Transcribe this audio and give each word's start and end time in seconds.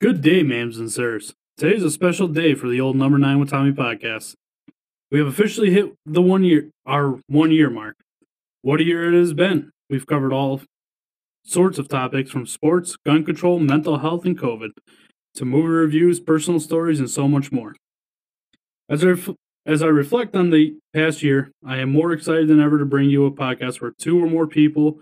Good 0.00 0.22
day, 0.22 0.42
ma'ams 0.42 0.78
and 0.78 0.90
sirs. 0.90 1.34
Today's 1.58 1.82
a 1.82 1.90
special 1.90 2.26
day 2.26 2.54
for 2.54 2.70
the 2.70 2.80
old 2.80 2.96
Number 2.96 3.18
Nine 3.18 3.38
with 3.38 3.50
Tommy 3.50 3.70
podcast. 3.70 4.34
We 5.10 5.18
have 5.18 5.28
officially 5.28 5.72
hit 5.72 5.92
the 6.06 6.22
one 6.22 6.42
year, 6.42 6.70
our 6.86 7.20
one 7.26 7.50
year 7.50 7.68
mark. 7.68 7.96
What 8.62 8.80
a 8.80 8.84
year 8.84 9.12
it 9.12 9.18
has 9.18 9.34
been. 9.34 9.70
We've 9.90 10.06
covered 10.06 10.32
all 10.32 10.62
sorts 11.44 11.78
of 11.78 11.88
topics 11.88 12.30
from 12.30 12.46
sports, 12.46 12.96
gun 13.04 13.26
control, 13.26 13.58
mental 13.58 13.98
health, 13.98 14.24
and 14.24 14.38
COVID, 14.38 14.70
to 15.34 15.44
movie 15.44 15.68
reviews, 15.68 16.18
personal 16.18 16.60
stories, 16.60 16.98
and 16.98 17.10
so 17.10 17.28
much 17.28 17.52
more. 17.52 17.76
As 18.88 19.04
I, 19.04 19.08
ref- 19.08 19.36
as 19.66 19.82
I 19.82 19.88
reflect 19.88 20.34
on 20.34 20.48
the 20.48 20.78
past 20.94 21.22
year, 21.22 21.50
I 21.62 21.76
am 21.76 21.92
more 21.92 22.12
excited 22.12 22.48
than 22.48 22.58
ever 22.58 22.78
to 22.78 22.86
bring 22.86 23.10
you 23.10 23.26
a 23.26 23.30
podcast 23.30 23.82
where 23.82 23.92
two 23.98 24.18
or 24.18 24.30
more 24.30 24.46
people 24.46 25.00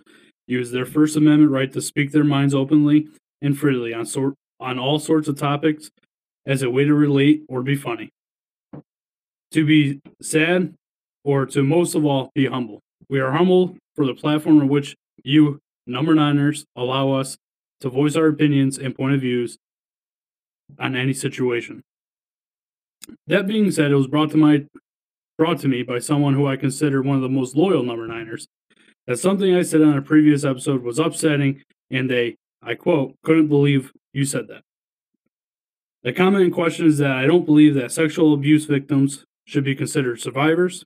use 0.48 0.72
their 0.72 0.86
First 0.86 1.16
Amendment 1.16 1.52
right 1.52 1.72
to 1.72 1.80
speak 1.80 2.10
their 2.10 2.24
minds 2.24 2.52
openly 2.52 3.06
and 3.40 3.56
freely 3.56 3.94
on 3.94 4.04
sort 4.04 4.34
on 4.60 4.78
all 4.78 4.98
sorts 4.98 5.28
of 5.28 5.38
topics 5.38 5.90
as 6.46 6.62
a 6.62 6.70
way 6.70 6.84
to 6.84 6.94
relate 6.94 7.42
or 7.48 7.62
be 7.62 7.76
funny. 7.76 8.10
To 9.52 9.64
be 9.64 10.00
sad 10.20 10.74
or 11.24 11.46
to 11.46 11.62
most 11.62 11.94
of 11.94 12.04
all 12.04 12.30
be 12.34 12.46
humble. 12.46 12.80
We 13.08 13.20
are 13.20 13.32
humble 13.32 13.76
for 13.94 14.06
the 14.06 14.14
platform 14.14 14.60
on 14.60 14.68
which 14.68 14.96
you, 15.24 15.60
number 15.86 16.14
niners, 16.14 16.64
allow 16.76 17.12
us 17.12 17.36
to 17.80 17.88
voice 17.88 18.16
our 18.16 18.26
opinions 18.26 18.78
and 18.78 18.94
point 18.94 19.14
of 19.14 19.20
views 19.20 19.58
on 20.78 20.96
any 20.96 21.12
situation. 21.12 21.82
That 23.26 23.46
being 23.46 23.70
said, 23.70 23.90
it 23.90 23.96
was 23.96 24.06
brought 24.06 24.30
to 24.32 24.36
my 24.36 24.66
brought 25.38 25.60
to 25.60 25.68
me 25.68 25.82
by 25.82 26.00
someone 26.00 26.34
who 26.34 26.46
I 26.46 26.56
consider 26.56 27.00
one 27.00 27.16
of 27.16 27.22
the 27.22 27.28
most 27.28 27.56
loyal 27.56 27.84
number 27.84 28.06
niners. 28.06 28.48
That 29.06 29.18
something 29.18 29.54
I 29.54 29.62
said 29.62 29.82
on 29.82 29.96
a 29.96 30.02
previous 30.02 30.44
episode 30.44 30.82
was 30.82 30.98
upsetting, 30.98 31.62
and 31.90 32.10
they, 32.10 32.36
I 32.62 32.74
quote, 32.74 33.14
couldn't 33.24 33.48
believe 33.48 33.92
you 34.12 34.24
said 34.24 34.48
that. 34.48 34.62
The 36.02 36.12
comment 36.12 36.44
in 36.44 36.52
question 36.52 36.86
is 36.86 36.98
that 36.98 37.12
I 37.12 37.26
don't 37.26 37.46
believe 37.46 37.74
that 37.74 37.92
sexual 37.92 38.32
abuse 38.32 38.64
victims 38.64 39.24
should 39.44 39.64
be 39.64 39.74
considered 39.74 40.20
survivors. 40.20 40.84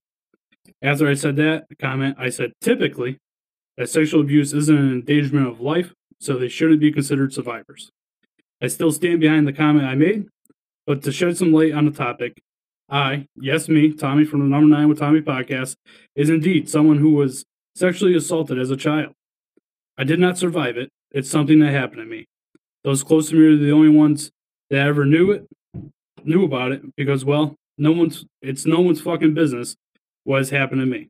After 0.81 1.09
I 1.09 1.15
said 1.15 1.37
that 1.37 1.67
comment, 1.81 2.17
I 2.19 2.29
said 2.29 2.53
typically 2.61 3.19
that 3.77 3.89
sexual 3.89 4.21
abuse 4.21 4.53
isn't 4.53 4.77
an 4.77 4.93
endangerment 4.93 5.49
of 5.49 5.61
life, 5.61 5.93
so 6.21 6.37
they 6.37 6.49
shouldn't 6.49 6.81
be 6.81 6.93
considered 6.93 7.33
survivors. 7.33 7.91
I 8.61 8.69
still 8.69 8.93
stand 8.93 9.21
behind 9.21 9.47
the 9.47 9.53
comment 9.53 9.87
I 9.87 9.95
made, 9.95 10.27
but 10.87 11.03
to 11.03 11.13
shed 11.13 11.37
some 11.37 11.53
light 11.53 11.73
on 11.73 11.85
the 11.85 11.91
topic, 11.91 12.41
I, 12.89 13.27
yes, 13.37 13.69
me, 13.69 13.93
Tommy 13.93 14.25
from 14.25 14.41
the 14.41 14.47
Number 14.47 14.69
Nine 14.69 14.89
with 14.89 14.99
Tommy 14.99 15.21
podcast, 15.21 15.77
is 16.15 16.31
indeed 16.31 16.69
someone 16.69 16.99
who 16.99 17.11
was 17.15 17.45
sexually 17.75 18.15
assaulted 18.15 18.59
as 18.59 18.71
a 18.71 18.77
child. 18.77 19.15
I 19.97 20.05
did 20.05 20.21
not 20.21 20.39
survive 20.39 20.77
it. 20.77 20.91
It's 21.13 21.31
something 21.31 21.59
that 21.61 21.73
happened 21.73 22.01
to 22.01 22.07
me. 22.07 22.27
Those 22.85 23.03
close 23.03 23.29
to 23.29 23.37
me 23.37 23.47
are 23.47 23.57
the 23.57 23.73
only 23.73 23.89
ones 23.89 24.31
that 24.71 24.87
ever 24.87 25.05
knew 25.05 25.31
it, 25.31 25.47
knew 26.25 26.45
about 26.45 26.73
it, 26.73 26.83
because 26.97 27.25
well, 27.25 27.55
no 27.79 27.93
one's 27.93 28.25
it's 28.41 28.67
no 28.67 28.81
one's 28.81 29.01
fucking 29.01 29.35
business 29.35 29.77
what 30.25 30.39
has 30.39 30.51
happened 30.51 30.81
to 30.81 30.87
me. 30.87 31.09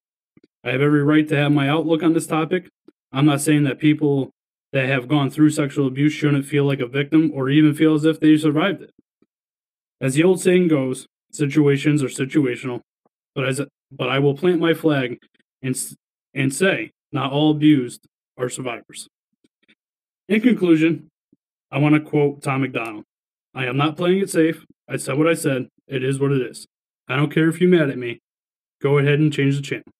I 0.64 0.70
have 0.70 0.80
every 0.80 1.02
right 1.02 1.26
to 1.28 1.36
have 1.36 1.52
my 1.52 1.68
outlook 1.68 2.02
on 2.02 2.12
this 2.12 2.26
topic. 2.26 2.68
I'm 3.12 3.26
not 3.26 3.40
saying 3.40 3.64
that 3.64 3.78
people 3.78 4.30
that 4.72 4.86
have 4.86 5.08
gone 5.08 5.30
through 5.30 5.50
sexual 5.50 5.86
abuse 5.86 6.12
shouldn't 6.12 6.46
feel 6.46 6.64
like 6.64 6.80
a 6.80 6.86
victim 6.86 7.30
or 7.34 7.50
even 7.50 7.74
feel 7.74 7.94
as 7.94 8.04
if 8.04 8.20
they 8.20 8.36
survived 8.36 8.82
it. 8.82 8.90
As 10.00 10.14
the 10.14 10.24
old 10.24 10.40
saying 10.40 10.68
goes, 10.68 11.06
situations 11.30 12.02
are 12.02 12.06
situational, 12.06 12.80
but 13.34 13.46
as 13.46 13.60
but 13.90 14.08
I 14.08 14.18
will 14.18 14.36
plant 14.36 14.60
my 14.60 14.74
flag 14.74 15.18
and 15.62 15.76
and 16.34 16.52
say 16.52 16.90
not 17.12 17.32
all 17.32 17.50
abused 17.50 18.06
are 18.38 18.48
survivors. 18.48 19.08
In 20.32 20.40
conclusion, 20.40 21.10
I 21.70 21.76
want 21.76 21.94
to 21.94 22.00
quote 22.00 22.40
Tom 22.40 22.62
MacDonald 22.62 23.04
I 23.54 23.66
am 23.66 23.76
not 23.76 23.98
playing 23.98 24.22
it 24.22 24.30
safe. 24.30 24.64
I 24.88 24.96
said 24.96 25.18
what 25.18 25.28
I 25.28 25.34
said. 25.34 25.68
It 25.86 26.02
is 26.02 26.18
what 26.18 26.32
it 26.32 26.40
is. 26.40 26.66
I 27.06 27.16
don't 27.16 27.30
care 27.30 27.50
if 27.50 27.60
you're 27.60 27.68
mad 27.68 27.90
at 27.90 27.98
me. 27.98 28.18
Go 28.80 28.96
ahead 28.96 29.18
and 29.18 29.30
change 29.30 29.56
the 29.56 29.62
channel. 29.62 29.92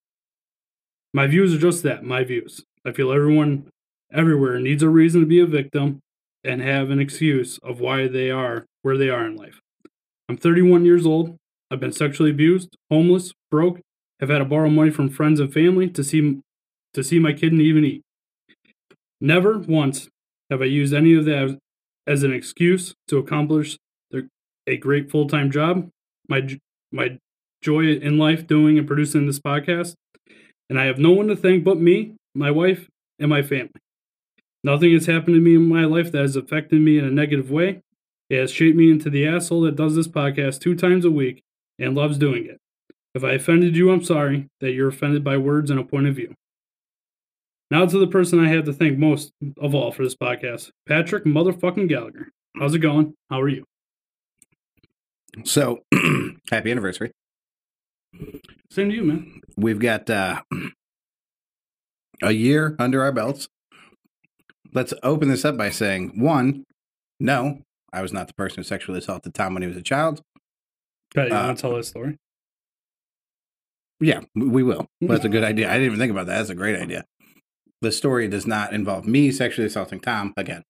My 1.13 1.27
views 1.27 1.55
are 1.55 1.59
just 1.59 1.83
that, 1.83 2.03
my 2.03 2.25
views. 2.25 2.65
I 2.83 2.93
feel 2.93 3.13
everyone 3.13 3.69
everywhere 4.11 4.59
needs 4.59 4.83
a 4.83 4.89
reason 4.89 5.21
to 5.21 5.27
be 5.27 5.39
a 5.39 5.45
victim 5.45 6.01
and 6.43 6.63
have 6.63 6.89
an 6.89 6.99
excuse 6.99 7.59
of 7.63 7.81
why 7.81 8.09
they 8.09 8.31
are 8.31 8.65
where 8.81 8.97
they 8.97 9.11
are 9.11 9.27
in 9.27 9.37
life. 9.37 9.61
I'm 10.31 10.39
31 10.39 10.87
years 10.87 11.05
old. 11.05 11.37
I've 11.71 11.81
been 11.81 11.93
sexually 11.93 12.31
abused, 12.31 12.75
homeless, 12.91 13.35
broke, 13.51 13.81
have 14.19 14.31
had 14.31 14.39
to 14.39 14.47
borrow 14.47 14.71
money 14.71 14.93
from 14.93 15.11
friends 15.11 15.41
and 15.41 15.53
family 15.53 15.91
to 15.91 16.03
see 16.03 16.41
to 16.95 17.05
see 17.05 17.19
my 17.19 17.35
kid 17.35 17.53
and 17.53 17.61
even 17.61 17.85
eat. 17.85 18.01
Never 19.21 19.59
once 19.59 20.09
have 20.53 20.63
I 20.63 20.67
used 20.67 20.95
any 20.95 21.15
of 21.15 21.25
that 21.25 21.59
as 22.07 22.23
an 22.23 22.33
excuse 22.33 22.95
to 23.09 23.19
accomplish 23.19 23.79
a 24.67 24.77
great 24.77 25.11
full 25.11 25.27
time 25.27 25.51
job, 25.51 25.89
my 26.29 26.49
my 26.93 27.19
joy 27.63 27.95
in 27.95 28.19
life 28.19 28.47
doing 28.47 28.79
and 28.79 28.87
producing 28.87 29.27
this 29.27 29.41
podcast, 29.41 29.95
and 30.69 30.79
I 30.79 30.85
have 30.85 30.99
no 30.99 31.11
one 31.11 31.27
to 31.29 31.37
thank 31.37 31.65
but 31.65 31.81
me, 31.81 32.15
my 32.35 32.51
wife, 32.51 32.89
and 33.19 33.31
my 33.31 33.43
family. 33.43 33.73
Nothing 34.65 34.93
has 34.93 35.07
happened 35.07 35.35
to 35.35 35.41
me 35.41 35.57
in 35.57 35.69
my 35.69 35.85
life 35.85 36.13
that 36.13 36.21
has 36.21 36.37
affected 36.37 36.81
me 36.81 36.99
in 36.99 37.05
a 37.05 37.11
negative 37.11 37.51
way. 37.51 37.81
It 38.31 38.39
has 38.39 38.53
shaped 38.53 38.77
me 38.77 38.91
into 38.91 39.11
the 39.11 39.27
asshole 39.27 39.63
that 39.63 39.77
does 39.77 39.97
this 39.97 40.07
podcast 40.07 40.61
two 40.61 40.75
times 40.75 41.05
a 41.05 41.11
week 41.11 41.43
and 41.79 41.97
loves 41.97 42.19
doing 42.19 42.47
it. 42.47 42.59
If 43.15 43.25
I 43.25 43.33
offended 43.33 43.77
you, 43.77 43.91
I'm 43.91 44.05
sorry 44.05 44.49
that 44.61 44.73
you're 44.73 44.89
offended 44.89 45.25
by 45.25 45.37
words 45.37 45.71
and 45.71 45.81
a 45.81 45.85
point 45.85 46.07
of 46.07 46.15
view. 46.15 46.35
Now 47.73 47.87
to 47.87 47.99
the 47.99 48.07
person 48.07 48.39
I 48.39 48.49
have 48.49 48.67
to 48.67 48.73
thank 48.75 48.99
most 48.99 49.33
of 49.59 49.75
all 49.75 49.93
for 49.93 50.05
this 50.05 50.15
podcast, 50.15 50.73
Patrick 50.87 51.25
motherfucking 51.25 51.89
Gallagher. 51.89 52.29
How's 52.61 52.75
it 52.75 52.81
going? 52.81 53.15
How 53.31 53.41
are 53.41 53.49
you? 53.49 53.65
So, 55.45 55.79
happy 56.51 56.71
anniversary. 56.71 57.13
Same 58.71 58.91
to 58.91 58.95
you, 58.95 59.05
man. 59.05 59.41
We've 59.57 59.79
got 59.79 60.11
uh, 60.11 60.43
a 62.23 62.33
year 62.33 62.77
under 62.79 63.03
our 63.03 63.11
belts. 63.11 63.49
Let's 64.75 64.93
open 65.03 65.31
this 65.31 65.47
up 65.47 65.57
by 65.57 65.71
saying 65.71 66.21
one, 66.21 66.65
no, 67.19 67.61
I 67.91 68.03
was 68.03 68.13
not 68.13 68.27
the 68.27 68.35
person 68.35 68.59
who 68.59 68.65
sexually 68.65 68.99
assaulted 68.99 69.33
Tom 69.33 69.55
when 69.55 69.63
he 69.63 69.69
was 69.69 69.79
a 69.79 69.83
child. 69.83 70.21
Okay, 71.17 71.29
you 71.29 71.35
uh, 71.35 71.47
want 71.47 71.57
to 71.57 71.63
tell 71.63 71.75
that 71.75 71.87
story? 71.87 72.19
Yeah, 73.99 74.21
we 74.35 74.63
will. 74.63 74.89
That's 75.01 75.25
a 75.25 75.31
good 75.31 75.45
idea. 75.45 75.71
I 75.71 75.75
didn't 75.75 75.87
even 75.87 75.99
think 75.99 76.11
about 76.11 76.27
that. 76.27 76.37
That's 76.37 76.51
a 76.51 76.55
great 76.55 76.79
idea 76.79 77.07
the 77.83 77.93
story 77.93 78.29
does 78.29 78.47
not 78.47 78.73
involve 78.73 79.07
me 79.07 79.31
sexually 79.31 79.67
assaulting 79.67 80.01
Tom 80.01 80.33
again. 80.37 80.63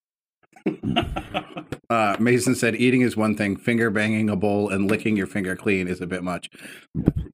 uh, 1.90 2.16
Mason 2.18 2.54
said 2.54 2.74
eating 2.74 3.02
is 3.02 3.16
one 3.16 3.36
thing, 3.36 3.56
finger 3.56 3.90
banging 3.90 4.30
a 4.30 4.36
bowl 4.36 4.70
and 4.70 4.90
licking 4.90 5.16
your 5.16 5.26
finger 5.26 5.54
clean 5.54 5.86
is 5.88 6.00
a 6.00 6.06
bit 6.06 6.24
much. 6.24 6.48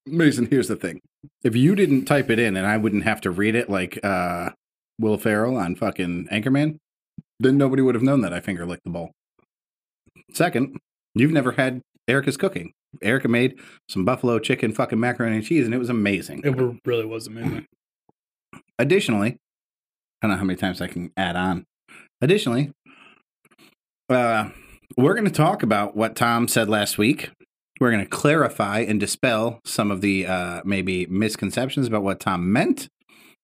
Mason, 0.05 0.47
here's 0.47 0.69
the 0.69 0.77
thing. 0.77 1.00
If 1.44 1.55
you 1.55 1.75
didn't 1.75 2.06
type 2.06 2.28
it 2.28 2.38
in 2.38 2.56
and 2.56 2.67
I 2.67 2.77
wouldn't 2.77 3.05
have 3.05 3.21
to 3.22 3.31
read 3.31 3.55
it 3.55 3.71
like 3.71 4.05
uh, 4.05 4.50
Will 4.99 5.17
Ferrell 5.17 5.56
on 5.56 5.77
fucking 5.77 6.28
Anchorman, 6.33 6.78
then 7.38 7.56
nobody 7.56 7.83
would 7.83 7.94
have 7.94 8.03
known 8.03 8.21
that 8.22 8.33
I 8.33 8.41
finger 8.41 8.67
licked 8.67 8.84
the 8.84 8.91
bowl. 8.91 9.12
Second, 10.33 10.77
you've 11.15 11.33
never 11.33 11.53
had 11.53 11.83
Erica's 12.09 12.37
cooking. 12.37 12.72
Erica 13.00 13.28
made 13.28 13.61
some 13.88 14.05
buffalo 14.05 14.38
chicken 14.38 14.72
fucking 14.72 14.99
macaroni 14.99 15.37
and 15.37 15.44
cheese 15.44 15.67
and 15.67 15.75
it 15.75 15.78
was 15.78 15.91
amazing. 15.91 16.43
It 16.44 16.56
really 16.84 17.05
was 17.05 17.27
amazing. 17.27 17.67
Additionally, 18.78 19.38
I 20.21 20.27
don't 20.27 20.33
know 20.33 20.39
how 20.39 20.45
many 20.45 20.56
times 20.56 20.81
I 20.81 20.89
can 20.89 21.12
add 21.17 21.37
on. 21.37 21.65
Additionally, 22.21 22.73
uh, 24.09 24.51
we're 24.97 25.15
going 25.15 25.27
to 25.27 25.31
talk 25.31 25.62
about 25.62 25.97
what 25.97 26.17
Tom 26.17 26.49
said 26.49 26.69
last 26.69 26.99
week. 26.99 27.31
We're 27.81 27.93
going 27.93 28.05
to 28.05 28.11
clarify 28.11 28.81
and 28.81 28.99
dispel 28.99 29.61
some 29.65 29.93
of 29.93 30.01
the 30.01 30.27
uh, 30.27 30.62
maybe 30.65 31.06
misconceptions 31.06 31.87
about 31.87 32.03
what 32.03 32.19
Tom 32.19 32.53
meant. 32.53 32.89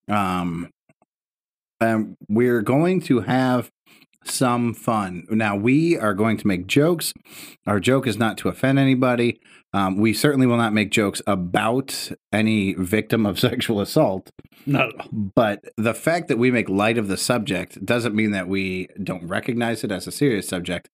Um, 0.08 0.70
and 1.80 2.16
we're 2.28 2.62
going 2.62 3.00
to 3.02 3.20
have 3.20 3.70
some 4.24 4.74
fun. 4.74 5.26
Now, 5.30 5.56
we 5.56 5.96
are 5.98 6.14
going 6.14 6.36
to 6.38 6.46
make 6.46 6.66
jokes. 6.66 7.12
Our 7.66 7.80
joke 7.80 8.06
is 8.06 8.16
not 8.16 8.38
to 8.38 8.48
offend 8.48 8.78
anybody. 8.78 9.40
Um, 9.74 9.96
we 9.96 10.12
certainly 10.12 10.46
will 10.46 10.56
not 10.56 10.72
make 10.72 10.92
jokes 10.92 11.20
about 11.26 12.12
any 12.32 12.74
victim 12.74 13.26
of 13.26 13.40
sexual 13.40 13.80
assault. 13.80 14.30
No. 14.66 14.90
But 15.12 15.64
the 15.76 15.94
fact 15.94 16.28
that 16.28 16.38
we 16.38 16.52
make 16.52 16.68
light 16.68 16.96
of 16.96 17.08
the 17.08 17.16
subject 17.16 17.84
doesn't 17.84 18.14
mean 18.14 18.30
that 18.30 18.48
we 18.48 18.86
don't 19.02 19.26
recognize 19.26 19.82
it 19.82 19.90
as 19.90 20.06
a 20.06 20.12
serious 20.12 20.48
subject. 20.48 20.88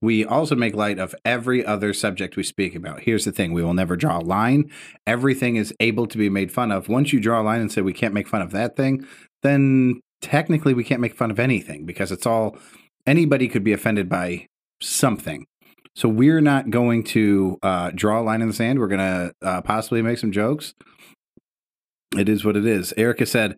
We 0.00 0.24
also 0.24 0.56
make 0.56 0.74
light 0.74 0.98
of 0.98 1.14
every 1.24 1.64
other 1.64 1.94
subject 1.94 2.36
we 2.36 2.42
speak 2.42 2.74
about. 2.74 3.02
Here's 3.02 3.24
the 3.24 3.32
thing 3.32 3.52
we 3.52 3.62
will 3.62 3.72
never 3.72 3.96
draw 3.96 4.18
a 4.18 4.20
line. 4.20 4.68
Everything 5.06 5.54
is 5.54 5.72
able 5.78 6.06
to 6.08 6.18
be 6.18 6.28
made 6.28 6.50
fun 6.50 6.72
of. 6.72 6.88
Once 6.88 7.12
you 7.12 7.20
draw 7.20 7.40
a 7.40 7.44
line 7.44 7.60
and 7.60 7.70
say 7.70 7.82
we 7.82 7.92
can't 7.92 8.12
make 8.12 8.28
fun 8.28 8.42
of 8.42 8.50
that 8.50 8.76
thing, 8.76 9.06
then 9.42 10.00
technically 10.20 10.74
we 10.74 10.84
can't 10.84 11.00
make 11.00 11.14
fun 11.14 11.30
of 11.30 11.38
anything 11.38 11.84
because 11.84 12.12
it's 12.12 12.26
all 12.26 12.56
anybody 13.06 13.48
could 13.48 13.64
be 13.64 13.72
offended 13.72 14.08
by 14.08 14.46
something. 14.80 15.46
So 15.96 16.08
we're 16.08 16.40
not 16.40 16.70
going 16.70 17.04
to 17.04 17.58
uh, 17.62 17.90
draw 17.94 18.20
a 18.20 18.22
line 18.22 18.42
in 18.42 18.48
the 18.48 18.54
sand. 18.54 18.80
We're 18.80 18.88
going 18.88 18.98
to 18.98 19.32
uh, 19.42 19.62
possibly 19.62 20.02
make 20.02 20.18
some 20.18 20.32
jokes. 20.32 20.74
It 22.16 22.28
is 22.28 22.44
what 22.44 22.56
it 22.56 22.66
is. 22.66 22.92
Erica 22.96 23.26
said, 23.26 23.56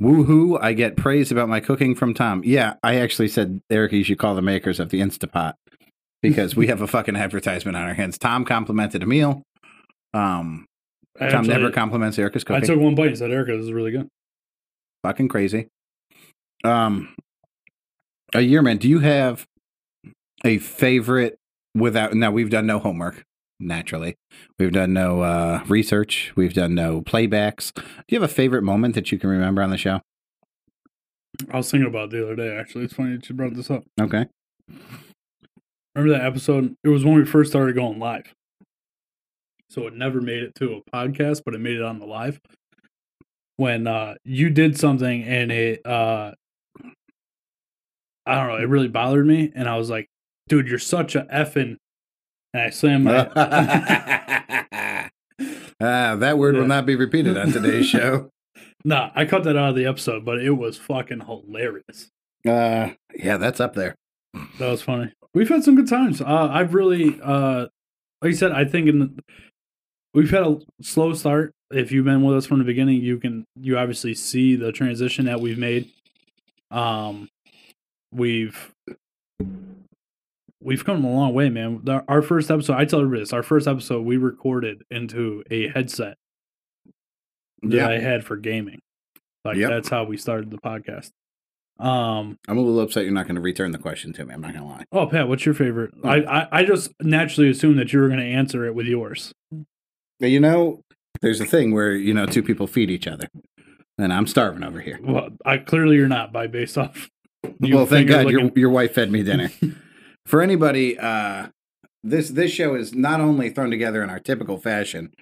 Woohoo, 0.00 0.58
I 0.62 0.72
get 0.72 0.96
praise 0.96 1.30
about 1.30 1.48
my 1.48 1.60
cooking 1.60 1.94
from 1.94 2.14
Tom. 2.14 2.42
Yeah, 2.44 2.74
I 2.82 2.96
actually 2.96 3.28
said, 3.28 3.60
Erica, 3.70 3.96
you 3.96 4.04
should 4.04 4.18
call 4.18 4.34
the 4.34 4.42
makers 4.42 4.80
of 4.80 4.90
the 4.90 5.00
Instapot 5.00 5.54
because 6.22 6.56
we 6.56 6.66
have 6.68 6.80
a 6.80 6.86
fucking 6.86 7.16
advertisement 7.16 7.76
on 7.76 7.84
our 7.84 7.94
hands. 7.94 8.18
Tom 8.18 8.44
complimented 8.44 9.02
Emil. 9.02 9.42
Um, 10.12 10.66
Tom 11.18 11.46
never 11.46 11.70
compliments 11.70 12.18
Erica's 12.18 12.44
cooking. 12.44 12.62
I 12.62 12.66
took 12.66 12.80
one 12.80 12.94
bite 12.94 13.08
and 13.08 13.18
said, 13.18 13.30
Erica, 13.30 13.52
this 13.52 13.66
is 13.66 13.72
really 13.72 13.90
good. 13.90 14.08
fucking 15.02 15.28
crazy. 15.28 15.68
Um, 16.64 17.14
a 18.34 18.40
year 18.40 18.62
man, 18.62 18.78
do 18.78 18.88
you 18.88 19.00
have 19.00 19.46
a 20.44 20.58
favorite 20.58 21.38
without? 21.74 22.14
Now 22.14 22.30
we've 22.30 22.50
done 22.50 22.66
no 22.66 22.78
homework. 22.78 23.24
Naturally, 23.62 24.16
we've 24.58 24.72
done 24.72 24.94
no 24.94 25.20
uh, 25.20 25.62
research. 25.68 26.32
We've 26.34 26.54
done 26.54 26.74
no 26.74 27.02
playbacks. 27.02 27.74
Do 27.74 27.82
you 28.08 28.20
have 28.20 28.30
a 28.30 28.32
favorite 28.32 28.62
moment 28.62 28.94
that 28.94 29.12
you 29.12 29.18
can 29.18 29.28
remember 29.28 29.62
on 29.62 29.70
the 29.70 29.76
show? 29.76 30.00
I 31.50 31.58
was 31.58 31.70
thinking 31.70 31.88
about 31.88 32.10
the 32.10 32.22
other 32.22 32.36
day, 32.36 32.56
actually. 32.56 32.84
It's 32.84 32.94
funny 32.94 33.16
that 33.16 33.28
you 33.28 33.34
brought 33.34 33.54
this 33.54 33.70
up. 33.70 33.84
Okay. 34.00 34.26
Remember 35.94 36.18
that 36.18 36.24
episode? 36.26 36.74
It 36.84 36.88
was 36.88 37.04
when 37.04 37.14
we 37.14 37.24
first 37.24 37.50
started 37.50 37.74
going 37.74 37.98
live. 37.98 38.32
So 39.68 39.86
it 39.86 39.94
never 39.94 40.20
made 40.20 40.42
it 40.42 40.54
to 40.56 40.76
a 40.76 40.90
podcast, 40.90 41.42
but 41.44 41.54
it 41.54 41.60
made 41.60 41.76
it 41.76 41.82
on 41.82 41.98
the 41.98 42.06
live. 42.06 42.40
When 43.56 43.86
uh 43.86 44.14
you 44.24 44.48
did 44.50 44.78
something 44.78 45.22
and 45.24 45.52
it 45.52 45.84
uh 45.86 46.32
I 48.30 48.36
don't 48.36 48.48
know, 48.48 48.56
it 48.64 48.68
really 48.68 48.88
bothered 48.88 49.26
me 49.26 49.52
and 49.54 49.68
I 49.68 49.76
was 49.76 49.90
like, 49.90 50.06
dude, 50.48 50.68
you're 50.68 50.78
such 50.78 51.14
a 51.16 51.22
effing 51.32 51.76
and 52.54 52.62
I 52.62 52.70
slammed 52.70 53.04
my 53.04 53.28
Ah, 55.82 56.14
that 56.16 56.36
word 56.38 56.54
Yeah. 56.54 56.60
will 56.60 56.68
not 56.68 56.84
be 56.86 56.94
repeated 56.96 57.36
on 57.38 57.52
today's 57.52 57.86
show. 57.88 58.30
Nah, 58.84 59.10
I 59.14 59.24
cut 59.24 59.44
that 59.44 59.56
out 59.56 59.70
of 59.70 59.76
the 59.76 59.86
episode, 59.86 60.24
but 60.24 60.40
it 60.40 60.50
was 60.50 60.76
fucking 60.76 61.20
hilarious. 61.20 62.08
Uh, 62.46 62.90
yeah, 63.14 63.36
that's 63.38 63.60
up 63.60 63.74
there. 63.74 63.94
That 64.58 64.70
was 64.70 64.82
funny. 64.82 65.12
We've 65.34 65.48
had 65.48 65.64
some 65.64 65.76
good 65.76 65.88
times. 65.88 66.20
Uh, 66.20 66.48
I've 66.50 66.74
really, 66.74 67.18
uh, 67.22 67.66
like 68.22 68.32
I 68.32 68.34
said, 68.34 68.52
I 68.52 68.64
think 68.64 68.88
in 68.88 68.98
the, 68.98 69.22
we've 70.14 70.30
had 70.30 70.42
a 70.44 70.58
slow 70.82 71.14
start. 71.14 71.52
If 71.70 71.92
you've 71.92 72.04
been 72.04 72.22
with 72.22 72.36
us 72.36 72.46
from 72.46 72.58
the 72.58 72.64
beginning, 72.64 73.00
you 73.00 73.18
can 73.18 73.44
you 73.54 73.78
obviously 73.78 74.14
see 74.14 74.56
the 74.56 74.72
transition 74.72 75.26
that 75.26 75.40
we've 75.40 75.58
made. 75.58 75.90
Um, 76.70 77.28
we've 78.12 78.72
we've 80.60 80.84
come 80.84 81.04
a 81.04 81.10
long 81.12 81.34
way, 81.34 81.48
man. 81.48 81.82
Our 82.08 82.22
first 82.22 82.50
episode, 82.50 82.74
I 82.76 82.84
tell 82.84 83.00
everybody 83.00 83.22
this. 83.22 83.32
Our 83.32 83.42
first 83.42 83.66
episode, 83.66 84.04
we 84.04 84.16
recorded 84.16 84.82
into 84.90 85.42
a 85.50 85.68
headset 85.68 86.16
that 87.62 87.90
I 87.90 87.98
had 87.98 88.24
for 88.24 88.36
gaming. 88.36 88.80
Like 89.44 89.56
Yep. 89.56 89.70
that's 89.70 89.88
how 89.88 90.04
we 90.04 90.16
started 90.16 90.50
the 90.50 90.58
podcast. 90.58 91.10
Um, 91.78 92.36
I'm 92.46 92.58
a 92.58 92.60
little 92.60 92.80
upset 92.80 93.04
you're 93.04 93.12
not 93.14 93.24
going 93.24 93.36
to 93.36 93.40
return 93.40 93.70
the 93.72 93.78
question 93.78 94.12
to 94.12 94.26
me. 94.26 94.34
I'm 94.34 94.42
not 94.42 94.52
going 94.52 94.64
to 94.64 94.70
lie. 94.70 94.84
Oh, 94.92 95.06
Pat, 95.06 95.28
what's 95.28 95.46
your 95.46 95.54
favorite? 95.54 95.94
Oh. 96.04 96.08
I, 96.10 96.42
I 96.42 96.48
I 96.52 96.64
just 96.64 96.90
naturally 97.00 97.48
assumed 97.48 97.78
that 97.78 97.90
you 97.92 98.00
were 98.00 98.08
going 98.08 98.20
to 98.20 98.26
answer 98.26 98.66
it 98.66 98.74
with 98.74 98.84
yours. 98.86 99.32
You 100.18 100.40
know, 100.40 100.82
there's 101.22 101.40
a 101.40 101.46
thing 101.46 101.72
where 101.72 101.92
you 101.92 102.12
know 102.12 102.26
two 102.26 102.42
people 102.42 102.66
feed 102.66 102.90
each 102.90 103.06
other, 103.06 103.28
and 103.96 104.12
I'm 104.12 104.26
starving 104.26 104.62
over 104.62 104.80
here. 104.80 104.98
Well, 105.02 105.30
I 105.46 105.56
clearly 105.56 105.96
you're 105.96 106.06
not 106.08 106.34
by 106.34 106.46
based 106.46 106.76
off. 106.76 107.08
You 107.60 107.76
well, 107.76 107.86
thank 107.86 108.08
God 108.08 108.30
your 108.30 108.50
your 108.54 108.70
wife 108.70 108.94
fed 108.94 109.10
me 109.10 109.22
dinner. 109.22 109.50
For 110.26 110.42
anybody, 110.42 110.98
uh, 110.98 111.48
this 112.02 112.30
this 112.30 112.50
show 112.50 112.74
is 112.74 112.94
not 112.94 113.20
only 113.20 113.50
thrown 113.50 113.70
together 113.70 114.02
in 114.02 114.10
our 114.10 114.20
typical 114.20 114.58
fashion. 114.58 115.12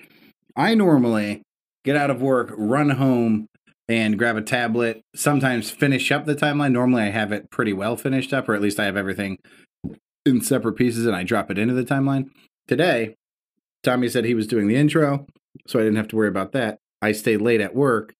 I 0.56 0.75
normally 0.75 1.43
get 1.85 1.97
out 1.97 2.11
of 2.11 2.20
work, 2.20 2.53
run 2.56 2.91
home, 2.91 3.47
and 3.88 4.19
grab 4.19 4.37
a 4.37 4.43
tablet. 4.43 5.03
Sometimes 5.15 5.70
finish 5.70 6.11
up 6.11 6.26
the 6.26 6.35
timeline. 6.35 6.73
Normally, 6.73 7.03
I 7.03 7.11
have 7.11 7.32
it 7.32 7.50
pretty 7.50 7.73
well 7.73 7.97
finished 7.97 8.32
up, 8.32 8.49
or 8.49 8.55
at 8.55 8.61
least 8.61 8.79
I 8.79 8.85
have 8.85 8.97
everything 8.97 9.38
in 10.26 10.41
separate 10.41 10.75
pieces, 10.75 11.06
and 11.06 11.17
I 11.17 11.23
drop 11.23 11.50
it 11.50 11.59
into 11.59 11.75
the 11.75 11.85
timeline. 11.85 12.31
Today, 12.67 13.14
Tommy 13.82 14.09
said 14.09 14.25
he 14.25 14.35
was 14.35 14.47
doing 14.47 14.67
the 14.67 14.76
intro, 14.76 15.26
so 15.67 15.79
I 15.79 15.82
didn't 15.82 15.97
have 15.97 16.09
to 16.09 16.17
worry 16.17 16.29
about 16.29 16.53
that. 16.53 16.79
I 17.00 17.12
stayed 17.12 17.41
late 17.41 17.61
at 17.61 17.75
work, 17.75 18.14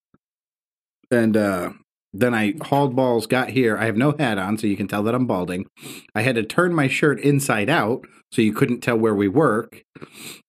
and 1.11 1.37
uh, 1.37 1.73
then 2.19 2.35
I 2.35 2.55
hauled 2.63 2.95
balls, 2.97 3.27
got 3.27 3.51
here. 3.51 3.77
I 3.79 3.87
have 3.87 3.97
no 3.97 4.15
hat 4.19 4.39
on, 4.39 4.59
so 4.59 4.67
you 4.67 4.77
can 4.77 4.89
tell 4.89 5.03
that 5.05 5.15
I'm 5.15 5.27
balding. 5.27 5.67
I 6.15 6.23
had 6.23 6.35
to 6.37 6.43
turn 6.43 6.75
my 6.75 6.89
shirt 6.89 7.21
inside 7.21 7.69
out, 7.71 8.07
so 8.33 8.43
you 8.43 8.53
couldn't 8.53 8.81
tell 8.81 8.97
where 8.97 9.15
we 9.15 9.29
work. 9.29 9.83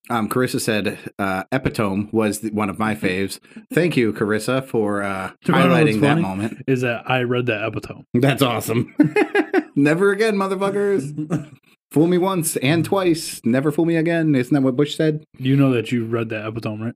Um, 0.10 0.28
Carissa 0.28 0.60
said 0.60 0.98
uh, 1.20 1.44
epitome 1.52 2.10
was 2.12 2.40
the, 2.40 2.50
one 2.52 2.70
of 2.70 2.80
my 2.80 2.96
faves. 3.04 3.40
Thank 3.74 3.96
you, 3.96 4.12
Carissa, 4.14 4.66
for 4.66 5.04
uh, 5.04 5.32
You 5.46 5.54
wanna 5.54 5.66
know 5.66 5.72
what's 5.74 5.84
highlighting 5.92 6.02
that 6.02 6.18
moment. 6.20 6.64
is 6.68 6.82
that 6.82 7.10
I 7.10 7.22
read 7.24 7.46
that 7.46 7.66
epitome. 7.68 8.06
That's 8.16 8.42
awesome. 8.42 8.94
Never 9.76 10.12
again, 10.12 10.36
motherfuckers. 10.36 11.52
Fool 11.92 12.08
me 12.08 12.18
once 12.20 12.56
and 12.58 12.86
twice. 12.86 13.42
Never 13.44 13.72
fool 13.72 13.86
me 13.86 13.96
again. 13.96 14.36
Isn't 14.36 14.54
that 14.54 14.62
what 14.62 14.76
Bush 14.76 14.96
said? 14.96 15.24
you 15.40 15.56
know 15.56 15.72
that 15.74 15.92
you 15.92 16.06
read 16.06 16.30
that 16.30 16.46
epitome, 16.48 16.84
right? 16.86 16.94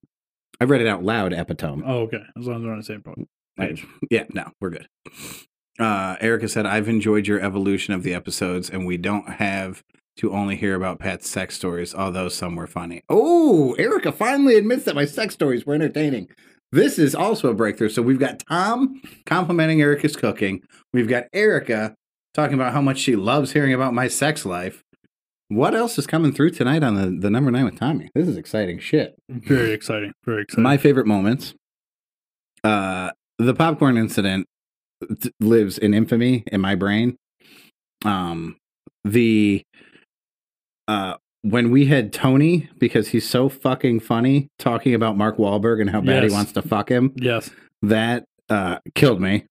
I 0.62 0.66
read 0.66 0.82
it 0.82 0.88
out 0.88 1.04
loud, 1.04 1.34
epitome. 1.34 1.82
Oh, 1.84 2.02
okay. 2.02 2.22
As 2.38 2.46
long 2.46 2.58
as 2.58 2.64
we're 2.64 2.72
on 2.74 2.78
the 2.78 2.84
same 2.84 3.02
po- 3.02 3.16
Yeah, 4.10 4.26
no, 4.34 4.52
we're 4.60 4.72
good. 4.72 4.88
Uh, 5.80 6.16
Erica 6.22 6.48
said, 6.48 6.66
I've 6.66 6.88
enjoyed 6.88 7.28
your 7.28 7.40
evolution 7.40 7.94
of 7.94 8.04
the 8.04 8.14
episodes, 8.14 8.70
and 8.70 8.86
we 8.86 8.98
don't 8.98 9.28
have 9.30 9.84
to 10.18 10.32
only 10.32 10.56
hear 10.56 10.76
about 10.76 11.00
Pat's 11.00 11.28
sex 11.30 11.56
stories, 11.56 11.96
although 11.96 12.30
some 12.30 12.56
were 12.56 12.68
funny. 12.68 13.02
Oh, 13.10 13.74
Erica 13.74 14.12
finally 14.12 14.56
admits 14.56 14.86
that 14.86 14.96
my 14.96 15.06
sex 15.06 15.34
stories 15.34 15.66
were 15.66 15.74
entertaining. 15.74 16.30
This 16.72 16.98
is 17.00 17.16
also 17.16 17.50
a 17.50 17.54
breakthrough. 17.54 17.90
So 17.90 18.02
we've 18.02 18.20
got 18.20 18.44
Tom 18.48 19.02
complimenting 19.26 19.82
Erica's 19.82 20.16
cooking. 20.16 20.62
We've 20.92 21.08
got 21.08 21.26
Erica 21.34 21.96
talking 22.34 22.56
about 22.56 22.74
how 22.74 22.82
much 22.82 22.98
she 23.00 23.16
loves 23.16 23.54
hearing 23.54 23.74
about 23.74 23.94
my 23.94 24.08
sex 24.08 24.46
life. 24.46 24.84
What 25.50 25.76
else 25.76 26.00
is 26.00 26.08
coming 26.08 26.34
through 26.34 26.52
tonight 26.52 26.84
on 26.84 26.96
the, 26.96 27.16
the 27.20 27.30
number 27.30 27.52
nine 27.52 27.66
with 27.66 27.78
Tommy? 27.78 28.10
This 28.16 28.28
is 28.28 28.38
exciting 28.38 28.80
shit. 28.80 29.16
Very 29.30 29.72
exciting. 29.72 30.14
Very 30.26 30.44
exciting. 30.44 30.64
My 30.64 30.78
favorite 30.78 31.06
moments. 31.06 31.54
Uh, 32.64 33.12
the 33.40 33.54
popcorn 33.54 33.98
incident 33.98 34.48
lives 35.40 35.78
in 35.78 35.94
infamy 35.94 36.44
in 36.48 36.62
my 36.62 36.76
brain. 36.76 37.18
Um, 38.06 38.58
the 39.04 39.64
uh, 40.88 41.16
when 41.42 41.72
we 41.72 41.86
had 41.86 42.14
Tony 42.14 42.70
because 42.78 43.10
he's 43.10 43.28
so 43.30 43.50
fucking 43.50 44.00
funny 44.02 44.48
talking 44.60 44.94
about 44.94 45.18
Mark 45.18 45.38
Wahlberg 45.38 45.82
and 45.82 45.90
how 45.90 46.00
bad 46.02 46.24
Yes. 46.24 46.32
he 46.32 46.36
wants 46.36 46.52
to 46.54 46.62
fuck 46.62 46.90
him. 46.90 47.12
yes. 47.16 47.50
That 47.82 48.24
uh 48.50 48.80
killed 48.96 49.20
me. 49.22 49.46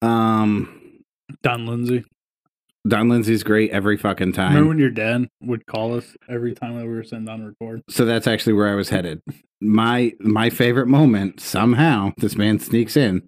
Um, 0.00 1.00
Don 1.42 1.66
Lindsay. 1.66 2.04
Don 2.88 3.08
Lindsay's 3.08 3.44
great 3.44 3.70
every 3.70 3.96
fucking 3.96 4.32
time. 4.32 4.48
Remember 4.54 4.68
when 4.70 4.78
your 4.78 4.90
dad 4.90 5.28
would 5.40 5.66
call 5.66 5.94
us 5.94 6.16
every 6.28 6.52
time 6.54 6.76
that 6.78 6.84
we 6.86 6.92
were 6.92 7.04
sitting 7.04 7.28
on 7.28 7.44
record? 7.44 7.82
so 7.88 8.04
that's 8.04 8.26
actually 8.26 8.54
where 8.54 8.68
I 8.68 8.74
was 8.74 8.88
headed. 8.88 9.22
My 9.62 10.12
my 10.20 10.50
favorite 10.50 10.88
moment 10.88 11.40
somehow 11.40 12.12
this 12.18 12.36
man 12.36 12.58
sneaks 12.58 12.96
in 12.96 13.22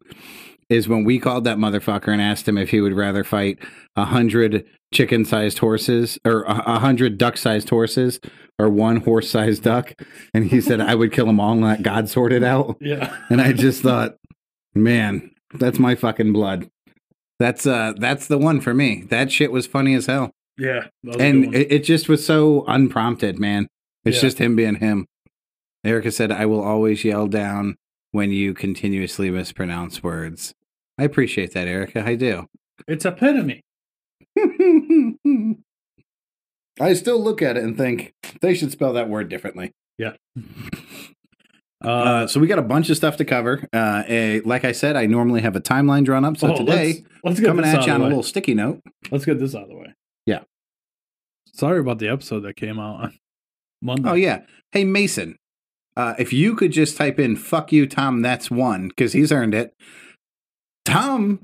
is 0.69 0.89
when 0.89 1.05
we 1.05 1.19
called 1.19 1.45
that 1.45 1.59
motherfucker 1.59 2.09
and 2.09 2.21
asked 2.21 2.49
him 2.49 2.59
if 2.59 2.71
he 2.71 2.81
would 2.81 2.95
rather 2.95 3.23
fight 3.23 3.59
a 3.97 4.05
hundred 4.07 4.65
chicken 4.93 5.25
sized 5.25 5.59
horses 5.59 6.19
or 6.25 6.43
a 6.45 6.79
hundred 6.79 7.19
duck 7.19 7.37
sized 7.37 7.69
horses 7.69 8.19
or 8.59 8.69
one 8.69 8.97
horse 8.99 9.31
sized 9.31 9.63
duck, 9.63 9.95
and 10.33 10.47
he 10.47 10.61
said 10.61 10.81
I 10.81 10.95
would 10.95 11.13
kill 11.13 11.27
them 11.27 11.39
all 11.41 11.53
and 11.53 11.63
let 11.63 11.83
God 11.83 12.09
sort 12.09 12.33
it 12.33 12.43
out. 12.43 12.77
Yeah. 12.81 13.17
And 13.31 13.41
I 13.41 13.53
just 13.53 13.83
thought, 13.83 14.15
man, 14.75 15.31
that's 15.55 15.79
my 15.79 15.95
fucking 15.95 16.33
blood. 16.33 16.69
That's 17.39 17.67
uh 17.67 17.93
that's 17.99 18.27
the 18.29 18.39
one 18.39 18.61
for 18.61 18.73
me. 18.75 19.03
That 19.11 19.31
shit 19.31 19.53
was 19.53 19.67
funny 19.67 19.95
as 19.95 20.07
hell 20.07 20.31
Yeah. 20.59 20.87
that 21.03 21.07
was 21.07 21.17
a 21.17 21.19
good 21.19 21.27
and 21.27 21.55
it, 21.55 21.73
it 21.73 21.85
just 21.85 22.09
was 22.09 22.25
so 22.25 22.65
unprompted, 22.67 23.39
man. 23.39 23.67
It's 24.05 24.17
Yeah. 24.17 24.23
just 24.23 24.39
him 24.39 24.57
being 24.57 24.77
him. 24.77 25.07
Erica 25.85 26.11
said, 26.11 26.33
"I 26.33 26.47
will 26.47 26.63
always 26.63 27.05
yell 27.05 27.27
down 27.27 27.77
when 28.13 28.31
you 28.31 28.55
continuously 28.55 29.31
mispronounce 29.31 30.03
words." 30.03 30.55
I 30.99 31.05
appreciate 31.05 31.53
that, 31.55 31.69
Erica. 31.69 32.05
I 32.07 32.15
do. 32.15 32.47
it's 32.87 33.05
epitome. 33.05 33.63
I 36.81 36.95
still 36.95 37.23
look 37.23 37.41
at 37.43 37.57
it 37.57 37.63
and 37.63 37.77
think 37.77 38.15
they 38.41 38.55
should 38.55 38.73
spell 38.73 38.93
that 38.95 39.09
word 39.09 39.29
differently. 39.29 39.73
Uh, 40.03 40.13
Uh, 41.85 42.27
so 42.27 42.41
we 42.41 42.47
got 42.47 42.59
a 42.59 42.63
bunch 42.63 42.89
of 42.89 42.97
stuff 42.97 43.19
to 43.19 43.27
cover. 43.27 43.69
Uh, 43.71 44.05
a, 44.09 44.41
like 44.41 44.65
I 44.65 44.73
said, 44.73 44.97
I 44.97 45.05
normally 45.05 45.43
have 45.43 45.55
a 45.55 45.61
timeline 45.61 46.03
drawn 46.03 46.25
up. 46.25 46.39
So 46.39 46.51
oh, 46.51 46.57
today, 46.57 46.87
let's, 46.87 47.05
let's 47.25 47.41
get 47.41 47.47
coming 47.47 47.67
at 47.67 47.87
you 47.87 47.93
on 47.93 48.01
a 48.01 48.05
little 48.05 48.23
sticky 48.23 48.55
note. 48.55 48.81
Let's 49.11 49.27
get 49.27 49.39
this 49.39 49.55
out 49.55 49.65
of 49.65 49.69
the 49.69 49.77
way. 49.77 49.95
Yeah. 50.25 50.45
Sorry 51.53 51.79
about 51.79 51.99
the 51.99 52.09
episode 52.09 52.41
that 52.41 52.57
came 52.57 52.79
out 52.79 53.01
on 53.03 53.19
Monday. 53.83 54.09
Oh 54.09 54.15
yeah. 54.15 54.45
Hey 54.73 54.85
Mason, 54.85 55.37
uh, 55.97 56.15
if 56.19 56.33
you 56.33 56.55
could 56.55 56.73
just 56.73 56.97
type 56.97 57.19
in 57.19 57.37
"fuck 57.37 57.73
you, 57.73 57.87
Tom," 57.87 58.23
that's 58.23 58.51
one 58.51 58.89
because 58.89 59.13
he's 59.13 59.31
earned 59.33 59.55
it. 59.55 59.75
Tom 60.85 61.41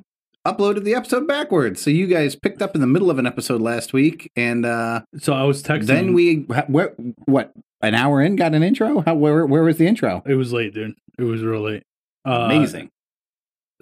uploaded 0.47 0.85
the 0.85 0.95
episode 0.95 1.26
backwards, 1.26 1.83
so 1.83 1.90
you 1.90 2.07
guys 2.07 2.35
picked 2.37 2.62
up 2.62 2.75
in 2.75 2.80
the 2.80 2.87
middle 2.87 3.11
of 3.11 3.19
an 3.19 3.26
episode 3.26 3.61
last 3.61 3.92
week, 3.92 4.30
and 4.37 4.64
uh, 4.66 5.02
So 5.19 5.33
I 5.33 5.45
was 5.45 5.62
texting. 5.62 5.87
then 5.87 6.12
we 6.14 6.37
what, 6.47 6.95
what 7.26 7.52
an 7.83 7.95
hour 7.95 8.23
in 8.23 8.37
got 8.37 8.54
an 8.54 8.62
intro. 8.62 9.00
How 9.00 9.14
where 9.14 9.47
where 9.47 9.62
was 9.62 9.78
the 9.78 9.87
intro? 9.87 10.23
It 10.26 10.35
was 10.35 10.52
late, 10.52 10.75
dude. 10.75 10.95
It 11.19 11.25
was 11.25 11.42
real 11.42 11.62
late. 11.62 11.83
Uh, 12.26 12.42
Amazing. 12.50 12.90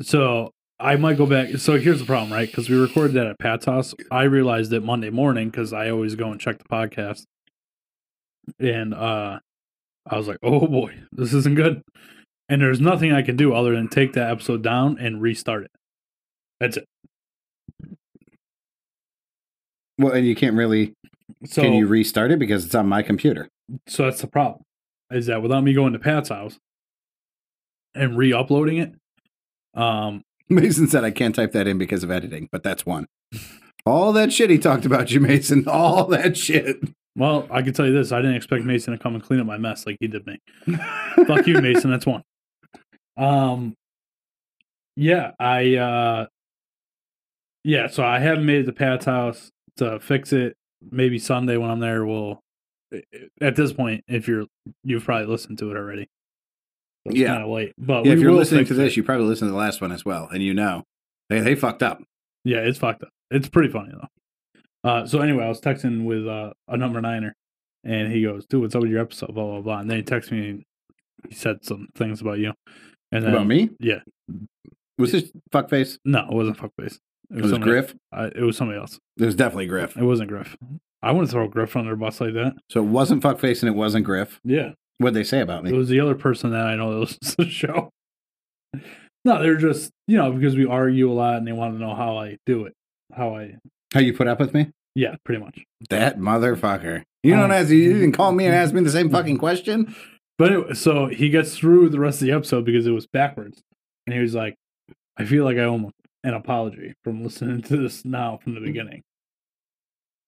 So 0.01 0.53
I 0.79 0.95
might 0.97 1.17
go 1.19 1.27
back. 1.27 1.57
So 1.59 1.77
here's 1.79 1.99
the 1.99 2.07
problem, 2.07 2.33
right? 2.33 2.49
Because 2.49 2.69
we 2.69 2.77
recorded 2.77 3.15
that 3.15 3.27
at 3.27 3.39
Pat's 3.41 3.65
house. 3.67 3.95
I 4.13 4.23
realized 4.25 4.73
it 4.73 4.85
Monday 4.85 5.11
morning 5.11 5.51
because 5.51 5.73
I 5.73 5.91
always 5.91 6.15
go 6.15 6.31
and 6.31 6.41
check 6.41 6.59
the 6.59 6.65
podcast, 6.65 7.25
and 8.61 8.95
uh, 8.95 9.41
I 10.09 10.17
was 10.17 10.29
like, 10.29 10.39
"Oh 10.43 10.67
boy, 10.67 10.95
this 11.13 11.33
isn't 11.33 11.55
good." 11.57 11.83
And 12.49 12.63
there's 12.63 12.81
nothing 12.81 13.13
I 13.13 13.23
can 13.23 13.37
do 13.37 13.53
other 13.53 13.75
than 13.75 13.89
take 13.89 14.15
that 14.15 14.31
episode 14.31 14.63
down 14.63 14.99
and 14.99 15.21
restart 15.21 15.65
it. 15.65 15.71
That's 16.61 16.79
it. 16.79 16.87
Well, 19.99 20.13
and 20.13 20.27
you 20.27 20.35
can't 20.35 20.57
really. 20.57 20.95
So 21.45 21.63
can 21.63 21.75
you 21.75 21.87
restart 21.87 22.31
it 22.31 22.39
because 22.39 22.65
it's 22.65 22.75
on 22.75 22.89
my 22.89 23.03
computer? 23.03 23.49
So 23.87 24.05
that's 24.05 24.21
the 24.21 24.29
problem. 24.29 24.63
Is 25.11 25.27
that 25.27 25.43
without 25.43 25.63
me 25.63 25.75
going 25.75 25.93
to 25.93 25.99
Pat's 25.99 26.31
house 26.31 26.59
and 27.95 28.17
re-uploading 28.17 28.79
it, 28.79 28.95
um, 29.75 30.23
Mason 30.49 30.89
said 30.89 31.05
I 31.05 31.11
can't 31.11 31.35
type 31.35 31.53
that 31.53 31.67
in 31.67 31.79
because 31.79 32.03
of 32.03 32.11
editing, 32.11 32.49
but 32.51 32.63
that's 32.63 32.87
one. 32.87 33.07
All 33.85 34.13
that 34.13 34.33
shit 34.33 34.51
he 34.51 34.59
talked 34.59 34.87
about 34.87 35.11
you, 35.11 35.21
Mason. 35.21 35.67
All 35.69 36.07
that 36.07 36.37
shit. 36.37 36.79
Well, 37.19 37.47
I 37.51 37.61
can 37.63 37.75
tell 37.75 37.87
you 37.87 37.93
this: 37.93 38.13
I 38.13 38.21
didn't 38.23 38.37
expect 38.37 38.65
Mason 38.65 38.93
to 38.93 38.99
come 38.99 39.15
and 39.15 39.23
clean 39.23 39.41
up 39.41 39.47
my 39.47 39.59
mess 39.59 39.85
like 39.87 39.97
he 40.01 40.07
did 40.07 40.27
me. 40.27 40.39
Fuck 41.27 41.47
you, 41.47 41.61
Mason. 41.61 41.91
That's 41.91 42.07
one. 42.07 42.23
Um, 43.17 43.75
yeah, 44.97 45.33
I, 45.39 45.75
uh, 45.77 46.27
yeah. 47.65 47.89
So 47.89 48.05
I 48.05 48.19
haven't 48.19 48.47
made 48.47 48.61
it 48.61 48.65
to 48.65 48.73
Pat's 48.73 49.05
house 49.05 49.51
to 49.77 50.01
fix 50.01 50.33
it. 50.33 50.55
Maybe 50.91 51.19
Sunday 51.19 51.57
when 51.57 51.71
I'm 51.71 51.81
there, 51.81 52.05
we'll. 52.07 52.41
At 53.43 53.55
this 53.55 53.73
point, 53.75 54.03
if 54.09 54.27
you're, 54.27 54.47
you've 54.83 55.05
probably 55.05 55.27
listened 55.27 55.59
to 55.59 55.71
it 55.71 55.77
already. 55.77 56.07
It's 57.05 57.17
Yeah. 57.17 57.29
kind 57.29 57.43
of 57.43 57.51
late. 57.51 57.75
But 57.77 58.07
Yeah, 58.07 58.13
if 58.13 58.19
you're 58.21 58.33
listening 58.33 58.65
to 58.65 58.73
it. 58.73 58.77
this, 58.77 58.97
you 58.97 59.03
probably 59.03 59.27
listened 59.27 59.49
to 59.49 59.53
the 59.53 59.59
last 59.59 59.81
one 59.83 59.93
as 59.93 60.05
well, 60.07 60.29
and 60.33 60.43
you 60.43 60.55
know 60.55 60.85
they 61.29 61.41
they 61.41 61.55
fucked 61.55 61.83
up. 61.83 62.03
Yeah, 62.45 62.59
it's 62.59 62.79
fucked 62.79 63.03
up. 63.03 63.11
It's 63.31 63.49
pretty 63.49 63.71
funny 63.71 63.91
though. 63.93 64.07
Uh, 64.89 65.07
so 65.07 65.21
anyway, 65.21 65.45
I 65.45 65.49
was 65.49 65.61
texting 65.61 66.05
with 66.05 66.27
uh, 66.27 66.53
a 66.69 66.77
number 66.77 67.01
niner, 67.01 67.35
and 67.85 68.11
he 68.13 68.23
goes, 68.23 68.47
"Dude, 68.47 68.63
what's 68.63 68.75
up 68.75 68.83
with 68.83 68.91
your 68.91 69.01
episode?" 69.01 69.35
Blah 69.35 69.45
blah 69.45 69.61
blah. 69.61 69.79
And 69.81 69.91
then 69.91 69.99
he 69.99 70.03
texted 70.03 70.33
me. 70.33 70.49
And 70.51 70.65
he 71.29 71.35
said 71.35 71.65
some 71.65 71.89
things 71.97 72.21
about 72.21 72.39
you. 72.39 72.55
And 73.13 73.25
then, 73.25 73.33
About 73.35 73.47
me? 73.47 73.71
Yeah. 73.81 74.01
Was 74.99 75.13
this 75.13 75.31
fuckface? 75.53 75.99
No, 76.05 76.21
it 76.21 76.33
wasn't 76.33 76.59
fuckface. 76.59 76.99
It 77.31 77.43
was 77.43 77.51
somebody- 77.51 77.73
Griff. 77.73 77.95
I, 78.13 78.27
it 78.27 78.43
was 78.43 78.57
somebody 78.57 78.79
else. 78.79 78.99
It 79.19 79.25
was 79.25 79.35
definitely 79.35 79.67
Griff. 79.67 79.97
It 79.97 80.05
wasn't 80.05 80.29
Griff. 80.29 80.57
I 81.03 81.11
wouldn't 81.13 81.31
throw 81.31 81.47
Griff 81.49 81.77
under 81.77 81.93
a 81.93 81.97
bus 81.97 82.21
like 82.21 82.35
that. 82.35 82.55
So 82.71 82.81
it 82.83 82.87
wasn't 82.87 83.23
fuckface 83.23 83.63
and 83.63 83.69
it 83.69 83.77
wasn't 83.77 84.05
Griff. 84.05 84.41
Yeah, 84.45 84.73
What'd 84.99 85.15
they 85.15 85.25
say 85.25 85.41
about 85.41 85.65
me? 85.65 85.71
it 85.71 85.77
was 85.77 85.89
the 85.89 86.01
other 86.01 86.15
person 86.15 86.51
that 86.53 86.67
I 86.67 86.77
know 86.77 86.93
that 86.93 86.99
listens 87.01 87.35
to 87.37 87.45
the 87.45 87.51
show. 87.51 87.91
No, 89.25 89.43
they're 89.43 89.57
just 89.57 89.91
you 90.07 90.17
know 90.17 90.31
because 90.33 90.57
we 90.57 90.65
argue 90.65 91.11
a 91.11 91.13
lot, 91.13 91.37
and 91.37 91.47
they 91.47 91.53
want 91.53 91.75
to 91.75 91.79
know 91.81 91.95
how 91.95 92.17
I 92.17 92.39
do 92.47 92.65
it. 92.65 92.73
How 93.13 93.35
I 93.37 93.57
How 93.93 94.01
you 94.01 94.15
put 94.17 94.29
up 94.29 94.39
with 94.41 94.55
me? 94.55 94.71
Yeah, 94.99 95.15
pretty 95.25 95.41
much. 95.43 95.61
That 95.91 96.19
motherfucker. 96.19 97.05
You 97.23 97.37
don't 97.37 97.51
Oh. 97.53 97.55
ask. 97.55 97.71
You 97.71 97.93
didn't 97.93 98.13
call 98.13 98.33
me 98.33 98.47
and 98.47 98.55
ask 98.55 98.75
me 98.75 98.83
the 98.83 98.91
same 98.91 99.11
fucking 99.11 99.39
question. 99.39 99.95
But 100.39 100.53
anyway, 100.53 100.75
so 100.75 101.07
he 101.07 101.29
gets 101.31 101.57
through 101.57 101.91
the 101.91 102.01
rest 102.01 102.21
of 102.21 102.27
the 102.27 102.33
episode 102.33 102.65
because 102.65 102.87
it 102.87 102.91
was 102.93 103.07
backwards, 103.07 103.63
and 104.07 104.15
he 104.15 104.21
was 104.21 104.35
like, 104.35 104.57
"I 105.17 105.25
feel 105.25 105.45
like 105.45 105.57
I 105.57 105.61
owe 105.65 105.75
him 105.77 105.91
an 106.25 106.35
apology 106.35 106.95
from 107.05 107.23
listening 107.23 107.63
to 107.63 107.77
this 107.77 108.05
now 108.05 108.39
from 108.43 108.55
the 108.55 108.61
beginning 108.61 109.03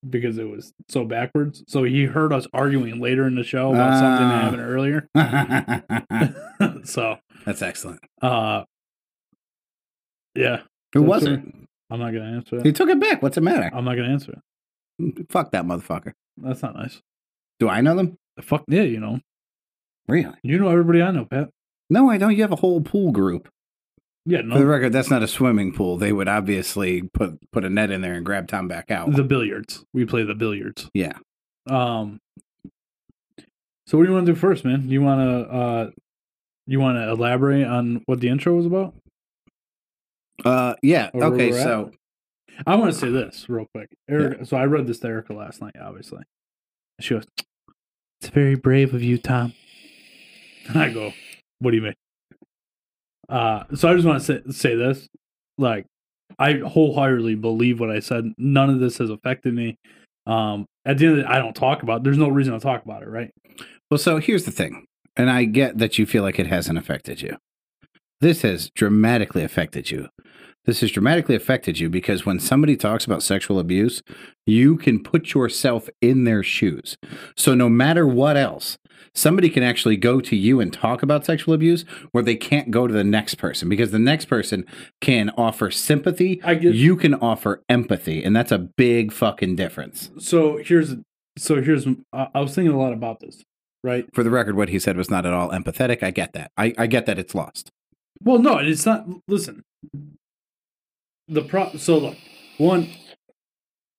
because 0.09 0.39
it 0.39 0.49
was 0.49 0.73
so 0.89 1.05
backwards." 1.05 1.65
So 1.69 1.83
he 1.85 2.05
heard 2.05 2.33
us 2.33 2.47
arguing 2.53 3.01
later 3.01 3.27
in 3.27 3.35
the 3.35 3.45
show 3.45 3.71
about 3.75 3.99
something 3.99 4.29
that 4.29 4.35
Ah. 4.35 4.41
happened 4.43 4.63
earlier. 4.63 5.09
so, 6.85 7.19
That's 7.45 7.63
excellent. 7.63 8.01
uh, 8.23 8.65
yeah, 10.35 10.63
Who 10.95 11.03
was 11.03 11.25
it? 11.25 11.41
I'm 11.93 11.99
not 11.99 12.13
gonna 12.13 12.37
answer 12.37 12.61
He 12.63 12.73
took 12.73 12.89
it 12.89 13.01
back. 13.01 13.21
What's 13.23 13.35
the 13.35 13.41
matter? 13.41 13.69
I'm 13.73 13.85
not 13.85 13.97
gonna 13.97 14.13
answer 14.13 14.33
it. 14.33 14.39
Fuck 15.29 15.53
that 15.53 15.65
motherfucker. 15.65 16.13
That's 16.37 16.63
not 16.63 16.75
nice. 16.75 17.01
Do 17.59 17.69
I 17.69 17.81
know 17.81 17.95
them? 17.97 18.17
The 18.37 18.43
Fuck 18.43 18.65
yeah, 18.69 18.83
you 18.83 19.01
know, 19.01 19.21
Really? 20.09 20.35
you 20.43 20.59
know 20.59 20.69
everybody 20.69 21.03
I 21.03 21.11
know, 21.11 21.25
Pat. 21.27 21.51
No, 21.91 22.09
I 22.11 22.19
don't. 22.19 22.35
You 22.35 22.43
have 22.43 22.53
a 22.53 22.57
whole 22.57 22.81
pool 22.81 23.13
group. 23.13 23.49
Yeah, 24.27 24.39
For 24.43 24.49
the 24.49 24.61
no, 24.61 24.65
record, 24.65 24.93
that's 24.93 25.11
not 25.11 25.23
a 25.23 25.29
swimming 25.29 25.73
pool. 25.73 25.97
They 25.97 26.13
would 26.13 26.29
obviously 26.29 27.03
put 27.03 27.39
put 27.51 27.65
a 27.65 27.71
net 27.71 27.91
in 27.91 28.01
there 28.03 28.15
and 28.15 28.25
grab 28.25 28.49
Tom 28.49 28.69
back 28.69 28.91
out. 28.91 29.13
the 29.15 29.25
billiards. 29.25 29.85
We 29.93 30.05
play 30.05 30.23
the 30.23 30.35
billiards. 30.35 30.89
yeah. 30.95 31.15
Um. 31.69 32.21
So 33.87 33.99
what 33.99 34.05
do 34.05 34.11
you 34.11 34.15
want 34.15 34.27
to 34.27 34.33
do 34.35 34.39
first, 34.39 34.65
man? 34.65 34.89
You 34.89 35.03
want 35.03 35.21
to 35.21 35.53
uh, 35.53 35.91
you 36.67 36.79
want 36.81 36.97
to 36.99 37.09
elaborate 37.11 37.67
on 37.67 38.03
what 38.07 38.21
the 38.21 38.29
intro 38.29 38.55
was 38.55 38.67
about? 38.67 38.95
Uh, 40.45 40.75
yeah. 40.83 41.11
Or 41.13 41.21
where 41.21 41.29
Okay. 41.33 41.51
we're 41.51 41.59
at? 41.59 41.65
So 41.65 41.91
I 42.67 42.77
want 42.77 42.93
to 42.93 42.99
say 42.99 43.09
this 43.11 43.49
real 43.49 43.67
quick. 43.75 43.89
Erica, 44.09 44.45
So 44.45 44.57
I 44.57 44.65
read 44.65 44.87
this 44.87 44.99
to 45.01 45.09
Erica 45.09 45.33
last 45.33 45.61
night. 45.61 45.75
Obviously, 45.81 46.23
she 47.01 47.15
goes, 47.15 47.25
"It's 48.21 48.31
very 48.31 48.55
brave 48.55 48.95
of 48.95 49.03
you, 49.03 49.19
Tom." 49.19 49.53
And 50.69 50.79
I 50.79 50.93
go, 50.93 51.13
"What 51.59 51.71
do 51.71 51.77
you 51.77 51.83
mean?" 51.83 51.95
Uh, 53.29 53.65
so 53.75 53.89
I 53.89 53.95
just 53.95 54.07
want 54.07 54.21
to 54.23 54.25
say 54.25 54.53
say 54.53 54.75
this, 54.75 55.09
like, 55.57 55.87
I 56.39 56.55
wholeheartedly 56.55 57.37
believe 57.37 57.81
what 57.81 57.91
I 57.91 58.01
said. 58.01 58.33
None 58.37 58.71
of 58.71 58.81
this 58.81 58.99
has 58.99 59.11
affected 59.11 59.55
me. 59.55 59.77
Um, 60.27 60.67
at 60.85 60.99
the 60.99 61.07
end 61.07 61.13
of 61.13 61.17
the 61.19 61.23
day, 61.25 61.29
I 61.29 61.39
don't 61.39 61.55
talk 61.55 61.83
about. 61.83 62.03
There's 62.03 62.19
no 62.19 62.29
reason 62.29 62.53
to 62.53 62.61
talk 62.61 62.85
about 62.85 63.03
it, 63.03 63.09
right? 63.09 63.31
Well, 63.91 63.99
so 63.99 64.19
here's 64.19 64.45
the 64.45 64.51
thing, 64.51 64.87
and 65.17 65.31
I 65.31 65.45
get 65.45 65.79
that 65.79 65.99
you 65.99 66.07
feel 66.07 66.23
like 66.23 66.39
it 66.39 66.47
hasn't 66.47 66.79
affected 66.79 67.23
you. 67.23 67.37
This 68.21 68.43
has 68.43 68.71
dramatically 68.71 69.43
affected 69.43 69.91
you. 69.91 70.09
This 70.71 70.83
has 70.83 70.93
dramatically 70.93 71.35
affected 71.35 71.81
you 71.81 71.91
because 71.91 72.25
when 72.25 72.39
somebody 72.39 72.77
talks 72.77 73.05
about 73.05 73.25
sexual 73.25 73.59
abuse, 73.59 74.05
you 74.47 74.77
can 74.77 75.03
put 75.03 75.35
yourself 75.35 75.89
in 76.01 76.23
their 76.23 76.45
shoes. 76.45 76.97
So 77.37 77.57
no 77.57 77.69
matter 77.69 78.07
what 78.07 78.37
else, 78.37 78.79
somebody 79.13 79.51
can 79.51 79.65
actually 79.65 79.97
go 79.97 80.21
to 80.21 80.37
you 80.37 80.61
and 80.61 80.73
talk 80.73 81.03
about 81.03 81.25
sexual 81.25 81.55
abuse 81.55 81.85
where 82.13 82.23
they 82.23 82.37
can't 82.37 82.71
go 82.71 82.87
to 82.87 82.95
the 82.95 83.03
next 83.03 83.35
person 83.35 83.69
because 83.69 83.91
the 83.91 83.99
next 83.99 84.27
person 84.27 84.65
can 85.01 85.31
offer 85.31 85.73
sympathy. 85.73 86.41
I 86.45 86.55
get 86.55 86.73
You 86.73 86.95
can 86.95 87.15
offer 87.15 87.65
empathy, 87.69 88.23
and 88.23 88.37
that's 88.37 88.53
a 88.53 88.59
big 88.59 89.11
fucking 89.11 89.57
difference. 89.57 90.13
So 90.21 90.59
here's 90.59 90.95
so 91.37 91.61
here's 91.61 91.85
I 92.13 92.29
I 92.33 92.41
was 92.41 92.55
thinking 92.55 92.73
a 92.73 92.79
lot 92.79 92.93
about 92.93 93.19
this, 93.19 93.43
right? 93.83 94.07
For 94.15 94.23
the 94.23 94.31
record, 94.31 94.55
what 94.55 94.69
he 94.69 94.79
said 94.79 94.97
was 94.97 95.11
not 95.11 95.27
at 95.27 95.33
all 95.33 95.51
empathetic. 95.51 96.05
I 96.05 96.13
get 96.13 96.33
that. 96.35 96.53
I, 96.57 96.75
I 96.79 96.87
get 96.87 97.07
that 97.07 97.19
it's 97.19 97.35
lost. 97.35 97.73
Well, 98.23 98.39
no, 98.39 98.59
it's 98.59 98.87
not. 98.87 99.09
Listen, 99.27 99.65
the 101.31 101.43
pro. 101.43 101.73
So 101.77 101.99
look, 101.99 102.17
one, 102.59 102.89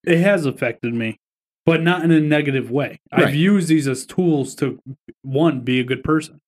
it 0.03 0.19
has 0.19 0.45
affected 0.45 0.93
me, 0.93 1.19
but 1.65 1.81
not 1.81 2.03
in 2.03 2.11
a 2.11 2.19
negative 2.19 2.69
way. 2.69 3.00
Right. 3.11 3.29
I've 3.29 3.35
used 3.35 3.67
these 3.67 3.88
as 3.88 4.05
tools 4.05 4.53
to 4.55 4.79
one 5.23 5.61
be 5.61 5.79
a 5.79 5.83
good 5.83 6.03
person, 6.03 6.39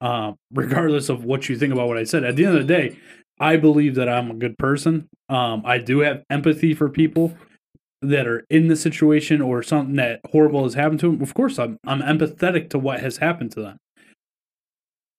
um, 0.00 0.36
regardless 0.52 1.08
of 1.08 1.24
what 1.24 1.48
you 1.48 1.58
think 1.58 1.72
about 1.72 1.88
what 1.88 1.98
I 1.98 2.04
said. 2.04 2.24
At 2.24 2.36
the 2.36 2.44
end 2.44 2.56
of 2.56 2.66
the 2.66 2.72
day, 2.72 2.98
I 3.40 3.56
believe 3.56 3.96
that 3.96 4.08
I'm 4.08 4.30
a 4.30 4.34
good 4.34 4.56
person. 4.58 5.08
Um, 5.28 5.62
I 5.64 5.78
do 5.78 6.00
have 6.00 6.22
empathy 6.30 6.74
for 6.74 6.88
people 6.88 7.36
that 8.02 8.26
are 8.26 8.44
in 8.50 8.68
the 8.68 8.76
situation 8.76 9.40
or 9.40 9.62
something 9.62 9.96
that 9.96 10.20
horrible 10.30 10.64
has 10.64 10.74
happened 10.74 11.00
to 11.00 11.10
them. 11.10 11.22
Of 11.22 11.34
course, 11.34 11.58
I'm 11.58 11.78
I'm 11.86 12.02
empathetic 12.02 12.70
to 12.70 12.78
what 12.78 13.00
has 13.00 13.16
happened 13.16 13.52
to 13.52 13.62
them. 13.62 13.78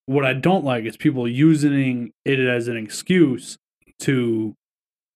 What 0.06 0.24
I 0.24 0.34
don't 0.34 0.64
like 0.64 0.86
is 0.86 0.98
people 0.98 1.28
using 1.28 2.12
it 2.26 2.40
as 2.40 2.68
an 2.68 2.78
excuse 2.78 3.58
to 4.02 4.54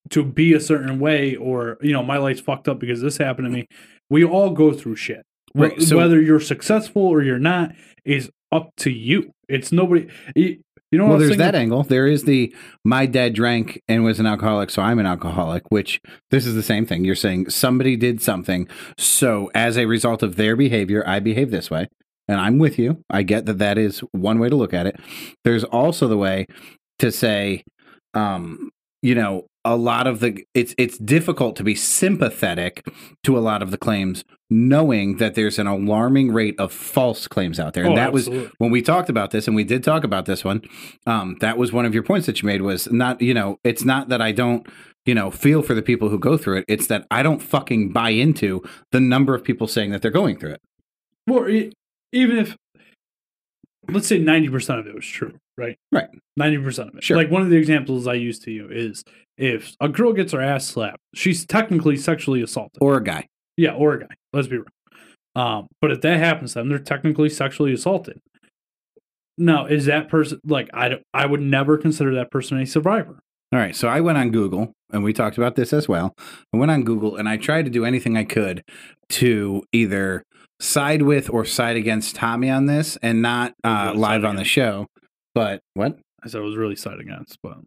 to 0.09 0.23
be 0.23 0.53
a 0.53 0.59
certain 0.59 0.99
way 0.99 1.35
or 1.35 1.77
you 1.81 1.93
know 1.93 2.03
my 2.03 2.17
life's 2.17 2.41
fucked 2.41 2.67
up 2.67 2.79
because 2.79 3.01
this 3.01 3.17
happened 3.17 3.47
to 3.47 3.51
me. 3.51 3.67
We 4.09 4.23
all 4.23 4.51
go 4.51 4.71
through 4.71 4.95
shit. 4.95 5.23
Right, 5.55 5.81
so- 5.81 5.97
Whether 5.97 6.21
you're 6.21 6.39
successful 6.39 7.03
or 7.03 7.21
you're 7.21 7.39
not 7.39 7.71
is 8.05 8.29
up 8.51 8.69
to 8.77 8.91
you. 8.91 9.31
It's 9.47 9.71
nobody. 9.71 10.07
You, 10.35 10.61
you 10.91 10.97
know 10.97 11.05
what 11.05 11.19
well, 11.19 11.27
there's 11.27 11.37
that 11.37 11.53
angle. 11.53 11.83
There 11.83 12.07
is 12.07 12.23
the 12.23 12.53
my 12.83 13.05
dad 13.05 13.33
drank 13.33 13.79
and 13.87 14.03
was 14.03 14.19
an 14.19 14.25
alcoholic, 14.25 14.71
so 14.71 14.81
I'm 14.81 14.97
an 14.97 15.05
alcoholic, 15.05 15.69
which 15.69 16.01
this 16.31 16.47
is 16.47 16.55
the 16.55 16.63
same 16.63 16.85
thing. 16.85 17.05
You're 17.05 17.13
saying 17.15 17.49
somebody 17.51 17.95
did 17.95 18.21
something, 18.21 18.67
so 18.97 19.51
as 19.53 19.77
a 19.77 19.85
result 19.85 20.23
of 20.23 20.35
their 20.35 20.55
behavior, 20.55 21.03
I 21.05 21.19
behave 21.19 21.51
this 21.51 21.69
way. 21.69 21.87
And 22.27 22.39
I'm 22.39 22.59
with 22.59 22.77
you. 22.77 23.03
I 23.09 23.23
get 23.23 23.47
that 23.47 23.57
that 23.57 23.79
is 23.79 23.99
one 24.11 24.37
way 24.37 24.49
to 24.49 24.55
look 24.55 24.73
at 24.73 24.85
it. 24.85 24.99
There's 25.43 25.63
also 25.63 26.07
the 26.07 26.17
way 26.17 26.45
to 26.99 27.11
say, 27.11 27.63
um, 28.13 28.69
you 29.01 29.15
know, 29.15 29.47
a 29.65 29.75
lot 29.75 30.07
of 30.07 30.19
the 30.21 30.45
it's 30.53 30.73
it's 30.77 30.97
difficult 30.97 31.55
to 31.57 31.63
be 31.63 31.75
sympathetic 31.75 32.85
to 33.23 33.37
a 33.37 33.41
lot 33.41 33.61
of 33.61 33.71
the 33.71 33.77
claims, 33.77 34.23
knowing 34.49 35.17
that 35.17 35.35
there's 35.35 35.59
an 35.59 35.67
alarming 35.67 36.31
rate 36.31 36.55
of 36.59 36.71
false 36.71 37.27
claims 37.27 37.59
out 37.59 37.73
there. 37.73 37.83
And 37.83 37.93
Oh, 37.93 37.95
that 37.97 38.13
was 38.13 38.29
when 38.57 38.71
we 38.71 38.81
talked 38.81 39.09
about 39.09 39.31
this, 39.31 39.47
and 39.47 39.55
we 39.55 39.63
did 39.63 39.83
talk 39.83 40.03
about 40.03 40.25
this 40.25 40.43
one. 40.43 40.61
Um, 41.05 41.37
that 41.41 41.57
was 41.57 41.71
one 41.73 41.85
of 41.85 41.93
your 41.93 42.03
points 42.03 42.25
that 42.27 42.41
you 42.41 42.47
made 42.47 42.61
was 42.61 42.91
not, 42.91 43.21
you 43.21 43.33
know, 43.33 43.57
it's 43.63 43.83
not 43.83 44.09
that 44.09 44.21
I 44.21 44.31
don't, 44.31 44.65
you 45.05 45.13
know, 45.13 45.29
feel 45.29 45.61
for 45.61 45.73
the 45.73 45.81
people 45.81 46.09
who 46.09 46.17
go 46.19 46.37
through 46.37 46.59
it. 46.59 46.65
It's 46.67 46.87
that 46.87 47.05
I 47.11 47.21
don't 47.21 47.41
fucking 47.41 47.91
buy 47.91 48.11
into 48.11 48.63
the 48.91 48.99
number 49.01 49.35
of 49.35 49.43
people 49.43 49.67
saying 49.67 49.91
that 49.91 50.01
they're 50.01 50.09
going 50.11 50.37
through 50.39 50.51
it. 50.53 50.61
well 51.27 51.49
e- 51.49 51.73
even 52.11 52.37
if 52.37 52.55
let's 53.91 54.07
say 54.07 54.19
90% 54.19 54.79
of 54.79 54.87
it 54.87 54.93
was 54.95 55.05
true, 55.05 55.33
right? 55.57 55.77
Right. 55.91 56.09
90% 56.39 56.89
of 56.89 56.95
it. 56.95 57.03
Sure. 57.03 57.17
Like 57.17 57.31
one 57.31 57.41
of 57.41 57.49
the 57.49 57.57
examples 57.57 58.07
I 58.07 58.13
used 58.13 58.43
to 58.43 58.51
you 58.51 58.67
is 58.69 59.03
if 59.39 59.75
a 59.79 59.87
girl 59.87 60.13
gets 60.13 60.33
her 60.33 60.41
ass 60.41 60.67
slapped, 60.67 60.99
she's 61.15 61.45
technically 61.45 61.95
sexually 61.95 62.41
assaulted. 62.41 62.77
Or 62.81 62.97
a 62.97 63.03
guy. 63.03 63.27
yeah, 63.57 63.71
or 63.71 63.93
a 63.93 63.99
guy. 64.01 64.15
Let's 64.33 64.47
be 64.47 64.57
real. 64.57 64.65
Um, 65.35 65.67
but 65.79 65.91
if 65.91 66.01
that 66.01 66.19
happens 66.19 66.53
to 66.53 66.59
them, 66.59 66.69
they're 66.69 66.79
technically 66.79 67.29
sexually 67.29 67.71
assaulted. 67.73 68.19
Now, 69.37 69.65
is 69.65 69.85
that 69.85 70.09
person 70.09 70.41
like 70.43 70.69
I 70.73 70.89
don't, 70.89 71.03
I 71.13 71.25
would 71.25 71.39
never 71.41 71.77
consider 71.77 72.13
that 72.15 72.29
person 72.29 72.59
a 72.59 72.65
survivor. 72.65 73.19
All 73.53 73.59
right. 73.59 73.75
So 73.75 73.87
I 73.87 74.01
went 74.01 74.17
on 74.17 74.31
Google 74.31 74.73
and 74.91 75.03
we 75.03 75.13
talked 75.13 75.37
about 75.37 75.55
this 75.55 75.71
as 75.71 75.87
well. 75.87 76.13
I 76.53 76.57
went 76.57 76.71
on 76.71 76.83
Google 76.83 77.15
and 77.15 77.29
I 77.29 77.37
tried 77.37 77.63
to 77.65 77.71
do 77.71 77.85
anything 77.85 78.17
I 78.17 78.25
could 78.25 78.63
to 79.11 79.63
either 79.71 80.23
side 80.59 81.03
with 81.03 81.29
or 81.29 81.45
side 81.45 81.77
against 81.77 82.15
Tommy 82.15 82.49
on 82.49 82.65
this 82.65 82.97
and 83.01 83.21
not 83.21 83.53
uh, 83.63 83.85
Really 83.87 83.99
live 83.99 84.25
on 84.25 84.35
the 84.35 84.43
show. 84.43 84.87
But 85.33 85.61
what? 85.73 85.97
I 86.21 86.27
said 86.27 86.41
I 86.41 86.43
was 86.43 86.57
really 86.57 86.75
side 86.75 86.99
against, 86.99 87.37
but 87.41 87.57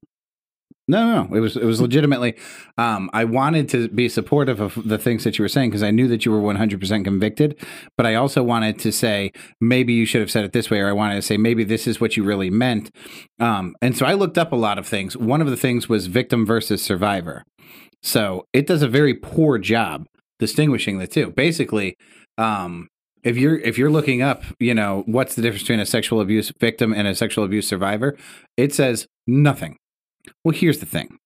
No, 0.93 1.05
no, 1.05 1.23
no. 1.23 1.37
It 1.37 1.41
was 1.41 1.57
it 1.57 1.65
was 1.65 1.81
legitimately. 1.81 2.37
Um, 2.77 3.09
I 3.15 3.25
wanted 3.25 3.69
to 3.71 3.89
be 3.89 4.09
supportive 4.09 4.61
of 4.61 4.79
the 4.85 4.99
things 4.99 5.25
that 5.25 5.39
you 5.39 5.43
were 5.43 5.49
saying 5.49 5.71
because 5.71 5.83
I 5.83 5.91
knew 5.91 6.07
that 6.09 6.25
you 6.25 6.31
were 6.31 6.41
one 6.41 6.57
hundred 6.57 6.81
percent 6.81 7.05
convicted. 7.05 7.59
But 7.97 8.07
I 8.07 8.15
also 8.15 8.43
wanted 8.43 8.79
to 8.81 8.93
say 8.93 9.33
maybe 9.61 9.95
you 9.95 10.05
should 10.05 10.21
have 10.21 10.31
said 10.31 10.45
it 10.45 10.53
this 10.53 10.71
way, 10.71 10.81
or 10.81 10.89
I 10.89 10.93
wanted 10.93 11.17
to 11.17 11.23
say 11.23 11.37
maybe 11.39 11.65
this 11.65 11.87
is 11.87 12.01
what 12.01 12.17
you 12.17 12.25
really 12.25 12.51
meant. 12.51 12.91
Um, 13.41 13.75
and 13.81 13.97
so 13.97 14.05
I 14.05 14.13
looked 14.13 14.37
up 14.37 14.53
a 14.53 14.57
lot 14.57 14.79
of 14.79 14.87
things. 14.87 15.17
One 15.17 15.41
of 15.41 15.49
the 15.49 15.57
things 15.57 15.89
was 15.89 16.09
victim 16.09 16.45
versus 16.45 16.83
survivor. 16.83 17.45
So 18.03 18.45
it 18.53 18.67
does 18.67 18.83
a 18.83 18.89
very 18.89 19.15
poor 19.15 19.59
job 19.59 20.07
distinguishing 20.39 20.99
the 20.99 21.07
two. 21.07 21.31
Basically, 21.31 21.97
um, 22.37 22.89
if 23.23 23.37
you're 23.39 23.59
if 23.61 23.79
you're 23.79 23.91
looking 23.91 24.21
up, 24.21 24.43
you 24.59 24.75
know, 24.75 25.05
what's 25.07 25.37
the 25.37 25.43
difference 25.43 25.63
between 25.63 25.81
a 25.81 25.87
sexual 25.87 26.21
abuse 26.21 26.53
victim 26.61 26.93
and 26.93 27.09
a 27.09 27.15
sexual 27.15 27.45
abuse 27.45 27.67
survivor, 27.67 28.19
it 28.57 28.75
says 28.75 29.07
nothing. 29.27 29.79
Well, 30.45 30.55
here's 30.55 30.79
the 30.79 30.87
thing. 30.87 31.19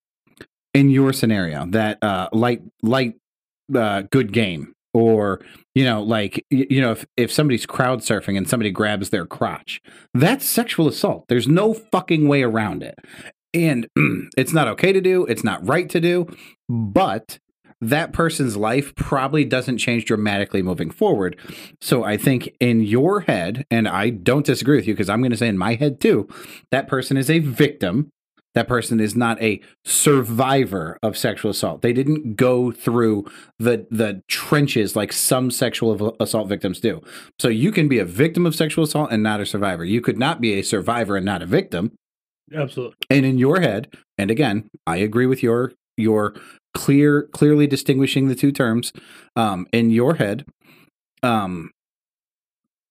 In 0.73 0.89
your 0.89 1.13
scenario, 1.13 1.65
that 1.67 2.01
uh, 2.03 2.29
light 2.31 2.61
light 2.83 3.15
uh, 3.73 4.03
good 4.11 4.31
game, 4.31 4.73
or 4.93 5.41
you 5.73 5.83
know, 5.83 6.03
like 6.03 6.45
you 6.49 6.81
know, 6.81 6.91
if 6.91 7.05
if 7.17 7.31
somebody's 7.31 7.65
crowd 7.65 8.01
surfing 8.01 8.37
and 8.37 8.47
somebody 8.47 8.69
grabs 8.69 9.09
their 9.09 9.25
crotch, 9.25 9.81
that's 10.13 10.45
sexual 10.45 10.87
assault. 10.87 11.25
There's 11.29 11.47
no 11.47 11.73
fucking 11.73 12.27
way 12.27 12.43
around 12.43 12.83
it, 12.83 12.99
and 13.53 13.87
it's 14.37 14.53
not 14.53 14.67
okay 14.67 14.93
to 14.93 15.01
do. 15.01 15.25
It's 15.25 15.43
not 15.43 15.67
right 15.67 15.89
to 15.89 15.99
do, 15.99 16.27
but 16.69 17.39
that 17.81 18.11
person's 18.11 18.57
life 18.57 18.95
probably 18.95 19.45
doesn't 19.45 19.77
change 19.77 20.05
dramatically 20.05 20.61
moving 20.61 20.89
forward. 20.89 21.37
So 21.81 22.03
I 22.03 22.17
think 22.17 22.55
in 22.59 22.81
your 22.81 23.21
head, 23.21 23.65
and 23.69 23.87
I 23.87 24.09
don't 24.09 24.45
disagree 24.45 24.77
with 24.77 24.87
you 24.87 24.93
because 24.93 25.09
I'm 25.09 25.21
going 25.21 25.31
to 25.31 25.37
say 25.37 25.47
in 25.47 25.57
my 25.57 25.75
head 25.75 25.99
too, 25.99 26.27
that 26.71 26.87
person 26.87 27.17
is 27.17 27.29
a 27.29 27.39
victim. 27.39 28.11
That 28.57 28.67
person 28.67 28.99
is 28.99 29.15
not 29.15 29.39
a 29.39 29.61
survivor 29.85 30.97
of 31.03 31.15
sexual 31.15 31.51
assault. 31.51 31.83
They 31.83 31.93
didn't 31.93 32.37
go 32.37 32.71
through 32.71 33.25
the 33.59 33.85
the 33.91 34.23
trenches 34.27 34.95
like 34.95 35.13
some 35.13 35.51
sexual 35.51 36.15
assault 36.19 36.49
victims 36.49 36.79
do. 36.79 37.03
So 37.37 37.49
you 37.49 37.71
can 37.71 37.87
be 37.87 37.99
a 37.99 38.03
victim 38.03 38.47
of 38.47 38.55
sexual 38.55 38.85
assault 38.85 39.11
and 39.11 39.21
not 39.21 39.39
a 39.39 39.45
survivor. 39.45 39.85
You 39.85 40.01
could 40.01 40.17
not 40.17 40.41
be 40.41 40.53
a 40.55 40.63
survivor 40.63 41.15
and 41.15 41.23
not 41.23 41.43
a 41.43 41.45
victim. 41.45 41.91
absolutely. 42.51 42.95
And 43.11 43.27
in 43.27 43.37
your 43.37 43.61
head, 43.61 43.95
and 44.17 44.31
again, 44.31 44.67
I 44.87 44.97
agree 44.97 45.27
with 45.27 45.43
your 45.43 45.73
your 45.95 46.33
clear 46.73 47.29
clearly 47.33 47.67
distinguishing 47.67 48.27
the 48.27 48.33
two 48.33 48.51
terms. 48.51 48.91
Um, 49.35 49.67
in 49.71 49.91
your 49.91 50.15
head, 50.15 50.45
um, 51.21 51.69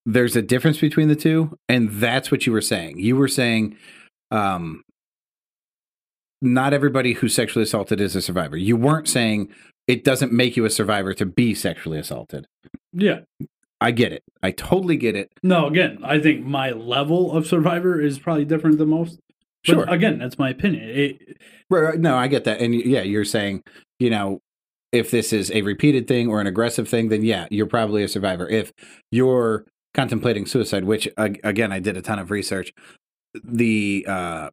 there's 0.04 0.36
a 0.36 0.42
difference 0.42 0.78
between 0.78 1.08
the 1.08 1.16
two, 1.16 1.58
and 1.68 1.90
that's 1.90 2.30
what 2.30 2.46
you 2.46 2.52
were 2.52 2.60
saying. 2.60 3.00
You 3.00 3.16
were 3.16 3.26
saying, 3.26 3.76
um, 4.30 4.84
not 6.54 6.72
everybody 6.72 7.14
who's 7.14 7.34
sexually 7.34 7.64
assaulted 7.64 8.00
is 8.00 8.16
a 8.16 8.22
survivor. 8.22 8.56
You 8.56 8.76
weren't 8.76 9.08
saying 9.08 9.48
it 9.86 10.04
doesn't 10.04 10.32
make 10.32 10.56
you 10.56 10.64
a 10.64 10.70
survivor 10.70 11.14
to 11.14 11.26
be 11.26 11.54
sexually 11.54 11.98
assaulted. 11.98 12.46
Yeah. 12.92 13.20
I 13.80 13.90
get 13.90 14.12
it. 14.12 14.22
I 14.42 14.52
totally 14.52 14.96
get 14.96 15.14
it. 15.16 15.30
No, 15.42 15.66
again, 15.66 15.98
I 16.02 16.18
think 16.18 16.44
my 16.44 16.70
level 16.70 17.32
of 17.32 17.46
survivor 17.46 18.00
is 18.00 18.18
probably 18.18 18.44
different 18.46 18.78
than 18.78 18.88
most. 18.88 19.18
But 19.66 19.72
Sure. 19.72 19.84
again, 19.88 20.18
that's 20.18 20.38
my 20.38 20.50
opinion. 20.50 20.88
It, 20.88 21.36
Right, 21.68 21.80
right. 21.80 21.98
No, 21.98 22.16
I 22.16 22.28
get 22.28 22.44
that. 22.44 22.60
And 22.60 22.74
yeah, 22.74 23.02
you're 23.02 23.24
saying, 23.24 23.62
you 23.98 24.08
know, 24.08 24.40
if 24.92 25.10
this 25.10 25.32
is 25.32 25.50
a 25.50 25.62
repeated 25.62 26.06
thing 26.06 26.28
or 26.28 26.40
an 26.40 26.46
aggressive 26.46 26.88
thing, 26.88 27.08
then 27.08 27.24
yeah, 27.24 27.48
you're 27.50 27.66
probably 27.66 28.02
a 28.04 28.08
survivor. 28.08 28.48
If 28.48 28.72
you're 29.10 29.66
contemplating 29.92 30.46
suicide, 30.46 30.84
which 30.84 31.08
again, 31.16 31.72
I 31.72 31.80
did 31.80 31.96
a 31.96 32.02
ton 32.02 32.18
of 32.20 32.30
research, 32.30 32.72
the 33.44 34.06
uh 34.08 34.50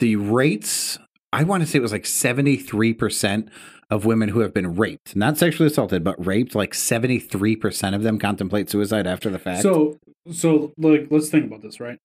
the 0.00 0.16
rates, 0.16 0.98
I 1.32 1.44
want 1.44 1.62
to 1.62 1.66
say 1.68 1.78
it 1.78 1.82
was 1.82 1.92
like 1.92 2.04
73% 2.04 3.48
of 3.90 4.04
women 4.04 4.30
who 4.30 4.40
have 4.40 4.54
been 4.54 4.76
raped, 4.76 5.16
not 5.16 5.38
sexually 5.38 5.68
assaulted, 5.68 6.04
but 6.04 6.24
raped, 6.24 6.54
like 6.54 6.72
73% 6.72 7.94
of 7.94 8.02
them 8.02 8.18
contemplate 8.18 8.70
suicide 8.70 9.06
after 9.06 9.30
the 9.30 9.38
fact. 9.38 9.62
So, 9.62 9.98
so 10.32 10.72
like, 10.76 11.08
let's 11.10 11.28
think 11.28 11.46
about 11.46 11.62
this, 11.62 11.80
right? 11.80 11.98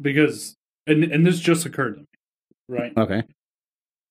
Because, 0.00 0.56
and 0.86 1.04
and 1.04 1.26
this 1.26 1.40
just 1.40 1.66
occurred 1.66 1.94
to 1.94 2.00
me, 2.00 2.06
right? 2.68 2.92
okay. 2.96 3.22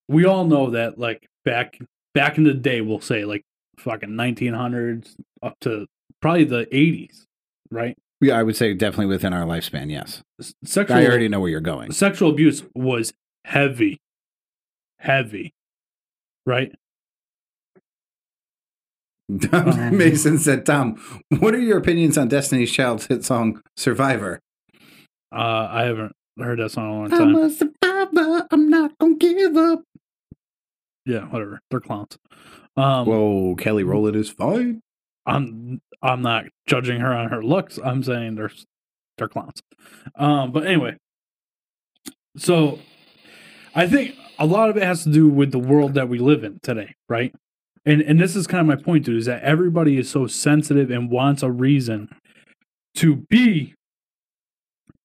We 0.08 0.26
all 0.26 0.46
know 0.46 0.72
that, 0.72 0.98
like 0.98 1.28
back 1.46 1.80
back 2.14 2.38
in 2.38 2.44
the 2.44 2.54
day, 2.54 2.82
we'll 2.82 3.02
say 3.02 3.26
like 3.26 3.44
fucking 3.78 4.10
1900s 4.10 5.16
up 5.42 5.56
to 5.62 5.88
probably 6.22 6.44
the 6.44 6.66
80s, 6.66 7.26
right? 7.72 7.98
Yeah, 8.22 8.38
I 8.38 8.44
would 8.44 8.56
say 8.56 8.74
definitely 8.74 9.06
within 9.08 9.34
our 9.34 9.46
lifespan, 9.46 9.90
yes. 9.90 10.22
Sexual 10.64 10.98
I 10.98 11.06
already 11.06 11.30
know 11.30 11.40
where 11.40 11.50
you're 11.50 11.62
going. 11.62 11.92
sexual 11.92 12.30
abuse 12.30 12.64
was 12.76 13.14
heavy, 13.46 13.98
heavy, 15.00 15.54
right? 16.46 16.74
Um, 19.54 19.96
Mason 19.96 20.40
said, 20.40 20.66
Tom, 20.66 21.00
what 21.38 21.54
are 21.54 21.60
your 21.60 21.78
opinions 21.78 22.18
on 22.18 22.30
Destiny's 22.30 22.72
Child's 22.72 23.06
hit 23.06 23.24
song 23.24 23.62
Survivor? 23.78 24.40
Uh, 25.32 25.68
I 25.70 25.84
haven't 25.84 26.16
heard 26.40 26.58
that 26.58 26.72
song 26.72 26.86
in 26.86 26.90
a 26.90 27.00
long 27.00 27.10
time. 27.12 27.36
I'm 27.36 27.36
a 27.36 27.50
survivor. 27.52 28.48
I'm 28.50 28.70
not 28.70 28.92
to 29.00 29.16
give 29.18 29.56
up. 29.56 29.84
Yeah, 31.06 31.26
whatever. 31.26 31.60
They're 31.70 31.80
clowns. 31.80 32.18
Um, 32.76 33.06
Whoa, 33.06 33.56
Kelly 33.56 33.84
Rowland 33.84 34.16
is 34.16 34.30
fine. 34.30 34.82
I'm 35.26 35.82
I'm 36.02 36.22
not 36.22 36.46
judging 36.66 37.00
her 37.02 37.14
on 37.14 37.30
her 37.30 37.44
looks. 37.44 37.78
I'm 37.84 38.04
saying 38.04 38.36
they're 38.36 38.52
they're 39.18 39.28
clowns. 39.28 39.62
Um, 40.16 40.52
but 40.52 40.66
anyway, 40.66 40.98
so 42.38 42.80
I 43.76 43.88
think 43.88 44.16
a 44.40 44.46
lot 44.46 44.70
of 44.70 44.78
it 44.78 44.84
has 44.84 45.04
to 45.04 45.12
do 45.12 45.28
with 45.28 45.52
the 45.52 45.60
world 45.60 45.94
that 45.94 46.10
we 46.10 46.18
live 46.18 46.44
in 46.44 46.60
today, 46.64 46.96
right? 47.08 47.34
And 47.86 48.02
and 48.02 48.20
this 48.20 48.36
is 48.36 48.48
kind 48.48 48.62
of 48.62 48.68
my 48.68 48.82
point, 48.82 49.06
dude, 49.06 49.18
is 49.18 49.26
that 49.26 49.44
everybody 49.44 49.98
is 49.98 50.10
so 50.10 50.28
sensitive 50.28 50.90
and 50.90 51.12
wants 51.12 51.44
a 51.44 51.52
reason 51.52 52.10
to 52.96 53.18
be 53.30 53.76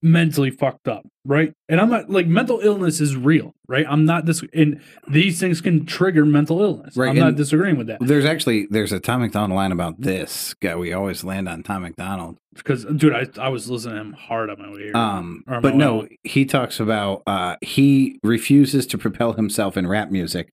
mentally 0.05 0.51
fucked 0.51 0.87
up, 0.87 1.05
right? 1.25 1.55
And 1.69 1.81
I'm 1.81 1.91
not 1.91 2.11
like 2.11 2.27
mental 2.27 2.61
illness 2.61 3.01
is 3.01 3.17
real, 3.17 3.55
right? 3.67 3.87
I'm 3.89 4.05
not 4.05 4.27
this, 4.27 4.45
and 4.53 4.81
these 5.09 5.41
things 5.41 5.63
can 5.63 5.87
trigger 5.87 6.27
mental 6.27 6.61
illness. 6.63 6.97
Right, 6.97 7.09
I'm 7.09 7.17
not 7.17 7.37
disagreeing 7.37 7.79
with 7.79 7.87
that 7.87 7.99
There's 8.01 8.27
actually 8.27 8.67
there's 8.71 8.93
a 8.93 9.01
Tom 9.01 9.23
MacDonald 9.23 9.57
line 9.57 9.73
about 9.73 10.01
this. 10.01 10.55
guy. 10.61 10.77
we 10.77 10.93
always 10.93 11.25
land 11.25 11.49
on 11.49 11.63
Tom 11.63 11.83
MacDonald. 11.83 12.37
because, 12.55 12.85
dude, 12.85 13.15
I 13.15 13.27
I 13.41 13.49
was 13.49 13.69
listening 13.71 13.95
to 13.95 14.01
him 14.03 14.13
hard 14.13 14.51
on 14.51 14.59
my 14.59 14.71
way 14.71 14.83
here. 14.83 14.97
Um, 14.97 15.43
but 15.47 15.75
no, 15.75 16.07
he 16.23 16.45
talks 16.45 16.79
about 16.79 17.23
uh, 17.27 17.57
he 17.63 18.21
refuses 18.23 18.87
to 18.89 18.99
propel 18.99 19.33
himself 19.33 19.77
in 19.79 19.87
rap 19.87 20.11
music 20.11 20.51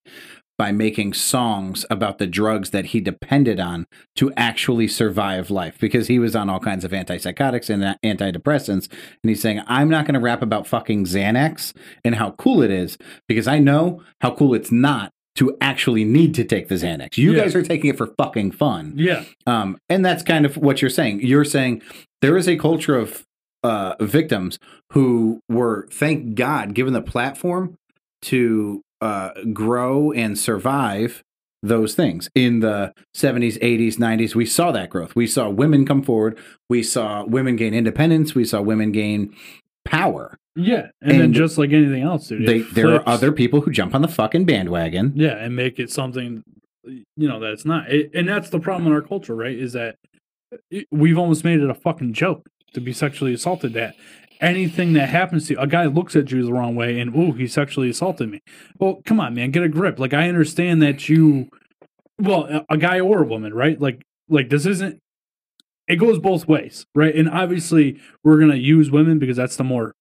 by 0.62 0.72
making 0.72 1.12
songs 1.12 1.88
about 1.90 2.20
the 2.20 2.28
drugs 2.28 2.70
that 2.70 2.86
he 2.88 3.02
depended 3.02 3.60
on 3.60 3.88
to 4.16 4.32
actually 4.38 4.88
survive 4.88 5.50
life 5.50 5.76
because 5.80 6.06
he 6.06 6.20
was 6.20 6.36
on 6.36 6.52
all 6.52 6.60
kinds 6.60 6.84
of 6.86 6.92
antipsychotics 6.92 7.68
and 7.68 7.98
antidepressants. 8.06 8.88
And 9.24 9.30
he's 9.30 9.42
saying, 9.42 9.62
I'm 9.66 9.90
not 9.90 10.06
going 10.06 10.14
to 10.14 10.20
rap 10.20 10.44
about 10.44 10.68
fucking 10.68 11.06
Xanax 11.06 11.74
and 12.06 12.14
how 12.14 12.32
cool 12.38 12.62
it 12.62 12.70
is 12.70 13.00
because 13.28 13.48
I 13.48 13.58
know 13.58 14.04
how 14.22 14.36
cool 14.36 14.54
it's 14.54 14.72
not 14.72 15.12
to 15.38 15.58
actually 15.62 16.04
need 16.04 16.36
to 16.36 16.44
take 16.44 16.68
the 16.68 16.76
Xanax. 16.76 17.18
You 17.18 17.34
Yeah. 17.34 17.42
guys 17.42 17.56
are 17.56 17.64
taking 17.64 17.90
it 17.90 17.98
for 17.98 18.14
fucking 18.20 18.52
fun. 18.52 18.94
Yeah, 18.98 19.24
Um, 19.48 19.80
and 19.90 20.06
that's 20.06 20.22
kind 20.22 20.46
of 20.46 20.58
what 20.58 20.80
you're 20.80 20.92
saying. 20.92 21.22
You're 21.26 21.44
saying 21.44 21.82
there 22.22 22.38
is 22.38 22.48
a 22.48 22.56
culture 22.56 22.96
of 22.96 23.24
uh, 23.64 23.96
victims 24.00 24.60
who 24.94 25.40
were, 25.50 25.88
thank 25.92 26.36
God, 26.36 26.76
given 26.76 26.94
the 26.94 27.02
platform 27.02 27.78
to 28.24 28.84
uh, 29.02 29.32
grow 29.54 30.12
and 30.12 30.38
survive 30.38 31.24
those 31.64 31.94
things. 31.94 32.30
In 32.34 32.60
the 32.62 32.94
70s, 33.16 33.60
80s, 33.60 33.96
90s, 33.96 34.36
we 34.36 34.46
saw 34.46 34.72
that 34.72 34.90
growth. 34.90 35.16
We 35.16 35.28
saw 35.28 35.50
women 35.50 35.86
come 35.86 36.02
forward. 36.02 36.38
We 36.70 36.82
saw 36.84 37.24
women 37.26 37.56
gain 37.56 37.74
independence. 37.74 38.34
We 38.34 38.46
saw 38.46 38.62
women 38.62 38.92
gain 38.92 39.36
power. 39.86 40.38
yeah, 40.56 40.88
and, 41.02 41.20
then 41.20 41.34
just 41.34 41.58
like 41.58 41.72
anything 41.72 42.04
else, 42.04 42.28
dude, 42.28 42.48
They, 42.48 42.60
there 42.60 42.94
are 42.94 43.08
other 43.08 43.32
people 43.32 43.62
who 43.62 43.72
jump 43.72 43.96
on 43.96 44.02
the 44.02 44.08
fucking 44.08 44.46
bandwagon. 44.46 45.14
yeah, 45.16 45.38
and 45.38 45.56
make 45.56 45.80
it 45.80 45.90
something 45.90 46.44
you 46.84 47.06
know 47.28 47.40
that 47.40 47.52
it's 47.52 47.66
not. 47.66 47.92
It, 47.92 48.12
and 48.14 48.28
that's 48.28 48.50
the 48.50 48.60
problem 48.60 48.88
in 48.88 48.94
our 48.94 49.02
culture, 49.02 49.36
right? 49.36 49.58
Is 49.58 49.74
that 49.74 49.98
it, 50.70 50.88
we've 50.92 51.18
almost 51.18 51.44
made 51.44 51.60
it 51.60 51.70
a 51.70 51.74
fucking 51.74 52.14
joke 52.14 52.48
to 52.74 52.82
be 52.82 52.94
sexually 52.94 53.34
assaulted. 53.34 53.74
That 53.74 53.96
anything 54.42 54.94
that 54.94 55.10
happens 55.10 55.48
to 55.48 55.54
you, 55.54 55.60
a 55.60 55.68
guy 55.68 55.86
looks 55.86 56.16
at 56.16 56.32
you 56.32 56.44
the 56.44 56.52
wrong 56.52 56.76
way 56.76 57.00
and 57.00 57.16
ooh, 57.16 57.32
he 57.34 57.48
sexually 57.48 57.90
assaulted 57.90 58.30
me. 58.30 58.42
Well, 58.80 59.02
come 59.06 59.20
on, 59.20 59.36
man, 59.36 59.52
get 59.52 59.64
a 59.64 59.70
grip. 59.70 60.00
Like 60.00 60.14
I 60.14 60.28
understand 60.28 60.82
that 60.82 61.08
you, 61.08 61.48
well, 62.20 62.46
a, 62.46 62.66
a 62.74 62.78
guy 62.78 63.00
or 63.00 63.24
a 63.24 63.28
woman, 63.28 63.54
right? 63.54 63.80
Like 63.80 64.02
like 64.28 64.50
this 64.50 64.66
isn't. 64.66 65.00
It 65.88 65.98
goes 65.98 66.20
both 66.20 66.48
ways, 66.48 66.86
right? 66.96 67.14
And 67.14 67.30
obviously, 67.30 68.00
we're 68.24 68.40
gonna 68.40 68.56
use 68.56 68.90
women 68.90 69.20
because 69.20 69.38
that's 69.38 69.58
the 69.58 69.64
more 69.64 69.94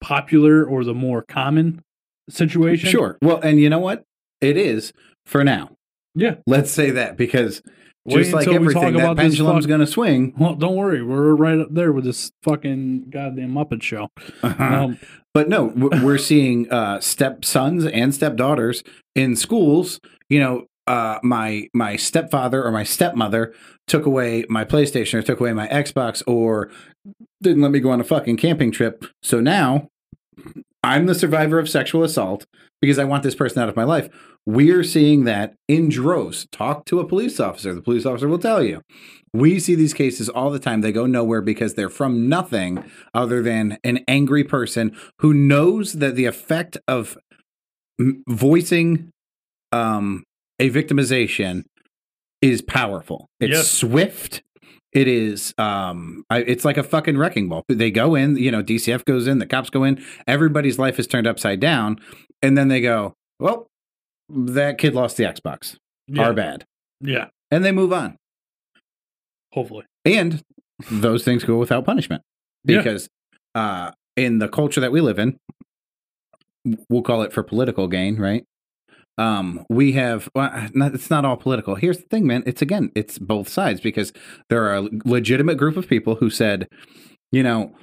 popular 0.00 0.64
or 0.64 0.84
the 0.84 0.94
more 0.94 1.22
common 1.22 1.82
situation. 2.28 2.90
Sure. 2.90 3.18
Well, 3.22 3.40
and 3.40 3.60
you 3.60 3.70
know 3.70 3.78
what? 3.78 4.04
It 4.40 4.56
is 4.56 4.92
for 5.26 5.44
now. 5.44 5.70
Yeah. 6.14 6.36
Let's 6.46 6.70
say 6.70 6.90
that 6.90 7.16
because 7.16 7.62
Wait 8.08 8.22
just 8.22 8.32
like 8.32 8.48
everything, 8.48 8.94
that 8.94 9.16
pendulum's 9.16 9.66
going 9.66 9.80
to 9.80 9.86
swing. 9.86 10.34
Well, 10.36 10.54
don't 10.54 10.76
worry, 10.76 11.02
we're 11.02 11.34
right 11.34 11.58
up 11.58 11.68
there 11.70 11.92
with 11.92 12.04
this 12.04 12.32
fucking 12.42 13.10
goddamn 13.10 13.52
Muppet 13.52 13.82
show. 13.82 14.08
Um, 14.42 14.98
But 15.34 15.48
no, 15.48 15.72
we're 15.76 16.18
seeing 16.18 16.68
uh, 16.70 17.00
stepsons 17.00 17.84
and 17.84 18.14
stepdaughters 18.14 18.82
in 19.14 19.36
schools. 19.36 20.00
You 20.28 20.40
know, 20.40 20.66
uh, 20.86 21.18
my 21.22 21.68
my 21.74 21.96
stepfather 21.96 22.64
or 22.64 22.72
my 22.72 22.82
stepmother 22.82 23.54
took 23.86 24.06
away 24.06 24.46
my 24.48 24.64
PlayStation 24.64 25.14
or 25.14 25.22
took 25.22 25.38
away 25.38 25.52
my 25.52 25.68
Xbox 25.68 26.22
or 26.26 26.70
didn't 27.42 27.62
let 27.62 27.70
me 27.70 27.78
go 27.78 27.90
on 27.90 28.00
a 28.00 28.04
fucking 28.04 28.36
camping 28.36 28.72
trip. 28.72 29.04
So 29.22 29.40
now 29.40 29.90
I'm 30.88 31.06
the 31.06 31.14
survivor 31.14 31.58
of 31.58 31.68
sexual 31.68 32.02
assault 32.02 32.46
because 32.80 32.98
I 32.98 33.04
want 33.04 33.22
this 33.22 33.34
person 33.34 33.62
out 33.62 33.68
of 33.68 33.76
my 33.76 33.84
life. 33.84 34.08
We're 34.46 34.82
seeing 34.84 35.24
that 35.24 35.54
in 35.68 35.90
droves. 35.90 36.46
Talk 36.50 36.86
to 36.86 37.00
a 37.00 37.06
police 37.06 37.38
officer. 37.38 37.74
The 37.74 37.82
police 37.82 38.06
officer 38.06 38.26
will 38.28 38.38
tell 38.38 38.62
you. 38.62 38.80
We 39.34 39.60
see 39.60 39.74
these 39.74 39.92
cases 39.92 40.30
all 40.30 40.48
the 40.50 40.58
time. 40.58 40.80
They 40.80 40.90
go 40.92 41.04
nowhere 41.04 41.42
because 41.42 41.74
they're 41.74 41.90
from 41.90 42.28
nothing 42.30 42.82
other 43.12 43.42
than 43.42 43.76
an 43.84 43.98
angry 44.08 44.44
person 44.44 44.96
who 45.18 45.34
knows 45.34 45.94
that 45.94 46.14
the 46.14 46.24
effect 46.24 46.78
of 46.88 47.18
voicing 48.26 49.10
um, 49.72 50.24
a 50.58 50.70
victimization 50.70 51.64
is 52.40 52.62
powerful. 52.62 53.26
It's 53.40 53.52
Yes. 53.52 53.68
swift. 53.68 54.42
It 54.92 55.06
is. 55.06 55.52
Um, 55.58 56.24
I, 56.30 56.38
it's 56.38 56.64
like 56.64 56.78
a 56.78 56.82
fucking 56.82 57.18
wrecking 57.18 57.48
ball. 57.48 57.64
They 57.68 57.90
go 57.90 58.14
in. 58.14 58.36
You 58.36 58.50
know, 58.50 58.62
DCF 58.62 59.04
goes 59.04 59.26
in. 59.26 59.38
The 59.38 59.46
cops 59.46 59.68
go 59.70 59.84
in. 59.84 60.02
Everybody's 60.26 60.78
life 60.78 60.98
is 60.98 61.06
turned 61.06 61.26
upside 61.26 61.60
down, 61.60 61.98
and 62.42 62.56
then 62.56 62.68
they 62.68 62.80
go, 62.80 63.14
"Well, 63.38 63.66
that 64.30 64.78
kid 64.78 64.94
lost 64.94 65.16
the 65.18 65.24
Xbox. 65.24 65.76
yeah, 66.06 66.22
Our 66.22 66.32
bad," 66.32 66.64
yeah, 67.00 67.26
and 67.50 67.64
they 67.64 67.72
move 67.72 67.92
on. 67.92 68.16
hopefully. 69.52 69.84
And 70.04 70.42
those 70.90 71.24
things 71.24 71.44
go 71.44 71.56
without 71.58 71.84
punishment 71.84 72.22
Yeah. 72.64 72.78
because 72.78 73.08
uh, 73.54 73.90
in 74.16 74.38
the 74.38 74.48
culture 74.48 74.80
that 74.80 74.92
we 74.92 75.00
live 75.00 75.18
in, 75.18 75.38
we'll 76.88 77.02
call 77.02 77.22
it 77.22 77.32
for 77.32 77.42
political 77.42 77.88
gain, 77.88 78.16
right? 78.16 78.44
Um, 79.18 79.66
we 79.68 79.92
have 79.92 80.28
well, 80.34 80.68
not, 80.74 80.94
it's 80.94 81.10
not 81.10 81.24
all 81.24 81.36
political. 81.36 81.74
Here's 81.74 81.98
the 81.98 82.06
thing, 82.08 82.26
man. 82.26 82.44
It's 82.46 82.62
again, 82.62 82.90
it's 82.94 83.18
both 83.18 83.48
sides 83.48 83.80
because 83.80 84.12
there 84.48 84.64
are 84.64 84.76
a 84.76 84.88
legitimate 85.04 85.56
group 85.56 85.76
of 85.76 85.88
people 85.88 86.14
who 86.14 86.30
said, 86.30 86.68
you 87.32 87.42
know, 87.42 87.74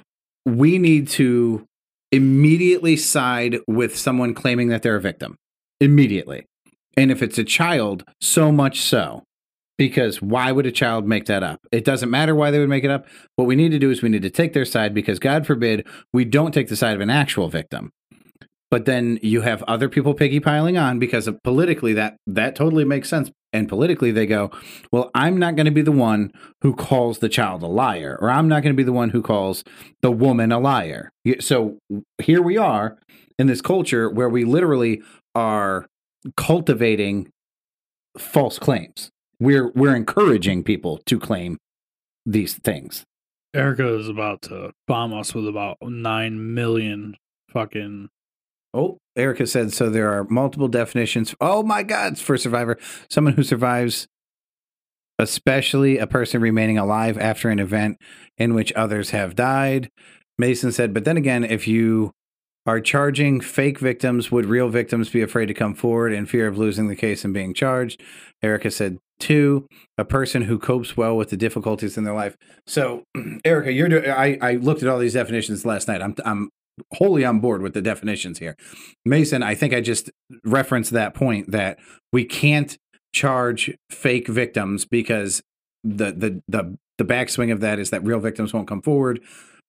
we 0.46 0.78
need 0.78 1.08
to 1.08 1.66
immediately 2.10 2.96
side 2.96 3.58
with 3.66 3.96
someone 3.96 4.32
claiming 4.32 4.68
that 4.68 4.82
they're 4.82 4.96
a 4.96 5.00
victim 5.00 5.36
immediately. 5.80 6.46
And 6.96 7.10
if 7.10 7.22
it's 7.22 7.38
a 7.38 7.44
child, 7.44 8.04
so 8.20 8.50
much 8.50 8.80
so. 8.80 9.22
Because 9.78 10.22
why 10.22 10.52
would 10.52 10.64
a 10.64 10.72
child 10.72 11.06
make 11.06 11.26
that 11.26 11.42
up? 11.42 11.60
It 11.70 11.84
doesn't 11.84 12.10
matter 12.10 12.34
why 12.34 12.50
they 12.50 12.58
would 12.58 12.70
make 12.70 12.84
it 12.84 12.90
up. 12.90 13.06
What 13.34 13.44
we 13.44 13.56
need 13.56 13.72
to 13.72 13.78
do 13.78 13.90
is 13.90 14.00
we 14.00 14.08
need 14.08 14.22
to 14.22 14.30
take 14.30 14.54
their 14.54 14.64
side 14.64 14.94
because 14.94 15.18
God 15.18 15.46
forbid 15.46 15.86
we 16.14 16.24
don't 16.24 16.52
take 16.52 16.68
the 16.68 16.76
side 16.76 16.94
of 16.94 17.02
an 17.02 17.10
actual 17.10 17.50
victim. 17.50 17.92
But 18.70 18.84
then 18.84 19.18
you 19.22 19.42
have 19.42 19.62
other 19.64 19.88
people 19.88 20.12
piggy 20.12 20.40
piling 20.40 20.76
on 20.76 20.98
because 20.98 21.28
politically 21.44 21.92
that 21.94 22.16
that 22.26 22.56
totally 22.56 22.84
makes 22.84 23.08
sense. 23.08 23.30
And 23.52 23.68
politically 23.68 24.10
they 24.10 24.26
go, 24.26 24.50
well, 24.92 25.10
I'm 25.14 25.38
not 25.38 25.56
going 25.56 25.66
to 25.66 25.72
be 25.72 25.82
the 25.82 25.92
one 25.92 26.32
who 26.62 26.74
calls 26.74 27.20
the 27.20 27.28
child 27.28 27.62
a 27.62 27.68
liar, 27.68 28.18
or 28.20 28.28
I'm 28.28 28.48
not 28.48 28.62
going 28.62 28.74
to 28.74 28.76
be 28.76 28.82
the 28.82 28.92
one 28.92 29.10
who 29.10 29.22
calls 29.22 29.64
the 30.02 30.10
woman 30.10 30.52
a 30.52 30.58
liar. 30.58 31.10
So 31.40 31.78
here 32.20 32.42
we 32.42 32.58
are 32.58 32.98
in 33.38 33.46
this 33.46 33.62
culture 33.62 34.10
where 34.10 34.28
we 34.28 34.44
literally 34.44 35.00
are 35.34 35.86
cultivating 36.36 37.30
false 38.18 38.58
claims. 38.58 39.10
We're 39.38 39.68
we're 39.68 39.94
encouraging 39.94 40.64
people 40.64 40.98
to 41.06 41.18
claim 41.18 41.58
these 42.24 42.54
things. 42.54 43.04
Erica 43.54 43.96
is 43.96 44.08
about 44.08 44.42
to 44.42 44.72
bomb 44.88 45.14
us 45.14 45.34
with 45.34 45.46
about 45.46 45.78
nine 45.82 46.54
million 46.54 47.16
fucking. 47.50 48.08
Oh, 48.76 48.98
Erica 49.16 49.46
said 49.46 49.72
so. 49.72 49.88
There 49.88 50.12
are 50.12 50.24
multiple 50.24 50.68
definitions. 50.68 51.34
Oh 51.40 51.62
my 51.62 51.82
God, 51.82 52.18
for 52.18 52.36
survivor, 52.36 52.76
someone 53.08 53.32
who 53.32 53.42
survives, 53.42 54.06
especially 55.18 55.96
a 55.96 56.06
person 56.06 56.42
remaining 56.42 56.76
alive 56.76 57.16
after 57.16 57.48
an 57.48 57.58
event 57.58 57.96
in 58.36 58.54
which 58.54 58.74
others 58.74 59.10
have 59.10 59.34
died. 59.34 59.88
Mason 60.38 60.72
said, 60.72 60.92
but 60.92 61.06
then 61.06 61.16
again, 61.16 61.42
if 61.42 61.66
you 61.66 62.12
are 62.66 62.80
charging 62.80 63.40
fake 63.40 63.78
victims, 63.78 64.30
would 64.30 64.44
real 64.44 64.68
victims 64.68 65.08
be 65.08 65.22
afraid 65.22 65.46
to 65.46 65.54
come 65.54 65.74
forward 65.74 66.12
in 66.12 66.26
fear 66.26 66.46
of 66.46 66.58
losing 66.58 66.88
the 66.88 66.96
case 66.96 67.24
and 67.24 67.32
being 67.32 67.54
charged? 67.54 68.02
Erica 68.42 68.70
said, 68.70 68.98
two, 69.18 69.66
a 69.96 70.04
person 70.04 70.42
who 70.42 70.58
copes 70.58 70.96
well 70.96 71.16
with 71.16 71.30
the 71.30 71.36
difficulties 71.38 71.96
in 71.96 72.04
their 72.04 72.14
life. 72.14 72.36
So, 72.66 73.04
Erica, 73.44 73.72
you're. 73.72 73.88
Do- 73.88 74.04
I 74.04 74.36
I 74.42 74.52
looked 74.56 74.82
at 74.82 74.88
all 74.90 74.98
these 74.98 75.14
definitions 75.14 75.64
last 75.64 75.88
night. 75.88 76.02
I'm 76.02 76.14
I'm 76.24 76.50
wholly 76.92 77.24
on 77.24 77.40
board 77.40 77.62
with 77.62 77.74
the 77.74 77.82
definitions 77.82 78.38
here. 78.38 78.56
Mason, 79.04 79.42
I 79.42 79.54
think 79.54 79.74
I 79.74 79.80
just 79.80 80.10
referenced 80.44 80.92
that 80.92 81.14
point 81.14 81.50
that 81.50 81.78
we 82.12 82.24
can't 82.24 82.76
charge 83.12 83.74
fake 83.90 84.28
victims 84.28 84.84
because 84.84 85.42
the 85.82 86.12
the 86.12 86.42
the 86.48 86.76
the 86.98 87.04
backswing 87.04 87.52
of 87.52 87.60
that 87.60 87.78
is 87.78 87.90
that 87.90 88.02
real 88.04 88.20
victims 88.20 88.52
won't 88.52 88.68
come 88.68 88.82
forward 88.82 89.20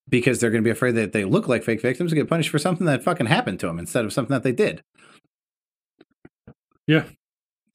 because 0.10 0.40
they're 0.40 0.52
going 0.52 0.64
to 0.64 0.68
be 0.68 0.72
afraid 0.72 0.96
that 0.96 1.12
they 1.12 1.26
look 1.26 1.48
like 1.48 1.64
fake 1.64 1.82
victims 1.82 2.12
and 2.12 2.20
get 2.20 2.30
punished 2.30 2.50
for 2.50 2.60
something 2.60 2.86
that 2.86 3.04
fucking 3.04 3.26
happened 3.26 3.60
to 3.60 3.68
them 3.68 3.80
instead 3.80 4.06
of 4.06 4.14
something 4.14 4.34
that 4.34 4.44
they 4.44 4.52
did. 4.52 4.82
Yeah. 6.88 7.04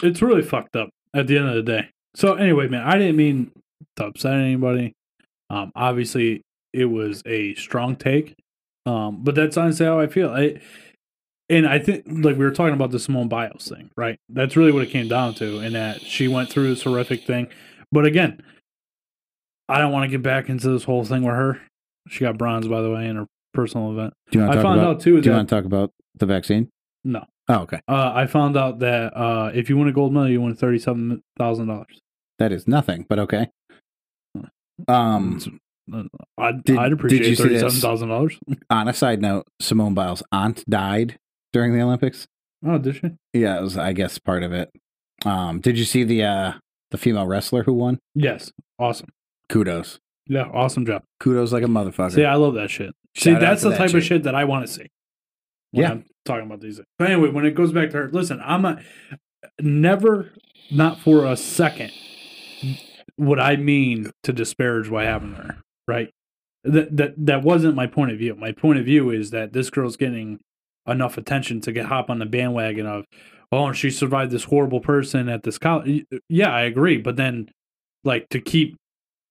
It's 0.03 0.23
really 0.23 0.42
fucked 0.42 0.75
up 0.75 0.88
at 1.14 1.27
the 1.27 1.37
end 1.37 1.49
of 1.49 1.55
the 1.55 1.62
day. 1.62 1.90
So 2.14 2.35
anyway, 2.35 2.68
man, 2.68 2.83
I 2.83 2.99
didn't 2.99 3.16
mean 3.16 3.53
to 3.97 4.07
upset 4.07 4.35
anybody. 4.35 4.95
Um, 5.51 5.71
obviously, 5.77 6.42
it 6.73 6.87
was 6.87 7.23
a 7.27 7.55
strong 7.55 7.97
take, 7.97 8.35
um, 8.87 9.23
but 9.23 9.35
that's 9.35 9.57
honestly 9.57 9.87
how 9.87 10.01
I 10.01 10.07
feel. 10.07 10.31
I, 10.31 10.61
and 11.49 11.66
I 11.66 11.79
think, 11.79 12.05
like 12.07 12.37
we 12.37 12.45
were 12.45 12.51
talking 12.51 12.75
about 12.75 12.90
the 12.92 12.99
Simone 12.99 13.29
Biles 13.29 13.68
thing, 13.68 13.90
right? 13.97 14.18
That's 14.29 14.57
really 14.57 14.73
what 14.73 14.83
it 14.83 14.90
came 14.90 15.09
down 15.09 15.35
to, 15.35 15.59
and 15.59 15.75
that 15.75 16.01
she 16.03 16.29
went 16.29 16.49
through 16.51 16.68
this 16.68 16.83
horrific 16.83 17.25
thing. 17.27 17.49
But 17.90 18.07
again, 18.07 18.42
I 19.68 19.79
don't 19.79 19.92
want 19.92 20.05
to 20.05 20.09
get 20.09 20.23
back 20.23 20.49
into 20.49 20.71
this 20.71 20.85
whole 20.85 21.05
thing 21.05 21.23
with 21.23 21.35
her. 21.35 21.61
She 22.09 22.21
got 22.21 22.38
bronze, 22.38 22.66
by 22.68 22.81
the 22.81 22.90
way, 22.90 23.07
in 23.07 23.16
her 23.16 23.27
personal 23.55 23.92
event. 23.92 24.14
Do 24.31 24.38
you 24.40 24.47
I 24.47 24.61
found 24.62 24.81
out 24.81 25.01
too 25.01 25.21
Do 25.21 25.29
you 25.31 25.37
want 25.37 25.49
to 25.49 25.55
talk 25.55 25.64
about 25.64 25.90
the 26.16 26.27
vaccine? 26.27 26.68
no, 27.05 27.25
Oh, 27.49 27.61
okay. 27.61 27.81
uh, 27.88 28.12
I 28.14 28.27
found 28.27 28.57
out 28.57 28.79
that 28.81 29.16
uh, 29.16 29.51
if 29.55 29.68
you 29.68 29.77
win 29.77 29.88
a 29.88 29.92
gold 29.92 30.12
medal, 30.12 30.31
you 30.31 30.40
win 30.40 30.55
thirty-seven 30.55 31.23
thousand 31.37 31.66
dollars. 31.66 32.01
That 32.38 32.51
is 32.53 32.66
nothing, 32.66 33.05
but 33.09 33.18
okay. 33.18 33.49
Um, 34.88 35.38
I'd, 36.38 36.62
Did- 36.64 36.77
I'd 36.79 36.85
did 36.85 36.92
appreciate 36.92 37.27
you 37.27 37.35
see 37.37 37.42
thirty-seven 37.42 37.81
thousand 37.81 38.09
dollars. 38.09 38.38
on 38.71 38.88
a 38.88 38.92
side 38.95 39.21
note, 39.21 39.47
Simone 39.61 39.95
Biles' 39.95 40.23
aunt 40.33 40.64
died 40.68 41.18
during 41.53 41.73
the 41.75 41.83
Olympics. 41.83 42.27
Oh, 42.64 42.79
did 42.79 42.97
she? 42.97 43.11
Yeah, 43.33 43.59
it 43.59 43.62
was, 43.62 43.77
I 43.77 43.92
guess, 43.92 44.18
part 44.18 44.42
of 44.45 44.53
it. 44.53 44.71
Um, 45.25 45.61
did 45.61 45.79
you 45.79 45.85
see 45.85 46.05
the 46.05 46.23
uh 46.25 46.53
the 46.90 46.99
female 46.99 47.27
wrestler 47.27 47.64
who 47.64 47.73
won? 47.73 47.99
Yes. 48.14 48.53
Awesome. 48.79 49.09
Kudos, 49.49 49.99
Yeah, 50.29 50.45
awesome 50.45 50.87
job. 50.87 51.03
kudos 51.21 51.53
like 51.53 51.62
a 51.62 51.66
motherfucker. 51.66 52.12
See, 52.12 52.25
I 52.25 52.35
love 52.37 52.55
that 52.55 52.71
shit. 52.71 52.92
See, 53.16 53.31
Shout 53.31 53.35
out 53.37 53.40
that's 53.40 53.62
the 53.62 53.71
that 53.71 53.79
type 53.79 53.88
chick. 53.90 53.97
of 53.99 54.05
shit 54.05 54.23
that 54.25 54.35
I 54.35 54.45
want 54.45 54.66
to 54.66 54.73
see. 54.73 54.87
when 55.73 55.83
Yeah. 55.83 55.90
I'm 55.90 56.05
talking 56.25 56.47
about 56.47 56.61
these. 56.61 56.77
Things. 56.77 56.87
But 56.99 57.11
anyway, 57.11 57.31
when 57.31 57.45
it 57.45 57.55
goes 57.55 57.73
back 57.73 57.90
to 57.90 57.97
her, 57.99 58.11
listen, 58.12 58.40
I'm 58.45 58.62
not 58.62 58.81
never, 59.61 60.31
not 60.71 61.01
for 61.01 61.27
a 61.27 61.37
second, 61.37 61.92
would 63.18 63.38
I 63.38 63.57
mean 63.57 64.11
to 64.23 64.33
disparage 64.33 64.88
what 64.88 65.05
happened 65.05 65.37
to 65.37 65.42
her. 65.42 65.57
Right. 65.88 66.11
That 66.64 66.97
that 66.97 67.14
that 67.18 67.42
wasn't 67.42 67.75
my 67.75 67.87
point 67.87 68.12
of 68.12 68.18
view. 68.18 68.35
My 68.35 68.53
point 68.53 68.79
of 68.79 68.85
view 68.85 69.11
is 69.11 69.31
that 69.31 69.53
this 69.53 69.68
girl's 69.71 69.97
getting 69.97 70.38
enough 70.87 71.18
attention 71.18 71.61
to 71.62 71.73
get 71.73 71.87
hop 71.87 72.11
on 72.11 72.18
the 72.18 72.27
bandwagon 72.27 72.87
of, 72.87 73.05
oh, 73.51 73.66
and 73.66 73.77
she 73.77 73.90
survived 73.90 74.31
this 74.31 74.45
horrible 74.45 74.81
person 74.81 75.29
at 75.29 75.42
this 75.42 75.59
college. 75.59 76.05
Uh, 76.12 76.18
yeah, 76.29 76.53
I 76.53 76.62
agree. 76.62 76.99
But 76.99 77.16
then, 77.16 77.51
like, 78.05 78.29
to 78.31 78.40
keep, 78.40 78.77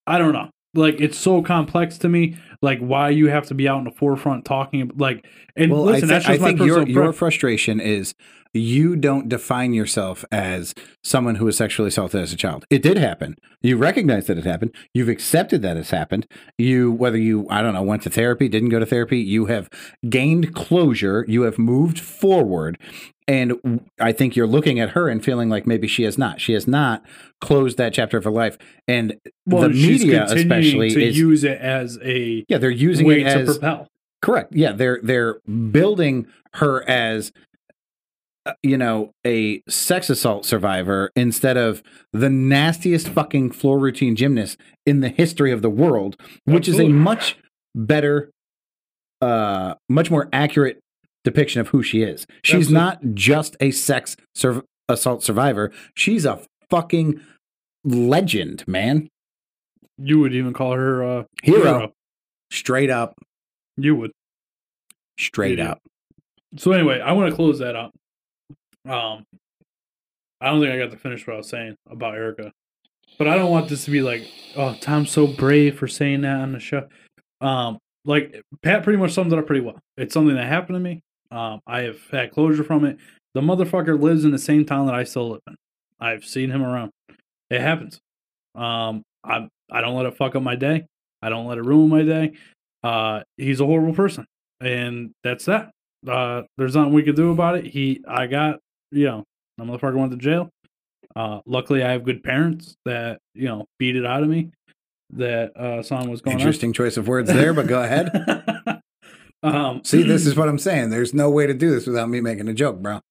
I 0.08 0.18
don't 0.18 0.34
know. 0.34 0.50
Like 0.74 1.02
it's 1.02 1.18
so 1.18 1.42
complex 1.42 1.98
to 2.00 2.10
me. 2.10 2.38
Like 2.62 2.80
why 2.80 3.10
you 3.10 3.28
have 3.28 3.48
to 3.48 3.54
be 3.54 3.68
out 3.68 3.80
in 3.80 3.84
the 3.84 3.92
forefront 3.92 4.46
talking. 4.46 4.90
Like 4.96 5.28
and 5.56 5.72
well, 5.72 5.84
listen, 5.84 6.10
I, 6.10 6.14
that's 6.14 6.26
thi- 6.26 6.32
I 6.32 6.36
just 6.36 6.42
my 6.42 6.48
think 6.50 6.60
your 6.62 6.88
your 6.88 7.14
frustration 7.14 7.82
is 7.82 8.14
you 8.54 8.96
don't 8.96 9.30
define 9.30 9.74
yourself 9.74 10.26
as 10.32 10.74
someone 11.04 11.36
who 11.36 11.46
was 11.46 11.58
sexually 11.58 11.88
assaulted 11.88 12.22
as 12.22 12.34
a 12.34 12.38
child. 12.38 12.66
It 12.70 12.82
did 12.82 12.98
happen. 12.98 13.36
You 13.62 13.78
recognize 13.78 14.28
that 14.28 14.38
it 14.38 14.46
happened. 14.46 14.76
You've 14.94 15.10
accepted 15.10 15.62
that 15.62 15.78
it's 15.78 15.92
happened. 15.92 16.28
You, 16.58 16.92
whether 16.92 17.18
you, 17.18 17.48
I 17.50 17.62
don't 17.62 17.74
know, 17.74 17.84
went 17.84 18.04
to 18.04 18.10
therapy, 18.10 18.50
didn't 18.50 18.70
go 18.70 18.80
to 18.80 18.86
therapy, 18.86 19.20
you 19.20 19.46
have 19.46 19.70
gained 20.10 20.54
closure. 20.54 21.26
You 21.28 21.44
have 21.44 21.58
moved 21.58 22.00
forward. 22.00 22.78
And 23.28 23.88
I 24.00 24.12
think 24.12 24.36
you're 24.36 24.48
looking 24.48 24.80
at 24.80 24.90
her 24.90 25.08
and 25.08 25.24
feeling 25.24 25.50
like 25.50 25.66
maybe 25.66 25.88
she 25.88 26.04
has 26.04 26.18
not. 26.18 26.42
She 26.42 26.54
has 26.54 26.68
not 26.68 27.06
closed 27.40 27.78
that 27.78 27.94
chapter 27.94 28.18
of 28.18 28.26
her 28.26 28.32
life. 28.32 28.58
And 28.88 29.16
Well, 29.46 29.64
the 29.64 29.70
media, 29.70 30.26
especially, 30.26 30.90
to 30.90 31.02
is 31.02 31.18
use 31.18 31.44
it 31.44 31.60
as 31.62 31.98
a 32.04 32.44
yeah, 32.50 32.58
they're 32.58 32.70
using 32.70 33.08
way 33.08 33.22
it 33.22 33.26
to 33.26 33.40
as 33.40 33.58
propel. 33.58 33.88
Correct. 34.22 34.54
Yeah, 34.54 34.74
they're 34.74 35.00
they're 35.02 35.40
building 35.72 36.28
her 36.56 36.88
as 36.90 37.32
you 38.64 38.78
know, 38.78 39.12
a 39.26 39.62
sex 39.70 40.10
assault 40.10 40.46
survivor 40.46 41.12
instead 41.16 41.58
of 41.58 41.84
the 42.12 42.30
nastiest 42.30 43.08
fucking 43.10 43.52
floor 43.52 43.78
routine 43.80 44.16
gymnast 44.16 44.60
in 44.86 45.00
the 45.02 45.10
history 45.10 45.52
of 45.52 45.62
the 45.62 45.70
world, 45.70 46.16
which 46.46 46.68
is 46.68 46.80
a 46.80 46.88
much 46.88 47.38
better 47.76 48.30
uh 49.22 49.76
much 49.88 50.10
more 50.10 50.28
accurate 50.34 50.80
depiction 51.24 51.62
of 51.62 51.68
who 51.70 51.84
she 51.84 52.02
is. 52.02 52.26
She's 52.44 52.68
Absolutely. 52.72 52.74
not 52.74 53.00
just 53.14 53.56
a 53.60 53.70
sex 53.72 54.16
sur- 54.34 54.64
assault 54.90 55.24
survivor. 55.24 55.72
She's 55.96 56.26
a 56.26 56.42
fucking 56.72 57.22
legend, 57.84 58.64
man. 58.68 59.08
You 60.00 60.20
would 60.20 60.34
even 60.34 60.54
call 60.54 60.74
her 60.74 61.04
uh, 61.04 61.24
Hero. 61.44 61.92
Straight 62.52 62.90
up, 62.90 63.14
You 63.78 63.96
would. 63.96 64.12
straight 65.20 65.60
Yeah. 65.60 65.74
up. 65.74 65.80
So 66.58 66.72
anyway, 66.72 67.00
I 67.00 67.12
want 67.12 67.30
to 67.30 67.36
close 67.36 67.60
that 67.60 67.76
up. 67.76 67.92
Um, 68.88 69.24
I 70.40 70.48
don't 70.48 70.62
think 70.62 70.74
I 70.74 70.78
got 70.78 70.92
to 70.92 70.98
finish 70.98 71.26
what 71.26 71.36
I 71.36 71.38
was 71.38 71.50
saying 71.50 71.76
about 71.90 72.16
Erica, 72.16 72.52
but 73.18 73.28
I 73.28 73.36
don't 73.36 73.52
want 73.52 73.70
this 73.70 73.86
to 73.86 73.92
be 73.92 74.02
like, 74.02 74.28
oh, 74.56 74.76
Tom's 74.82 75.12
so 75.12 75.28
brave 75.28 75.78
for 75.78 75.88
saying 75.88 76.22
that 76.22 76.40
on 76.40 76.52
the 76.52 76.60
show. 76.60 76.88
Um, 77.42 77.78
like 78.06 78.42
Pat 78.64 78.84
pretty 78.84 78.98
much 78.98 79.14
summed 79.14 79.32
it 79.32 79.40
up 79.40 79.46
pretty 79.46 79.62
well. 79.62 79.80
It's 79.98 80.14
something 80.14 80.36
that 80.36 80.48
happened 80.48 80.76
to 80.76 80.80
me. 80.80 81.02
Um, 81.30 81.62
I 81.68 81.82
have 81.82 82.00
had 82.12 82.32
closure 82.32 82.64
from 82.64 82.86
it. 82.86 82.98
The 83.34 83.42
motherfucker 83.42 84.00
lives 84.00 84.26
in 84.26 84.32
the 84.32 84.40
same 84.40 84.66
town 84.66 84.88
that 84.88 84.96
I 84.96 85.04
still 85.04 85.30
live 85.30 85.42
in. 85.48 85.56
I've 86.00 86.26
seen 86.26 86.50
him 86.50 86.64
around. 86.64 86.92
It 87.50 87.62
happens. 87.62 88.00
Um, 88.56 89.04
I 89.24 89.48
I 89.72 89.82
don't 89.82 89.96
let 89.96 90.06
it 90.06 90.18
fuck 90.18 90.36
up 90.36 90.44
my 90.44 90.56
day. 90.56 90.86
I 91.22 91.30
don't 91.30 91.46
let 91.46 91.58
it 91.58 91.64
ruin 91.64 91.90
my 91.90 92.02
day. 92.02 92.34
Uh, 92.84 93.22
he's 93.38 93.62
a 93.62 93.66
horrible 93.66 93.94
person, 93.94 94.26
and 94.60 95.12
that's 95.24 95.46
that. 95.46 95.72
Uh, 96.08 96.42
there's 96.58 96.76
nothing 96.76 96.94
we 96.94 97.04
could 97.04 97.16
do 97.16 97.32
about 97.32 97.56
it. 97.56 97.66
He, 97.66 98.04
I 98.08 98.26
got, 98.26 98.60
you 98.92 99.06
know, 99.06 99.24
the 99.58 99.64
motherfucker 99.64 99.96
went 99.96 100.12
to 100.12 100.18
jail. 100.18 100.50
Uh, 101.16 101.42
luckily, 101.46 101.84
I 101.84 101.92
have 101.92 102.04
good 102.04 102.24
parents 102.24 102.76
that 102.86 103.20
you 103.34 103.48
know 103.48 103.66
beat 103.80 103.96
it 103.96 104.06
out 104.06 104.24
of 104.24 104.30
me. 104.30 104.52
That 105.14 105.56
uh, 105.58 105.84
saw 105.84 106.06
what's 106.06 106.22
going 106.22 106.38
Interesting 106.38 106.72
choice 106.72 106.96
of 106.96 107.08
words 107.08 107.28
there, 107.32 107.54
but 107.54 107.68
go 107.68 107.84
ahead. 107.84 108.10
um, 109.44 109.84
See, 109.84 110.04
this 110.04 110.26
is 110.26 110.36
what 110.38 110.48
I'm 110.48 110.60
saying. 110.60 110.90
There's 110.90 111.14
no 111.14 111.30
way 111.30 111.48
to 111.48 111.54
do 111.54 111.70
this 111.72 111.86
without 111.86 112.10
me 112.10 112.22
making 112.22 112.48
a 112.48 112.54
joke, 112.54 112.80
bro. 112.80 113.02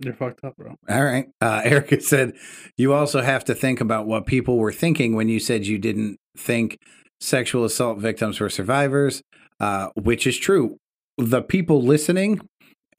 you're 0.00 0.14
fucked 0.14 0.42
up, 0.42 0.56
bro. 0.56 0.74
All 0.88 1.04
right. 1.04 1.28
Uh, 1.40 1.60
Erica 1.64 2.00
said, 2.00 2.32
you 2.76 2.92
also 2.94 3.20
have 3.20 3.44
to 3.44 3.54
think 3.54 3.80
about 3.80 4.08
what 4.08 4.26
people 4.26 4.58
were 4.58 4.72
thinking 4.72 5.14
when 5.14 5.28
you 5.28 5.38
said 5.38 5.68
you 5.68 5.78
didn't 5.78 6.18
think 6.36 6.78
sexual 7.20 7.64
assault 7.64 7.98
victims 7.98 8.40
were 8.40 8.50
survivors, 8.50 9.22
uh, 9.60 9.90
which 9.94 10.26
is 10.26 10.36
true. 10.36 10.78
The 11.16 11.42
people 11.42 11.80
listening, 11.80 12.40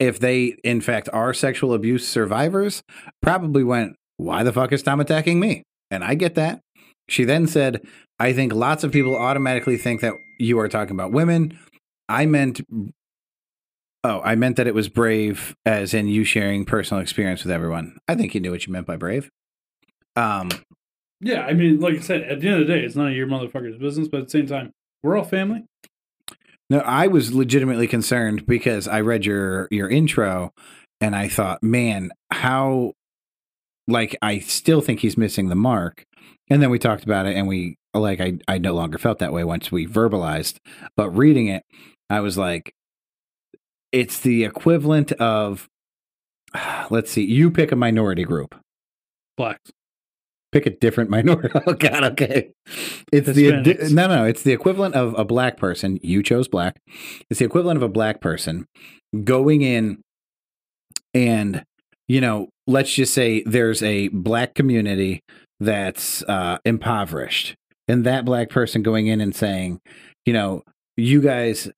if 0.00 0.18
they 0.18 0.56
in 0.64 0.80
fact 0.80 1.08
are 1.12 1.32
sexual 1.32 1.72
abuse 1.74 2.08
survivors, 2.08 2.82
probably 3.22 3.62
went, 3.62 3.94
why 4.16 4.42
the 4.42 4.52
fuck 4.52 4.72
is 4.72 4.82
Tom 4.82 4.98
attacking 4.98 5.38
me? 5.38 5.62
And 5.90 6.02
I 6.02 6.14
get 6.14 6.34
that. 6.34 6.60
She 7.08 7.24
then 7.24 7.46
said, 7.46 7.82
I 8.18 8.32
think 8.32 8.52
lots 8.52 8.82
of 8.82 8.92
people 8.92 9.16
automatically 9.16 9.76
think 9.76 10.00
that 10.00 10.14
you 10.38 10.58
are 10.58 10.68
talking 10.68 10.94
about 10.94 11.12
women. 11.12 11.58
I 12.08 12.26
meant 12.26 12.60
Oh, 14.02 14.22
I 14.24 14.34
meant 14.34 14.56
that 14.56 14.66
it 14.66 14.74
was 14.74 14.88
brave, 14.88 15.54
as 15.66 15.92
in 15.92 16.08
you 16.08 16.24
sharing 16.24 16.64
personal 16.64 17.02
experience 17.02 17.44
with 17.44 17.52
everyone. 17.52 17.98
I 18.08 18.14
think 18.14 18.34
you 18.34 18.40
knew 18.40 18.50
what 18.50 18.66
you 18.66 18.72
meant 18.72 18.86
by 18.86 18.96
brave. 18.96 19.28
Um, 20.16 20.48
Yeah, 21.20 21.42
I 21.42 21.52
mean, 21.52 21.80
like 21.80 21.96
I 21.96 22.00
said, 22.00 22.22
at 22.22 22.40
the 22.40 22.48
end 22.48 22.62
of 22.62 22.66
the 22.66 22.72
day, 22.72 22.80
it's 22.80 22.96
none 22.96 23.08
of 23.08 23.12
your 23.12 23.26
motherfucker's 23.26 23.76
business. 23.76 24.08
But 24.08 24.20
at 24.20 24.26
the 24.26 24.30
same 24.30 24.46
time, 24.46 24.72
we're 25.02 25.18
all 25.18 25.24
family. 25.24 25.66
No, 26.70 26.78
I 26.78 27.08
was 27.08 27.32
legitimately 27.34 27.88
concerned 27.88 28.46
because 28.46 28.86
I 28.86 29.00
read 29.00 29.26
your 29.26 29.66
your 29.70 29.88
intro, 29.88 30.52
and 31.00 31.16
I 31.16 31.28
thought, 31.28 31.62
man, 31.62 32.12
how 32.30 32.92
like 33.88 34.16
I 34.22 34.38
still 34.38 34.80
think 34.80 35.00
he's 35.00 35.18
missing 35.18 35.48
the 35.48 35.56
mark. 35.56 36.04
And 36.48 36.62
then 36.62 36.70
we 36.70 36.78
talked 36.78 37.04
about 37.04 37.26
it, 37.26 37.36
and 37.36 37.48
we 37.48 37.76
like 37.92 38.20
I 38.20 38.38
I 38.46 38.58
no 38.58 38.72
longer 38.72 38.98
felt 38.98 39.18
that 39.18 39.32
way 39.32 39.42
once 39.42 39.72
we 39.72 39.86
verbalized. 39.86 40.58
But 40.96 41.10
reading 41.10 41.48
it, 41.48 41.64
I 42.08 42.20
was 42.20 42.38
like, 42.38 42.72
it's 43.92 44.20
the 44.20 44.44
equivalent 44.44 45.10
of, 45.12 45.68
let's 46.90 47.10
see, 47.10 47.24
you 47.24 47.50
pick 47.50 47.72
a 47.72 47.76
minority 47.76 48.24
group. 48.24 48.54
Blacks. 49.36 49.72
Pick 50.52 50.66
a 50.66 50.70
different 50.70 51.10
minority. 51.10 51.48
Oh 51.66 51.74
God, 51.74 52.04
okay. 52.04 52.50
It's 53.12 53.26
the 53.26 53.88
no, 53.90 54.06
no. 54.06 54.24
It's 54.24 54.42
the 54.42 54.52
equivalent 54.52 54.94
of 54.94 55.14
a 55.18 55.24
black 55.24 55.56
person. 55.56 55.98
You 56.02 56.22
chose 56.22 56.48
black. 56.48 56.80
It's 57.28 57.38
the 57.38 57.46
equivalent 57.46 57.76
of 57.76 57.82
a 57.82 57.88
black 57.88 58.20
person 58.20 58.66
going 59.24 59.62
in 59.62 60.02
and 61.14 61.64
you 62.08 62.20
know, 62.20 62.48
let's 62.66 62.92
just 62.92 63.14
say 63.14 63.44
there's 63.46 63.84
a 63.84 64.08
black 64.08 64.54
community 64.54 65.22
that's 65.60 66.24
uh, 66.24 66.58
impoverished, 66.64 67.54
and 67.86 68.04
that 68.04 68.24
black 68.24 68.48
person 68.48 68.82
going 68.82 69.06
in 69.06 69.20
and 69.20 69.34
saying, 69.34 69.80
you 70.26 70.32
know, 70.32 70.64
you 70.96 71.20
guys 71.20 71.70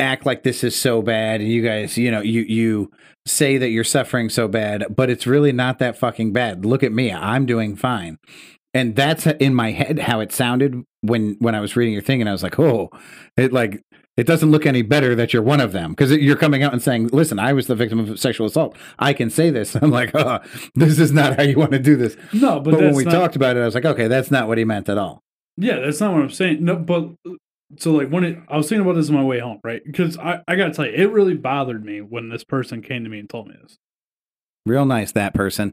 act 0.00 0.26
like 0.26 0.42
this 0.42 0.64
is 0.64 0.74
so 0.74 1.02
bad 1.02 1.40
and 1.40 1.50
you 1.50 1.62
guys 1.62 1.96
you 1.96 2.10
know 2.10 2.20
you 2.20 2.42
you 2.42 2.90
say 3.26 3.58
that 3.58 3.68
you're 3.68 3.84
suffering 3.84 4.28
so 4.28 4.48
bad 4.48 4.84
but 4.94 5.10
it's 5.10 5.26
really 5.26 5.52
not 5.52 5.78
that 5.78 5.96
fucking 5.96 6.32
bad. 6.32 6.64
Look 6.64 6.82
at 6.82 6.92
me 6.92 7.12
i'm 7.12 7.46
doing 7.46 7.76
fine. 7.76 8.18
And 8.72 8.94
that's 8.94 9.26
in 9.26 9.54
my 9.54 9.72
head 9.72 10.00
how 10.00 10.20
it 10.20 10.32
sounded 10.32 10.82
when 11.02 11.36
when 11.38 11.54
i 11.54 11.60
was 11.60 11.76
reading 11.76 11.92
your 11.92 12.02
thing 12.02 12.20
and 12.20 12.28
i 12.28 12.32
was 12.32 12.42
like 12.42 12.58
oh 12.58 12.90
it 13.36 13.52
like 13.52 13.82
it 14.16 14.26
doesn't 14.26 14.50
look 14.50 14.66
any 14.66 14.82
better 14.82 15.14
that 15.14 15.32
you're 15.32 15.42
one 15.42 15.60
of 15.60 15.72
them. 15.72 15.90
Because 15.92 16.10
you're 16.12 16.36
coming 16.36 16.62
out 16.62 16.72
and 16.72 16.82
saying 16.82 17.08
listen 17.08 17.38
i 17.38 17.52
was 17.52 17.66
the 17.66 17.74
victim 17.74 18.00
of 18.00 18.18
sexual 18.18 18.46
assault. 18.46 18.76
I 18.98 19.12
can 19.12 19.30
say 19.30 19.50
this. 19.50 19.74
I'm 19.82 19.90
like 19.90 20.14
oh 20.14 20.40
this 20.74 20.98
is 20.98 21.12
not 21.12 21.36
how 21.36 21.42
you 21.42 21.58
want 21.58 21.72
to 21.72 21.78
do 21.78 21.96
this. 21.96 22.16
No, 22.32 22.60
but, 22.60 22.72
but, 22.72 22.80
when 22.80 22.94
we 22.94 23.04
not, 23.04 23.12
talked 23.12 23.36
about 23.36 23.56
it 23.56 23.60
i 23.60 23.64
was 23.64 23.74
like 23.74 23.84
okay 23.84 24.08
that's 24.08 24.30
not 24.30 24.48
what 24.48 24.58
he 24.58 24.64
meant 24.64 24.88
at 24.88 24.98
all. 24.98 25.22
Yeah, 25.56 25.80
that's 25.80 26.00
not 26.00 26.14
what 26.14 26.22
I'm 26.22 26.30
saying. 26.30 26.64
No, 26.64 26.76
but 26.76 27.10
so 27.78 27.92
like 27.92 28.08
when 28.08 28.24
it, 28.24 28.38
I 28.48 28.56
was 28.56 28.68
thinking 28.68 28.84
about 28.84 28.96
this 28.96 29.08
on 29.08 29.14
my 29.14 29.24
way 29.24 29.38
home, 29.38 29.60
right? 29.62 29.82
Because 29.84 30.18
I, 30.18 30.40
I 30.48 30.56
gotta 30.56 30.72
tell 30.72 30.86
you, 30.86 30.92
it 30.92 31.10
really 31.10 31.34
bothered 31.34 31.84
me 31.84 32.00
when 32.00 32.28
this 32.28 32.44
person 32.44 32.82
came 32.82 33.04
to 33.04 33.10
me 33.10 33.20
and 33.20 33.28
told 33.30 33.48
me 33.48 33.54
this. 33.62 33.76
real 34.66 34.84
nice 34.84 35.12
that 35.12 35.34
person 35.34 35.72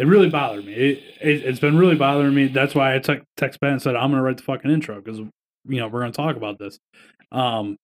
It 0.00 0.06
really 0.06 0.30
bothered 0.30 0.64
me. 0.64 0.72
It, 0.72 1.02
it 1.20 1.44
it's 1.44 1.60
been 1.60 1.76
really 1.76 1.94
bothering 1.94 2.34
me. 2.34 2.46
That's 2.48 2.74
why 2.74 2.94
I 2.94 3.00
te- 3.00 3.20
text 3.36 3.60
Ben 3.60 3.72
and 3.72 3.82
said 3.82 3.96
I'm 3.96 4.10
gonna 4.10 4.22
write 4.22 4.38
the 4.38 4.42
fucking 4.42 4.70
intro 4.70 4.98
because 4.98 5.18
you 5.18 5.30
know 5.66 5.88
we're 5.88 6.00
gonna 6.00 6.12
talk 6.12 6.36
about 6.36 6.58
this. 6.58 6.78
Um, 7.30 7.76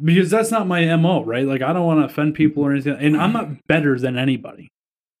because 0.00 0.30
that's 0.30 0.52
not 0.52 0.68
my 0.68 0.94
mo, 0.94 1.24
right? 1.24 1.44
Like 1.44 1.62
I 1.62 1.72
don't 1.72 1.84
want 1.84 1.98
to 1.98 2.04
offend 2.04 2.36
people 2.36 2.62
or 2.62 2.70
anything, 2.70 2.94
and 2.96 3.16
I'm 3.16 3.32
not 3.32 3.66
better 3.66 3.98
than 3.98 4.16
anybody, 4.16 4.68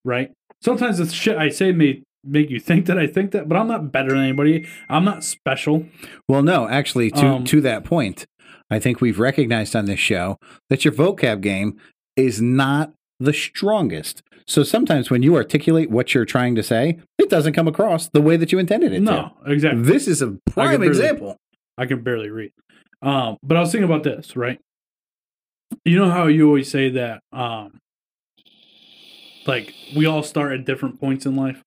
right? 0.04 0.30
Sometimes 0.60 0.98
the 0.98 1.08
shit 1.08 1.36
I 1.36 1.48
say 1.48 1.72
may 1.72 2.04
make 2.24 2.50
you 2.50 2.60
think 2.60 2.86
that 2.86 2.98
I 2.98 3.06
think 3.06 3.32
that, 3.32 3.48
but 3.48 3.56
I'm 3.56 3.68
not 3.68 3.90
better 3.92 4.10
than 4.10 4.20
anybody. 4.20 4.66
I'm 4.88 5.04
not 5.04 5.24
special. 5.24 5.86
Well, 6.28 6.42
no, 6.42 6.68
actually, 6.68 7.10
to 7.12 7.26
Um, 7.26 7.44
to 7.44 7.60
that 7.62 7.84
point, 7.84 8.26
I 8.70 8.78
think 8.78 9.00
we've 9.00 9.18
recognized 9.18 9.74
on 9.76 9.86
this 9.86 10.00
show 10.00 10.38
that 10.70 10.84
your 10.84 10.92
vocab 10.94 11.40
game 11.40 11.76
is 12.16 12.40
not 12.40 12.92
the 13.18 13.32
strongest. 13.32 14.22
So 14.46 14.62
sometimes 14.64 15.10
when 15.10 15.22
you 15.22 15.36
articulate 15.36 15.90
what 15.90 16.14
you're 16.14 16.24
trying 16.24 16.54
to 16.56 16.62
say, 16.62 16.98
it 17.18 17.30
doesn't 17.30 17.52
come 17.52 17.68
across 17.68 18.08
the 18.08 18.20
way 18.20 18.36
that 18.36 18.50
you 18.52 18.58
intended 18.58 18.92
it 18.92 19.00
No, 19.00 19.32
to. 19.44 19.50
exactly. 19.52 19.82
This 19.82 20.08
is 20.08 20.20
a 20.22 20.36
prime 20.50 20.70
barely- 20.80 20.88
example. 20.88 21.36
I 21.78 21.86
can 21.86 22.02
barely 22.02 22.28
read. 22.30 22.50
Um, 23.02 23.36
but 23.42 23.56
I 23.56 23.60
was 23.60 23.72
thinking 23.72 23.88
about 23.88 24.02
this, 24.02 24.36
right? 24.36 24.58
You 25.84 25.96
know 25.98 26.10
how 26.10 26.26
you 26.26 26.46
always 26.46 26.70
say 26.70 26.90
that, 26.90 27.20
um, 27.32 27.78
like 29.46 29.72
we 29.96 30.06
all 30.06 30.22
start 30.22 30.52
at 30.52 30.64
different 30.64 31.00
points 31.00 31.26
in 31.26 31.34
life. 31.36 31.62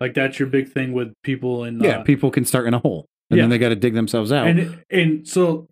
Like 0.00 0.14
that's 0.14 0.38
your 0.38 0.48
big 0.48 0.72
thing 0.72 0.92
with 0.92 1.12
people 1.22 1.64
in 1.64 1.80
Yeah, 1.80 1.98
uh, 1.98 2.02
people 2.04 2.30
can 2.30 2.44
start 2.44 2.66
in 2.66 2.74
a 2.74 2.78
hole 2.78 3.06
and 3.30 3.36
yeah. 3.36 3.42
then 3.44 3.50
they 3.50 3.58
got 3.58 3.68
to 3.68 3.76
dig 3.76 3.94
themselves 3.94 4.32
out. 4.32 4.46
and 4.46 4.82
and 4.90 5.28
so 5.28 5.66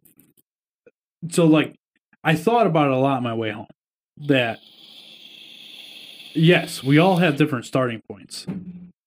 so 1.31 1.47
like 1.47 1.75
I 2.25 2.35
thought 2.35 2.67
about 2.67 2.89
it 2.89 2.93
a 2.93 2.97
lot 2.99 3.17
on 3.19 3.23
my 3.23 3.35
way 3.35 3.51
home 3.51 3.67
that 4.27 4.59
yes, 6.35 6.83
we 6.83 6.99
all 6.99 7.17
have 7.17 7.37
different 7.37 7.65
starting 7.65 8.03
points, 8.11 8.47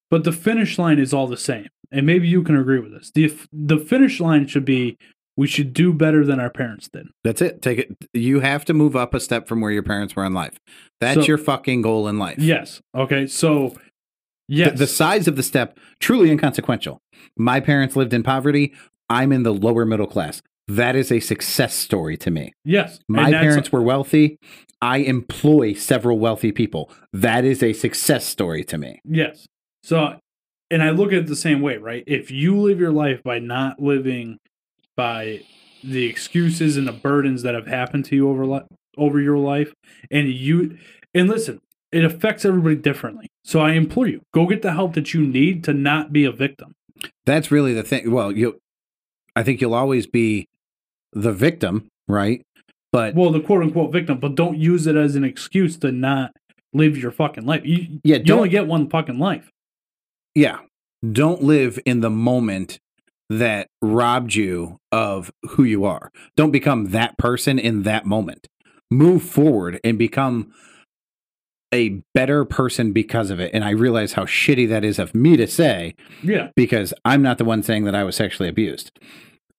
but 0.10 0.24
the 0.24 0.32
finish 0.32 0.78
line 0.80 1.00
is 1.00 1.14
all 1.14 1.28
the 1.28 1.38
same. 1.38 1.68
And 1.92 2.06
maybe 2.06 2.28
you 2.28 2.42
can 2.42 2.56
agree 2.56 2.80
with 2.80 2.92
this. 2.94 3.12
the 3.14 3.34
The 3.52 3.78
finish 3.78 4.20
line 4.20 4.48
should 4.48 4.66
be 4.66 4.98
we 5.38 5.48
should 5.48 5.74
do 5.74 5.94
better 5.94 6.26
than 6.26 6.40
our 6.40 6.50
parents 6.50 6.90
did. 6.92 7.08
That's 7.24 7.42
it. 7.42 7.62
Take 7.62 7.80
it. 7.80 7.96
You 8.14 8.42
have 8.42 8.66
to 8.66 8.74
move 8.74 8.96
up 8.96 9.14
a 9.14 9.20
step 9.20 9.48
from 9.48 9.62
where 9.62 9.72
your 9.72 9.84
parents 9.84 10.16
were 10.16 10.26
in 10.26 10.34
life. 10.34 10.58
That's 11.00 11.22
So- 11.22 11.26
your 11.28 11.38
fucking 11.38 11.82
goal 11.82 12.08
in 12.08 12.18
life. 12.20 12.38
Yes. 12.40 12.82
Okay. 12.96 13.28
So, 13.28 13.76
yes. 14.52 14.72
The, 14.72 14.78
the 14.80 14.88
size 14.88 15.28
of 15.28 15.36
the 15.36 15.44
step 15.44 15.78
truly 16.00 16.30
inconsequential. 16.30 17.00
My 17.38 17.60
parents 17.60 17.96
lived 17.96 18.14
in 18.14 18.24
poverty. 18.24 18.74
I'm 19.10 19.32
in 19.32 19.44
the 19.44 19.54
lower 19.54 19.86
middle 19.86 20.08
class. 20.08 20.42
That 20.68 20.96
is 20.96 21.12
a 21.12 21.20
success 21.20 21.74
story 21.74 22.18
to 22.18 22.32
me. 22.32 22.54
yes. 22.64 23.00
My 23.08 23.32
parents 23.32 23.72
were 23.72 23.82
wealthy. 23.82 24.38
I 24.82 24.98
employ 25.00 25.74
several 25.74 26.18
wealthy 26.18 26.52
people. 26.52 26.90
That 27.14 27.44
is 27.46 27.62
a 27.62 27.74
success 27.74 28.26
story 28.26 28.64
to 28.66 28.78
me. 28.78 29.00
Yes. 29.04 29.48
So, 29.84 30.18
and 30.70 30.82
I 30.82 30.92
look 30.92 31.12
at 31.12 31.20
it 31.20 31.28
the 31.28 31.36
same 31.36 31.62
way, 31.62 31.78
right? 31.78 32.04
If 32.08 32.32
you 32.32 32.58
live 32.58 32.80
your 32.80 32.92
life 32.92 33.22
by 33.24 33.40
not 33.40 33.80
living 33.82 34.38
by 34.96 35.42
the 35.84 36.06
excuses 36.06 36.78
and 36.78 36.88
the 36.88 36.94
burdens 36.94 37.42
that 37.44 37.54
have 37.54 37.68
happened 37.68 38.06
to 38.06 38.16
you 38.16 38.30
over 38.30 38.46
li- 38.46 38.62
over 38.98 39.20
your 39.20 39.38
life, 39.38 39.74
and 40.10 40.30
you 40.30 40.78
and 41.14 41.28
listen, 41.28 41.60
it 41.92 42.04
affects 42.04 42.46
everybody 42.46 42.76
differently. 42.76 43.28
So 43.44 43.60
I 43.60 43.72
implore 43.74 44.08
you, 44.08 44.22
go 44.34 44.46
get 44.46 44.62
the 44.62 44.74
help 44.74 44.94
that 44.94 45.14
you 45.14 45.26
need 45.26 45.64
to 45.66 45.74
not 45.74 46.14
be 46.14 46.26
a 46.26 46.32
victim. 46.32 46.74
That's 47.26 47.52
really 47.52 47.74
the 47.74 47.84
thing. 47.84 48.12
Well, 48.12 48.32
you, 48.32 48.60
I 49.36 49.44
think 49.44 49.62
you'll 49.62 49.74
always 49.74 50.08
be 50.08 50.48
the 51.14 51.34
victim, 51.34 51.88
right? 52.08 52.42
But 52.92 53.16
Well, 53.16 53.32
the 53.32 53.40
quote 53.42 53.64
unquote 53.64 53.92
victim, 53.92 54.20
but 54.20 54.36
don't 54.36 54.58
use 54.58 54.86
it 54.88 54.96
as 54.96 55.16
an 55.16 55.24
excuse 55.24 55.78
to 55.78 55.92
not 55.92 56.32
live 56.74 56.98
your 56.98 57.12
fucking 57.12 57.46
life. 57.46 57.62
You, 57.66 58.00
yeah, 58.04 58.18
you 58.24 58.34
only 58.34 58.50
get 58.50 58.68
one 58.68 58.90
fucking 58.90 59.20
life. 59.20 59.50
yeah 60.36 60.60
don't 61.12 61.42
live 61.42 61.80
in 61.86 62.02
the 62.02 62.10
moment 62.12 62.80
that 63.30 63.68
robbed 63.82 64.36
you 64.36 64.78
of 64.92 65.32
who 65.52 65.64
you 65.64 65.84
are 65.84 66.12
don't 66.38 66.52
become 66.52 66.92
that 66.92 67.18
person 67.18 67.58
in 67.58 67.82
that 67.84 68.06
moment 68.06 68.48
move 68.92 69.24
forward 69.24 69.80
and 69.84 69.98
become 69.98 70.54
a 71.74 72.02
better 72.14 72.44
person 72.46 72.92
because 72.92 73.30
of 73.30 73.40
it 73.40 73.50
and 73.54 73.64
i 73.64 73.70
realize 73.70 74.14
how 74.14 74.26
shitty 74.26 74.68
that 74.68 74.84
is 74.84 75.00
of 75.00 75.16
me 75.16 75.38
to 75.38 75.48
say 75.48 75.96
Yeah. 76.24 76.50
because 76.56 76.94
i'm 77.06 77.22
not 77.22 77.38
the 77.38 77.46
one 77.46 77.64
saying 77.64 77.86
that 77.86 77.96
i 77.96 78.04
was 78.04 78.16
sexually 78.16 78.50
abused 78.50 78.92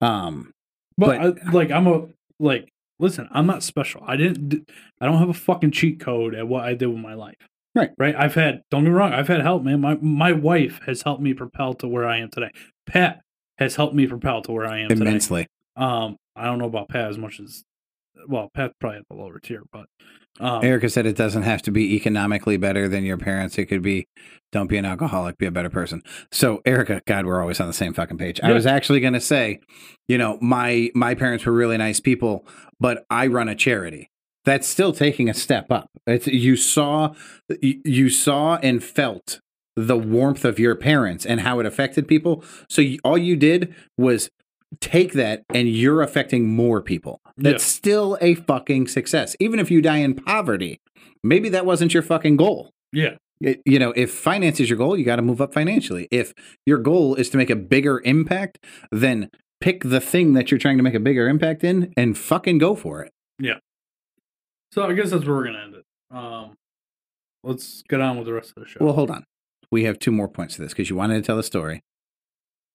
um 0.01 0.53
But, 0.99 1.19
But- 1.21 1.47
I, 1.47 1.51
like 1.53 1.71
I'm 1.71 1.87
a 1.87 2.07
like 2.39 2.69
listen, 2.99 3.29
I'm 3.33 3.47
not 3.47 3.63
special. 3.65 4.03
I 4.07 4.17
didn't 4.17 4.69
I 5.01 5.07
don't 5.07 5.19
have 5.19 5.29
a 5.29 5.35
fucking 5.35 5.71
cheat 5.73 5.99
code 6.01 6.35
at 6.35 6.47
what 6.47 6.65
I 6.65 6.75
did 6.75 6.87
with 6.87 6.99
my 6.99 7.15
life. 7.15 7.37
Right. 7.75 7.91
Right? 7.99 8.15
I've 8.17 8.35
had 8.35 8.63
don't 8.71 8.85
get 8.85 8.91
me 8.91 8.95
wrong, 8.97 9.13
I've 9.13 9.29
had 9.29 9.41
help, 9.43 9.63
man. 9.63 9.81
My 9.81 9.97
my 10.01 10.33
wife 10.33 10.81
has 10.87 11.03
helped 11.03 11.23
me 11.23 11.35
propel 11.35 11.75
to 11.75 11.89
where 11.89 12.07
I 12.07 12.19
am 12.19 12.31
today. 12.31 12.51
Pat 12.87 13.21
has 13.59 13.77
helped 13.77 13.95
me 13.95 14.07
propel 14.07 14.43
to 14.43 14.53
where 14.53 14.67
I 14.67 14.81
am 14.81 14.89
today. 14.89 15.01
immensely 15.03 15.47
Um 15.77 16.17
I 16.37 16.45
don't 16.47 16.59
know 16.59 16.67
about 16.67 16.89
Pat 16.89 17.09
as 17.11 17.19
much 17.19 17.41
as 17.41 17.65
well, 18.29 18.51
Pat's 18.55 18.75
probably 18.81 18.99
at 18.99 19.05
the 19.09 19.17
lower 19.17 19.39
tier, 19.39 19.63
but 19.73 19.87
um 20.41 20.65
erica 20.65 20.89
said 20.89 21.07
it 21.07 21.17
doesn't 21.17 21.43
have 21.43 21.63
to 21.63 21.71
be 21.71 21.95
economically 21.95 22.57
better 22.57 22.89
than 22.89 23.05
your 23.05 23.19
parents. 23.19 23.59
It 23.59 23.67
could 23.67 23.83
be 23.83 24.07
don't 24.51 24.67
be 24.67 24.77
an 24.77 24.85
alcoholic 24.85 25.39
be 25.39 25.47
a 25.47 25.51
better 25.51 25.71
person. 25.71 26.03
So 26.31 26.63
erica 26.65 27.03
god 27.07 27.27
we're 27.27 27.41
always 27.41 27.61
on 27.61 27.67
the 27.67 27.73
same 27.73 27.93
fucking 27.93 28.19
page. 28.19 28.41
I 28.43 28.53
was 28.53 28.67
actually 28.67 29.01
going 29.01 29.15
to 29.15 29.21
say 29.21 29.61
you 30.09 30.19
know 30.19 30.39
my 30.41 30.91
my 30.95 31.15
parents 31.15 31.45
were 31.45 31.53
really 31.53 31.77
nice 31.77 32.01
people 32.01 32.47
but 32.81 33.05
i 33.11 33.27
run 33.27 33.49
a 33.49 33.55
charity. 33.55 34.09
That's 34.45 34.67
still 34.67 34.93
taking 34.93 35.29
a 35.29 35.35
step 35.35 35.71
up. 35.71 35.89
It's 36.07 36.27
you 36.27 36.57
saw 36.57 37.15
you 37.61 37.81
you 37.85 38.11
saw 38.11 38.57
and 38.57 38.83
felt 38.83 39.41
the 39.77 39.97
warmth 39.97 40.45
of 40.45 40.59
your 40.59 40.75
parents 40.75 41.25
and 41.25 41.41
how 41.41 41.59
it 41.59 41.67
affected 41.67 42.07
people. 42.07 42.45
So 42.69 42.83
you, 42.83 42.99
all 43.05 43.17
you 43.17 43.37
did 43.37 43.75
was 43.97 44.31
take 44.81 45.13
that 45.15 45.45
and 45.55 45.69
you're 45.69 46.03
affecting 46.03 46.49
more 46.49 46.83
people 46.83 47.21
that's 47.37 47.65
still 47.65 48.19
a 48.21 48.35
fucking 48.35 48.87
success 48.87 49.35
even 49.41 49.59
if 49.59 49.71
you 49.71 49.81
die 49.81 49.99
in 49.99 50.15
poverty 50.15 50.81
maybe 51.23 51.49
that 51.49 51.67
wasn't 51.67 51.93
your 51.93 52.03
fucking 52.03 52.37
goal 52.37 52.71
yeah. 52.93 53.17
it, 53.41 53.63
you 53.65 53.79
know, 53.79 53.93
if 53.97 54.13
finance 54.13 54.61
is 54.61 54.69
your 54.69 54.77
goal, 54.77 54.97
you 54.97 55.05
got 55.05 55.17
to 55.17 55.23
move 55.23 55.41
up 55.41 55.55
financially. 55.55 56.09
If 56.11 56.35
your 56.67 56.79
goal 56.79 57.15
is 57.15 57.31
to 57.31 57.39
make 57.39 57.51
a 57.51 57.57
bigger 57.57 58.01
impact, 58.05 58.59
then 58.91 59.31
pick 59.61 59.85
the 59.85 60.01
thing 60.01 60.35
that 60.35 60.51
you're 60.51 60.59
trying 60.59 60.77
to 60.77 60.83
make 60.83 60.95
a 60.95 61.01
bigger 61.01 61.29
impact 61.29 61.65
in 61.65 61.93
and 61.97 62.17
fucking 62.19 62.59
go 62.59 62.75
for 62.75 63.03
it. 63.03 63.13
Yeah. 63.39 63.59
So 64.73 64.85
I 64.85 64.93
guess 64.93 65.11
that's 65.11 65.25
where 65.25 65.35
we're 65.37 65.45
gonna 65.45 65.63
end 65.65 65.75
it. 65.77 65.85
Um 66.11 66.55
let's 67.43 67.83
get 67.89 68.01
on 68.01 68.17
with 68.17 68.27
the 68.27 68.33
rest 68.33 68.53
of 68.57 68.63
the 68.63 68.69
show. 68.69 68.85
Well, 68.85 68.95
hold 68.95 69.11
on. 69.11 69.25
We 69.71 69.85
have 69.85 69.99
two 69.99 70.13
more 70.13 70.29
points 70.29 70.57
to 70.57 70.63
this 70.63 70.73
because 70.73 70.91
you 70.91 70.97
wanted 70.97 71.17
to 71.17 71.23
tell 71.23 71.39
a 71.39 71.43
story, 71.43 71.81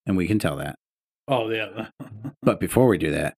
and 0.05 0.17
we 0.17 0.27
can 0.27 0.39
tell 0.39 0.55
that. 0.57 0.75
oh 1.27 1.49
yeah. 1.49 1.89
But 2.41 2.59
before 2.61 2.87
we 2.87 2.97
do 2.97 3.11
that, 3.11 3.35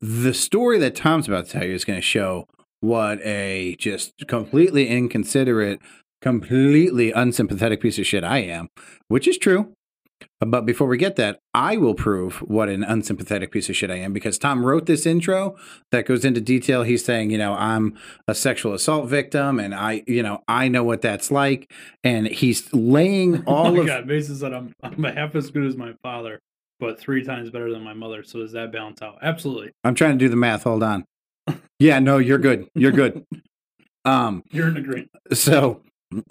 the 0.00 0.34
story 0.34 0.78
that 0.78 0.94
Tom's 0.94 1.28
about 1.28 1.46
to 1.46 1.52
tell 1.52 1.64
you 1.64 1.74
is 1.74 1.84
going 1.84 1.98
to 1.98 2.02
show 2.02 2.46
what 2.80 3.20
a 3.22 3.76
just 3.78 4.12
completely 4.26 4.88
inconsiderate, 4.88 5.80
completely 6.22 7.12
unsympathetic 7.12 7.80
piece 7.80 7.98
of 7.98 8.06
shit 8.06 8.24
I 8.24 8.38
am, 8.38 8.68
which 9.08 9.28
is 9.28 9.38
true. 9.38 9.74
But 10.40 10.62
before 10.62 10.86
we 10.86 10.96
get 10.96 11.16
that, 11.16 11.38
I 11.52 11.76
will 11.76 11.94
prove 11.94 12.36
what 12.38 12.68
an 12.68 12.82
unsympathetic 12.82 13.52
piece 13.52 13.68
of 13.68 13.76
shit 13.76 13.90
I 13.90 13.96
am 13.96 14.12
because 14.12 14.38
Tom 14.38 14.64
wrote 14.64 14.86
this 14.86 15.04
intro 15.04 15.56
that 15.92 16.06
goes 16.06 16.24
into 16.24 16.40
detail. 16.40 16.82
He's 16.82 17.04
saying, 17.04 17.30
you 17.30 17.38
know, 17.38 17.54
I'm 17.54 17.98
a 18.26 18.34
sexual 18.34 18.72
assault 18.72 19.08
victim 19.08 19.58
and 19.58 19.74
I, 19.74 20.02
you 20.06 20.22
know, 20.22 20.42
I 20.48 20.68
know 20.68 20.82
what 20.82 21.02
that's 21.02 21.30
like. 21.30 21.70
And 22.04 22.26
he's 22.26 22.72
laying 22.72 23.44
oh 23.46 23.54
all 23.54 23.72
my 23.72 23.80
of 23.80 23.86
god, 23.86 24.06
Mason 24.06 24.34
said 24.36 24.54
I'm 24.54 24.72
I'm 24.82 25.02
half 25.04 25.34
as 25.34 25.50
good 25.50 25.66
as 25.66 25.76
my 25.76 25.92
father, 26.02 26.40
but 26.80 26.98
three 26.98 27.22
times 27.22 27.50
better 27.50 27.70
than 27.70 27.84
my 27.84 27.92
mother. 27.94 28.22
So 28.24 28.40
does 28.40 28.52
that 28.52 28.72
balance 28.72 29.02
out? 29.02 29.18
Absolutely. 29.22 29.70
I'm 29.84 29.94
trying 29.94 30.18
to 30.18 30.24
do 30.24 30.28
the 30.28 30.36
math. 30.36 30.64
Hold 30.64 30.82
on. 30.82 31.04
Yeah, 31.78 31.98
no, 31.98 32.18
you're 32.18 32.38
good. 32.38 32.68
You're 32.74 32.92
good. 32.92 33.24
Um, 34.06 34.42
You're 34.50 34.68
in 34.68 34.78
agreement. 34.78 35.10
so 35.34 35.82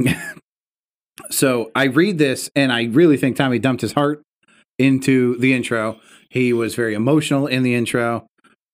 so 1.31 1.71
I 1.75 1.83
read 1.85 2.17
this 2.17 2.49
and 2.55 2.71
I 2.71 2.85
really 2.85 3.15
think 3.17 3.37
Tommy 3.37 3.59
dumped 3.59 3.81
his 3.81 3.93
heart 3.93 4.21
into 4.79 5.37
the 5.37 5.53
intro. 5.53 5.99
He 6.29 6.53
was 6.53 6.73
very 6.75 6.93
emotional 6.95 7.45
in 7.47 7.63
the 7.63 7.75
intro. 7.75 8.25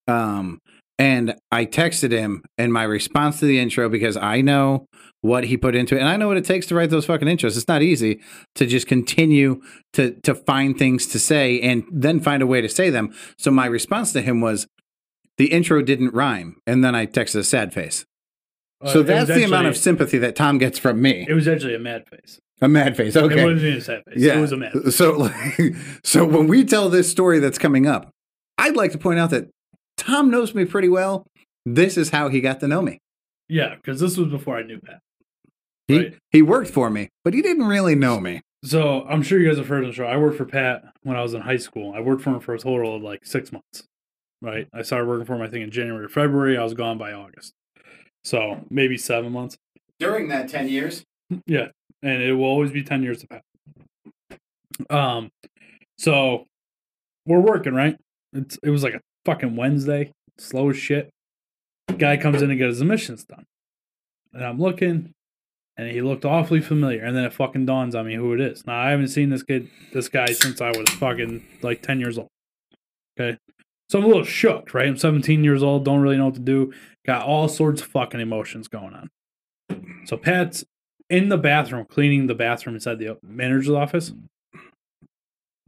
Um, 0.08 0.60
and 0.98 1.36
I 1.52 1.66
texted 1.66 2.12
him 2.12 2.44
and 2.58 2.72
my 2.72 2.84
response 2.84 3.40
to 3.40 3.46
the 3.46 3.60
intro 3.60 3.90
because 3.90 4.16
I 4.16 4.40
know 4.42 4.86
what 5.22 5.46
he 5.46 5.58
put 5.58 5.76
into 5.76 5.96
it 5.96 6.00
and 6.00 6.08
I 6.08 6.18
know 6.18 6.28
what 6.28 6.38
it 6.38 6.46
takes 6.46 6.68
to 6.68 6.76
write 6.76 6.92
those 6.92 7.06
fucking 7.06 7.28
intros. 7.28 7.58
It's 7.58 7.68
not 7.68 7.82
easy 7.82 8.20
to 8.56 8.66
just 8.66 8.86
continue 8.88 9.62
to 9.94 10.12
to 10.24 10.36
find 10.36 10.78
things 10.78 11.08
to 11.08 11.20
say 11.20 11.60
and 11.62 11.84
then 11.92 12.20
find 12.20 12.44
a 12.44 12.48
way 12.48 12.62
to 12.62 12.70
say 12.70 12.90
them. 12.92 13.14
So 13.38 13.50
my 13.52 13.66
response 13.66 14.14
to 14.14 14.22
him 14.22 14.40
was 14.42 14.68
the 15.38 15.48
intro 15.48 15.82
didn't 15.82 16.14
rhyme 16.14 16.58
and 16.68 16.84
then 16.84 16.94
I 16.96 17.06
texted 17.08 17.36
a 17.40 17.44
sad 17.44 17.74
face. 17.74 18.06
Uh, 18.84 18.90
So 18.90 19.04
that's 19.04 19.28
the 19.30 19.44
amount 19.44 19.68
of 19.68 19.76
sympathy 19.78 20.18
that 20.20 20.36
Tom 20.36 20.58
gets 20.60 20.78
from 20.78 21.02
me. 21.02 21.26
It 21.28 21.34
was 21.34 21.48
actually 21.48 21.76
a 21.76 21.80
mad 21.80 22.04
face. 22.08 22.40
A 22.62 22.68
mad 22.70 22.96
face. 22.96 23.16
Okay. 23.18 23.42
It 23.42 23.46
wasn't 23.46 23.78
a 23.78 23.82
sad 23.82 24.04
face. 24.08 24.18
Yeah. 24.18 24.38
It 24.38 24.42
was 24.42 24.52
a 24.52 24.58
mad. 24.58 24.72
Face. 24.74 24.96
So, 24.96 25.12
like, 25.18 25.76
so 26.04 26.24
when 26.26 26.48
we 26.48 26.64
tell 26.64 26.90
this 26.90 27.10
story 27.10 27.40
that's 27.40 27.58
coming 27.58 27.86
up, 27.88 28.12
I'd 28.58 28.76
like 28.78 28.92
to 28.94 28.98
point 28.98 29.20
out 29.20 29.32
that 29.32 29.50
Tom 29.98 30.30
knows 30.32 30.54
me 30.56 30.66
pretty 30.66 30.88
well. 30.88 31.26
This 31.66 31.98
is 31.98 32.12
how 32.12 32.30
he 32.30 32.40
got 32.42 32.60
to 32.62 32.68
know 32.68 32.82
me. 32.82 33.00
Yeah, 33.48 33.76
because 33.76 34.00
this 34.00 34.18
was 34.18 34.30
before 34.30 34.58
I 34.58 34.64
knew 34.64 34.80
Pat. 34.80 35.00
He 35.88 35.98
Right. 35.98 36.18
he 36.32 36.42
worked 36.42 36.70
for 36.70 36.90
me, 36.90 37.10
but 37.24 37.34
he 37.34 37.42
didn't 37.42 37.68
really 37.68 37.96
know 37.96 38.20
me. 38.20 38.42
So 38.64 39.04
I'm 39.08 39.22
sure 39.22 39.40
you 39.40 39.48
guys 39.48 39.58
have 39.58 39.68
heard 39.68 39.84
of 39.84 39.90
the 39.92 39.96
show. 39.96 40.06
I 40.06 40.18
worked 40.18 40.38
for 40.38 40.46
Pat 40.46 40.84
when 41.04 41.16
I 41.16 41.22
was 41.22 41.34
in 41.36 41.42
high 41.42 41.58
school. 41.58 41.94
I 41.96 42.00
worked 42.00 42.24
for 42.24 42.32
him 42.32 42.40
for 42.40 42.56
a 42.56 42.60
total 42.60 42.96
of 42.96 43.04
like 43.04 43.26
six 43.26 43.52
months. 43.52 43.84
Right. 44.42 44.68
I 44.74 44.82
started 44.82 45.08
working 45.08 45.26
for 45.26 45.36
him 45.36 45.42
I 45.44 45.48
think 45.48 45.64
in 45.64 45.72
January 45.72 46.06
or 46.06 46.10
February. 46.10 46.58
I 46.58 46.64
was 46.64 46.74
gone 46.74 46.98
by 46.98 47.14
August. 47.14 47.54
So 48.24 48.66
maybe 48.72 48.98
seven 48.98 49.32
months. 49.32 49.58
During 50.00 50.28
that 50.30 50.50
ten 50.50 50.68
years, 50.68 51.04
Yeah, 51.46 51.68
and 52.02 52.22
it 52.24 52.34
will 52.34 52.46
always 52.46 52.72
be 52.72 52.84
ten 52.84 53.04
years 53.04 53.20
to 53.22 53.28
Pat. 53.28 53.44
Um, 54.90 55.30
so 55.98 56.46
we're 57.26 57.40
working 57.40 57.74
right. 57.74 57.96
It's 58.34 58.58
it 58.64 58.70
was 58.72 58.84
like 58.84 58.94
a 58.96 59.02
fucking 59.26 59.56
Wednesday, 59.56 60.12
slow 60.38 60.70
as 60.72 60.78
shit. 60.78 61.10
Guy 61.98 62.18
comes 62.18 62.42
in 62.42 62.50
to 62.50 62.56
get 62.56 62.68
his 62.68 62.82
emissions 62.82 63.24
done, 63.24 63.46
and 64.34 64.44
I'm 64.44 64.60
looking, 64.60 65.14
and 65.78 65.90
he 65.90 66.02
looked 66.02 66.26
awfully 66.26 66.62
familiar. 66.62 67.04
And 67.04 67.16
then 67.16 67.24
it 67.24 67.34
fucking 67.34 67.66
dawns 67.66 67.96
on 67.96 68.08
me 68.08 68.16
who 68.16 68.34
it 68.34 68.42
is. 68.42 68.66
Now 68.66 68.80
I 68.80 68.90
haven't 68.90 69.10
seen 69.10 69.30
this 69.30 69.44
kid, 69.44 69.70
this 69.94 70.10
guy 70.10 70.28
since 70.28 70.60
I 70.62 70.70
was 70.70 70.90
fucking 70.90 71.46
like 71.62 71.82
ten 71.82 72.00
years 72.00 72.18
old. 72.18 72.28
Okay, 73.18 73.38
so 73.90 74.00
I'm 74.00 74.06
a 74.06 74.08
little 74.08 74.24
shook. 74.26 74.74
Right, 74.74 74.88
I'm 74.88 74.98
17 74.98 75.44
years 75.44 75.64
old, 75.64 75.86
don't 75.86 76.02
really 76.02 76.18
know 76.18 76.26
what 76.26 76.34
to 76.36 76.40
do. 76.42 76.74
Got 77.06 77.26
all 77.26 77.48
sorts 77.48 77.82
of 77.82 77.88
fucking 77.88 78.20
emotions 78.20 78.68
going 78.68 78.94
on. 78.94 79.10
So 80.06 80.18
Pat's 80.18 80.66
in 81.10 81.30
the 81.30 81.38
bathroom, 81.38 81.86
cleaning 81.86 82.28
the 82.28 82.36
bathroom 82.36 82.76
inside 82.76 83.00
the 83.00 83.18
manager's 83.24 83.70
office. 83.70 84.12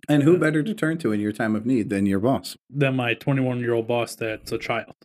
and 0.10 0.24
who 0.24 0.38
better 0.38 0.64
to 0.64 0.74
turn 0.74 0.98
to 1.00 1.12
in 1.12 1.20
your 1.20 1.32
time 1.32 1.56
of 1.56 1.66
need 1.66 1.90
than 1.90 2.06
your 2.06 2.20
boss? 2.20 2.58
Than 2.70 2.96
my 2.96 3.14
21 3.14 3.60
year 3.60 3.74
old 3.74 3.88
boss 3.88 4.16
that's 4.16 4.52
a 4.52 4.58
child. 4.58 4.96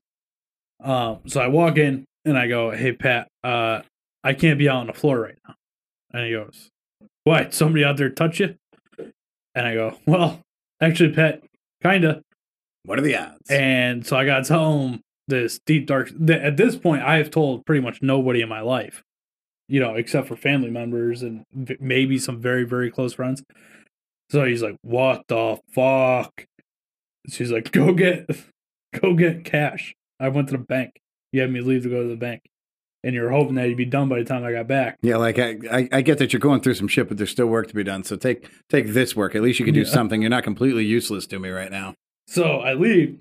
Um, 0.82 1.20
so 1.26 1.40
I 1.40 1.48
walk 1.48 1.78
in 1.78 2.04
and 2.24 2.36
I 2.38 2.48
go, 2.48 2.70
"Hey 2.70 2.92
Pat, 2.92 3.28
uh, 3.44 3.82
I 4.24 4.34
can't 4.34 4.58
be 4.58 4.68
out 4.68 4.78
on 4.78 4.86
the 4.88 4.92
floor 4.92 5.20
right 5.20 5.38
now." 5.46 5.54
And 6.12 6.26
he 6.26 6.32
goes, 6.32 6.68
"What? 7.24 7.54
Somebody 7.54 7.84
out 7.84 7.96
there 7.96 8.10
touch 8.10 8.40
you?" 8.40 8.56
And 9.54 9.66
I 9.66 9.74
go, 9.74 9.98
"Well, 10.06 10.40
actually, 10.80 11.12
Pat, 11.12 11.42
kinda." 11.82 12.22
What 12.84 12.98
are 12.98 13.02
the 13.02 13.16
odds? 13.16 13.48
And 13.48 14.04
so 14.04 14.16
I 14.16 14.24
got 14.24 14.38
to 14.42 14.48
tell 14.48 14.78
him 14.88 15.00
this 15.28 15.60
deep 15.66 15.86
dark. 15.86 16.08
th- 16.08 16.40
At 16.42 16.56
this 16.56 16.74
point, 16.74 17.02
I 17.02 17.18
have 17.18 17.30
told 17.30 17.64
pretty 17.64 17.80
much 17.80 18.02
nobody 18.02 18.40
in 18.40 18.48
my 18.48 18.60
life, 18.60 19.02
you 19.68 19.78
know, 19.78 19.94
except 19.94 20.26
for 20.26 20.34
family 20.34 20.68
members 20.70 21.22
and 21.22 21.44
v- 21.52 21.76
maybe 21.78 22.18
some 22.18 22.40
very 22.40 22.64
very 22.64 22.90
close 22.90 23.12
friends. 23.14 23.42
So 24.30 24.44
he's 24.44 24.62
like, 24.62 24.76
"What 24.82 25.22
the 25.28 25.58
fuck?" 25.72 26.44
She's 27.28 27.52
like, 27.52 27.70
"Go 27.70 27.92
get, 27.94 28.28
go 29.00 29.14
get 29.14 29.44
cash." 29.44 29.94
I 30.22 30.28
went 30.28 30.48
to 30.48 30.52
the 30.56 30.62
bank. 30.62 31.00
You 31.32 31.40
had 31.40 31.50
me 31.50 31.60
leave 31.60 31.82
to 31.82 31.88
go 31.88 32.02
to 32.02 32.08
the 32.08 32.16
bank, 32.16 32.42
and 33.02 33.14
you're 33.14 33.30
hoping 33.30 33.54
that 33.56 33.68
you'd 33.68 33.76
be 33.76 33.84
done 33.84 34.08
by 34.08 34.18
the 34.18 34.24
time 34.24 34.44
I 34.44 34.52
got 34.52 34.68
back. 34.68 34.98
yeah, 35.02 35.16
like 35.16 35.38
I, 35.38 35.56
I, 35.70 35.88
I 35.92 36.02
get 36.02 36.18
that 36.18 36.32
you're 36.32 36.40
going 36.40 36.60
through 36.60 36.74
some 36.74 36.88
shit, 36.88 37.08
but 37.08 37.16
there's 37.16 37.30
still 37.30 37.46
work 37.46 37.68
to 37.68 37.74
be 37.74 37.82
done. 37.84 38.04
So 38.04 38.16
take 38.16 38.48
take 38.68 38.88
this 38.88 39.16
work. 39.16 39.34
At 39.34 39.42
least 39.42 39.58
you 39.58 39.64
can 39.64 39.74
do 39.74 39.80
Yeah. 39.80 39.86
something. 39.90 40.20
You're 40.22 40.30
not 40.30 40.44
completely 40.44 40.84
useless 40.84 41.26
to 41.28 41.38
me 41.38 41.48
right 41.48 41.70
now. 41.70 41.94
So 42.28 42.60
I 42.60 42.74
leave, 42.74 43.18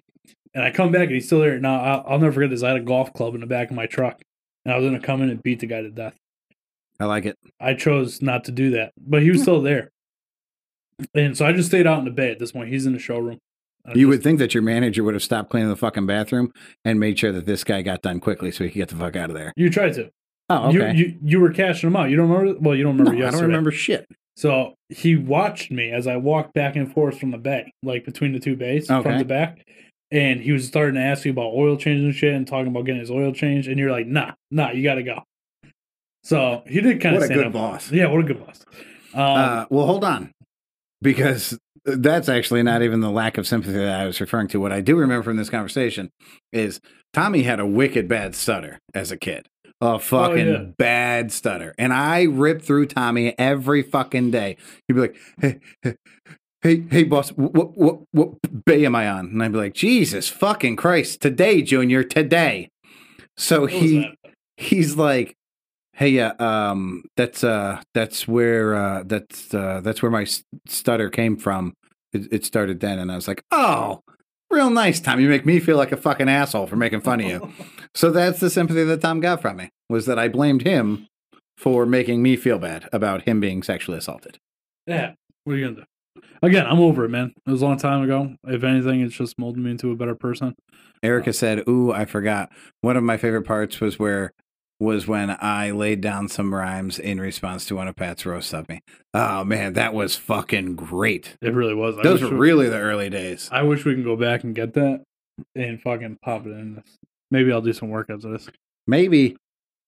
and 0.54 0.64
I 0.64 0.72
come 0.72 0.92
back, 0.92 1.04
and 1.06 1.14
he's 1.14 1.26
still 1.26 1.40
there. 1.40 1.60
Now 1.60 1.82
I'll, 1.82 2.04
I'll 2.08 2.20
never 2.20 2.34
forget 2.34 2.50
this. 2.52 2.64
I 2.64 2.68
had 2.70 2.78
a 2.78 2.82
golf 2.82 3.12
club 3.14 3.34
in 3.34 3.42
the 3.42 3.48
back 3.48 3.70
of 3.72 3.76
my 3.76 3.88
truck, 3.88 4.22
and 4.66 4.74
I 4.74 4.78
was 4.78 4.86
gonna 4.86 5.00
come 5.00 5.22
in 5.22 5.30
and 5.30 5.42
beat 5.42 5.60
the 5.62 5.68
guy 5.68 5.82
to 5.82 5.90
death. 5.90 6.16
I 7.00 7.06
like 7.06 7.26
it. 7.26 7.36
I 7.60 7.74
chose 7.74 8.22
not 8.22 8.44
to 8.44 8.52
do 8.52 8.70
that, 8.72 8.92
but 9.00 9.24
he 9.24 9.32
was 9.32 9.42
still 9.42 9.62
there. 9.62 9.90
And 11.16 11.36
so 11.36 11.46
I 11.48 11.52
just 11.54 11.70
stayed 11.70 11.88
out 11.88 11.98
in 12.00 12.06
the 12.06 12.12
bay 12.12 12.30
at 12.30 12.38
this 12.38 12.52
point. 12.52 12.70
He's 12.70 12.86
in 12.86 12.94
the 12.94 13.00
showroom. 13.00 13.40
You 13.90 13.94
just- 13.94 14.08
would 14.08 14.24
think 14.24 14.40
that 14.40 14.54
your 14.54 14.64
manager 14.64 15.04
would 15.04 15.14
have 15.16 15.24
stopped 15.24 15.50
cleaning 15.50 15.70
the 15.70 15.76
fucking 15.76 16.06
bathroom 16.06 16.52
and 16.86 17.00
made 17.00 17.18
sure 17.20 17.32
that 17.32 17.46
this 17.46 17.64
guy 17.64 17.82
got 17.82 18.02
done 18.02 18.20
quickly 18.20 18.52
so 18.52 18.64
he 18.64 18.70
could 18.70 18.78
get 18.78 18.90
the 18.90 18.96
fuck 18.96 19.16
out 19.16 19.30
of 19.30 19.36
there. 19.36 19.54
You 19.56 19.70
tried 19.70 19.94
to. 19.96 20.10
Oh, 20.50 20.70
okay. 20.70 20.94
You, 20.96 21.06
you 21.06 21.18
you 21.24 21.40
were 21.40 21.52
cashing 21.52 21.88
him 21.90 21.96
out. 21.96 22.10
You 22.10 22.18
don't 22.18 22.30
remember? 22.30 22.60
Well, 22.60 22.76
you 22.76 22.84
don't 22.84 22.98
no, 22.98 23.06
remember. 23.06 23.26
I 23.26 23.32
don't 23.32 23.42
remember 23.42 23.72
shit. 23.72 24.06
So 24.38 24.76
he 24.90 25.16
watched 25.16 25.72
me 25.72 25.92
as 25.92 26.08
I 26.08 26.18
walked 26.18 26.54
back 26.54 26.76
and 26.76 26.92
forth 26.94 27.20
from 27.20 27.32
the 27.32 27.38
bay, 27.38 27.72
like 27.84 28.06
between 28.06 28.34
the 28.34 28.40
two 28.40 28.56
bays, 28.56 28.90
Okay. 28.90 29.02
front 29.02 29.20
to 29.20 29.26
back. 29.26 29.64
And 30.12 30.42
he 30.42 30.52
was 30.52 30.68
starting 30.68 30.96
to 30.96 31.02
ask 31.02 31.24
you 31.26 31.32
about 31.32 31.54
oil 31.54 31.78
change 31.78 32.02
and 32.02 32.14
shit, 32.14 32.34
and 32.34 32.46
talking 32.46 32.68
about 32.68 32.86
getting 32.86 33.00
his 33.00 33.10
oil 33.12 33.32
changed. 33.34 33.70
And 33.70 33.80
you're 33.80 33.92
like, 33.92 34.08
"Nah, 34.08 34.34
nah, 34.52 34.72
you 34.72 34.84
got 34.84 34.96
to 34.96 35.04
go." 35.04 35.24
So 36.24 36.64
he 36.68 36.82
did 36.82 37.00
kind 37.02 37.16
of 37.16 37.22
What 37.22 37.32
a 37.32 37.34
good 37.34 37.48
up. 37.48 37.54
boss. 37.54 37.92
Yeah, 37.92 38.08
what 38.08 38.20
a 38.20 38.24
good 38.24 38.46
boss. 38.46 38.64
Um, 39.14 39.22
uh, 39.22 39.66
well, 39.70 39.86
hold 39.86 40.04
on, 40.04 40.32
because 41.02 41.58
that's 41.86 42.30
actually 42.30 42.64
not 42.64 42.82
even 42.82 43.02
the 43.02 43.12
lack 43.12 43.38
of 43.38 43.48
sympathy 43.48 43.74
that 43.74 44.02
I 44.02 44.06
was 44.06 44.22
referring 44.22 44.48
to. 44.50 44.60
What 44.60 44.72
I 44.72 44.82
do 44.82 44.96
remember 44.96 45.24
from 45.24 45.38
this 45.38 45.50
conversation 45.50 46.12
is 46.52 46.80
Tommy 47.14 47.44
had 47.44 47.60
a 47.60 47.66
wicked 47.66 48.08
bad 48.08 48.36
stutter 48.36 48.80
as 48.94 49.12
a 49.12 49.18
kid. 49.18 49.48
A 49.82 49.86
oh, 49.86 49.98
fucking 49.98 50.48
yeah. 50.48 50.64
bad 50.78 51.32
stutter. 51.32 51.74
And 51.80 51.92
I 51.92 52.24
ripped 52.24 52.64
through 52.64 52.86
Tommy 52.86 53.38
every 53.40 53.82
fucking 53.82 54.30
day. 54.30 54.58
He'd 54.88 54.94
be 54.94 55.00
like, 55.00 55.18
hey, 55.40 55.60
hey, 55.82 55.96
hey, 56.62 56.84
hey 56.92 57.04
boss, 57.04 57.30
what, 57.30 57.76
what, 57.76 58.02
what 58.12 58.30
bay 58.66 58.86
am 58.86 58.96
I 58.96 59.10
on? 59.10 59.26
And 59.28 59.42
I'd 59.42 59.52
be 59.52 59.58
like, 59.58 59.74
Jesus 59.74 60.30
fucking 60.30 60.76
Christ, 60.76 61.20
today, 61.20 61.64
Junior, 61.64 62.04
today. 62.04 62.70
So 63.38 63.62
what 63.62 63.72
he, 63.72 64.14
he's 64.58 64.98
like 64.98 65.36
hey 66.02 66.10
yeah 66.10 66.34
um 66.40 67.04
that's 67.16 67.44
uh 67.44 67.80
that's 67.94 68.28
where 68.28 68.74
uh 68.74 69.04
that's 69.06 69.54
uh 69.54 69.80
that's 69.84 70.02
where 70.02 70.10
my 70.10 70.26
stutter 70.68 71.12
came 71.12 71.38
from 71.38 71.74
it, 72.12 72.28
it 72.34 72.44
started 72.44 72.80
then 72.80 72.98
and 72.98 73.12
i 73.12 73.16
was 73.16 73.28
like 73.28 73.44
oh 73.52 74.02
real 74.50 74.72
nice 74.72 75.00
tom 75.00 75.20
you 75.20 75.30
make 75.30 75.46
me 75.46 75.60
feel 75.60 75.78
like 75.78 75.92
a 75.92 75.98
fucking 75.98 76.28
asshole 76.28 76.66
for 76.66 76.76
making 76.76 77.02
fun 77.02 77.20
of 77.22 77.28
you 77.28 77.54
so 77.96 78.10
that's 78.10 78.40
the 78.40 78.50
sympathy 78.50 78.84
that 78.84 79.00
tom 79.00 79.20
got 79.20 79.40
from 79.40 79.58
me 79.58 79.70
was 79.90 80.08
that 80.08 80.18
i 80.18 80.28
blamed 80.28 80.64
him 80.64 81.06
for 81.56 81.86
making 81.86 82.24
me 82.24 82.36
feel 82.36 82.58
bad 82.58 82.90
about 82.92 83.22
him 83.28 83.40
being 83.40 83.62
sexually 83.62 84.00
assaulted 84.00 84.40
Yeah. 84.88 85.14
What 85.44 85.54
are 85.54 85.58
you 85.58 85.66
gonna 85.66 85.86
do? 86.16 86.22
Again, 86.42 86.66
I'm 86.66 86.80
over 86.80 87.06
it, 87.06 87.10
man. 87.10 87.34
It 87.46 87.52
was 87.52 87.62
a 87.62 87.66
long 87.66 87.78
time 87.78 88.02
ago. 88.02 88.36
If 88.48 88.64
anything, 88.64 89.02
it's 89.02 89.16
just 89.16 89.38
molded 89.38 89.64
me 89.64 89.70
into 89.72 89.92
a 89.92 89.96
better 89.96 90.16
person. 90.16 90.56
erica 91.04 91.34
said 91.34 91.64
ooh 91.68 91.92
i 91.92 92.06
forgot 92.06 92.52
one 92.82 92.98
of 92.98 93.04
my 93.04 93.18
favorite 93.18 93.44
parts 93.44 93.80
was 93.80 94.00
where 94.00 94.32
was 94.82 95.08
when 95.08 95.30
I 95.30 95.70
laid 95.70 96.02
down 96.02 96.28
some 96.28 96.54
rhymes 96.56 96.98
in 96.98 97.22
response 97.22 97.66
to 97.66 97.76
one 97.76 97.88
of 97.88 97.96
Pat's 97.96 98.26
roasts 98.26 98.52
of 98.52 98.68
me. 98.68 98.82
Oh 99.14 99.44
man, 99.44 99.74
that 99.74 99.94
was 99.94 100.16
fucking 100.16 100.76
great. 100.76 101.38
It 101.40 101.54
really 101.54 101.76
was. 101.76 101.98
I 102.00 102.02
Those 102.04 102.24
were 102.24 102.32
we- 102.32 102.38
really 102.38 102.68
the 102.70 102.80
early 102.80 103.10
days. 103.10 103.48
I 103.52 103.62
wish 103.62 103.86
we 103.86 103.94
can 103.94 104.04
go 104.04 104.16
back 104.16 104.44
and 104.44 104.56
get 104.56 104.74
that 104.74 105.04
and 105.56 105.80
fucking 105.82 106.18
pop 106.24 106.48
it 106.48 106.50
in. 106.50 106.82
Maybe 107.30 107.52
I'll 107.52 107.62
do 107.62 107.74
some 107.74 107.90
workouts 107.90 108.26
of 108.26 108.32
this. 108.32 108.50
Maybe 108.88 109.38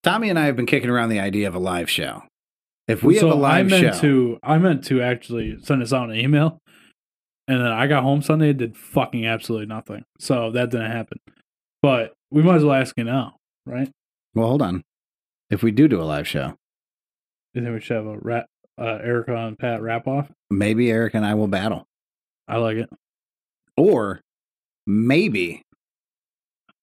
Tommy 0.04 0.30
and 0.30 0.38
I 0.38 0.46
have 0.46 0.56
been 0.56 0.68
kicking 0.68 0.92
around 0.92 1.10
the 1.10 1.20
idea 1.20 1.48
of 1.48 1.56
a 1.56 1.60
live 1.60 1.90
show. 1.90 2.24
If 2.88 3.02
we 3.02 3.18
so 3.18 3.30
have 3.30 3.38
a 3.38 3.40
live 3.40 3.66
I 3.66 3.70
meant 3.70 3.96
show, 3.96 4.02
to 4.02 4.40
I 4.44 4.58
meant 4.60 4.84
to 4.86 5.02
actually 5.02 5.58
send 5.64 5.82
us 5.82 5.92
out 5.92 6.10
an 6.12 6.16
email. 6.16 6.60
And 7.48 7.60
then 7.60 7.72
I 7.72 7.88
got 7.88 8.04
home 8.04 8.22
Sunday 8.22 8.50
and 8.52 8.60
did 8.60 8.78
fucking 8.78 9.26
absolutely 9.26 9.66
nothing. 9.66 10.04
So 10.20 10.52
that 10.52 10.70
didn't 10.70 10.92
happen. 10.92 11.18
But 11.82 12.14
we 12.32 12.44
might 12.44 12.58
as 12.58 12.64
well 12.64 12.76
ask 12.76 12.94
you 12.96 13.04
now, 13.04 13.36
right? 13.66 13.90
Well, 14.36 14.48
hold 14.48 14.62
on. 14.62 14.84
If 15.50 15.62
we 15.64 15.72
do 15.72 15.88
do 15.88 16.02
a 16.02 16.04
live 16.04 16.28
show, 16.28 16.56
You 17.54 17.62
think 17.64 17.74
we 17.74 17.82
should 17.82 17.98
have 17.98 18.06
a 18.08 18.18
rap 18.18 18.46
uh, 18.80 19.00
Erica 19.04 19.36
and 19.36 19.58
Pat 19.58 19.82
rap 19.82 20.08
off? 20.08 20.32
maybe 20.50 20.90
Eric 20.92 21.14
and 21.14 21.26
I 21.26 21.36
will 21.36 21.48
battle, 21.48 21.86
I 22.48 22.58
like 22.58 22.78
it. 22.78 22.90
or 23.78 24.22
maybe 24.88 25.62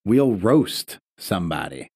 we'll 0.05 0.33
roast 0.35 0.99
somebody, 1.19 1.89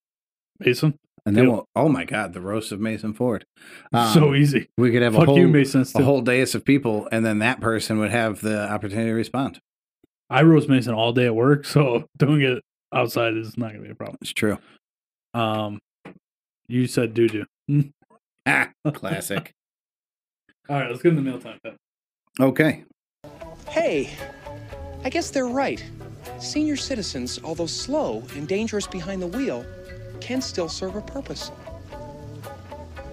Mason. 0.59 0.98
and 1.24 1.36
then 1.36 1.44
Deal. 1.44 1.52
we'll. 1.52 1.64
Oh 1.76 1.88
my 1.88 2.05
God, 2.05 2.32
the 2.32 2.40
roast 2.40 2.72
of 2.72 2.80
Mason 2.80 3.12
Ford. 3.14 3.44
Um, 3.92 4.12
so 4.12 4.34
easy. 4.34 4.68
we 4.76 4.90
could 4.90 5.02
have 5.02 5.14
a 5.14 5.24
whole 5.24 5.38
you, 5.38 5.46
Mason. 5.46 5.84
a 5.94 6.02
whole 6.02 6.20
dais 6.20 6.55
of 6.57 6.64
people, 6.64 7.09
and 7.12 7.24
then 7.24 7.38
that 7.38 7.61
person 7.61 7.98
would 8.00 8.11
have 8.11 8.40
the 8.40 8.68
opportunity 8.68 9.09
to 9.11 9.14
respond. 9.14 9.61
I 10.28 10.42
roast 10.42 10.68
Mason 10.68 10.94
all 10.94 11.12
day 11.12 11.26
at 11.26 11.34
work, 11.36 11.64
so 11.64 12.07
doing 12.18 12.40
it 12.42 12.62
outside 12.92 13.36
is 13.36 13.57
not 13.57 13.70
gonna 13.72 13.84
be 13.84 13.90
a 13.90 13.94
problem. 13.94 14.18
It's 14.20 14.32
true. 14.32 14.59
Um, 15.35 15.80
you 16.68 16.87
said 16.87 17.14
doo 17.14 17.28
doo. 17.28 17.91
Ah, 18.47 18.70
classic. 18.93 19.53
All 20.68 20.76
right, 20.76 20.91
let's 20.91 21.03
get 21.03 21.11
in 21.11 21.16
the 21.16 21.22
mealtime. 21.22 21.59
Pat. 21.62 21.76
okay. 22.41 22.85
Hey, 23.68 24.11
I 25.03 25.11
guess 25.11 25.30
they're 25.30 25.47
right. 25.47 25.85
Senior 26.39 26.76
citizens, 26.76 27.41
although 27.43 27.66
slow 27.66 28.22
and 28.37 28.47
dangerous 28.47 28.87
behind 28.87 29.20
the 29.20 29.26
wheel, 29.26 29.64
can 30.20 30.41
still 30.41 30.68
serve 30.68 30.97
a 30.97 31.01
purpose. 31.01 31.51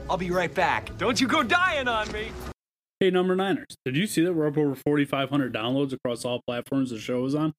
I'll 0.09 0.17
be 0.17 0.32
right 0.32 0.53
back. 0.53 0.97
Don't 0.97 1.19
you 1.19 1.28
go 1.28 1.43
dying 1.43 1.88
on 1.88 2.11
me. 2.11 2.32
Hey, 2.99 3.09
number 3.09 3.36
niners, 3.36 3.78
did 3.86 3.95
you 3.97 4.05
see 4.05 4.24
that 4.24 4.34
we're 4.34 4.47
up 4.47 4.57
over 4.57 4.76
4,500 4.76 5.53
downloads 5.53 5.93
across 5.93 6.24
all 6.24 6.41
platforms 6.45 6.91
the 6.91 6.99
show 6.99 7.26
is 7.26 7.34
on? 7.34 7.53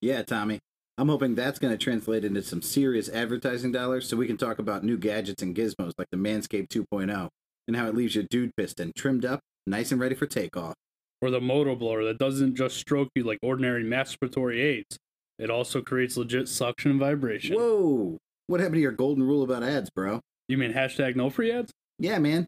Yeah, 0.00 0.22
Tommy. 0.22 0.58
I'm 0.98 1.08
hoping 1.08 1.36
that's 1.36 1.60
going 1.60 1.72
to 1.72 1.78
translate 1.78 2.24
into 2.24 2.42
some 2.42 2.60
serious 2.60 3.08
advertising 3.08 3.70
dollars 3.70 4.08
so 4.08 4.16
we 4.16 4.26
can 4.26 4.36
talk 4.36 4.58
about 4.58 4.82
new 4.82 4.98
gadgets 4.98 5.44
and 5.44 5.54
gizmos 5.54 5.92
like 5.96 6.08
the 6.10 6.16
Manscaped 6.16 6.70
2.0 6.70 7.28
and 7.68 7.76
how 7.76 7.86
it 7.86 7.94
leaves 7.94 8.16
your 8.16 8.24
dude 8.28 8.50
piston 8.56 8.90
trimmed 8.96 9.24
up, 9.24 9.38
nice 9.64 9.92
and 9.92 10.00
ready 10.00 10.16
for 10.16 10.26
takeoff. 10.26 10.74
Or 11.22 11.30
the 11.30 11.40
moto 11.40 11.76
blower 11.76 12.02
that 12.02 12.18
doesn't 12.18 12.56
just 12.56 12.76
stroke 12.76 13.10
you 13.14 13.22
like 13.22 13.38
ordinary 13.42 13.84
masturbatory 13.84 14.60
aids, 14.60 14.98
it 15.38 15.50
also 15.50 15.82
creates 15.82 16.16
legit 16.16 16.48
suction 16.48 16.90
and 16.90 17.00
vibration. 17.00 17.54
Whoa! 17.54 18.18
What 18.48 18.58
happened 18.58 18.76
to 18.76 18.80
your 18.80 18.92
golden 18.92 19.22
rule 19.22 19.44
about 19.44 19.62
ads, 19.62 19.90
bro? 19.90 20.20
You 20.48 20.58
mean 20.58 20.72
hashtag 20.72 21.14
no 21.14 21.30
free 21.30 21.52
ads? 21.52 21.70
Yeah, 22.00 22.18
man. 22.18 22.46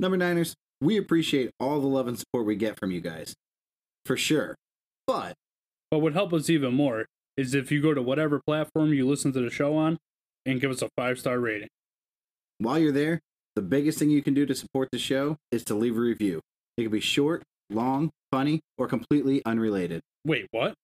Number 0.00 0.18
Niners, 0.18 0.54
we 0.82 0.98
appreciate 0.98 1.50
all 1.58 1.80
the 1.80 1.86
love 1.86 2.08
and 2.08 2.18
support 2.18 2.44
we 2.44 2.56
get 2.56 2.78
from 2.78 2.90
you 2.90 3.00
guys. 3.00 3.34
For 4.04 4.18
sure. 4.18 4.54
But 5.06 5.34
But 5.90 6.00
what 6.00 6.12
help 6.12 6.34
us 6.34 6.50
even 6.50 6.74
more 6.74 7.06
is 7.36 7.54
if 7.54 7.70
you 7.70 7.82
go 7.82 7.94
to 7.94 8.02
whatever 8.02 8.40
platform 8.46 8.92
you 8.92 9.06
listen 9.06 9.32
to 9.32 9.40
the 9.40 9.50
show 9.50 9.76
on 9.76 9.98
and 10.44 10.60
give 10.60 10.70
us 10.70 10.82
a 10.82 10.88
five 10.96 11.18
star 11.18 11.38
rating. 11.38 11.68
while 12.58 12.78
you're 12.78 12.92
there, 12.92 13.20
the 13.54 13.62
biggest 13.62 13.98
thing 13.98 14.10
you 14.10 14.22
can 14.22 14.34
do 14.34 14.46
to 14.46 14.54
support 14.54 14.88
the 14.92 14.98
show 14.98 15.36
is 15.50 15.64
to 15.64 15.74
leave 15.74 15.96
a 15.96 16.00
review. 16.00 16.40
It 16.76 16.82
can 16.82 16.92
be 16.92 17.00
short, 17.00 17.42
long, 17.70 18.10
funny, 18.30 18.60
or 18.78 18.86
completely 18.86 19.42
unrelated. 19.44 20.02
Wait, 20.24 20.46
what? 20.50 20.74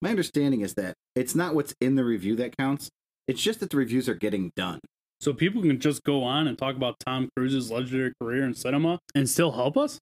My 0.00 0.10
understanding 0.10 0.60
is 0.60 0.74
that 0.74 0.94
it's 1.14 1.34
not 1.34 1.54
what's 1.54 1.74
in 1.80 1.96
the 1.96 2.04
review 2.04 2.36
that 2.36 2.56
counts, 2.56 2.88
it's 3.26 3.42
just 3.42 3.60
that 3.60 3.70
the 3.70 3.76
reviews 3.76 4.08
are 4.08 4.14
getting 4.14 4.52
done. 4.56 4.80
So 5.20 5.32
people 5.32 5.62
can 5.62 5.80
just 5.80 6.04
go 6.04 6.22
on 6.22 6.46
and 6.46 6.56
talk 6.56 6.76
about 6.76 6.96
Tom 7.04 7.28
Cruise's 7.36 7.70
legendary 7.70 8.12
career 8.20 8.44
in 8.44 8.54
cinema 8.54 9.00
and 9.14 9.28
still 9.28 9.52
help 9.52 9.76
us? 9.76 9.98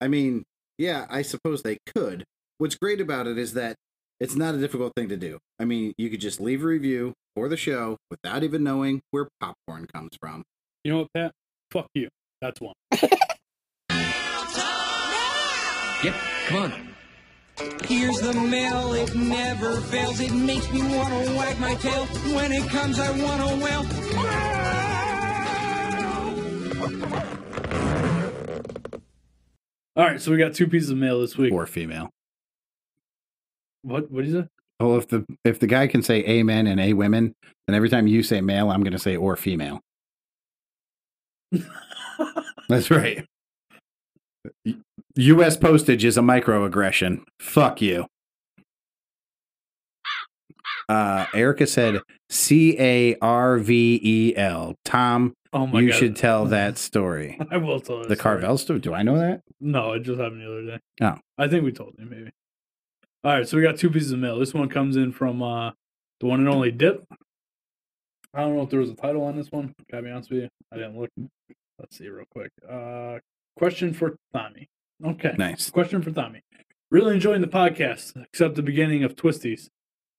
I 0.00 0.08
mean, 0.08 0.42
yeah, 0.78 1.06
I 1.08 1.22
suppose 1.22 1.62
they 1.62 1.78
could. 1.94 2.24
What's 2.58 2.74
great 2.74 3.00
about 3.00 3.26
it 3.26 3.38
is 3.38 3.54
that 3.54 3.76
it's 4.22 4.36
not 4.36 4.54
a 4.54 4.58
difficult 4.58 4.92
thing 4.94 5.08
to 5.08 5.16
do. 5.16 5.38
I 5.58 5.64
mean, 5.64 5.94
you 5.98 6.08
could 6.08 6.20
just 6.20 6.40
leave 6.40 6.62
a 6.62 6.66
review 6.66 7.12
for 7.34 7.48
the 7.48 7.56
show 7.56 7.96
without 8.08 8.44
even 8.44 8.62
knowing 8.62 9.00
where 9.10 9.28
popcorn 9.40 9.88
comes 9.92 10.10
from. 10.20 10.44
You 10.84 10.92
know 10.92 10.98
what, 11.00 11.08
Pat? 11.12 11.32
Fuck 11.72 11.88
you. 11.94 12.08
That's 12.40 12.60
one. 12.60 12.74
Yep, 16.02 16.14
come 16.48 16.62
on. 16.62 16.94
Here's 17.84 18.20
the 18.20 18.32
mail, 18.32 18.92
it 18.92 19.14
never 19.14 19.80
fails. 19.82 20.18
It 20.18 20.32
makes 20.32 20.68
me 20.72 20.82
wanna 20.82 21.36
wag 21.36 21.60
my 21.60 21.76
tail. 21.76 22.06
When 22.34 22.50
it 22.50 22.68
comes, 22.68 22.98
I 22.98 23.12
wanna 23.22 23.62
wail. 23.62 23.86
All 29.94 30.04
right, 30.04 30.20
so 30.20 30.32
we 30.32 30.38
got 30.38 30.54
two 30.54 30.66
pieces 30.66 30.90
of 30.90 30.98
mail 30.98 31.20
this 31.20 31.38
week. 31.38 31.52
Or 31.52 31.66
female. 31.66 32.10
What? 33.82 34.10
What 34.10 34.24
is 34.24 34.34
it? 34.34 34.48
Well, 34.80 34.96
if 34.96 35.08
the 35.08 35.24
if 35.44 35.58
the 35.60 35.66
guy 35.66 35.86
can 35.86 36.02
say 36.02 36.24
a 36.24 36.42
men 36.42 36.66
and 36.66 36.80
a 36.80 36.92
women, 36.94 37.34
then 37.66 37.74
every 37.76 37.88
time 37.88 38.06
you 38.06 38.22
say 38.22 38.40
male, 38.40 38.70
I'm 38.70 38.82
going 38.82 38.92
to 38.92 38.98
say 38.98 39.16
or 39.16 39.36
female. 39.36 39.80
That's 42.68 42.90
right. 42.90 43.24
U.S. 45.16 45.56
postage 45.56 46.04
is 46.04 46.16
a 46.16 46.20
microaggression. 46.22 47.22
Fuck 47.38 47.80
you. 47.82 48.06
Uh, 50.88 51.26
Erica 51.34 51.66
said 51.66 52.00
C 52.28 52.76
A 52.78 53.16
R 53.20 53.58
V 53.58 54.00
E 54.02 54.36
L. 54.36 54.74
Tom, 54.84 55.34
Oh 55.52 55.66
my 55.66 55.80
you 55.80 55.90
god! 55.90 55.96
should 55.98 56.16
tell 56.16 56.46
that 56.46 56.76
story. 56.78 57.38
I 57.50 57.56
will 57.58 57.80
tell 57.80 57.98
The 57.98 58.04
story. 58.04 58.16
Carvel 58.16 58.58
story. 58.58 58.80
Do 58.80 58.94
I 58.94 59.02
know 59.02 59.18
that? 59.18 59.42
No, 59.60 59.92
it 59.92 60.00
just 60.00 60.20
happened 60.20 60.40
the 60.42 60.50
other 60.50 60.66
day. 60.66 60.78
Oh. 61.02 61.18
I 61.38 61.48
think 61.48 61.64
we 61.64 61.72
told 61.72 61.94
you 61.98 62.06
maybe. 62.06 62.30
All 63.24 63.32
right, 63.32 63.48
so 63.48 63.56
we 63.56 63.62
got 63.62 63.76
two 63.76 63.90
pieces 63.90 64.12
of 64.12 64.18
mail. 64.18 64.38
This 64.38 64.52
one 64.54 64.68
comes 64.68 64.96
in 64.96 65.12
from 65.12 65.42
uh 65.42 65.70
the 66.20 66.26
one 66.26 66.40
and 66.40 66.48
only 66.48 66.70
Dip. 66.70 67.04
I 68.34 68.40
don't 68.40 68.56
know 68.56 68.62
if 68.62 68.70
there 68.70 68.80
was 68.80 68.90
a 68.90 68.94
title 68.94 69.24
on 69.24 69.36
this 69.36 69.50
one. 69.50 69.74
Gotta 69.90 70.04
be 70.04 70.10
honest 70.10 70.30
with 70.30 70.42
you, 70.42 70.48
I 70.72 70.76
didn't 70.76 70.98
look. 70.98 71.10
Let's 71.78 71.98
see 71.98 72.08
real 72.08 72.24
quick. 72.30 72.50
Uh, 72.68 73.18
question 73.56 73.92
for 73.92 74.16
Tommy. 74.32 74.68
Okay, 75.04 75.34
Nice. 75.36 75.68
question 75.70 76.00
for 76.00 76.10
Tommy. 76.12 76.40
Really 76.90 77.14
enjoying 77.14 77.40
the 77.40 77.48
podcast, 77.48 78.12
except 78.24 78.54
the 78.54 78.62
beginning 78.62 79.02
of 79.04 79.16
Twisties. 79.16 79.68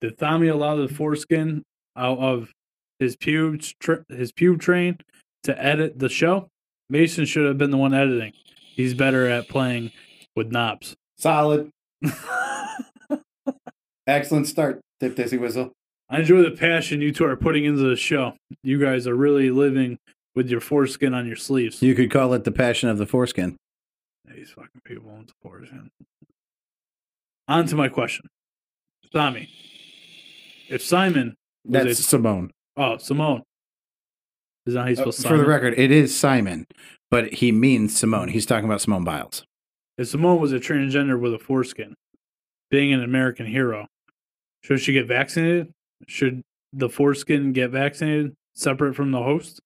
Did 0.02 0.18
Tommy 0.18 0.48
allow 0.50 0.76
the 0.76 0.88
foreskin 0.94 1.64
out 1.96 2.18
of 2.20 2.52
his 3.00 3.16
pubes, 3.16 3.74
tr- 3.80 4.02
his 4.10 4.32
pube 4.34 4.60
train, 4.60 4.98
to 5.44 5.58
edit 5.64 6.00
the 6.00 6.10
show? 6.10 6.50
Mason 6.90 7.26
should 7.26 7.46
have 7.48 7.58
been 7.58 7.72
the 7.72 7.78
one 7.78 7.94
editing. 7.94 8.34
He's 8.76 8.94
better 8.94 9.28
at 9.30 9.48
playing 9.48 9.92
with 10.36 10.52
knobs. 10.52 10.96
Solid. 11.18 11.70
Excellent 14.08 14.48
start, 14.48 14.82
Dip 15.00 15.16
Dizzy 15.16 15.38
Whistle. 15.38 15.72
I 16.10 16.20
enjoy 16.20 16.42
the 16.44 16.52
passion 16.52 17.02
you 17.02 17.12
two 17.12 17.26
are 17.26 17.36
putting 17.36 17.66
into 17.66 17.82
the 17.88 17.96
show. 17.96 18.34
You 18.64 18.80
guys 18.80 19.08
are 19.08 19.16
really 19.16 19.50
living 19.50 19.98
with 20.36 20.50
your 20.50 20.60
foreskin 20.60 21.14
on 21.14 21.26
your 21.26 21.36
sleeves. 21.36 21.82
You 21.82 21.96
could 21.96 22.12
call 22.12 22.34
it 22.34 22.44
the 22.44 22.52
passion 22.52 22.90
of 22.90 22.98
the 22.98 23.06
foreskin. 23.06 23.56
These 24.34 24.52
fucking 24.52 24.82
people 24.84 25.10
want 25.10 25.28
the 25.28 25.34
foreskin. 25.42 25.90
On 27.48 27.66
to 27.68 27.76
my 27.76 27.88
question. 27.90 28.28
Tommy, 29.14 29.50
if 30.70 30.82
Simon 30.84 31.36
was 31.66 31.86
That's 31.86 32.00
a, 32.00 32.04
Simone. 32.04 32.52
oh 32.78 32.98
Simone, 32.98 33.44
is 34.66 34.74
that 34.74 34.82
how 34.82 34.88
you 34.88 34.94
Uh, 34.98 35.12
spell 35.12 35.32
for 35.32 35.38
the 35.38 35.46
record, 35.46 35.74
it 35.78 35.92
is 35.92 36.18
Simon, 36.18 36.66
but 37.12 37.34
he 37.36 37.52
means 37.52 37.98
Simone. 37.98 38.30
He's 38.30 38.46
talking 38.46 38.66
about 38.66 38.82
Simone 38.82 39.04
Biles. 39.04 39.44
If 39.98 40.08
Simone 40.08 40.40
was 40.42 40.52
a 40.52 40.60
transgender 40.60 41.20
with 41.20 41.34
a 41.34 41.40
foreskin, 41.40 41.94
being 42.72 42.92
an 42.92 43.04
American 43.04 43.46
hero, 43.46 43.88
should 44.64 44.80
she 44.80 44.94
get 44.94 45.08
vaccinated? 45.08 45.72
Should 46.08 46.42
the 46.74 46.90
foreskin 46.90 47.54
get 47.54 47.70
vaccinated 47.72 48.36
separate 48.56 48.96
from 48.96 49.12
the 49.12 49.22
host? 49.22 49.60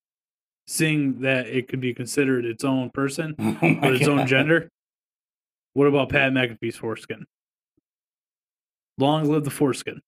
Seeing 0.68 1.22
that 1.22 1.48
it 1.48 1.70
could 1.70 1.80
be 1.80 1.94
considered 1.94 2.44
its 2.44 2.64
own 2.66 2.90
person 2.90 3.36
with 3.40 4.02
its 4.02 4.08
own 4.08 4.28
gender. 4.28 4.70
What 5.74 5.88
about 5.88 6.10
Pat 6.10 6.34
McAfee's 6.34 6.76
foreskin? 6.76 7.26
Long 8.98 9.26
live 9.30 9.44
the 9.44 9.50
foreskin. 9.52 10.02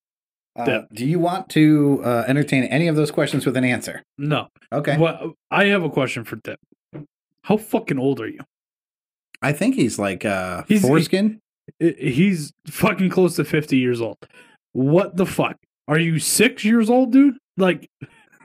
Uh, 0.55 0.81
do 0.91 1.05
you 1.05 1.19
want 1.19 1.47
to 1.49 2.01
uh, 2.03 2.25
entertain 2.27 2.63
any 2.65 2.87
of 2.87 2.95
those 2.97 3.11
questions 3.11 3.45
with 3.45 3.55
an 3.55 3.63
answer? 3.63 4.03
No. 4.17 4.47
Okay. 4.73 4.97
What 4.97 5.21
I 5.49 5.65
have 5.65 5.83
a 5.83 5.89
question 5.89 6.25
for 6.25 6.35
Dip. 6.37 6.59
How 7.43 7.55
fucking 7.55 7.97
old 7.97 8.19
are 8.19 8.27
you? 8.27 8.39
I 9.41 9.53
think 9.53 9.75
he's 9.75 9.97
like 9.97 10.25
uh, 10.25 10.63
He's- 10.67 10.81
foreskin. 10.81 11.39
I- 11.81 11.95
He's 11.97 12.51
fucking 12.67 13.09
close 13.11 13.35
to 13.37 13.45
50 13.45 13.77
years 13.77 14.01
old. 14.01 14.17
What 14.73 15.15
the 15.15 15.25
fuck? 15.25 15.57
Are 15.87 15.99
you 15.99 16.19
six 16.19 16.63
years 16.63 16.89
old, 16.89 17.11
dude? 17.11 17.37
Like, 17.57 17.89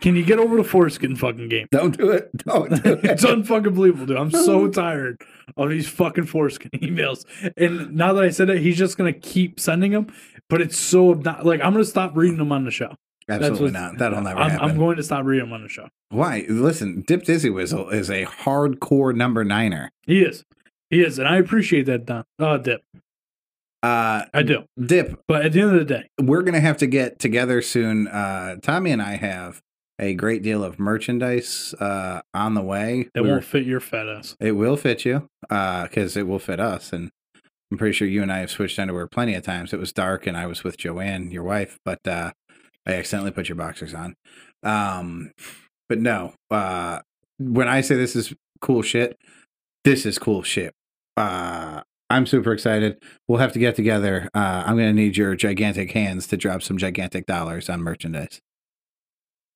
can 0.00 0.16
you 0.16 0.24
get 0.24 0.38
over 0.38 0.56
the 0.56 0.64
foreskin 0.64 1.16
fucking 1.16 1.48
game? 1.48 1.66
Don't 1.70 1.96
do 1.96 2.10
it. 2.10 2.30
Don't 2.38 2.70
do 2.82 2.92
it. 2.94 3.04
it's 3.04 3.24
unfucking 3.24 3.74
believable, 3.74 4.06
dude. 4.06 4.16
I'm 4.16 4.30
so 4.30 4.68
tired 4.68 5.20
of 5.56 5.70
these 5.70 5.88
fucking 5.88 6.26
foreskin 6.26 6.70
emails. 6.74 7.24
And 7.56 7.94
now 7.94 8.12
that 8.14 8.24
I 8.24 8.30
said 8.30 8.50
it, 8.50 8.60
he's 8.60 8.78
just 8.78 8.96
gonna 8.96 9.12
keep 9.12 9.60
sending 9.60 9.92
them. 9.92 10.06
But 10.48 10.60
it's 10.60 10.78
so 10.78 11.14
obno- 11.14 11.44
like 11.44 11.60
I'm 11.60 11.72
gonna 11.72 11.84
stop 11.84 12.16
reading 12.16 12.38
them 12.38 12.52
on 12.52 12.64
the 12.64 12.70
show. 12.70 12.94
Absolutely 13.28 13.70
not. 13.70 13.96
That'll 13.98 14.20
never 14.20 14.38
I'm, 14.38 14.50
happen. 14.50 14.70
I'm 14.70 14.76
going 14.76 14.96
to 14.98 15.02
stop 15.02 15.24
reading 15.24 15.46
them 15.46 15.54
on 15.54 15.62
the 15.62 15.68
show. 15.68 15.88
Why? 16.10 16.44
Listen, 16.48 17.02
Dip 17.06 17.24
Dizzy 17.24 17.48
Whistle 17.48 17.88
is 17.88 18.10
a 18.10 18.26
hardcore 18.26 19.14
number 19.14 19.44
niner. 19.44 19.90
He 20.06 20.20
is, 20.20 20.44
he 20.90 21.02
is, 21.02 21.18
and 21.18 21.26
I 21.26 21.38
appreciate 21.38 21.86
that, 21.86 22.04
Don. 22.04 22.24
Uh, 22.38 22.58
Dip, 22.58 22.82
Uh, 23.84 24.24
I 24.32 24.42
do. 24.42 24.64
Dip, 24.82 25.20
But 25.28 25.44
at 25.44 25.52
the 25.52 25.60
end 25.60 25.72
of 25.72 25.78
the 25.78 25.84
day, 25.84 26.08
we're 26.18 26.42
gonna 26.42 26.60
have 26.60 26.78
to 26.78 26.86
get 26.86 27.18
together 27.18 27.60
soon. 27.60 28.08
Uh, 28.08 28.56
Tommy 28.62 28.90
and 28.92 29.02
I 29.02 29.16
have 29.16 29.60
a 29.98 30.14
great 30.14 30.42
deal 30.42 30.64
of 30.64 30.78
merchandise 30.78 31.74
uh, 31.78 32.22
on 32.32 32.54
the 32.54 32.62
way. 32.62 33.10
that 33.14 33.24
won't 33.24 33.44
fit 33.44 33.66
your 33.66 33.80
fat 33.80 34.08
ass. 34.08 34.36
It 34.40 34.52
will 34.52 34.78
fit 34.78 35.04
you 35.04 35.28
because 35.42 36.16
it 36.16 36.26
will 36.26 36.38
fit 36.38 36.60
us. 36.60 36.94
And 36.94 37.10
I'm 37.70 37.76
pretty 37.76 37.92
sure 37.92 38.08
you 38.08 38.22
and 38.22 38.32
I 38.32 38.38
have 38.38 38.50
switched 38.50 38.78
underwear 38.78 39.06
plenty 39.06 39.34
of 39.34 39.42
times. 39.42 39.74
It 39.74 39.78
was 39.78 39.92
dark 39.92 40.26
and 40.26 40.36
I 40.36 40.46
was 40.46 40.64
with 40.64 40.78
Joanne, 40.78 41.30
your 41.30 41.42
wife, 41.42 41.78
but 41.84 42.00
uh, 42.08 42.32
I 42.86 42.94
accidentally 42.94 43.32
put 43.32 43.50
your 43.50 43.56
boxers 43.56 43.92
on. 43.92 44.14
Um, 44.62 45.32
but 45.90 45.98
no, 46.00 46.32
uh, 46.50 47.00
when 47.38 47.68
I 47.68 47.82
say 47.82 47.96
this 47.96 48.16
is 48.16 48.32
cool 48.62 48.80
shit, 48.80 49.18
this 49.84 50.06
is 50.06 50.18
cool 50.18 50.42
shit. 50.42 50.72
Uh, 51.18 51.82
I'm 52.14 52.26
super 52.26 52.52
excited. 52.52 53.02
We'll 53.26 53.40
have 53.40 53.52
to 53.54 53.58
get 53.58 53.74
together. 53.74 54.30
Uh, 54.32 54.62
I'm 54.64 54.76
going 54.76 54.86
to 54.86 54.92
need 54.92 55.16
your 55.16 55.34
gigantic 55.34 55.90
hands 55.90 56.28
to 56.28 56.36
drop 56.36 56.62
some 56.62 56.78
gigantic 56.78 57.26
dollars 57.26 57.68
on 57.68 57.80
merchandise. 57.82 58.40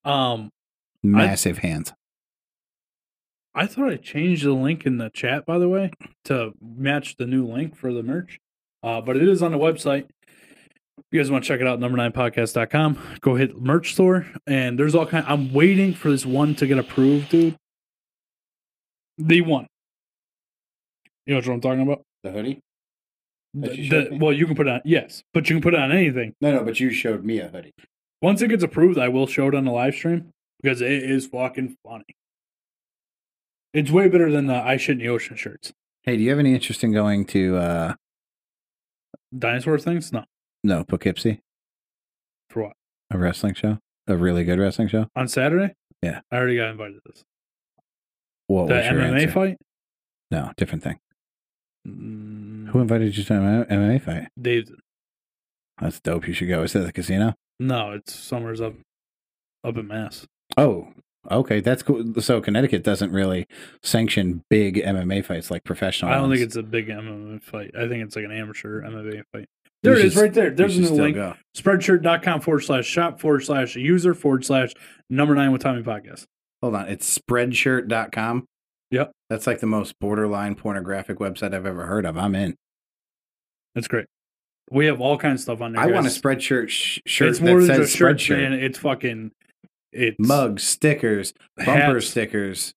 Um, 0.05 0.51
Massive 1.01 1.59
hands. 1.59 1.93
I 3.55 3.69
thought 3.69 3.91
I 3.91 3.97
changed 3.97 4.45
the 4.45 4.55
link 4.55 4.87
in 4.87 4.99
the 4.99 5.09
chat, 5.11 5.47
by 5.47 5.59
the 5.59 5.69
way, 5.69 5.93
to 6.25 6.53
match 6.61 7.17
the 7.17 7.27
new 7.27 7.47
link 7.47 7.77
for 7.77 7.93
the 7.93 8.03
merch. 8.03 8.41
Uh, 8.83 9.01
but 9.03 9.17
it 9.17 9.29
is 9.29 9.41
on 9.41 9.53
the 9.53 9.59
website. 9.59 10.09
If 10.27 11.05
you 11.13 11.21
guys 11.21 11.31
want 11.31 11.45
to 11.45 11.49
check 11.49 11.61
it 11.61 11.67
out, 11.69 11.79
number9podcast.com. 11.79 13.19
Go 13.21 13.37
hit 13.37 13.57
merch 13.61 13.93
store, 13.93 14.27
and 14.49 14.77
there's 14.77 14.97
all 14.97 15.07
kind. 15.07 15.25
I'm 15.29 15.53
waiting 15.53 15.95
for 15.95 16.11
this 16.11 16.27
one 16.27 16.57
to 16.57 16.67
get 16.67 16.79
approved, 16.79 17.29
dude. 17.29 17.57
The 19.17 19.43
one. 19.43 19.69
You 21.25 21.35
know 21.35 21.39
what 21.39 21.47
I'm 21.47 21.61
talking 21.61 21.83
about? 21.83 22.03
The 22.23 22.31
hoodie? 22.33 22.61
That 23.55 23.77
you 23.77 23.83
The- 23.85 23.89
showed 23.89 24.07
the- 24.07 24.11
me? 24.13 24.19
well, 24.19 24.33
you 24.33 24.47
can 24.47 24.55
put 24.57 24.67
it 24.67 24.71
on 24.71 24.81
yes, 24.85 25.23
but 25.33 25.49
you 25.49 25.57
can 25.57 25.63
put 25.63 25.75
it 25.75 25.81
on 25.81 25.91
anything. 25.93 26.35
No, 26.41 26.53
no, 26.57 26.65
but 26.65 26.81
you 26.81 26.91
showed 26.91 27.25
me 27.25 27.39
a 27.41 27.49
hoodie. 27.49 27.73
Once 28.21 28.43
it 28.43 28.49
gets 28.49 28.63
approved, 28.65 28.99
I 28.99 29.09
will 29.09 29.27
show 29.27 29.49
it 29.49 29.55
on 29.55 29.65
the 29.65 29.71
live 29.73 29.95
stream 29.95 30.33
because 30.63 30.81
it 30.81 30.91
is 30.91 31.27
fucking 31.27 31.77
funny. 31.85 32.05
It's 33.73 33.91
way 33.91 34.09
better 34.09 34.31
than 34.31 34.47
the 34.47 34.55
I 34.55 34.77
shit 34.77 34.95
in 34.95 34.99
the 34.99 35.09
ocean 35.09 35.37
shirts. 35.37 35.73
Hey, 36.03 36.17
do 36.17 36.23
you 36.23 36.31
have 36.31 36.39
any 36.39 36.55
interest 36.55 36.83
in 36.83 36.93
going 36.93 37.27
to 37.27 37.57
uh 37.57 37.95
Dinosaur 39.37 39.79
things? 39.79 40.13
No. 40.13 40.25
no 40.65 40.85
Poughkeepsie, 40.85 41.41
For 42.51 42.63
what? 42.65 42.73
a 43.11 43.19
wrestling 43.19 43.55
show, 43.55 43.79
a 44.07 44.17
really 44.17 44.43
good 44.45 44.59
wrestling 44.59 44.89
show? 44.89 45.07
On 45.15 45.29
Saturday? 45.29 45.75
Yeah. 46.03 46.21
I 46.31 46.37
already 46.37 46.57
got 46.57 46.71
invited 46.71 46.95
to 46.95 47.01
this. 47.07 47.25
What 48.47 48.69
The 48.69 48.75
was 48.77 48.85
your 48.87 48.95
MMA 48.95 49.21
answer? 49.23 49.31
fight? 49.33 49.59
No, 50.31 50.53
different 50.57 50.83
thing. 50.83 50.99
Mm, 51.87 52.69
Who 52.69 52.81
invited 52.81 53.17
you 53.17 53.25
to 53.25 53.35
an 53.35 53.65
MMA 53.67 54.03
fight? 54.03 54.29
Dave. 54.41 54.71
That's 55.81 56.01
dope. 56.01 56.27
You 56.27 56.35
should 56.35 56.49
go. 56.49 56.63
Is 56.63 56.73
that 56.73 56.81
the 56.81 56.93
casino? 56.93 57.35
No, 57.61 57.93
it's 57.93 58.15
Summers 58.15 58.61
up 58.61 58.75
up 59.65 59.77
in 59.77 59.87
Mass. 59.87 60.27
Oh, 60.57 60.89
okay, 61.31 61.61
that's 61.61 61.83
cool. 61.83 62.21
So 62.21 62.41
Connecticut 62.41 62.83
doesn't 62.85 63.13
really 63.13 63.47
sanction 63.83 64.43
big 64.51 64.77
MMA 64.77 65.25
fights 65.25 65.51
like 65.51 65.65
professional. 65.65 66.11
I 66.13 66.15
don't 66.17 66.31
think 66.31 66.43
it's 66.43 66.57
a 66.57 66.63
big 66.63 66.89
MMA 66.89 67.43
fight. 67.43 67.73
I 67.77 67.89
think 67.89 68.05
it's 68.05 68.17
like 68.17 68.25
an 68.25 68.33
amateur 68.33 68.83
MMA 68.83 69.23
fight. 69.33 69.47
You 69.83 69.91
There 69.91 69.93
it 69.95 69.97
should 69.99 70.07
is 70.07 70.17
right 70.17 70.33
there. 70.35 70.51
There's 70.51 70.77
a 70.77 70.81
new 70.81 70.91
link. 70.91 71.15
go. 71.17 71.35
Spreadshirt.com 71.57 72.41
forward 72.41 72.61
slash 72.61 72.87
shop 72.87 73.21
forward 73.21 73.45
slash 73.45 73.77
user 73.77 74.15
forward 74.15 74.45
slash 74.45 74.73
number 75.09 75.35
nine 75.37 75.53
with 75.53 75.63
Tommy 75.63 75.83
podcast. 75.83 76.25
Hold 76.63 76.75
on, 76.75 76.89
it's 76.89 77.17
spreadshirt.com. 77.19 78.45
Yep. 78.91 79.13
That's 79.31 79.47
like 79.47 79.61
the 79.61 79.67
most 79.67 79.95
borderline 80.01 80.55
pornographic 80.55 81.19
website 81.19 81.55
I've 81.55 81.67
ever 81.67 81.87
heard 81.87 82.07
of. 82.07 82.17
I'm 82.17 82.35
in. 82.35 82.55
That's 83.75 83.89
great. 83.89 84.07
We 84.71 84.87
have 84.87 85.01
all 85.01 85.17
kinds 85.19 85.41
of 85.41 85.43
stuff 85.45 85.61
on 85.61 85.73
there. 85.73 85.83
I 85.83 85.87
want 85.87 86.07
a 86.07 86.09
guys. 86.11 86.21
spreadshirt 86.21 86.69
sh- 86.69 87.01
shirt 87.07 87.29
It's 87.29 87.41
more 87.41 87.61
that 87.61 87.67
than 87.67 87.77
says 87.77 87.87
just 87.87 87.97
shirts, 87.97 88.23
spreadshirt. 88.25 88.37
man. 88.51 88.53
It's 88.55 88.79
fucking 88.79 89.33
it's 89.93 90.17
Mugs, 90.19 90.63
stickers, 90.63 91.33
bumper 91.57 91.73
hats, 91.95 92.09
stickers. 92.09 92.73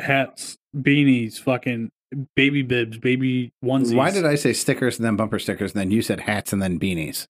hats, 0.00 0.56
beanies, 0.76 1.38
fucking 1.38 1.90
baby 2.34 2.62
bibs, 2.62 2.98
baby 2.98 3.52
onesies. 3.64 3.94
Why 3.94 4.10
did 4.10 4.26
I 4.26 4.34
say 4.34 4.52
stickers 4.52 4.98
and 4.98 5.06
then 5.06 5.14
bumper 5.16 5.38
stickers 5.38 5.72
and 5.72 5.80
then 5.80 5.90
you 5.92 6.02
said 6.02 6.20
hats 6.20 6.52
and 6.52 6.60
then 6.60 6.78
beanies? 6.80 7.26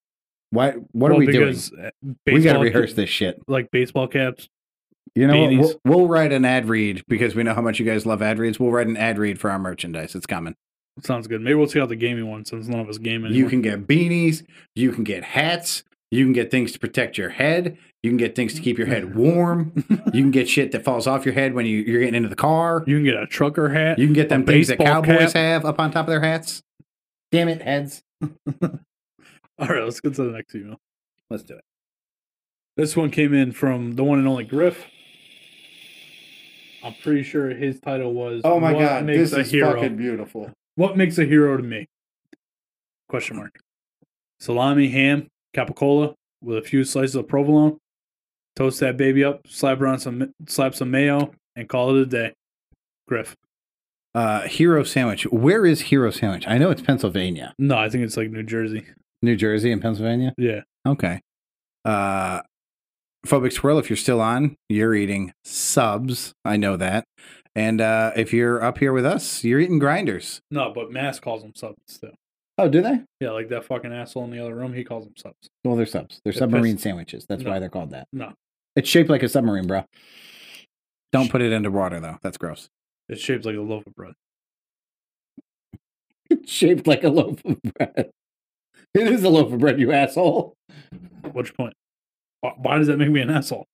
Why? 0.50 0.70
What 0.72 0.86
Well, 0.94 1.12
are 1.12 1.16
we 1.16 1.26
doing? 1.26 1.54
uh, 1.82 1.90
We 2.26 2.40
got 2.42 2.54
to 2.54 2.58
rehearse 2.60 2.94
this 2.94 3.10
shit. 3.10 3.40
Like 3.46 3.70
baseball 3.70 4.08
caps. 4.08 4.48
You 5.14 5.26
know 5.26 5.40
what? 5.40 5.50
We'll, 5.50 5.80
we'll 5.84 6.08
write 6.08 6.32
an 6.32 6.44
ad 6.44 6.68
read 6.68 7.04
because 7.08 7.34
we 7.34 7.42
know 7.42 7.54
how 7.54 7.62
much 7.62 7.78
you 7.78 7.86
guys 7.86 8.06
love 8.06 8.22
ad 8.22 8.38
reads. 8.38 8.60
We'll 8.60 8.70
write 8.70 8.86
an 8.86 8.96
ad 8.96 9.18
read 9.18 9.40
for 9.40 9.50
our 9.50 9.58
merchandise. 9.58 10.14
It's 10.14 10.26
coming. 10.26 10.54
Sounds 11.02 11.26
good. 11.26 11.40
Maybe 11.40 11.54
we'll 11.54 11.68
see 11.68 11.80
out 11.80 11.88
the 11.88 11.96
gaming 11.96 12.28
one 12.28 12.44
since 12.44 12.68
none 12.68 12.80
of 12.80 12.88
us 12.88 12.98
game 12.98 13.24
anymore. 13.24 13.38
You 13.38 13.48
can 13.48 13.62
get 13.62 13.86
beanies, 13.86 14.44
you 14.74 14.92
can 14.92 15.04
get 15.04 15.24
hats, 15.24 15.82
you 16.10 16.24
can 16.24 16.32
get 16.32 16.50
things 16.50 16.72
to 16.72 16.78
protect 16.78 17.16
your 17.16 17.30
head, 17.30 17.78
you 18.02 18.10
can 18.10 18.16
get 18.16 18.34
things 18.34 18.54
to 18.54 18.60
keep 18.60 18.76
your 18.76 18.86
head 18.86 19.14
warm, 19.16 19.72
you 20.12 20.22
can 20.22 20.30
get 20.30 20.48
shit 20.48 20.72
that 20.72 20.84
falls 20.84 21.06
off 21.06 21.24
your 21.24 21.34
head 21.34 21.54
when 21.54 21.64
you, 21.66 21.78
you're 21.78 22.00
getting 22.00 22.16
into 22.16 22.28
the 22.28 22.36
car. 22.36 22.84
You 22.86 22.96
can 22.96 23.04
get 23.04 23.14
a 23.14 23.26
trucker 23.26 23.68
hat. 23.70 23.98
You 23.98 24.06
can 24.06 24.14
get 24.14 24.28
them 24.28 24.44
things 24.44 24.68
that 24.68 24.78
baseball 24.78 25.02
cowboys 25.02 25.32
cap. 25.32 25.36
have 25.36 25.64
up 25.64 25.78
on 25.78 25.90
top 25.90 26.06
of 26.06 26.10
their 26.10 26.20
hats. 26.20 26.62
Damn 27.32 27.48
it, 27.48 27.62
heads. 27.62 28.02
All 28.22 29.68
right, 29.68 29.84
let's 29.84 30.00
get 30.00 30.14
to 30.14 30.24
the 30.24 30.32
next 30.32 30.54
email. 30.54 30.76
Let's 31.30 31.44
do 31.44 31.54
it. 31.54 31.64
This 32.76 32.96
one 32.96 33.10
came 33.10 33.32
in 33.32 33.52
from 33.52 33.92
the 33.92 34.04
one 34.04 34.18
and 34.18 34.26
only 34.26 34.44
Griff. 34.44 34.86
I'm 36.82 36.94
pretty 37.02 37.22
sure 37.22 37.50
his 37.50 37.80
title 37.80 38.12
was 38.14 38.40
Oh 38.44 38.58
my 38.60 38.72
god, 38.72 39.04
makes 39.04 39.18
this 39.30 39.32
a 39.32 39.40
is 39.40 39.50
hero? 39.50 39.74
fucking 39.74 39.96
beautiful. 39.96 40.50
What 40.76 40.96
makes 40.96 41.18
a 41.18 41.24
hero 41.24 41.56
to 41.56 41.62
me? 41.62 41.86
Question 43.08 43.36
mark. 43.36 43.58
Salami, 44.38 44.88
ham, 44.88 45.28
capicola 45.54 46.14
with 46.42 46.58
a 46.58 46.62
few 46.62 46.84
slices 46.84 47.14
of 47.16 47.28
provolone. 47.28 47.78
Toast 48.56 48.80
that 48.80 48.96
baby 48.96 49.22
up, 49.24 49.46
slap 49.46 49.80
around 49.80 49.98
some 50.00 50.32
slap 50.46 50.74
some 50.74 50.90
mayo, 50.90 51.32
and 51.56 51.68
call 51.68 51.94
it 51.96 52.02
a 52.02 52.06
day. 52.06 52.32
Griff. 53.08 53.36
Uh, 54.14 54.42
Hero 54.42 54.82
Sandwich. 54.82 55.24
Where 55.24 55.64
is 55.66 55.82
Hero 55.82 56.10
Sandwich? 56.10 56.46
I 56.48 56.58
know 56.58 56.70
it's 56.70 56.82
Pennsylvania, 56.82 57.54
No, 57.58 57.76
I 57.76 57.88
think 57.88 58.04
it's 58.04 58.16
like 58.16 58.30
New 58.30 58.42
Jersey. 58.42 58.84
New 59.22 59.36
Jersey, 59.36 59.70
and 59.70 59.80
Pennsylvania. 59.82 60.34
Yeah. 60.36 60.62
Okay. 60.86 61.20
Uh, 61.84 62.40
Phobic 63.26 63.52
Swirl, 63.52 63.78
if 63.78 63.90
you're 63.90 63.96
still 63.96 64.20
on, 64.20 64.56
you're 64.68 64.94
eating 64.94 65.32
subs. 65.44 66.32
I 66.44 66.56
know 66.56 66.76
that. 66.76 67.04
And 67.54 67.80
uh, 67.80 68.12
if 68.16 68.32
you're 68.32 68.62
up 68.62 68.78
here 68.78 68.92
with 68.92 69.04
us, 69.04 69.44
you're 69.44 69.60
eating 69.60 69.78
grinders. 69.78 70.40
No, 70.50 70.72
but 70.74 70.90
Mass 70.90 71.20
calls 71.20 71.42
them 71.42 71.52
subs 71.54 71.98
too. 72.00 72.10
Oh, 72.56 72.68
do 72.68 72.80
they? 72.82 73.00
Yeah, 73.20 73.30
like 73.30 73.48
that 73.48 73.64
fucking 73.64 73.92
asshole 73.92 74.24
in 74.24 74.30
the 74.30 74.40
other 74.40 74.54
room, 74.54 74.72
he 74.72 74.84
calls 74.84 75.04
them 75.04 75.14
subs. 75.16 75.48
Well, 75.64 75.76
they're 75.76 75.86
subs. 75.86 76.20
They're 76.24 76.32
They're 76.32 76.38
submarine 76.40 76.74
pissed. 76.74 76.84
sandwiches. 76.84 77.26
That's 77.28 77.42
No. 77.42 77.50
why 77.50 77.58
they're 77.58 77.68
called 77.70 77.90
that. 77.90 78.06
No, 78.12 78.32
It's 78.76 78.88
shaped 78.88 79.10
like 79.10 79.22
a 79.22 79.28
submarine, 79.28 79.66
bro. 79.66 79.84
Don't 81.12 81.30
put 81.30 81.42
it 81.42 81.52
into 81.52 81.70
water, 81.70 82.00
though. 82.00 82.18
That's 82.22 82.38
gross. 82.38 82.68
it's 83.08 83.20
shaped 83.20 83.44
like 83.44 83.56
a 83.56 83.60
loaf 83.60 83.86
of 83.86 83.94
bread. 83.94 84.14
It's 86.30 86.52
shaped 86.52 86.86
like 86.86 87.02
a 87.02 87.08
loaf 87.08 87.44
of 87.44 87.60
bread. 87.62 88.10
It 88.94 89.06
is 89.06 89.22
a 89.22 89.28
loaf 89.28 89.52
of 89.52 89.60
bread, 89.60 89.78
you 89.78 89.92
asshole. 89.92 90.54
What's 91.32 91.50
your 91.50 91.54
point? 91.56 91.74
Why- 92.40 92.78
does 92.78 92.86
that 92.86 92.98
make 92.98 93.10
me 93.10 93.20
an 93.20 93.30
asshole? 93.30 93.66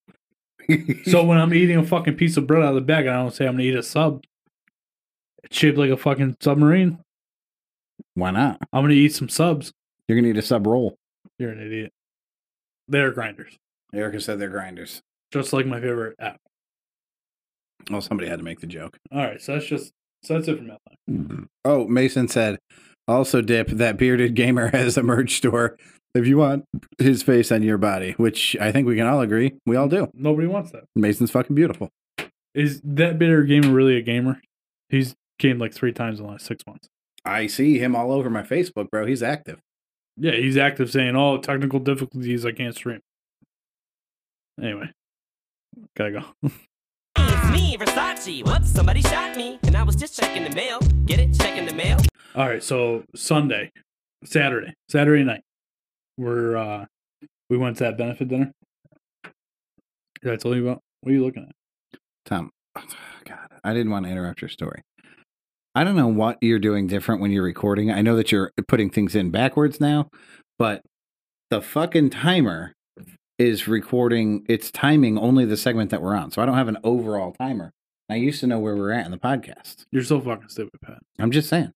So 1.05 1.23
when 1.25 1.39
I'm 1.39 1.55
eating 1.55 1.77
a 1.77 1.85
fucking 1.85 2.17
piece 2.17 2.37
of 2.37 2.47
bread 2.47 2.63
out 2.63 2.71
of 2.71 2.75
the 2.75 2.81
bag, 2.81 3.07
and 3.07 3.15
I 3.15 3.23
don't 3.23 3.33
say 3.33 3.47
I'm 3.47 3.53
gonna 3.55 3.63
eat 3.65 3.77
a 3.77 3.83
sub. 3.85 4.25
It's 5.45 5.57
shaped 5.57 5.79
like 5.79 5.91
a 5.91 5.97
fucking 5.97 6.37
submarine. 6.41 6.99
why 8.15 8.33
not? 8.33 8.59
I'm 8.73 8.83
gonna 8.83 8.95
eat 8.95 9.15
some 9.15 9.29
subs. 9.29 9.73
You're 10.09 10.19
gonna 10.19 10.29
eat 10.29 10.37
a 10.39 10.43
sub 10.43 10.67
roll. 10.67 10.97
You're 11.39 11.53
an 11.53 11.61
idiot. 11.65 11.93
They're 12.89 13.13
grinders, 13.13 13.57
Erica 13.95 14.21
said 14.21 14.39
they're 14.41 14.49
grinders. 14.49 15.01
just 15.33 15.53
like 15.53 15.67
my 15.67 15.81
favorite 15.81 16.17
app. 16.19 16.39
Well, 17.91 18.01
somebody 18.01 18.29
had 18.29 18.39
to 18.41 18.45
make 18.45 18.59
the 18.61 18.67
joke. 18.67 18.97
All 19.13 19.19
right, 19.23 19.41
so 19.41 19.53
that's 19.55 19.67
just 19.67 19.93
so 20.25 20.35
that's 20.35 20.49
it 20.49 20.59
for 20.59 20.65
mail. 20.65 20.79
Mm-hmm. 21.09 21.43
Oh, 21.65 21.87
Mason 21.87 22.27
said, 22.27 22.59
also, 23.07 23.41
Dip, 23.41 23.69
that 23.69 23.99
bearded 23.99 24.35
gamer 24.35 24.69
has 24.73 24.97
a 24.97 25.03
merch 25.05 25.37
store 25.37 25.77
if 26.17 26.27
you 26.27 26.39
want 26.39 26.65
his 26.99 27.23
face 27.23 27.53
on 27.53 27.63
your 27.63 27.79
body, 27.79 28.13
which 28.13 28.57
I 28.61 28.73
think 28.73 28.87
we 28.87 28.97
can 28.97 29.07
all 29.07 29.21
agree 29.21 29.55
we 29.67 29.77
all 29.77 29.89
do. 29.89 30.09
Nobody 30.15 30.47
wants 30.47 30.73
that. 30.73 30.85
Mason's 30.95 31.31
fucking 31.31 31.55
beautiful. 31.55 31.91
Is 32.55 32.81
that 32.85 33.19
bitter 33.19 33.43
gamer 33.43 33.71
really 33.71 33.97
a 33.97 34.03
gamer? 34.03 34.41
He's 34.89 35.15
gamed 35.39 35.61
like 35.61 35.75
three 35.75 35.93
times 35.93 36.19
in 36.19 36.27
the 36.27 36.33
last 36.33 36.47
six 36.47 36.67
months. 36.67 36.89
I 37.25 37.47
see 37.49 37.79
him 37.79 37.95
all 37.97 38.13
over 38.13 38.31
my 38.31 38.43
Facebook, 38.43 38.91
bro. 38.91 39.05
He's 39.07 39.23
active. 39.23 39.61
Yeah, 40.17 40.33
he's 40.33 40.57
active 40.57 40.91
saying, 40.91 41.15
"Oh, 41.17 41.39
technical 41.39 41.81
difficulties, 41.81 42.47
I 42.47 42.53
can't 42.53 42.75
stream." 42.75 43.01
Anyway, 44.61 44.91
gotta 45.97 46.13
go. 46.13 46.23
It's 47.19 47.51
me, 47.53 47.77
Versace. 47.79 48.45
Whoops, 48.45 48.71
somebody 48.71 49.01
shot 49.03 49.37
me. 49.37 49.59
And 49.65 49.77
I 49.77 49.83
was 49.83 49.97
just 49.97 50.19
checking 50.19 50.45
the 50.45 50.55
mail. 50.55 50.81
Get 51.07 51.19
it? 51.19 51.35
Checking 51.35 51.67
the 51.67 51.75
mail. 51.75 51.99
All 52.35 52.47
right, 52.47 52.63
so 52.63 53.05
Sunday, 53.15 53.71
Saturday, 54.25 54.75
Saturday 54.89 55.25
night, 55.25 55.43
we're 56.17 56.57
uh 56.57 56.87
we 57.49 57.57
went 57.57 57.77
to 57.79 57.85
that 57.85 57.99
benefit 57.99 58.29
dinner. 58.29 58.53
Did 60.23 60.33
I 60.33 60.37
tell 60.37 60.55
you 60.55 60.69
about? 60.69 60.83
What 61.01 61.11
are 61.11 61.15
you 61.15 61.25
looking 61.25 61.45
at? 61.45 61.99
Tom, 62.25 62.51
God, 62.77 63.49
I 63.63 63.73
didn't 63.73 63.91
want 63.91 64.07
to 64.07 64.11
interrupt 64.11 64.41
your 64.41 64.49
story. 64.49 64.83
I 65.75 65.85
don't 65.85 65.97
know 65.97 66.09
what 66.09 66.39
you're 66.41 66.59
doing 66.59 66.87
different 66.87 67.21
when 67.21 67.31
you're 67.31 67.45
recording. 67.45 67.91
I 67.91 68.01
know 68.01 68.17
that 68.17 68.33
you're 68.33 68.51
putting 68.67 68.89
things 68.89 69.15
in 69.15 69.31
backwards 69.31 69.79
now, 69.79 70.09
but 70.59 70.83
the 71.51 71.61
fucking 71.61 72.11
timer 72.11 72.73
is 73.39 73.69
recording, 73.69 74.45
it's 74.49 74.71
timing 74.71 75.19
only 75.19 75.45
the 75.45 75.57
segment 75.57 75.91
that 75.91 76.01
we're 76.01 76.15
on. 76.15 76.31
So 76.31 76.41
I 76.41 76.47
don't 76.47 76.57
have 76.57 76.69
an 76.69 76.79
overall 76.83 77.33
timer. 77.33 77.73
I 78.09 78.15
used 78.15 78.41
to 78.41 78.47
know 78.47 78.59
where 78.59 78.75
we're 78.75 78.93
at 78.93 79.05
in 79.05 79.11
the 79.11 79.19
podcast. 79.19 79.85
You're 79.93 80.03
so 80.03 80.21
fucking 80.21 80.49
stupid, 80.49 80.81
Pat. 80.83 80.99
I'm 81.19 81.31
just 81.31 81.49
saying. 81.49 81.73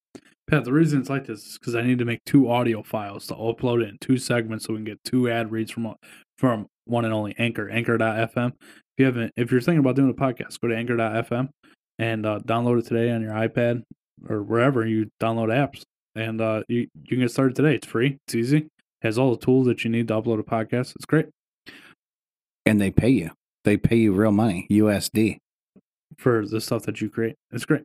Pat, 0.50 0.64
the 0.64 0.72
reason 0.72 1.00
it's 1.00 1.08
like 1.08 1.26
this 1.26 1.46
is 1.46 1.58
because 1.58 1.76
I 1.76 1.82
need 1.82 1.98
to 1.98 2.04
make 2.04 2.24
two 2.24 2.50
audio 2.50 2.82
files 2.82 3.26
to 3.28 3.34
upload 3.34 3.82
it 3.82 3.88
in 3.88 3.98
two 4.00 4.18
segments 4.18 4.66
so 4.66 4.72
we 4.72 4.78
can 4.78 4.84
get 4.84 5.04
two 5.04 5.30
ad 5.30 5.52
reads 5.52 5.70
from 5.70 5.94
from 6.38 6.66
one 6.86 7.04
and 7.04 7.14
only 7.14 7.34
Anchor, 7.38 7.70
Anchor.fm. 7.70 8.48
If 8.48 8.74
you 8.98 9.04
haven't, 9.04 9.32
if 9.36 9.52
you're 9.52 9.60
thinking 9.60 9.78
about 9.78 9.94
doing 9.94 10.10
a 10.10 10.14
podcast, 10.14 10.58
go 10.60 10.66
to 10.68 10.76
Anchor.fm 10.76 11.50
and 11.98 12.26
uh, 12.26 12.40
download 12.40 12.80
it 12.80 12.86
today 12.86 13.12
on 13.12 13.22
your 13.22 13.32
iPad 13.32 13.82
or 14.28 14.42
wherever 14.42 14.84
you 14.84 15.08
download 15.22 15.48
apps, 15.48 15.82
and 16.16 16.40
uh, 16.40 16.62
you 16.68 16.88
you 17.02 17.08
can 17.10 17.20
get 17.20 17.30
started 17.30 17.54
today. 17.54 17.76
It's 17.76 17.86
free. 17.86 18.18
It's 18.26 18.34
easy. 18.34 18.66
has 19.02 19.18
all 19.18 19.30
the 19.36 19.44
tools 19.44 19.66
that 19.66 19.84
you 19.84 19.90
need 19.90 20.08
to 20.08 20.14
upload 20.14 20.40
a 20.40 20.42
podcast. 20.42 20.96
It's 20.96 21.06
great 21.06 21.26
And 22.66 22.80
they 22.80 22.90
pay 22.90 23.10
you. 23.10 23.30
They 23.64 23.76
pay 23.76 23.96
you 23.96 24.12
real 24.12 24.32
money, 24.32 24.66
USD. 24.70 25.38
for 26.18 26.44
the 26.44 26.60
stuff 26.60 26.82
that 26.84 27.00
you 27.00 27.08
create. 27.08 27.36
It's 27.52 27.64
great. 27.64 27.82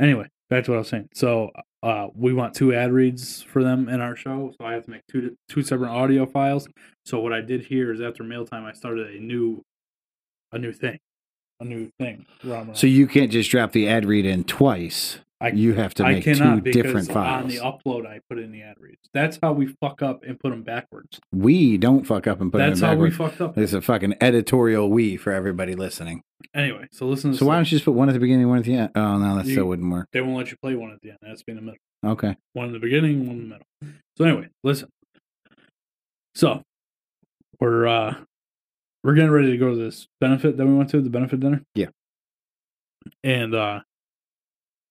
Anyway, 0.00 0.28
back 0.52 0.64
to 0.64 0.70
what 0.72 0.76
I 0.76 0.78
was 0.80 0.88
saying. 0.88 1.08
So 1.14 1.50
uh, 1.82 2.08
we 2.14 2.32
want 2.32 2.54
two 2.54 2.74
ad 2.74 2.92
reads 2.92 3.42
for 3.42 3.62
them 3.62 3.88
in 3.88 4.00
our 4.00 4.14
show, 4.14 4.52
so 4.58 4.66
I 4.66 4.74
have 4.74 4.84
to 4.84 4.90
make 4.90 5.02
two 5.10 5.36
two 5.48 5.62
separate 5.62 5.90
audio 5.90 6.26
files. 6.26 6.68
So 7.06 7.20
what 7.20 7.32
I 7.32 7.40
did 7.40 7.64
here 7.64 7.92
is 7.92 8.00
after 8.00 8.22
mail 8.22 8.44
time, 8.44 8.64
I 8.64 8.72
started 8.72 9.14
a 9.14 9.20
new 9.20 9.62
a 10.52 10.58
new 10.58 10.72
thing, 10.72 10.98
a 11.60 11.64
new 11.64 11.90
thing. 11.98 12.26
So 12.76 12.86
you 12.86 13.06
can't 13.06 13.32
just 13.32 13.50
drop 13.50 13.72
the 13.72 13.88
ad 13.88 14.04
read 14.04 14.26
in 14.26 14.44
twice. 14.44 15.18
I, 15.42 15.48
You 15.48 15.74
have 15.74 15.92
to 15.94 16.04
I 16.04 16.12
make 16.14 16.24
two 16.24 16.60
different 16.60 17.10
on 17.10 17.48
the 17.48 17.56
upload 17.56 18.06
I 18.06 18.20
put 18.28 18.38
in 18.38 18.52
the 18.52 18.62
ad 18.62 18.76
reads. 18.78 19.00
That's 19.12 19.38
how 19.42 19.52
we 19.52 19.66
fuck 19.80 20.00
up 20.00 20.22
and 20.24 20.38
put 20.38 20.50
them 20.50 20.62
backwards. 20.62 21.18
We 21.32 21.76
don't 21.78 22.04
fuck 22.06 22.26
up 22.26 22.40
and 22.40 22.52
put 22.52 22.58
That's 22.58 22.80
it 22.80 22.84
in 22.84 22.88
how 22.90 22.96
we 22.96 23.10
backwards. 23.10 23.32
fucked 23.36 23.40
up. 23.42 23.58
It's 23.58 23.72
a 23.72 23.80
fucking 23.80 24.14
editorial 24.20 24.88
we 24.88 25.16
for 25.16 25.32
everybody 25.32 25.74
listening. 25.74 26.22
Anyway, 26.54 26.86
so 26.92 27.06
listen. 27.08 27.32
To 27.32 27.36
So 27.38 27.46
why 27.46 27.54
this. 27.58 27.68
don't 27.68 27.72
you 27.72 27.76
just 27.78 27.84
put 27.84 27.92
one 27.94 28.08
at 28.08 28.12
the 28.12 28.20
beginning, 28.20 28.48
one 28.48 28.58
at 28.58 28.64
the 28.64 28.74
end? 28.74 28.90
Oh 28.94 29.18
no, 29.18 29.36
that 29.36 29.46
You- 29.46 29.52
still 29.52 29.66
wouldn't 29.66 29.90
work. 29.92 30.06
they 30.12 30.20
won't 30.20 30.36
let 30.36 30.50
you 30.50 30.56
play 30.62 30.74
one 30.76 30.92
at 30.92 31.00
the 31.02 31.10
end? 31.10 31.18
That's 31.22 31.42
in 31.48 31.56
the 31.56 31.62
middle. 31.62 31.78
Okay. 32.04 32.36
one 32.52 32.66
in 32.68 32.72
the 32.72 32.78
beginning, 32.78 33.26
one 33.26 33.36
in 33.36 33.42
the 33.48 33.48
middle. 33.56 33.96
So 34.16 34.24
anyway, 34.24 34.48
listen. 34.62 34.88
So 36.34 36.62
we're 37.60 37.86
uh 37.86 38.14
we're 39.04 39.14
getting 39.14 39.30
ready 39.30 39.50
to 39.50 39.56
go 39.56 39.70
to 39.70 39.76
this 39.76 40.06
benefit 40.20 40.56
that 40.56 40.66
we 40.66 40.74
went 40.74 40.90
to, 40.90 41.00
the 41.00 41.10
benefit 41.10 41.40
dinner. 41.40 41.62
Yeah. 41.74 41.88
And 43.24 43.54
uh 43.54 43.80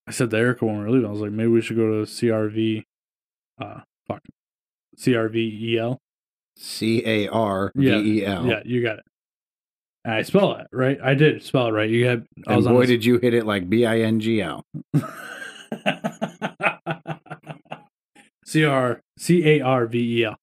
I 0.07 0.11
said 0.11 0.29
to 0.31 0.37
Erica 0.37 0.65
when 0.65 0.77
we 0.77 0.83
were 0.83 0.89
leaving, 0.91 1.07
I 1.07 1.11
was 1.11 1.21
like, 1.21 1.31
maybe 1.31 1.49
we 1.49 1.61
should 1.61 1.77
go 1.77 2.03
to 2.03 2.11
CRV 2.11 2.83
uh 3.59 3.81
fuck 4.07 4.21
CRVEL. 4.97 5.97
C 6.57 7.03
A 7.05 7.27
R 7.27 7.71
V 7.75 8.19
E 8.19 8.25
L. 8.25 8.45
Yeah, 8.45 8.61
you 8.65 8.81
got 8.83 8.99
it. 8.99 9.05
And 10.03 10.15
I 10.15 10.23
spell 10.23 10.53
it 10.55 10.67
right. 10.71 10.97
I 11.03 11.13
did 11.13 11.43
spell 11.43 11.67
it 11.67 11.71
right. 11.71 11.89
You 11.89 12.07
had 12.07 12.25
I 12.47 12.55
And 12.55 12.65
boy, 12.65 12.85
did 12.85 13.05
you 13.05 13.19
hit 13.19 13.33
it 13.33 13.45
like 13.45 13.69
B 13.69 13.85
I 13.85 13.99
N 13.99 14.19
G 14.19 14.41
L. 14.41 14.65
C 18.45 18.65
R 18.65 19.01
C 19.17 19.47
A 19.47 19.61
R 19.61 19.85
V 19.87 20.19
E 20.19 20.25
L. 20.25 20.35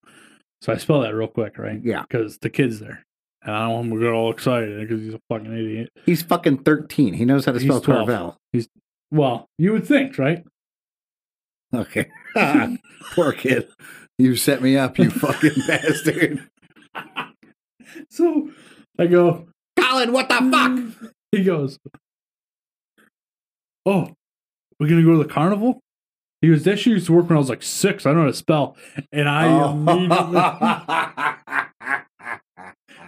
So 0.62 0.72
I 0.72 0.76
spell 0.76 1.00
that 1.00 1.14
real 1.14 1.28
quick, 1.28 1.59
right? 1.59 1.80
Yeah. 1.82 2.02
Because 2.02 2.38
the 2.38 2.50
kid's 2.50 2.80
there. 2.80 3.04
And 3.42 3.54
I 3.54 3.66
don't 3.66 3.74
want 3.74 3.86
him 3.86 3.94
to 3.94 4.00
get 4.00 4.12
all 4.12 4.32
excited 4.32 4.80
because 4.80 5.02
he's 5.02 5.14
a 5.14 5.20
fucking 5.28 5.52
idiot. 5.52 5.90
He's 6.04 6.22
fucking 6.22 6.64
13. 6.64 7.14
He 7.14 7.24
knows 7.24 7.44
how 7.44 7.52
to 7.52 7.59
He's 7.59 7.68
spell 7.68 7.80
12. 7.80 8.06
Carvel. 8.09 8.36
Well, 9.11 9.46
you 9.59 9.72
would 9.72 9.86
think, 9.86 10.18
right? 10.18 10.44
Okay. 11.74 12.06
Poor 13.14 13.32
kid. 13.32 13.68
You 14.18 14.36
set 14.36 14.61
me 14.62 14.76
up, 14.76 14.98
you 14.98 15.11
fucking 15.11 15.52
bastard. 15.66 16.48
So 18.11 18.50
I 18.98 19.06
go, 19.06 19.48
Colin, 19.78 20.12
what 20.12 20.28
the 20.28 20.34
fuck? 20.50 21.11
he 21.32 21.44
goes, 21.44 21.78
Oh, 23.86 24.12
we're 24.78 24.88
going 24.88 25.00
to 25.00 25.06
go 25.06 25.12
to 25.20 25.26
the 25.26 25.32
carnival? 25.32 25.80
He 26.42 26.48
goes, 26.48 26.64
That 26.64 26.78
shit 26.78 26.92
used 26.94 27.06
to 27.06 27.12
work 27.12 27.28
when 27.28 27.36
I 27.36 27.38
was 27.40 27.48
like 27.48 27.62
six. 27.62 28.04
I 28.06 28.11
don't 28.11 28.18
know 28.18 28.22
how 28.24 28.28
to 28.30 28.34
spell. 28.34 28.76
And 29.12 29.28
I 29.28 29.46
Oh. 29.48 29.70
immediately, 29.72 30.40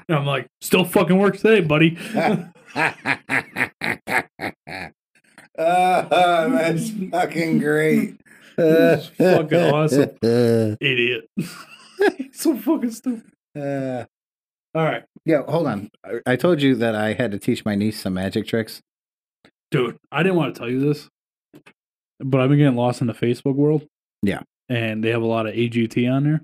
I'm 0.09 0.27
like, 0.27 0.47
Still 0.61 0.85
fucking 0.85 1.19
works 1.19 1.41
today, 1.43 1.61
buddy. 1.61 1.97
Oh, 5.61 6.51
that's 6.51 6.91
fucking 7.11 7.59
great. 7.59 8.21
This 8.57 9.05
is 9.05 9.09
fucking 9.17 9.59
awesome. 9.59 10.11
Idiot. 10.81 11.29
so 12.33 12.57
fucking 12.57 12.91
stupid. 12.91 13.33
Uh, 13.57 14.05
All 14.75 14.85
right, 14.85 15.05
yeah, 15.25 15.43
hold 15.49 15.67
on. 15.67 15.91
I, 16.05 16.33
I 16.33 16.37
told 16.37 16.61
you 16.63 16.75
that 16.77 16.95
I 16.95 17.15
had 17.15 17.31
to 17.33 17.39
teach 17.39 17.65
my 17.65 17.75
niece 17.75 18.01
some 18.01 18.15
magic 18.15 18.47
tricks. 18.47 18.81
dude. 19.71 19.97
I 20.13 20.23
didn't 20.23 20.37
want 20.37 20.55
to 20.55 20.59
tell 20.59 20.71
you 20.71 20.81
this, 20.81 21.09
but 22.21 22.41
I've 22.41 22.49
been 22.49 22.59
getting 22.59 22.77
lost 22.77 23.01
in 23.01 23.07
the 23.07 23.15
Facebook 23.15 23.55
world. 23.55 23.87
Yeah. 24.23 24.41
and 24.69 25.03
they 25.03 25.09
have 25.11 25.23
a 25.23 25.27
lot 25.27 25.47
of 25.47 25.55
AGT 25.55 26.11
on 26.13 26.25
there. 26.25 26.43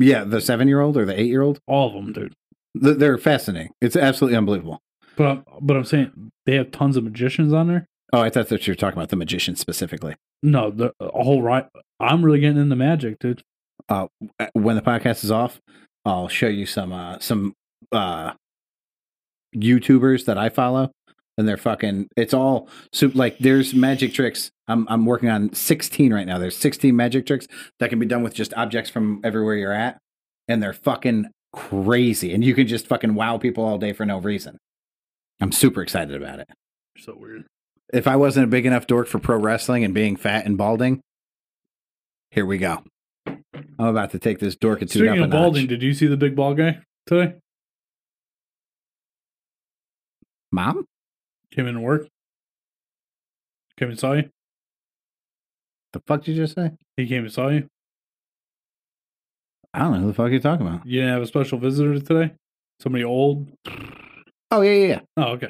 Yeah, 0.00 0.24
the 0.24 0.40
seven 0.40 0.66
year 0.68 0.80
old 0.80 0.96
or 0.96 1.04
the 1.06 1.18
eight 1.18 1.28
year 1.28 1.42
old. 1.42 1.60
All 1.68 1.88
of 1.88 1.94
them, 1.94 2.12
dude. 2.12 2.34
They're 2.74 3.18
fascinating. 3.18 3.70
It's 3.80 3.94
absolutely 3.96 4.36
unbelievable. 4.36 4.80
But 5.16 5.26
I'm, 5.26 5.44
but 5.60 5.76
I'm 5.76 5.84
saying 5.84 6.32
they 6.46 6.54
have 6.56 6.72
tons 6.72 6.96
of 6.96 7.04
magicians 7.04 7.52
on 7.52 7.68
there. 7.68 7.86
Oh, 8.12 8.20
I 8.20 8.28
thought 8.28 8.48
that 8.48 8.66
you 8.66 8.72
were 8.72 8.76
talking 8.76 8.98
about 8.98 9.08
the 9.08 9.16
magician 9.16 9.56
specifically. 9.56 10.16
No, 10.42 10.70
the 10.70 10.92
whole 11.00 11.40
right. 11.40 11.66
I'm 11.98 12.24
really 12.24 12.40
getting 12.40 12.60
into 12.60 12.76
magic, 12.76 13.18
dude. 13.18 13.42
Uh, 13.88 14.08
when 14.52 14.76
the 14.76 14.82
podcast 14.82 15.24
is 15.24 15.30
off, 15.30 15.60
I'll 16.04 16.28
show 16.28 16.48
you 16.48 16.66
some 16.66 16.92
uh, 16.92 17.18
some 17.20 17.54
uh, 17.90 18.32
YouTubers 19.56 20.24
that 20.26 20.36
I 20.36 20.48
follow, 20.48 20.90
and 21.38 21.48
they're 21.48 21.56
fucking. 21.56 22.08
It's 22.16 22.34
all 22.34 22.68
so 22.92 23.10
like 23.14 23.38
there's 23.38 23.74
magic 23.74 24.12
tricks. 24.12 24.50
I'm 24.68 24.86
I'm 24.88 25.06
working 25.06 25.28
on 25.28 25.52
16 25.54 26.12
right 26.12 26.26
now. 26.26 26.38
There's 26.38 26.56
16 26.56 26.94
magic 26.94 27.26
tricks 27.26 27.46
that 27.78 27.88
can 27.88 27.98
be 27.98 28.06
done 28.06 28.22
with 28.22 28.34
just 28.34 28.52
objects 28.54 28.90
from 28.90 29.20
everywhere 29.24 29.54
you're 29.54 29.72
at, 29.72 29.98
and 30.48 30.62
they're 30.62 30.72
fucking 30.72 31.30
crazy. 31.52 32.34
And 32.34 32.44
you 32.44 32.54
can 32.54 32.66
just 32.66 32.86
fucking 32.86 33.14
wow 33.14 33.38
people 33.38 33.64
all 33.64 33.78
day 33.78 33.92
for 33.92 34.04
no 34.04 34.18
reason. 34.18 34.58
I'm 35.40 35.52
super 35.52 35.82
excited 35.82 36.14
about 36.14 36.40
it. 36.40 36.48
So 36.98 37.16
weird. 37.18 37.44
If 37.92 38.06
I 38.06 38.16
wasn't 38.16 38.44
a 38.44 38.46
big 38.48 38.64
enough 38.66 38.86
dork 38.86 39.06
for 39.06 39.18
pro 39.18 39.36
wrestling 39.36 39.84
and 39.84 39.92
being 39.92 40.16
fat 40.16 40.46
and 40.46 40.56
balding, 40.56 41.00
here 42.30 42.46
we 42.46 42.58
go. 42.58 42.82
I'm 43.26 43.40
about 43.78 44.10
to 44.12 44.18
take 44.18 44.38
this 44.38 44.56
dork 44.56 44.82
up 44.82 44.88
Speaking 44.88 45.08
a 45.20 45.24
of 45.24 45.30
balding, 45.30 45.62
notch. 45.64 45.68
did 45.68 45.82
you 45.82 45.92
see 45.92 46.06
the 46.06 46.16
big 46.16 46.34
bald 46.34 46.56
guy 46.56 46.80
today? 47.06 47.34
Mom? 50.50 50.84
Came 51.50 51.66
in 51.66 51.74
to 51.74 51.80
work. 51.80 52.06
Came 53.78 53.90
and 53.90 53.98
saw 53.98 54.12
you. 54.12 54.28
The 55.92 56.00
fuck 56.06 56.24
did 56.24 56.36
you 56.36 56.42
just 56.42 56.54
say? 56.54 56.70
He 56.96 57.06
came 57.06 57.24
and 57.24 57.32
saw 57.32 57.48
you. 57.48 57.66
I 59.74 59.80
don't 59.80 59.92
know 59.92 60.00
who 60.00 60.06
the 60.08 60.14
fuck 60.14 60.30
you're 60.30 60.40
talking 60.40 60.66
about. 60.66 60.86
You 60.86 61.00
didn't 61.00 61.14
have 61.14 61.22
a 61.22 61.26
special 61.26 61.58
visitor 61.58 61.98
today. 61.98 62.32
Somebody 62.80 63.04
old. 63.04 63.48
Oh 64.50 64.60
yeah, 64.60 64.72
yeah, 64.72 64.86
yeah. 64.86 65.00
Oh, 65.16 65.22
okay. 65.32 65.48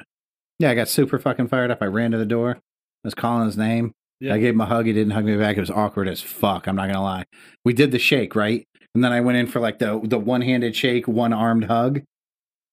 Yeah, 0.63 0.71
I 0.71 0.75
got 0.77 0.87
super 0.87 1.19
fucking 1.19 1.49
fired 1.49 1.73
up. 1.73 1.83
I 1.83 1.87
ran 1.87 2.13
to 2.13 2.19
the 2.19 2.25
door. 2.25 2.53
I 2.53 2.61
was 3.03 3.17
calling 3.17 3.47
his 3.47 3.57
name. 3.57 3.91
Yeah. 4.21 4.35
I 4.35 4.39
gave 4.39 4.55
him 4.55 4.61
a 4.61 4.67
hug. 4.67 4.87
He 4.87 4.93
didn't 4.93 5.11
hug 5.11 5.25
me 5.25 5.37
back. 5.37 5.57
It 5.57 5.61
was 5.61 5.73
awkward 5.73 6.07
as 6.07 6.21
fuck. 6.21 6.69
I'm 6.69 6.77
not 6.77 6.87
gonna 6.87 7.03
lie. 7.03 7.25
We 7.65 7.73
did 7.73 7.91
the 7.91 7.99
shake, 7.99 8.37
right? 8.37 8.65
And 8.95 9.03
then 9.03 9.13
I 9.13 9.23
went 9.23 9.39
in 9.39 9.49
for 9.49 9.59
like 9.59 9.81
the 9.81 10.01
the 10.05 10.21
one 10.21 10.41
handed 10.41 10.77
shake, 10.77 11.09
one 11.09 11.33
armed 11.33 11.65
hug. 11.65 12.03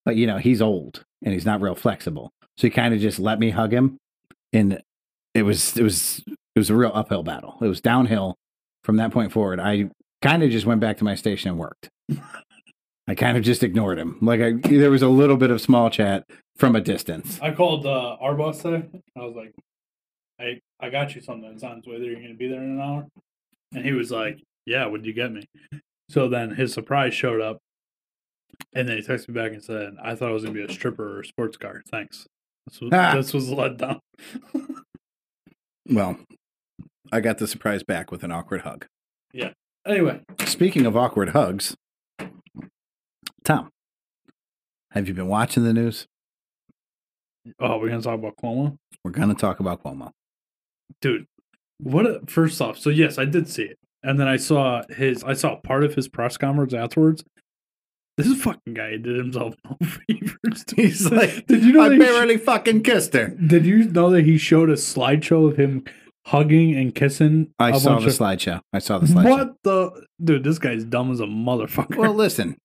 But 0.05 0.17
you 0.17 0.27
know, 0.27 0.37
he's 0.37 0.61
old 0.61 1.03
and 1.23 1.33
he's 1.33 1.47
not 1.47 1.61
real 1.61 1.73
flexible. 1.73 2.29
So 2.59 2.67
he 2.67 2.69
kind 2.69 2.93
of 2.93 2.99
just 2.99 3.17
let 3.17 3.39
me 3.39 3.49
hug 3.49 3.73
him. 3.73 3.97
And 4.53 4.83
it 5.33 5.41
was 5.41 5.75
it 5.75 5.81
was 5.81 6.21
it 6.27 6.59
was 6.59 6.69
a 6.69 6.75
real 6.75 6.91
uphill 6.93 7.23
battle. 7.23 7.57
It 7.59 7.67
was 7.67 7.81
downhill 7.81 8.35
from 8.83 8.97
that 8.97 9.09
point 9.09 9.31
forward. 9.31 9.59
I 9.59 9.89
kind 10.21 10.43
of 10.43 10.51
just 10.51 10.67
went 10.67 10.79
back 10.79 10.97
to 10.97 11.03
my 11.03 11.15
station 11.15 11.49
and 11.49 11.57
worked. 11.57 11.89
I 13.09 13.15
kind 13.15 13.35
of 13.37 13.43
just 13.43 13.63
ignored 13.63 13.97
him. 13.97 14.17
Like 14.21 14.39
I 14.39 14.51
there 14.53 14.91
was 14.91 15.01
a 15.01 15.09
little 15.09 15.35
bit 15.35 15.49
of 15.49 15.59
small 15.59 15.89
chat 15.89 16.23
from 16.57 16.75
a 16.75 16.81
distance. 16.81 17.39
I 17.41 17.51
called 17.51 17.85
uh, 17.85 18.17
our 18.21 18.35
boss 18.35 18.61
today. 18.61 18.87
I 19.17 19.19
was 19.21 19.35
like, 19.35 19.53
"Hey, 20.37 20.61
I 20.79 20.89
got 20.91 21.15
you 21.15 21.21
something. 21.21 21.49
It's 21.51 21.63
on 21.63 21.79
its 21.79 21.87
way. 21.87 21.97
There, 21.99 22.05
you're 22.11 22.15
going 22.21 22.27
to 22.29 22.37
be 22.37 22.47
there 22.47 22.61
in 22.61 22.69
an 22.71 22.79
hour." 22.79 23.07
And 23.73 23.83
he 23.83 23.93
was 23.93 24.11
like, 24.11 24.39
"Yeah, 24.67 24.85
would 24.85 25.05
you 25.07 25.13
get 25.13 25.31
me?" 25.31 25.45
So 26.09 26.27
then 26.29 26.51
his 26.51 26.71
surprise 26.71 27.13
showed 27.15 27.41
up, 27.41 27.57
and 28.73 28.87
then 28.87 28.97
he 28.97 29.03
texted 29.03 29.29
me 29.29 29.33
back 29.33 29.53
and 29.53 29.63
said, 29.63 29.95
"I 30.01 30.13
thought 30.15 30.29
it 30.29 30.33
was 30.33 30.43
going 30.43 30.55
to 30.55 30.67
be 30.67 30.71
a 30.71 30.73
stripper 30.75 31.17
or 31.17 31.21
a 31.21 31.25
sports 31.25 31.57
car. 31.57 31.81
Thanks." 31.89 32.27
This 32.67 32.79
was, 32.81 32.89
Ah. 32.93 33.15
this 33.15 33.33
was 33.33 33.49
let 33.49 33.77
down. 33.77 33.99
Well, 35.89 36.17
I 37.11 37.19
got 37.21 37.39
the 37.39 37.47
surprise 37.47 37.81
back 37.81 38.11
with 38.11 38.23
an 38.23 38.31
awkward 38.31 38.61
hug. 38.61 38.85
Yeah. 39.33 39.53
Anyway, 39.87 40.21
Speaking 40.45 40.85
of 40.85 40.95
awkward 40.95 41.29
hugs, 41.29 41.75
Tom, 43.49 43.71
have 44.91 45.07
you 45.07 45.15
been 45.15 45.27
watching 45.27 45.63
the 45.63 45.73
news? 45.73 46.05
oh, 47.59 47.79
we're 47.79 47.89
to 47.89 47.99
talk 48.01 48.13
about 48.19 48.35
Cuomo, 48.37 48.77
We're 49.03 49.11
to 49.11 49.33
talk 49.33 49.59
about 49.59 49.81
Cuomo. 49.83 50.11
dude. 51.01 51.25
What? 51.79 52.05
A, 52.05 52.19
first 52.27 52.61
off, 52.61 52.77
so 52.77 52.91
yes, 52.91 53.17
I 53.17 53.25
did 53.25 53.49
see 53.49 53.63
it, 53.63 53.79
and 54.03 54.19
then 54.19 54.27
I 54.27 54.35
saw 54.37 54.83
his. 54.89 55.23
I 55.23 55.33
saw 55.33 55.55
part 55.55 55.83
of 55.83 55.95
his 55.95 56.07
press 56.07 56.37
conference 56.37 56.73
afterwards. 56.75 57.23
This 58.17 58.39
fucking 58.39 58.73
guy 58.75 58.91
did 58.97 59.15
himself 59.15 59.55
no 59.65 59.77
favors. 59.87 60.65
He's 60.75 61.09
like, 61.09 61.47
did 61.47 61.63
you 61.63 61.71
know? 61.71 61.83
I 61.83 61.89
he 61.91 61.95
sh- 61.95 61.99
barely 61.99 62.37
fucking 62.37 62.83
kissed 62.83 63.13
her. 63.13 63.29
Did 63.29 63.65
you 63.65 63.85
know 63.85 64.11
that 64.11 64.25
he 64.25 64.37
showed 64.37 64.69
a 64.69 64.73
slideshow 64.73 65.49
of 65.49 65.57
him 65.57 65.85
hugging 66.27 66.75
and 66.75 66.93
kissing? 66.93 67.51
I 67.57 67.75
saw 67.79 67.97
the 67.97 68.07
of- 68.07 68.13
slideshow. 68.13 68.59
I 68.73 68.79
saw 68.79 68.99
the 68.99 69.07
slideshow. 69.07 69.29
What 69.29 69.55
the 69.63 70.05
dude? 70.23 70.43
This 70.43 70.59
guy's 70.59 70.83
dumb 70.83 71.11
as 71.11 71.19
a 71.21 71.25
motherfucker. 71.25 71.95
Well, 71.95 72.13
listen. 72.13 72.57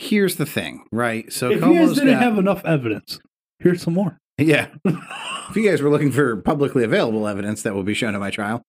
Here's 0.00 0.36
the 0.36 0.46
thing, 0.46 0.86
right? 0.90 1.30
So 1.30 1.50
if 1.50 1.60
you 1.60 1.74
guys 1.74 1.92
didn't 1.92 2.14
got, 2.14 2.22
have 2.22 2.38
enough 2.38 2.64
evidence, 2.64 3.20
here's 3.58 3.82
some 3.82 3.92
more. 3.92 4.18
yeah. 4.38 4.68
if 4.86 5.54
you 5.54 5.68
guys 5.68 5.82
were 5.82 5.90
looking 5.90 6.10
for 6.10 6.38
publicly 6.40 6.84
available 6.84 7.28
evidence 7.28 7.60
that 7.62 7.74
will 7.74 7.82
be 7.82 7.92
shown 7.92 8.14
at 8.14 8.20
my 8.20 8.30
trial, 8.30 8.62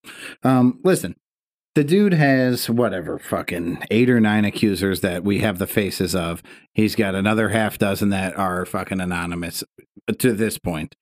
um, 0.44 0.82
listen. 0.84 1.16
The 1.74 1.86
dude 1.86 2.12
has 2.12 2.70
whatever 2.70 3.18
fucking 3.18 3.86
eight 3.90 4.10
or 4.10 4.20
nine 4.20 4.44
accusers 4.44 5.00
that 5.00 5.24
we 5.24 5.40
have 5.40 5.58
the 5.58 5.68
faces 5.68 6.14
of. 6.14 6.44
He's 6.74 6.96
got 6.96 7.16
another 7.16 7.48
half 7.48 7.78
dozen 7.78 8.10
that 8.10 8.38
are 8.38 8.66
fucking 8.66 9.00
anonymous 9.00 9.64
to 10.20 10.34
this 10.34 10.58
point. 10.58 10.98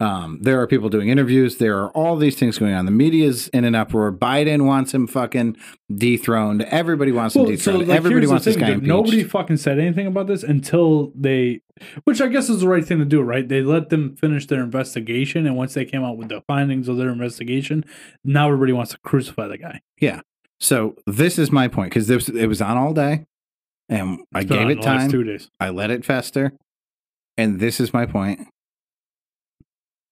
Um, 0.00 0.38
there 0.40 0.58
are 0.58 0.66
people 0.66 0.88
doing 0.88 1.10
interviews. 1.10 1.58
There 1.58 1.78
are 1.78 1.90
all 1.90 2.16
these 2.16 2.34
things 2.34 2.58
going 2.58 2.72
on. 2.72 2.86
The 2.86 2.90
media's 2.90 3.48
in 3.48 3.64
an 3.66 3.74
uproar. 3.74 4.10
Biden 4.10 4.64
wants 4.64 4.94
him 4.94 5.06
fucking 5.06 5.58
dethroned. 5.94 6.62
Everybody 6.62 7.12
wants 7.12 7.36
him 7.36 7.42
Well, 7.42 7.50
so, 7.50 7.56
dethroned. 7.72 7.88
like, 7.88 7.96
Everybody 7.98 8.26
wants 8.26 8.46
this 8.46 8.56
guy 8.56 8.70
impeached. 8.70 8.88
Nobody 8.88 9.24
fucking 9.24 9.58
said 9.58 9.78
anything 9.78 10.06
about 10.06 10.26
this 10.26 10.42
until 10.42 11.12
they, 11.14 11.60
which 12.04 12.22
I 12.22 12.28
guess 12.28 12.48
is 12.48 12.60
the 12.60 12.68
right 12.68 12.82
thing 12.84 12.98
to 12.98 13.04
do, 13.04 13.20
right? 13.20 13.46
They 13.46 13.60
let 13.60 13.90
them 13.90 14.16
finish 14.16 14.46
their 14.46 14.62
investigation, 14.62 15.46
and 15.46 15.54
once 15.54 15.74
they 15.74 15.84
came 15.84 16.02
out 16.02 16.16
with 16.16 16.30
the 16.30 16.40
findings 16.46 16.88
of 16.88 16.96
their 16.96 17.10
investigation, 17.10 17.84
now 18.24 18.46
everybody 18.46 18.72
wants 18.72 18.92
to 18.92 18.98
crucify 19.04 19.48
the 19.48 19.58
guy. 19.58 19.80
Yeah. 20.00 20.22
So 20.58 20.96
this 21.06 21.38
is 21.38 21.52
my 21.52 21.68
point 21.68 21.90
because 21.90 22.06
this 22.06 22.28
it 22.30 22.46
was 22.46 22.62
on 22.62 22.78
all 22.78 22.94
day, 22.94 23.26
and 23.90 24.20
I 24.34 24.44
gave 24.44 24.70
it 24.70 24.80
time. 24.80 25.10
Two 25.10 25.24
days. 25.24 25.50
I 25.60 25.68
let 25.68 25.90
it 25.90 26.06
fester, 26.06 26.52
and 27.36 27.60
this 27.60 27.80
is 27.80 27.92
my 27.92 28.06
point. 28.06 28.46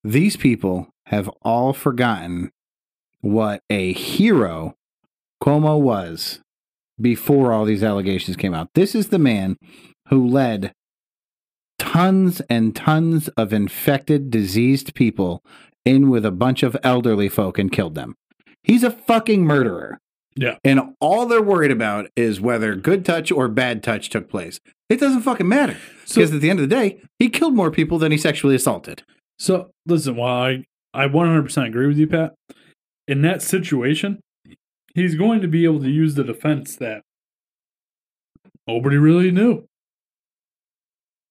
These 0.09 0.39
people 0.39 0.89
have 1.07 1.29
all 1.43 1.75
forgotten 1.75 2.51
what 3.21 3.61
a 3.69 3.93
hero 3.93 4.75
Cuomo 5.43 5.79
was 5.79 6.41
before 6.99 7.53
all 7.53 7.67
these 7.67 7.83
allegations 7.85 8.35
came 8.35 8.55
out. 8.55 8.71
This 8.75 8.95
is 8.95 9.09
the 9.09 9.19
man 9.19 9.59
who 10.09 10.27
led 10.27 10.73
tons 11.79 12.41
and 12.49 12.75
tons 12.75 13.29
of 13.37 13.53
infected, 13.53 14.31
diseased 14.31 14.95
people 14.95 15.43
in 15.85 16.09
with 16.09 16.25
a 16.25 16.31
bunch 16.31 16.63
of 16.63 16.75
elderly 16.83 17.29
folk 17.29 17.59
and 17.59 17.71
killed 17.71 17.95
them. 17.95 18.15
He's 18.63 18.83
a 18.83 18.91
fucking 18.91 19.45
murderer. 19.45 19.99
Yeah. 20.35 20.57
And 20.65 20.95
all 21.01 21.27
they're 21.27 21.43
worried 21.43 21.71
about 21.71 22.09
is 22.17 22.41
whether 22.41 22.75
good 22.77 23.05
touch 23.05 23.31
or 23.31 23.47
bad 23.49 23.83
touch 23.83 24.09
took 24.09 24.31
place. 24.31 24.59
It 24.89 25.01
doesn't 25.01 25.21
fucking 25.23 25.47
matter. 25.49 25.77
So- 26.07 26.23
Because 26.23 26.35
at 26.35 26.41
the 26.41 26.49
end 26.49 26.61
of 26.61 26.69
the 26.69 26.75
day, 26.75 27.03
he 27.19 27.29
killed 27.29 27.55
more 27.55 27.71
people 27.71 27.99
than 27.99 28.11
he 28.11 28.17
sexually 28.17 28.55
assaulted. 28.55 29.03
So 29.39 29.71
listen, 29.87 30.17
while 30.17 30.43
I 30.43 30.65
I 30.95 31.07
100% 31.07 31.67
agree 31.67 31.87
with 31.87 31.99
you, 31.99 32.07
Pat, 32.07 32.35
in 33.07 33.23
that 33.23 33.43
situation, 33.43 34.21
he's 34.95 35.15
going 35.15 35.41
to 35.43 35.49
be 35.49 35.65
able 35.65 35.81
to 35.81 35.91
use 35.91 36.15
the 36.15 36.25
defense 36.25 36.77
that 36.77 37.03
nobody 38.67 38.97
really 38.97 39.31
knew. 39.31 39.65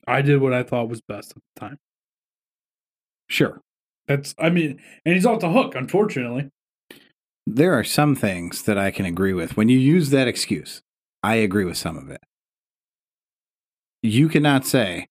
I 0.08 0.22
did 0.22 0.40
what 0.40 0.54
I 0.54 0.64
thought 0.64 0.90
was 0.90 1.02
best 1.02 1.32
at 1.32 1.38
the 1.56 1.60
time. 1.60 1.78
Sure. 3.28 3.60
That's 4.08 4.34
I 4.40 4.50
mean, 4.50 4.80
and 5.06 5.16
he's 5.16 5.26
off 5.26 5.42
the 5.42 5.52
hook, 5.52 5.76
unfortunately. 5.76 6.50
There 7.46 7.74
are 7.74 7.84
some 7.84 8.16
things 8.16 8.64
that 8.64 8.78
I 8.78 8.92
can 8.92 9.06
agree 9.06 9.34
with. 9.34 9.58
When 9.58 9.70
you 9.70 9.78
use 9.78 10.10
that 10.12 10.28
excuse, 10.28 10.82
I 11.24 11.36
agree 11.36 11.66
with 11.66 11.78
some 11.78 11.98
of 11.98 12.10
it. 12.10 12.22
You 14.02 14.30
cannot 14.30 14.66
say, 14.66 15.08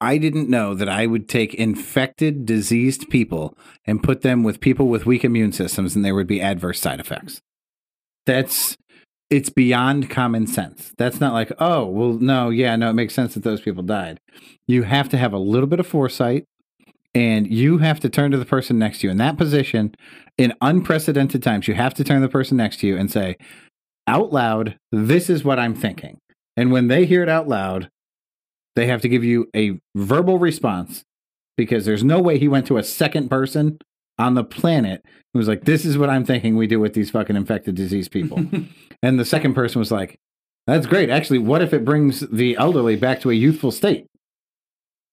I 0.00 0.16
didn't 0.18 0.48
know 0.48 0.74
that 0.74 0.88
I 0.88 1.06
would 1.06 1.28
take 1.28 1.54
infected, 1.54 2.46
diseased 2.46 3.10
people 3.10 3.56
and 3.84 4.02
put 4.02 4.22
them 4.22 4.42
with 4.42 4.60
people 4.60 4.88
with 4.88 5.06
weak 5.06 5.24
immune 5.24 5.52
systems 5.52 5.94
and 5.94 6.04
there 6.04 6.14
would 6.14 6.26
be 6.26 6.40
adverse 6.40 6.80
side 6.80 7.00
effects. 7.00 7.40
That's 8.26 8.76
it's 9.28 9.50
beyond 9.50 10.10
common 10.10 10.46
sense. 10.46 10.92
That's 10.98 11.20
not 11.20 11.32
like, 11.32 11.52
oh, 11.58 11.86
well, 11.86 12.14
no, 12.14 12.50
yeah, 12.50 12.74
no, 12.74 12.90
it 12.90 12.94
makes 12.94 13.14
sense 13.14 13.34
that 13.34 13.44
those 13.44 13.60
people 13.60 13.84
died. 13.84 14.18
You 14.66 14.82
have 14.82 15.08
to 15.10 15.18
have 15.18 15.32
a 15.32 15.38
little 15.38 15.68
bit 15.68 15.78
of 15.78 15.86
foresight 15.86 16.46
and 17.14 17.46
you 17.46 17.78
have 17.78 18.00
to 18.00 18.08
turn 18.08 18.30
to 18.30 18.38
the 18.38 18.44
person 18.44 18.78
next 18.78 19.00
to 19.00 19.06
you 19.06 19.10
in 19.10 19.18
that 19.18 19.36
position 19.36 19.94
in 20.38 20.54
unprecedented 20.60 21.42
times. 21.42 21.68
You 21.68 21.74
have 21.74 21.94
to 21.94 22.04
turn 22.04 22.20
to 22.20 22.26
the 22.26 22.32
person 22.32 22.56
next 22.56 22.80
to 22.80 22.86
you 22.86 22.96
and 22.96 23.10
say 23.10 23.36
out 24.06 24.32
loud, 24.32 24.76
"This 24.90 25.28
is 25.28 25.44
what 25.44 25.58
I'm 25.58 25.74
thinking." 25.74 26.18
And 26.56 26.72
when 26.72 26.88
they 26.88 27.06
hear 27.06 27.22
it 27.22 27.28
out 27.28 27.48
loud, 27.48 27.88
they 28.76 28.86
have 28.86 29.02
to 29.02 29.08
give 29.08 29.24
you 29.24 29.48
a 29.54 29.78
verbal 29.94 30.38
response 30.38 31.04
because 31.56 31.84
there's 31.84 32.04
no 32.04 32.20
way 32.20 32.38
he 32.38 32.48
went 32.48 32.66
to 32.66 32.78
a 32.78 32.82
second 32.82 33.28
person 33.28 33.78
on 34.18 34.34
the 34.34 34.44
planet 34.44 35.04
who 35.32 35.38
was 35.38 35.48
like, 35.48 35.64
"This 35.64 35.84
is 35.84 35.98
what 35.98 36.10
I'm 36.10 36.24
thinking 36.24 36.56
we 36.56 36.66
do 36.66 36.80
with 36.80 36.94
these 36.94 37.10
fucking 37.10 37.36
infected 37.36 37.74
disease 37.74 38.08
people." 38.08 38.44
and 39.02 39.18
the 39.18 39.24
second 39.24 39.54
person 39.54 39.78
was 39.78 39.90
like, 39.90 40.18
"That's 40.66 40.86
great. 40.86 41.10
Actually, 41.10 41.38
what 41.38 41.62
if 41.62 41.72
it 41.72 41.84
brings 41.84 42.20
the 42.20 42.56
elderly 42.56 42.96
back 42.96 43.20
to 43.22 43.30
a 43.30 43.34
youthful 43.34 43.70
state?" 43.70 44.06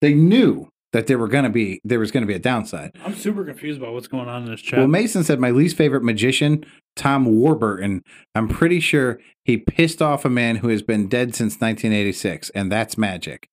They 0.01 0.13
knew 0.13 0.69
that 0.97 1.05
there 1.05 1.19
were 1.19 1.27
going 1.27 1.43
to 1.43 1.49
be 1.51 1.79
there 1.83 1.99
was 1.99 2.09
going 2.09 2.23
to 2.23 2.27
be 2.27 2.33
a 2.33 2.39
downside. 2.39 2.89
I'm 3.05 3.13
super 3.13 3.45
confused 3.45 3.79
about 3.79 3.93
what's 3.93 4.07
going 4.07 4.27
on 4.27 4.45
in 4.45 4.49
this 4.49 4.61
chat. 4.61 4.79
Well, 4.79 4.87
Mason 4.87 5.23
said 5.23 5.39
my 5.39 5.51
least 5.51 5.77
favorite 5.77 6.03
magician, 6.03 6.65
Tom 6.95 7.25
Warburton. 7.25 8.01
I'm 8.33 8.47
pretty 8.47 8.79
sure 8.79 9.19
he 9.45 9.57
pissed 9.57 10.01
off 10.01 10.25
a 10.25 10.29
man 10.29 10.55
who 10.55 10.69
has 10.69 10.81
been 10.81 11.07
dead 11.07 11.35
since 11.35 11.53
1986, 11.61 12.49
and 12.49 12.71
that's 12.71 12.97
magic. 12.97 13.47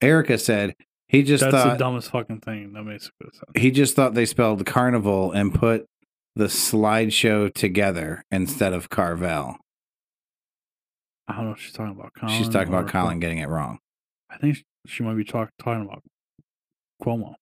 Erica 0.00 0.38
said 0.38 0.74
he 1.06 1.22
just 1.22 1.42
That's 1.42 1.54
the 1.54 1.62
thought 1.70 1.78
dumbest 1.78 2.10
fucking 2.10 2.40
thing. 2.40 2.72
That 2.72 2.82
makes 2.82 3.04
sense. 3.22 3.40
he 3.56 3.70
just 3.70 3.94
thought 3.94 4.14
they 4.14 4.26
spelled 4.26 4.66
carnival 4.66 5.30
and 5.30 5.54
put 5.54 5.86
the 6.34 6.46
slideshow 6.46 7.54
together 7.54 8.24
instead 8.32 8.72
of 8.72 8.90
Carvel. 8.90 9.56
I 11.28 11.36
don't 11.36 11.44
know 11.46 11.52
if 11.52 11.60
she's 11.60 11.72
talking 11.74 11.92
about 11.92 12.10
Colin. 12.18 12.36
She's 12.36 12.48
talking 12.48 12.74
about 12.74 12.88
Colin 12.88 13.20
getting 13.20 13.38
it 13.38 13.48
wrong. 13.48 13.78
I 14.28 14.38
think 14.38 14.56
she- 14.56 14.64
she 14.88 15.02
might 15.04 15.14
be 15.14 15.22
talk, 15.22 15.50
talking 15.62 15.82
about 15.86 16.02
Cuomo. 17.02 17.34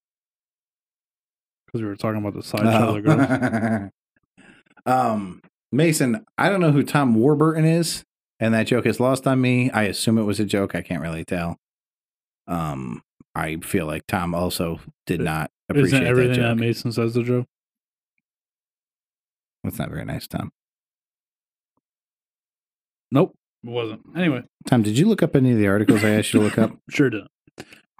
Because 1.65 1.81
we 1.81 1.87
were 1.87 1.95
talking 1.95 2.19
about 2.19 2.33
the 2.33 2.43
sideshow 2.43 2.95
of 2.95 2.95
the 2.95 3.01
girls. 3.01 3.91
Oh. 4.85 4.91
um, 4.91 5.41
Mason, 5.71 6.25
I 6.37 6.49
don't 6.49 6.59
know 6.59 6.71
who 6.71 6.83
Tom 6.83 7.15
Warburton 7.15 7.65
is, 7.65 8.03
and 8.39 8.53
that 8.53 8.67
joke 8.67 8.85
is 8.85 8.99
lost 8.99 9.25
on 9.25 9.39
me. 9.39 9.71
I 9.71 9.83
assume 9.83 10.17
it 10.17 10.23
was 10.23 10.39
a 10.39 10.45
joke. 10.45 10.75
I 10.75 10.81
can't 10.81 11.01
really 11.01 11.23
tell. 11.23 11.57
Um, 12.47 13.03
I 13.33 13.57
feel 13.57 13.85
like 13.85 14.05
Tom 14.07 14.35
also 14.35 14.81
did 15.05 15.21
not 15.21 15.51
appreciate 15.69 16.03
Isn't 16.03 16.07
everything 16.07 16.41
that 16.41 16.49
that. 16.49 16.55
Mason 16.57 16.91
says 16.91 17.13
the 17.13 17.23
joke? 17.23 17.45
That's 19.63 19.79
not 19.79 19.89
very 19.89 20.03
nice, 20.03 20.27
Tom. 20.27 20.51
Nope, 23.11 23.35
it 23.63 23.69
wasn't. 23.69 24.01
Anyway, 24.17 24.43
Tom, 24.67 24.81
did 24.83 24.97
you 24.97 25.07
look 25.07 25.21
up 25.23 25.35
any 25.35 25.51
of 25.51 25.57
the 25.57 25.67
articles 25.67 26.03
I 26.03 26.09
asked 26.09 26.33
you 26.33 26.39
to 26.39 26.45
look 26.45 26.57
up? 26.57 26.71
sure 26.89 27.09
did. 27.09 27.27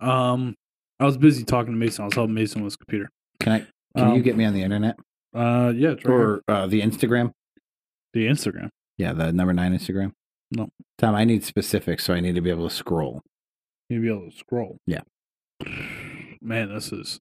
Um, 0.02 0.56
I 1.02 1.06
was 1.06 1.18
busy 1.18 1.44
talking 1.44 1.74
to 1.74 1.78
Mason. 1.80 2.04
I 2.04 2.06
was 2.06 2.14
helping 2.14 2.34
Mason 2.36 2.62
with 2.62 2.72
his 2.74 2.78
computer. 2.78 3.10
Can 3.40 3.54
I? 3.54 3.60
Can 3.98 4.10
you 4.10 4.16
Um, 4.18 4.22
get 4.22 4.38
me 4.38 4.46
on 4.46 4.54
the 4.54 4.62
internet 4.64 4.96
Uh, 5.36 5.74
yeah, 5.76 5.90
it's 5.92 6.06
right 6.06 6.14
or 6.14 6.42
uh, 6.48 6.68
the 6.68 6.82
Instagram? 6.82 7.32
the 8.14 8.28
Instagram. 8.28 8.70
Yeah, 8.98 9.14
the 9.14 9.34
number 9.34 9.54
nine 9.54 9.74
Instagram. 9.78 10.12
No. 10.52 10.70
Tom, 10.98 11.16
I 11.16 11.24
need 11.26 11.44
specifics, 11.44 12.04
so 12.04 12.14
I 12.14 12.20
need 12.20 12.36
to 12.36 12.42
be 12.42 12.50
able 12.50 12.68
to 12.70 12.74
scroll. 12.76 13.22
You'll 13.90 14.02
be 14.02 14.10
able 14.10 14.30
to 14.32 14.38
scroll. 14.38 14.78
Yeah. 14.86 15.02
Man, 16.42 16.74
this 16.74 16.92
is. 16.92 17.20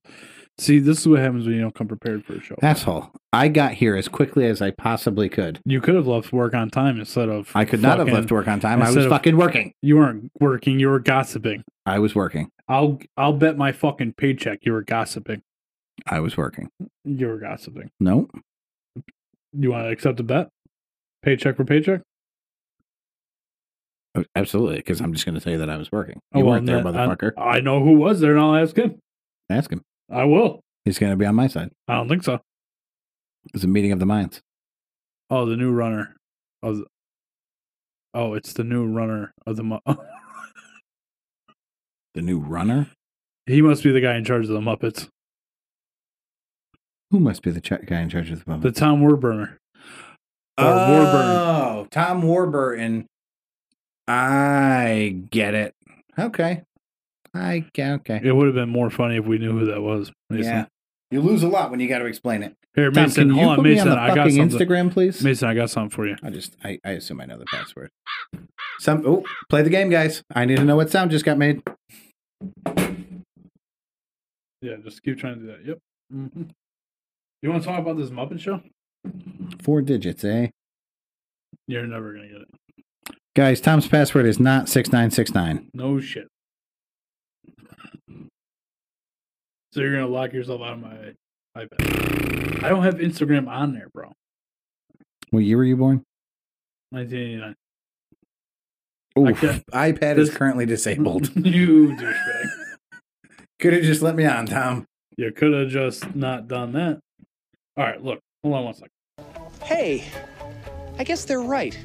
See, 0.57 0.79
this 0.79 0.99
is 0.99 1.07
what 1.07 1.19
happens 1.19 1.45
when 1.45 1.55
you 1.55 1.61
don't 1.61 1.73
come 1.73 1.87
prepared 1.87 2.25
for 2.25 2.33
a 2.33 2.41
show. 2.41 2.55
Asshole! 2.61 3.11
I 3.33 3.47
got 3.47 3.73
here 3.73 3.95
as 3.95 4.07
quickly 4.07 4.45
as 4.47 4.61
I 4.61 4.71
possibly 4.71 5.29
could. 5.29 5.59
You 5.65 5.79
could 5.81 5.95
have 5.95 6.07
left 6.07 6.33
work 6.33 6.53
on 6.53 6.69
time 6.69 6.99
instead 6.99 7.29
of. 7.29 7.49
I 7.55 7.65
could 7.65 7.81
not 7.81 7.99
have 7.99 8.09
left 8.09 8.31
work 8.31 8.47
on 8.47 8.59
time. 8.59 8.81
I 8.81 8.87
was 8.91 9.05
of- 9.05 9.09
fucking 9.09 9.37
working. 9.37 9.73
You 9.81 9.97
weren't 9.97 10.31
working. 10.39 10.79
You 10.79 10.89
were 10.89 10.99
gossiping. 10.99 11.63
I 11.85 11.99
was 11.99 12.13
working. 12.15 12.49
I'll 12.71 12.99
I'll 13.17 13.33
bet 13.33 13.57
my 13.57 13.73
fucking 13.73 14.13
paycheck 14.13 14.59
you 14.65 14.71
were 14.71 14.81
gossiping. 14.81 15.41
I 16.07 16.21
was 16.21 16.37
working. 16.37 16.69
You 17.03 17.27
were 17.27 17.37
gossiping. 17.37 17.91
No, 17.99 18.29
You 19.51 19.71
want 19.71 19.87
to 19.87 19.89
accept 19.89 20.21
a 20.21 20.23
bet? 20.23 20.47
Paycheck 21.21 21.57
for 21.57 21.65
paycheck? 21.65 22.01
Oh, 24.15 24.23
absolutely, 24.35 24.77
because 24.77 25.01
I'm 25.01 25.13
just 25.13 25.25
going 25.25 25.35
to 25.35 25.41
tell 25.41 25.51
you 25.53 25.59
that 25.59 25.69
I 25.69 25.75
was 25.75 25.91
working. 25.91 26.19
Oh, 26.33 26.39
You 26.39 26.45
well, 26.45 26.55
weren't 26.55 26.65
there, 26.65 26.81
then 26.81 26.93
motherfucker. 26.93 27.33
I, 27.37 27.57
I 27.57 27.59
know 27.59 27.83
who 27.83 27.91
was 27.97 28.21
there, 28.21 28.31
and 28.31 28.39
I'll 28.41 28.55
ask 28.55 28.75
him. 28.77 28.99
Ask 29.49 29.69
him. 29.71 29.81
I 30.09 30.23
will. 30.23 30.61
He's 30.85 30.97
going 30.97 31.11
to 31.11 31.17
be 31.17 31.25
on 31.25 31.35
my 31.35 31.47
side. 31.47 31.71
I 31.89 31.95
don't 31.95 32.07
think 32.07 32.23
so. 32.23 32.39
It's 33.53 33.65
a 33.65 33.67
meeting 33.67 33.91
of 33.91 33.99
the 33.99 34.05
minds. 34.05 34.41
Oh, 35.29 35.45
the 35.45 35.57
new 35.57 35.71
runner. 35.71 36.15
Of 36.63 36.77
the, 36.77 36.85
oh, 38.13 38.33
it's 38.33 38.53
the 38.53 38.63
new 38.63 38.85
runner 38.85 39.33
of 39.45 39.57
the. 39.57 39.79
The 42.13 42.21
new 42.21 42.39
runner. 42.39 42.87
he 43.45 43.61
must 43.61 43.83
be 43.83 43.91
the 43.91 44.01
guy 44.01 44.15
in 44.15 44.23
charge 44.25 44.43
of 44.45 44.51
the 44.51 44.59
Muppets. 44.59 45.07
Who 47.11 47.19
must 47.19 47.41
be 47.41 47.51
the 47.51 47.61
ch- 47.61 47.85
guy 47.85 48.01
in 48.01 48.09
charge 48.09 48.31
of 48.31 48.39
the 48.43 48.45
Muppets? 48.51 48.61
The? 48.63 48.71
Tom 48.71 49.01
Warburner. 49.01 49.57
or 50.57 50.63
Oh, 50.65 51.87
Tom 51.91 52.21
Warburton. 52.21 53.05
I 54.07 55.15
get 55.29 55.53
it. 55.53 55.73
Okay. 56.19 56.63
I 57.33 57.65
get 57.73 57.91
okay. 58.01 58.19
It 58.23 58.33
would 58.35 58.45
have 58.47 58.55
been 58.55 58.69
more 58.69 58.89
funny 58.89 59.15
if 59.17 59.25
we 59.25 59.37
knew 59.37 59.57
who 59.57 59.65
that 59.67 59.81
was. 59.81 60.11
Mason. 60.29 60.51
Yeah. 60.51 60.65
You 61.11 61.21
lose 61.21 61.43
a 61.43 61.47
lot 61.47 61.71
when 61.71 61.79
you 61.79 61.87
got 61.87 61.99
to 61.99 62.05
explain 62.05 62.43
it. 62.43 62.55
Here, 62.75 62.89
Tom, 62.91 63.03
Mason. 63.03 63.29
hold 63.31 63.47
on, 63.59 63.63
Mason. 63.63 63.89
on 63.89 63.99
I 63.99 64.15
got 64.15 64.31
something. 64.31 64.49
Instagram, 64.49 64.91
please? 64.91 65.21
Mason, 65.23 65.47
I 65.49 65.53
got 65.53 65.69
something 65.69 65.89
for 65.89 66.07
you. 66.07 66.15
I 66.23 66.29
just, 66.29 66.55
I, 66.63 66.79
I 66.85 66.91
assume 66.91 67.19
I 67.19 67.25
know 67.25 67.37
the 67.37 67.45
password. 67.45 67.89
Some, 68.79 69.03
oh, 69.05 69.23
play 69.49 69.61
the 69.61 69.69
game, 69.69 69.89
guys. 69.89 70.23
I 70.33 70.45
need 70.45 70.57
to 70.57 70.63
know 70.63 70.77
what 70.77 70.89
sound 70.89 71.11
just 71.11 71.25
got 71.25 71.37
made. 71.37 71.61
Yeah, 74.61 74.75
just 74.83 75.03
keep 75.03 75.17
trying 75.17 75.35
to 75.35 75.41
do 75.41 75.47
that. 75.47 75.65
Yep. 75.65 75.77
hmm 76.11 76.43
You 77.41 77.49
want 77.49 77.61
to 77.63 77.67
talk 77.69 77.79
about 77.79 77.97
this 77.97 78.09
Muppet 78.09 78.39
show? 78.39 78.61
Four 79.63 79.81
digits, 79.81 80.23
eh? 80.23 80.47
You're 81.67 81.87
never 81.87 82.13
gonna 82.13 82.27
get 82.27 82.41
it. 82.41 83.15
Guys, 83.35 83.59
Tom's 83.61 83.87
password 83.87 84.25
is 84.25 84.39
not 84.39 84.69
6969. 84.69 85.69
No 85.73 85.99
shit. 85.99 86.27
So 89.73 89.79
you're 89.79 89.93
gonna 89.93 90.07
lock 90.07 90.33
yourself 90.33 90.61
out 90.61 90.73
of 90.73 90.79
my 90.79 91.13
iPad. 91.57 92.63
I 92.63 92.69
don't 92.69 92.83
have 92.83 92.95
Instagram 92.95 93.47
on 93.47 93.73
there, 93.73 93.87
bro. 93.93 94.11
What 95.31 95.39
year 95.43 95.57
were 95.57 95.65
you 95.65 95.77
born? 95.77 96.03
1989. 96.91 97.55
Oof, 99.19 99.39
can't- 99.39 99.65
iPad 99.67 100.17
is 100.17 100.29
currently 100.29 100.65
disabled. 100.65 101.35
you 101.35 101.89
douchebag. 101.89 102.45
Could 103.59 103.73
have 103.73 103.83
just 103.83 104.01
let 104.01 104.15
me 104.15 104.25
on, 104.25 104.45
Tom. 104.45 104.85
You 105.17 105.31
could 105.31 105.53
have 105.53 105.69
just 105.69 106.15
not 106.15 106.47
done 106.47 106.71
that. 106.73 106.99
All 107.77 107.85
right, 107.85 108.01
look. 108.03 108.19
Hold 108.43 108.55
on 108.55 108.63
one 108.65 108.73
second. 108.73 108.89
Hey, 109.63 110.05
I 110.97 111.03
guess 111.03 111.25
they're 111.25 111.41
right. 111.41 111.77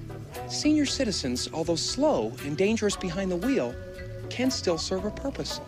Senior 0.48 0.86
citizens, 0.86 1.48
although 1.52 1.76
slow 1.76 2.32
and 2.44 2.56
dangerous 2.56 2.96
behind 2.96 3.30
the 3.30 3.36
wheel, 3.36 3.74
can 4.30 4.50
still 4.50 4.78
serve 4.78 5.04
a 5.04 5.10
purpose. 5.10 5.60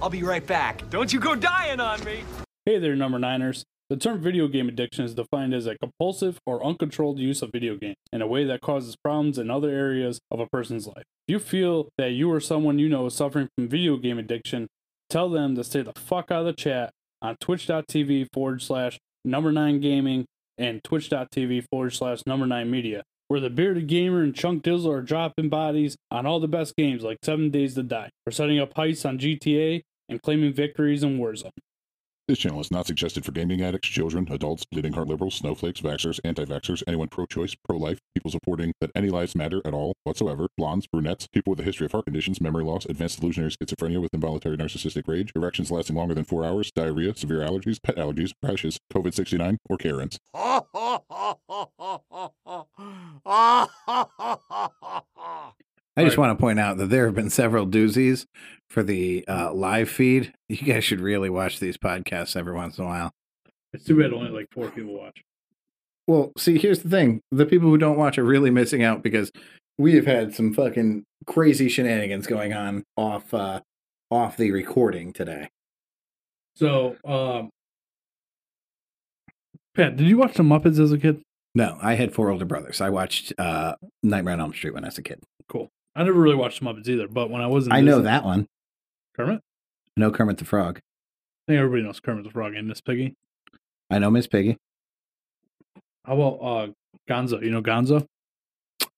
I'll 0.00 0.10
be 0.10 0.22
right 0.22 0.46
back. 0.46 0.88
Don't 0.90 1.12
you 1.12 1.20
go 1.20 1.34
dying 1.34 1.80
on 1.80 2.04
me. 2.04 2.22
Hey 2.64 2.78
there, 2.78 2.96
number 2.96 3.18
niners. 3.18 3.64
The 3.88 3.96
term 3.96 4.20
video 4.20 4.48
game 4.48 4.68
addiction 4.68 5.04
is 5.04 5.14
defined 5.14 5.54
as 5.54 5.66
a 5.66 5.78
compulsive 5.78 6.40
or 6.44 6.64
uncontrolled 6.64 7.20
use 7.20 7.40
of 7.40 7.50
video 7.52 7.76
games 7.76 7.96
in 8.12 8.20
a 8.20 8.26
way 8.26 8.44
that 8.44 8.60
causes 8.60 8.96
problems 8.96 9.38
in 9.38 9.48
other 9.48 9.70
areas 9.70 10.18
of 10.28 10.40
a 10.40 10.46
person's 10.46 10.88
life. 10.88 11.04
If 11.28 11.32
you 11.32 11.38
feel 11.38 11.88
that 11.96 12.10
you 12.10 12.32
or 12.32 12.40
someone 12.40 12.80
you 12.80 12.88
know 12.88 13.06
is 13.06 13.14
suffering 13.14 13.48
from 13.54 13.68
video 13.68 13.96
game 13.96 14.18
addiction, 14.18 14.66
tell 15.08 15.28
them 15.30 15.54
to 15.54 15.62
stay 15.62 15.82
the 15.82 15.92
fuck 15.94 16.32
out 16.32 16.40
of 16.40 16.46
the 16.46 16.52
chat 16.52 16.90
on 17.22 17.36
twitch.tv 17.40 18.26
forward 18.32 18.60
slash 18.60 18.98
number 19.24 19.52
nine 19.52 19.80
gaming 19.80 20.26
and 20.58 20.82
twitch.tv 20.82 21.64
forward 21.70 21.94
slash 21.94 22.22
number 22.26 22.46
nine 22.46 22.68
media, 22.68 23.04
where 23.28 23.40
the 23.40 23.50
bearded 23.50 23.86
gamer 23.86 24.22
and 24.22 24.34
chunk 24.34 24.64
dizzle 24.64 24.92
are 24.92 25.02
dropping 25.02 25.48
bodies 25.48 25.96
on 26.10 26.26
all 26.26 26.40
the 26.40 26.48
best 26.48 26.74
games 26.76 27.04
like 27.04 27.18
Seven 27.22 27.50
Days 27.50 27.74
to 27.74 27.84
Die, 27.84 28.10
or 28.26 28.32
setting 28.32 28.58
up 28.58 28.74
heists 28.74 29.08
on 29.08 29.18
GTA 29.18 29.82
and 30.08 30.22
claiming 30.22 30.52
victories 30.52 31.02
in 31.02 31.18
Warzone. 31.18 31.50
This 32.28 32.38
channel 32.38 32.60
is 32.60 32.72
not 32.72 32.88
suggested 32.88 33.24
for 33.24 33.30
gaming 33.30 33.62
addicts, 33.62 33.86
children, 33.86 34.26
adults, 34.32 34.64
bleeding 34.64 34.94
heart 34.94 35.06
liberals, 35.06 35.36
snowflakes, 35.36 35.80
vaxxers, 35.80 36.18
anti-vaxxers, 36.24 36.82
anyone 36.88 37.06
pro-choice, 37.06 37.54
pro-life, 37.54 38.00
people 38.16 38.32
supporting 38.32 38.72
that 38.80 38.90
any 38.96 39.10
lives 39.10 39.36
matter 39.36 39.62
at 39.64 39.72
all 39.72 39.94
whatsoever, 40.02 40.48
blondes, 40.56 40.88
brunettes, 40.88 41.28
people 41.28 41.52
with 41.52 41.60
a 41.60 41.62
history 41.62 41.86
of 41.86 41.92
heart 41.92 42.04
conditions, 42.06 42.40
memory 42.40 42.64
loss, 42.64 42.84
advanced 42.86 43.20
delusionary 43.20 43.56
schizophrenia 43.56 44.00
with 44.00 44.12
involuntary 44.12 44.56
narcissistic 44.56 45.06
rage, 45.06 45.30
erections 45.36 45.70
lasting 45.70 45.94
longer 45.94 46.14
than 46.14 46.24
four 46.24 46.44
hours, 46.44 46.72
diarrhea, 46.72 47.14
severe 47.14 47.42
allergies, 47.42 47.80
pet 47.80 47.94
allergies, 47.94 48.32
rashes, 48.42 48.80
COVID-69, 48.92 49.58
or 49.70 49.76
Karens. 49.76 50.18
I 55.96 56.04
just 56.04 56.18
want 56.18 56.36
to 56.36 56.40
point 56.40 56.60
out 56.60 56.76
that 56.76 56.90
there 56.90 57.06
have 57.06 57.14
been 57.14 57.30
several 57.30 57.66
doozies 57.66 58.26
for 58.68 58.82
the 58.82 59.24
uh, 59.26 59.52
live 59.52 59.88
feed. 59.88 60.32
You 60.48 60.58
guys 60.58 60.84
should 60.84 61.00
really 61.00 61.30
watch 61.30 61.58
these 61.58 61.76
podcasts 61.76 62.36
every 62.36 62.54
once 62.54 62.78
in 62.78 62.84
a 62.84 62.86
while. 62.86 63.12
It's 63.72 63.84
too 63.84 63.98
bad 63.98 64.12
only 64.12 64.30
like 64.30 64.46
four 64.52 64.70
people 64.70 64.94
watch. 64.94 65.22
Well, 66.06 66.32
see, 66.38 66.58
here's 66.58 66.80
the 66.80 66.88
thing: 66.88 67.20
the 67.30 67.46
people 67.46 67.68
who 67.68 67.78
don't 67.78 67.98
watch 67.98 68.16
are 68.18 68.24
really 68.24 68.50
missing 68.50 68.82
out 68.82 69.02
because 69.02 69.32
we 69.78 69.94
have 69.94 70.06
had 70.06 70.34
some 70.34 70.54
fucking 70.54 71.04
crazy 71.26 71.68
shenanigans 71.68 72.26
going 72.26 72.52
on 72.52 72.84
off 72.96 73.32
uh, 73.34 73.60
off 74.10 74.36
the 74.36 74.50
recording 74.52 75.12
today. 75.12 75.48
So, 76.54 76.96
um, 77.04 77.50
Pat, 79.74 79.96
did 79.96 80.06
you 80.06 80.16
watch 80.16 80.34
the 80.34 80.42
Muppets 80.42 80.78
as 80.78 80.92
a 80.92 80.98
kid? 80.98 81.20
No, 81.54 81.78
I 81.82 81.94
had 81.94 82.14
four 82.14 82.30
older 82.30 82.44
brothers. 82.44 82.80
I 82.80 82.90
watched 82.90 83.32
uh, 83.38 83.74
Nightmare 84.02 84.34
on 84.34 84.40
Elm 84.40 84.54
Street 84.54 84.74
when 84.74 84.84
I 84.84 84.88
was 84.88 84.98
a 84.98 85.02
kid. 85.02 85.22
Cool. 85.48 85.70
I 85.96 86.04
never 86.04 86.20
really 86.20 86.36
watched 86.36 86.60
the 86.60 86.66
Muppets 86.66 86.86
either, 86.88 87.08
but 87.08 87.30
when 87.30 87.40
I 87.40 87.46
was 87.46 87.66
in 87.66 87.72
I 87.72 87.80
know 87.80 88.02
that 88.02 88.22
one. 88.22 88.46
Kermit. 89.16 89.40
I 89.96 90.00
know 90.00 90.10
Kermit 90.10 90.36
the 90.36 90.44
Frog. 90.44 90.78
I 90.78 91.52
think 91.52 91.58
everybody 91.58 91.82
knows 91.82 92.00
Kermit 92.00 92.24
the 92.24 92.30
Frog 92.30 92.54
and 92.54 92.68
Miss 92.68 92.82
Piggy. 92.82 93.14
I 93.90 93.98
know 93.98 94.10
Miss 94.10 94.26
Piggy. 94.26 94.58
How 96.04 96.14
about 96.14 96.38
uh 96.46 96.66
Gonzo? 97.08 97.42
You 97.42 97.50
know 97.50 97.62
Gonzo? 97.62 98.06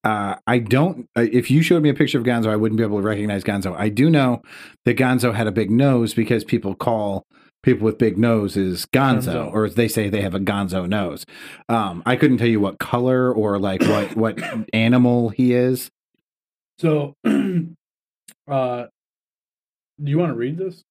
Uh, 0.04 0.36
I 0.46 0.58
don't. 0.58 1.08
Uh, 1.16 1.26
if 1.30 1.50
you 1.50 1.62
showed 1.62 1.82
me 1.82 1.88
a 1.88 1.94
picture 1.94 2.18
of 2.18 2.24
Gonzo, 2.24 2.46
I 2.48 2.56
wouldn't 2.56 2.78
be 2.78 2.84
able 2.84 2.98
to 2.98 3.06
recognize 3.06 3.44
Gonzo. 3.44 3.76
I 3.76 3.88
do 3.88 4.10
know 4.10 4.42
that 4.84 4.96
Gonzo 4.96 5.34
had 5.34 5.46
a 5.46 5.52
big 5.52 5.70
nose 5.70 6.14
because 6.14 6.44
people 6.44 6.74
call 6.74 7.24
people 7.62 7.84
with 7.84 7.98
big 7.98 8.16
noses 8.16 8.86
Gonzo, 8.86 9.34
Gonzo. 9.34 9.52
or 9.52 9.68
they 9.68 9.88
say 9.88 10.08
they 10.08 10.22
have 10.22 10.34
a 10.34 10.40
Gonzo 10.40 10.88
nose. 10.88 11.26
Um, 11.68 12.02
I 12.06 12.16
couldn't 12.16 12.38
tell 12.38 12.48
you 12.48 12.60
what 12.60 12.78
color 12.78 13.32
or 13.32 13.58
like 13.58 13.82
what 13.82 14.16
what 14.16 14.38
animal 14.72 15.28
he 15.30 15.52
is. 15.52 15.90
So, 16.78 17.14
uh, 17.24 18.86
do 20.02 20.10
you 20.10 20.18
want 20.18 20.30
to 20.30 20.36
read 20.36 20.58
this? 20.58 20.84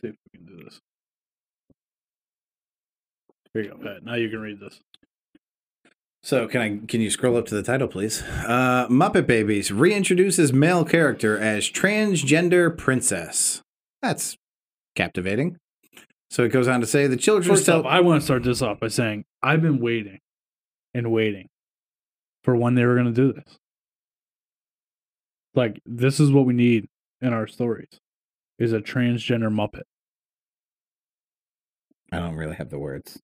see 0.00 0.08
if 0.08 0.14
we 0.32 0.38
can 0.38 0.46
do 0.46 0.64
this. 0.64 0.80
Here 3.52 3.62
you 3.62 3.70
go, 3.70 3.76
Pat. 3.76 4.04
Now 4.04 4.14
you 4.14 4.28
can 4.28 4.40
read 4.40 4.60
this. 4.60 4.80
So 6.22 6.48
can 6.48 6.60
I? 6.60 6.80
Can 6.86 7.00
you 7.00 7.10
scroll 7.10 7.36
up 7.36 7.46
to 7.46 7.54
the 7.54 7.62
title, 7.62 7.88
please? 7.88 8.22
Uh, 8.22 8.88
Muppet 8.88 9.26
Babies 9.26 9.70
reintroduces 9.70 10.52
male 10.52 10.84
character 10.84 11.38
as 11.38 11.70
transgender 11.70 12.76
princess. 12.76 13.62
That's 14.02 14.36
captivating. 14.96 15.56
So 16.30 16.42
it 16.42 16.48
goes 16.48 16.66
on 16.66 16.80
to 16.80 16.86
say 16.86 17.06
the 17.06 17.16
children's 17.16 17.60
First 17.60 17.68
off, 17.68 17.86
I 17.86 18.00
want 18.00 18.20
to 18.20 18.24
start 18.24 18.42
this 18.42 18.60
off 18.60 18.80
by 18.80 18.88
saying 18.88 19.24
I've 19.42 19.62
been 19.62 19.78
waiting 19.78 20.18
and 20.92 21.12
waiting 21.12 21.48
for 22.42 22.56
when 22.56 22.74
they 22.74 22.84
were 22.84 22.94
going 22.94 23.06
to 23.06 23.12
do 23.12 23.32
this. 23.32 23.58
Like 25.56 25.80
this 25.86 26.20
is 26.20 26.30
what 26.30 26.46
we 26.46 26.52
need 26.54 26.86
in 27.20 27.32
our 27.32 27.46
stories 27.46 27.98
is 28.58 28.72
a 28.72 28.80
transgender 28.80 29.48
Muppet. 29.50 29.82
I 32.12 32.18
don't 32.18 32.36
really 32.36 32.54
have 32.56 32.70
the 32.70 32.78
words. 32.78 33.18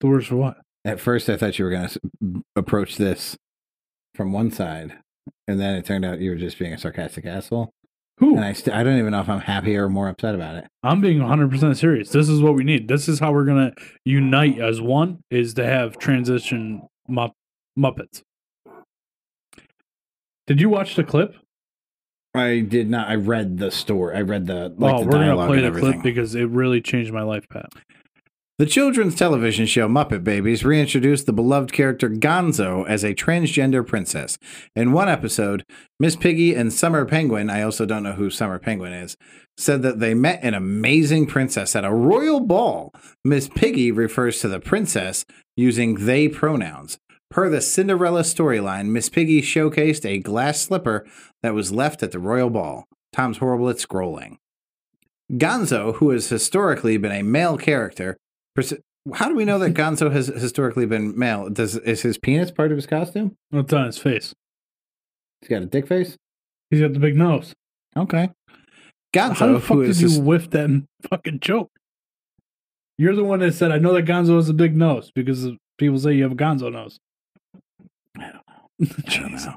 The 0.00 0.06
words 0.06 0.26
for 0.26 0.36
what? 0.36 0.56
At 0.84 1.00
first, 1.00 1.28
I 1.28 1.36
thought 1.36 1.58
you 1.58 1.64
were 1.64 1.70
going 1.70 1.88
to 1.88 2.42
approach 2.56 2.96
this 2.96 3.36
from 4.14 4.32
one 4.32 4.50
side, 4.50 4.92
and 5.48 5.60
then 5.60 5.74
it 5.76 5.84
turned 5.84 6.04
out 6.04 6.20
you 6.20 6.30
were 6.30 6.36
just 6.36 6.58
being 6.58 6.72
a 6.72 6.78
sarcastic 6.78 7.26
asshole. 7.26 7.70
Who? 8.18 8.36
And 8.36 8.44
I, 8.44 8.52
st- 8.52 8.74
I 8.76 8.82
don't 8.82 8.98
even 8.98 9.10
know 9.10 9.20
if 9.20 9.28
I'm 9.28 9.40
happy 9.40 9.76
or 9.76 9.88
more 9.88 10.08
upset 10.08 10.34
about 10.34 10.56
it. 10.56 10.64
I'm 10.82 11.00
being 11.00 11.18
100% 11.18 11.76
serious. 11.76 12.10
This 12.10 12.28
is 12.28 12.40
what 12.40 12.54
we 12.54 12.62
need. 12.64 12.86
This 12.86 13.08
is 13.08 13.18
how 13.18 13.32
we're 13.32 13.44
going 13.44 13.72
to 13.72 13.82
unite 14.04 14.58
as 14.60 14.80
one 14.80 15.20
is 15.30 15.54
to 15.54 15.64
have 15.64 15.98
transition 15.98 16.82
mupp- 17.10 17.32
Muppets. 17.78 18.22
Did 20.46 20.60
you 20.60 20.68
watch 20.68 20.94
the 20.94 21.02
clip? 21.04 21.34
I 22.34 22.60
did 22.60 22.90
not. 22.90 23.08
I 23.08 23.14
read 23.14 23.58
the 23.58 23.70
story. 23.70 24.16
I 24.16 24.22
read 24.22 24.46
the 24.46 24.74
like 24.76 24.94
oh, 24.94 25.00
the 25.00 25.06
we're 25.06 25.12
going 25.12 25.22
to 25.22 25.26
dialogue 25.28 25.48
play 25.48 25.60
the 25.60 25.78
clip 25.78 26.02
because 26.02 26.34
it 26.34 26.48
really 26.48 26.80
changed 26.80 27.12
my 27.12 27.22
life, 27.22 27.48
Pat. 27.48 27.72
The 28.56 28.66
children's 28.66 29.16
television 29.16 29.66
show 29.66 29.88
Muppet 29.88 30.22
Babies 30.22 30.64
reintroduced 30.64 31.26
the 31.26 31.32
beloved 31.32 31.72
character 31.72 32.08
Gonzo 32.08 32.86
as 32.88 33.02
a 33.02 33.12
transgender 33.12 33.84
princess. 33.84 34.38
In 34.76 34.92
one 34.92 35.08
episode, 35.08 35.64
Miss 35.98 36.14
Piggy 36.14 36.54
and 36.54 36.72
Summer 36.72 37.04
Penguin, 37.04 37.50
I 37.50 37.62
also 37.62 37.84
don't 37.84 38.04
know 38.04 38.12
who 38.12 38.30
Summer 38.30 38.60
Penguin 38.60 38.92
is, 38.92 39.16
said 39.58 39.82
that 39.82 39.98
they 39.98 40.14
met 40.14 40.38
an 40.44 40.54
amazing 40.54 41.26
princess 41.26 41.74
at 41.74 41.84
a 41.84 41.92
royal 41.92 42.38
ball. 42.38 42.92
Miss 43.24 43.48
Piggy 43.48 43.90
refers 43.90 44.40
to 44.40 44.46
the 44.46 44.60
princess 44.60 45.24
using 45.56 46.06
they 46.06 46.28
pronouns. 46.28 46.98
Per 47.30 47.48
the 47.48 47.60
Cinderella 47.60 48.20
storyline, 48.22 48.86
Miss 48.88 49.08
Piggy 49.08 49.42
showcased 49.42 50.04
a 50.04 50.18
glass 50.18 50.60
slipper 50.60 51.06
that 51.42 51.54
was 51.54 51.72
left 51.72 52.02
at 52.02 52.12
the 52.12 52.18
royal 52.18 52.50
ball. 52.50 52.84
Tom's 53.12 53.38
horrible 53.38 53.68
at 53.68 53.76
scrolling. 53.76 54.36
Gonzo, 55.32 55.96
who 55.96 56.10
has 56.10 56.28
historically 56.28 56.96
been 56.96 57.10
a 57.12 57.22
male 57.22 57.56
character, 57.56 58.16
pers- 58.54 58.74
how 59.14 59.28
do 59.28 59.34
we 59.34 59.44
know 59.44 59.58
that 59.58 59.74
Gonzo 59.74 60.12
has 60.12 60.28
historically 60.28 60.86
been 60.86 61.18
male? 61.18 61.48
Does 61.50 61.76
is 61.76 62.02
his 62.02 62.18
penis 62.18 62.50
part 62.50 62.70
of 62.70 62.76
his 62.76 62.86
costume? 62.86 63.34
What's 63.50 63.72
on 63.72 63.86
his 63.86 63.98
face? 63.98 64.32
He's 65.40 65.48
got 65.48 65.62
a 65.62 65.66
dick 65.66 65.86
face. 65.88 66.16
He's 66.70 66.80
got 66.80 66.92
the 66.92 66.98
big 66.98 67.16
nose. 67.16 67.52
Okay. 67.96 68.30
Gonzo, 69.14 69.34
How 69.36 69.52
the 69.52 69.60
fuck 69.60 69.78
did 69.78 69.96
you 70.00 70.08
his- 70.08 70.18
whiff 70.18 70.50
that 70.50 70.84
fucking 71.08 71.40
joke? 71.40 71.70
You're 72.96 73.16
the 73.16 73.24
one 73.24 73.40
that 73.40 73.54
said, 73.54 73.72
I 73.72 73.78
know 73.78 73.92
that 73.94 74.04
Gonzo 74.04 74.36
has 74.36 74.48
a 74.48 74.54
big 74.54 74.76
nose 74.76 75.10
because 75.14 75.48
people 75.78 75.98
say 75.98 76.12
you 76.14 76.22
have 76.22 76.32
a 76.32 76.36
Gonzo 76.36 76.70
nose. 76.72 76.98
I 78.18 78.32
don't 78.32 78.32
know. 78.32 78.86
Jeez. 79.08 79.54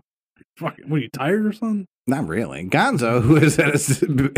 Fucking, 0.58 0.90
what 0.90 0.98
are 0.98 1.02
you 1.02 1.10
tired 1.10 1.46
or 1.46 1.54
something? 1.54 1.86
Not 2.08 2.28
really. 2.28 2.66
Gonzo, 2.66 3.22
who 3.22 3.36
is 3.36 3.58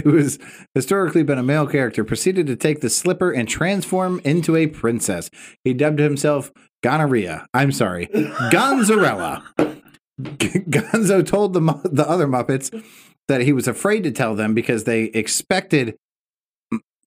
who 0.04 0.18
has 0.18 0.40
historically 0.74 1.24
been 1.24 1.38
a 1.38 1.44
male 1.44 1.68
character, 1.68 2.04
proceeded 2.04 2.48
to 2.48 2.56
take 2.56 2.82
the 2.82 2.90
slipper 2.90 3.32
and 3.32 3.48
transform 3.48 4.20
into 4.24 4.56
a 4.56 4.68
princess. 4.68 5.30
He 5.64 5.74
dubbed 5.74 6.00
himself 6.00 6.52
Gonorrhea. 6.82 7.46
I'm 7.54 7.72
sorry, 7.72 8.08
Gonzarella. 8.08 9.44
Gonzo 10.20 11.26
told 11.26 11.54
the 11.54 11.62
the 11.86 12.10
other 12.10 12.28
Muppets 12.28 12.84
that 13.28 13.42
he 13.42 13.54
was 13.54 13.68
afraid 13.68 14.04
to 14.04 14.12
tell 14.12 14.36
them 14.36 14.54
because 14.54 14.86
they 14.86 15.04
expected 15.06 15.96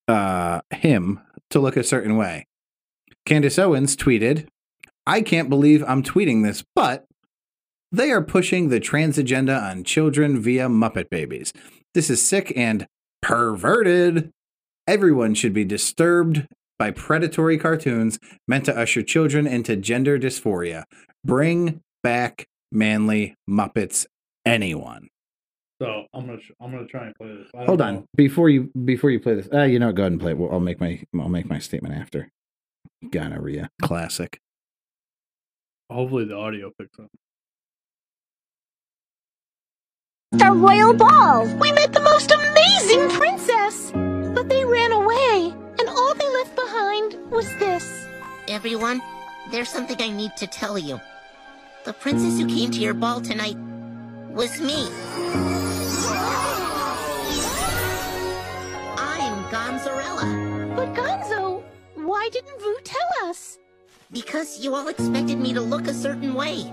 uh, 0.09 0.61
him 0.71 1.21
to 1.51 1.59
look 1.59 1.77
a 1.77 1.83
certain 1.83 2.17
way. 2.17 2.47
Candace 3.27 3.59
Owens 3.59 3.97
tweeted, 3.97 4.47
"I 5.07 5.23
can't 5.23 5.49
believe 5.49 5.85
I'm 5.87 6.03
tweeting 6.03 6.43
this, 6.43 6.65
but." 6.75 7.07
They 7.95 8.11
are 8.11 8.23
pushing 8.23 8.71
the 8.71 8.81
trans 8.81 9.19
agenda 9.19 9.55
on 9.55 9.85
children 9.85 10.41
via 10.41 10.67
Muppet 10.69 11.11
Babies. 11.11 11.53
This 11.93 12.09
is 12.09 12.27
sick 12.27 12.51
and 12.57 12.87
perverted. 13.21 14.31
Everyone 14.87 15.35
should 15.35 15.53
be 15.53 15.67
disturbed 15.67 16.47
by 16.79 16.91
predatory 16.91 17.59
cartoons 17.59 18.19
meant 18.49 18.65
to 18.65 18.77
usher 18.77 19.03
children 19.03 19.47
into 19.47 19.77
gender 19.77 20.19
dysphoria. 20.19 20.85
Bring 21.25 21.81
back 22.03 22.47
manly 22.73 23.37
Muppets, 23.49 24.07
anyone. 24.45 25.09
So 25.81 26.07
I'm 26.15 26.27
gonna 26.27 26.41
sh- 26.41 26.51
I'm 26.61 26.73
gonna 26.73 26.87
try 26.87 27.07
and 27.07 27.15
play 27.15 27.29
this. 27.29 27.47
Hold 27.67 27.81
know. 27.81 27.85
on, 27.85 28.05
before 28.17 28.49
you 28.49 28.71
before 28.85 29.11
you 29.11 29.21
play 29.21 29.35
this, 29.35 29.49
uh, 29.53 29.63
you 29.63 29.79
know, 29.79 29.93
go 29.93 30.03
ahead 30.03 30.13
and 30.13 30.21
play 30.21 30.33
it. 30.33 30.39
I'll 30.51 30.61
make 30.61 30.81
my 30.81 31.03
I'll 31.15 31.29
make 31.29 31.49
my 31.49 31.59
statement 31.59 31.95
after. 31.95 32.29
Gonorrhea, 33.11 33.69
classic. 33.81 34.39
Hopefully 35.93 36.25
the 36.25 36.35
audio 36.35 36.71
picks 36.79 36.99
up. 36.99 37.09
The 40.33 40.51
royal 40.51 40.95
ball! 40.95 41.45
We 41.59 41.71
met 41.73 41.93
the 41.93 42.01
most 42.01 42.31
amazing 42.31 43.11
princess! 43.11 43.93
But 43.93 44.49
they 44.49 44.65
ran 44.65 44.93
away, 44.93 45.53
and 45.79 45.89
all 45.89 46.15
they 46.15 46.29
left 46.33 46.57
behind 46.57 47.19
was 47.31 47.47
this. 47.57 48.07
Everyone, 48.49 49.03
there's 49.51 49.69
something 49.69 50.01
I 50.01 50.09
need 50.09 50.35
to 50.39 50.47
tell 50.47 50.79
you. 50.79 50.99
The 51.85 51.93
princess 51.93 52.41
who 52.41 52.47
came 52.47 52.71
to 52.71 52.81
your 52.81 52.95
ball 52.95 53.21
tonight 53.21 53.59
was 54.31 54.59
me. 54.63 54.89
I'm 58.97 59.45
Gonzarella. 59.53 60.75
But 60.75 60.95
Gonzo, 60.95 61.63
why 61.97 62.31
didn't 62.33 62.59
Vu 62.61 62.79
tell 62.83 63.29
us? 63.29 63.59
Because 64.13 64.63
you 64.63 64.75
all 64.75 64.89
expected 64.89 65.39
me 65.39 65.55
to 65.55 65.61
look 65.63 65.89
a 65.89 65.95
certain 65.95 66.35
way. 66.35 66.71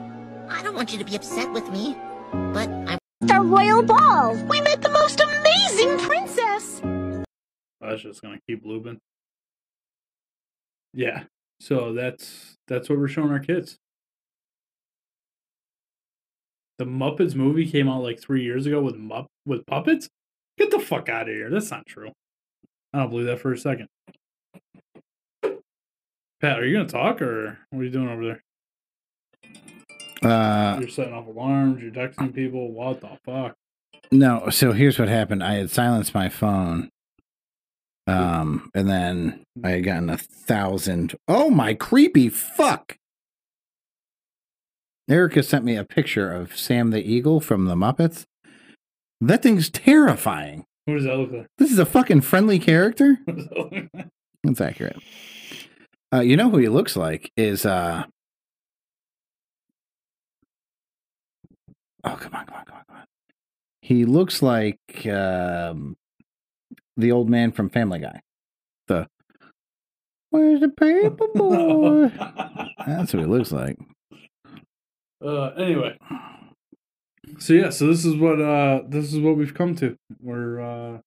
I 0.49 0.61
don't 0.61 0.75
want 0.75 0.91
you 0.91 0.99
to 0.99 1.05
be 1.05 1.15
upset 1.15 1.49
with 1.53 1.69
me, 1.71 1.95
but 2.33 2.67
I'm 2.69 2.99
The 3.21 3.39
royal 3.39 3.81
ball! 3.81 4.35
We 4.49 4.59
met 4.59 4.81
the 4.81 4.89
most 4.89 5.21
amazing 5.21 5.97
princess! 5.99 6.81
Oh, 6.83 7.23
that's 7.89 8.01
just 8.01 8.21
gonna 8.21 8.39
keep 8.49 8.65
looping. 8.65 8.99
Yeah. 10.93 11.23
So 11.61 11.93
that's 11.93 12.55
that's 12.67 12.89
what 12.89 12.99
we're 12.99 13.07
showing 13.07 13.31
our 13.31 13.39
kids. 13.39 13.77
The 16.77 16.85
Muppets 16.85 17.35
movie 17.35 17.69
came 17.69 17.87
out 17.87 18.03
like 18.03 18.19
three 18.21 18.43
years 18.43 18.65
ago 18.65 18.81
with 18.81 18.95
Mupp 18.95 19.27
with 19.45 19.65
puppets. 19.65 20.09
Get 20.57 20.71
the 20.71 20.79
fuck 20.79 21.07
out 21.07 21.29
of 21.29 21.35
here. 21.35 21.49
That's 21.49 21.71
not 21.71 21.85
true. 21.85 22.11
I 22.93 22.99
don't 22.99 23.09
believe 23.09 23.27
that 23.27 23.39
for 23.39 23.53
a 23.53 23.57
second. 23.57 23.87
Pat, 26.41 26.59
are 26.59 26.65
you 26.65 26.77
gonna 26.77 26.87
talk 26.87 27.21
or 27.21 27.57
what 27.69 27.81
are 27.81 27.83
you 27.83 27.89
doing 27.89 28.07
over 28.09 28.23
there? 28.25 28.43
Uh, 30.21 30.79
You're 30.79 30.89
setting 30.89 31.13
off 31.13 31.27
alarms. 31.27 31.81
You're 31.81 31.91
texting 31.91 32.33
people. 32.33 32.71
What 32.71 33.01
the 33.01 33.09
fuck? 33.25 33.55
No, 34.11 34.49
so 34.49 34.71
here's 34.71 34.97
what 34.99 35.07
happened. 35.07 35.43
I 35.43 35.55
had 35.55 35.69
silenced 35.69 36.13
my 36.13 36.29
phone. 36.29 36.89
Um, 38.07 38.71
and 38.73 38.89
then 38.89 39.43
I 39.63 39.69
had 39.71 39.83
gotten 39.83 40.09
a 40.09 40.17
thousand. 40.17 41.15
Oh 41.27 41.49
my 41.49 41.73
creepy 41.73 42.27
fuck. 42.29 42.95
Erica 45.09 45.43
sent 45.43 45.63
me 45.65 45.75
a 45.75 45.83
picture 45.83 46.31
of 46.31 46.55
Sam 46.57 46.91
the 46.91 47.01
Eagle 47.03 47.39
from 47.39 47.65
the 47.65 47.75
Muppets. 47.75 48.25
That 49.21 49.41
thing's 49.43 49.69
terrifying. 49.69 50.65
What 50.85 50.95
does 50.95 51.03
that 51.03 51.17
look 51.17 51.31
like? 51.31 51.47
This 51.57 51.71
is 51.71 51.79
a 51.79 51.85
fucking 51.85 52.21
friendly 52.21 52.59
character. 52.59 53.17
What 53.25 53.35
that 53.37 53.89
like? 53.93 54.07
That's 54.43 54.61
accurate. 54.61 54.97
Uh, 56.11 56.21
you 56.21 56.35
know 56.35 56.49
who 56.49 56.57
he 56.57 56.67
looks 56.69 56.95
like 56.95 57.31
is 57.37 57.65
uh 57.65 58.03
Oh 62.03 62.15
come 62.15 62.33
on, 62.33 62.45
come 62.45 62.55
on, 62.57 62.65
come 62.65 62.77
on, 62.77 62.83
come 62.87 62.95
on. 62.97 63.03
He 63.81 64.05
looks 64.05 64.41
like 64.41 65.05
um 65.05 65.97
the 66.97 67.11
old 67.11 67.29
man 67.29 67.51
from 67.51 67.69
Family 67.69 67.99
Guy. 67.99 68.21
The 68.87 69.07
Where's 70.31 70.61
the 70.61 70.69
paper 70.69 71.27
boy? 71.35 72.07
That's 72.85 73.13
what 73.13 73.19
he 73.21 73.25
looks 73.25 73.51
like. 73.51 73.77
Uh, 75.23 75.47
anyway. 75.49 75.97
So 77.39 77.53
yeah, 77.53 77.69
so 77.69 77.87
this 77.87 78.05
is 78.05 78.15
what 78.15 78.41
uh 78.41 78.81
this 78.87 79.13
is 79.13 79.19
what 79.19 79.37
we've 79.37 79.53
come 79.53 79.75
to. 79.75 79.95
We're 80.19 80.59
uh 80.59 80.97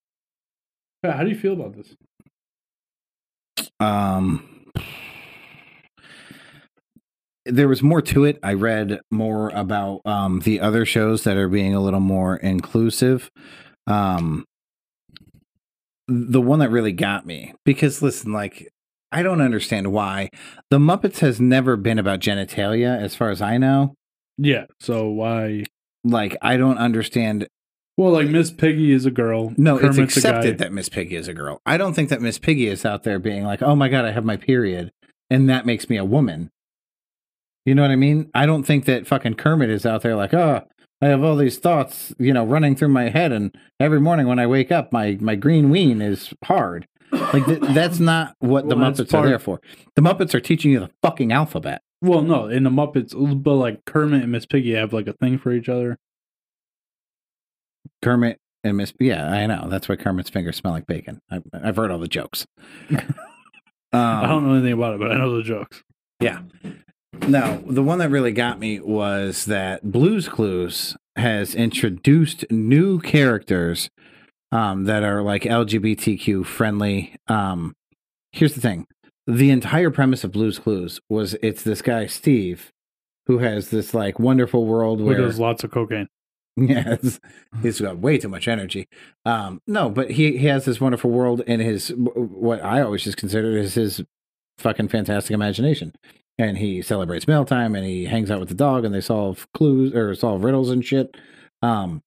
how 1.03 1.23
do 1.23 1.29
you 1.29 1.35
feel 1.35 1.53
about 1.53 1.75
this? 1.75 1.95
Um 3.79 4.52
there 7.45 7.67
was 7.67 7.83
more 7.83 8.01
to 8.01 8.23
it. 8.25 8.39
I 8.41 8.53
read 8.53 8.99
more 9.11 9.49
about 9.49 10.01
um 10.05 10.39
the 10.41 10.59
other 10.59 10.85
shows 10.85 11.23
that 11.23 11.37
are 11.37 11.49
being 11.49 11.73
a 11.75 11.81
little 11.81 11.99
more 11.99 12.37
inclusive. 12.37 13.29
Um 13.87 14.45
the 16.07 16.41
one 16.41 16.59
that 16.59 16.69
really 16.69 16.91
got 16.91 17.25
me 17.25 17.53
because 17.65 18.01
listen 18.01 18.33
like 18.33 18.67
I 19.11 19.23
don't 19.23 19.41
understand 19.41 19.91
why 19.91 20.29
the 20.69 20.79
Muppets 20.79 21.19
has 21.19 21.39
never 21.39 21.77
been 21.77 21.99
about 21.99 22.19
genitalia 22.19 22.99
as 22.99 23.15
far 23.15 23.29
as 23.29 23.41
I 23.41 23.57
know. 23.57 23.93
Yeah, 24.37 24.65
so 24.79 25.07
why 25.09 25.65
Like 26.03 26.35
I 26.41 26.57
don't 26.57 26.77
understand 26.77 27.47
well 27.97 28.11
like 28.11 28.27
Miss 28.27 28.51
Piggy 28.51 28.91
is 28.91 29.05
a 29.05 29.11
girl. 29.11 29.53
No, 29.57 29.77
Kermit's 29.77 29.97
it's 29.97 30.17
accepted 30.17 30.57
that 30.57 30.73
Miss 30.73 30.89
Piggy 30.89 31.15
is 31.15 31.27
a 31.27 31.33
girl. 31.33 31.61
I 31.65 31.77
don't 31.77 31.93
think 31.93 32.09
that 32.09 32.21
Miss 32.21 32.39
Piggy 32.39 32.67
is 32.67 32.85
out 32.85 33.03
there 33.03 33.19
being 33.19 33.43
like, 33.43 33.61
"Oh 33.61 33.75
my 33.75 33.87
god, 33.87 34.03
I 34.05 34.11
have 34.11 34.25
my 34.25 34.35
period," 34.37 34.91
and 35.29 35.47
that 35.49 35.65
makes 35.65 35.89
me 35.89 35.97
a 35.97 36.05
woman. 36.05 36.49
You 37.65 37.75
know 37.75 37.81
what 37.81 37.91
I 37.91 37.95
mean? 37.95 38.29
I 38.33 38.45
don't 38.45 38.63
think 38.63 38.85
that 38.85 39.07
fucking 39.07 39.35
Kermit 39.35 39.69
is 39.69 39.85
out 39.85 40.01
there 40.01 40.15
like, 40.15 40.33
"Oh, 40.33 40.61
I 41.01 41.07
have 41.07 41.23
all 41.23 41.35
these 41.37 41.57
thoughts, 41.59 42.13
you 42.19 42.33
know, 42.33 42.43
running 42.43 42.75
through 42.75 42.89
my 42.89 43.09
head, 43.09 43.31
and 43.31 43.55
every 43.79 43.99
morning 44.01 44.27
when 44.27 44.39
I 44.39 44.47
wake 44.47 44.71
up, 44.71 44.91
my 44.91 45.17
my 45.21 45.35
green 45.35 45.69
ween 45.69 46.01
is 46.01 46.33
hard." 46.43 46.87
Like 47.11 47.45
th- 47.45 47.59
that's 47.73 47.99
not 47.99 48.35
what 48.39 48.67
the 48.67 48.75
Well, 48.75 48.85
that's 48.91 48.99
Muppets 48.99 49.11
part- 49.11 49.25
are 49.25 49.29
there 49.29 49.39
for. 49.39 49.61
The 49.95 50.01
Muppets 50.01 50.33
are 50.33 50.39
teaching 50.39 50.71
you 50.71 50.79
the 50.79 50.89
fucking 51.01 51.31
alphabet. 51.31 51.81
Well, 52.01 52.21
no, 52.21 52.47
in 52.47 52.63
the 52.63 52.69
Muppets, 52.69 53.13
but 53.43 53.53
like 53.55 53.85
Kermit 53.85 54.23
and 54.23 54.31
Miss 54.31 54.45
Piggy 54.45 54.73
have 54.73 54.91
like 54.93 55.07
a 55.07 55.13
thing 55.13 55.37
for 55.37 55.51
each 55.53 55.69
other. 55.69 55.97
Kermit 58.01 58.39
and 58.63 58.77
Miss, 58.77 58.93
yeah, 58.99 59.29
I 59.29 59.45
know. 59.45 59.67
That's 59.69 59.87
why 59.87 59.95
Kermit's 59.95 60.29
fingers 60.29 60.55
smell 60.57 60.73
like 60.73 60.87
bacon. 60.87 61.19
I've, 61.29 61.43
I've 61.53 61.75
heard 61.75 61.91
all 61.91 61.99
the 61.99 62.07
jokes. 62.07 62.45
I 62.91 63.03
Um, 64.23 64.29
don't 64.29 64.47
know 64.47 64.53
anything 64.55 64.73
about 64.73 64.95
it, 64.95 64.99
but 64.99 65.11
I 65.11 65.17
know 65.17 65.37
the 65.37 65.43
jokes. 65.43 65.81
Yeah. 66.19 66.41
No, 67.27 67.63
the 67.65 67.83
one 67.83 67.99
that 67.99 68.09
really 68.09 68.31
got 68.31 68.59
me 68.59 68.79
was 68.79 69.45
that 69.45 69.83
Blues 69.83 70.27
Clues 70.27 70.97
has 71.15 71.55
introduced 71.55 72.45
new 72.51 72.99
characters 72.99 73.89
um, 74.51 74.85
that 74.85 75.03
are 75.03 75.21
like 75.21 75.43
LGBTQ 75.43 76.45
friendly. 76.45 77.15
Um, 77.27 77.75
here's 78.31 78.55
the 78.55 78.61
thing 78.61 78.87
the 79.25 79.51
entire 79.51 79.89
premise 79.89 80.23
of 80.23 80.31
Blues 80.31 80.59
Clues 80.59 80.99
was 81.09 81.35
it's 81.41 81.63
this 81.63 81.81
guy, 81.81 82.07
Steve, 82.07 82.71
who 83.27 83.37
has 83.39 83.69
this 83.69 83.93
like 83.93 84.19
wonderful 84.19 84.65
world 84.65 84.99
Who 84.99 85.05
where 85.05 85.17
does 85.17 85.39
lots 85.39 85.63
of 85.63 85.71
cocaine. 85.71 86.07
Yes, 86.55 87.19
he's 87.63 87.81
got 87.81 87.97
way 87.97 88.19
too 88.19 88.27
much 88.27 88.47
energy. 88.47 88.87
Um, 89.25 89.59
no, 89.65 89.89
but 89.89 90.11
he, 90.11 90.37
he 90.37 90.45
has 90.45 90.65
this 90.65 90.79
wonderful 90.79 91.09
world, 91.09 91.41
and 91.47 91.63
his 91.63 91.91
what 91.95 92.63
I 92.63 92.81
always 92.81 93.03
just 93.03 93.17
considered 93.17 93.57
is 93.57 93.73
his 93.73 94.03
fucking 94.59 94.89
fantastic 94.89 95.33
imagination. 95.33 95.93
And 96.37 96.57
he 96.57 96.81
celebrates 96.81 97.27
mealtime, 97.27 97.75
and 97.75 97.85
he 97.85 98.05
hangs 98.05 98.31
out 98.31 98.39
with 98.39 98.49
the 98.49 98.55
dog, 98.55 98.85
and 98.85 98.93
they 98.93 99.01
solve 99.01 99.47
clues 99.53 99.93
or 99.93 100.15
solve 100.15 100.43
riddles 100.43 100.71
and 100.71 100.83
shit. 100.83 101.15
Um, 101.61 102.01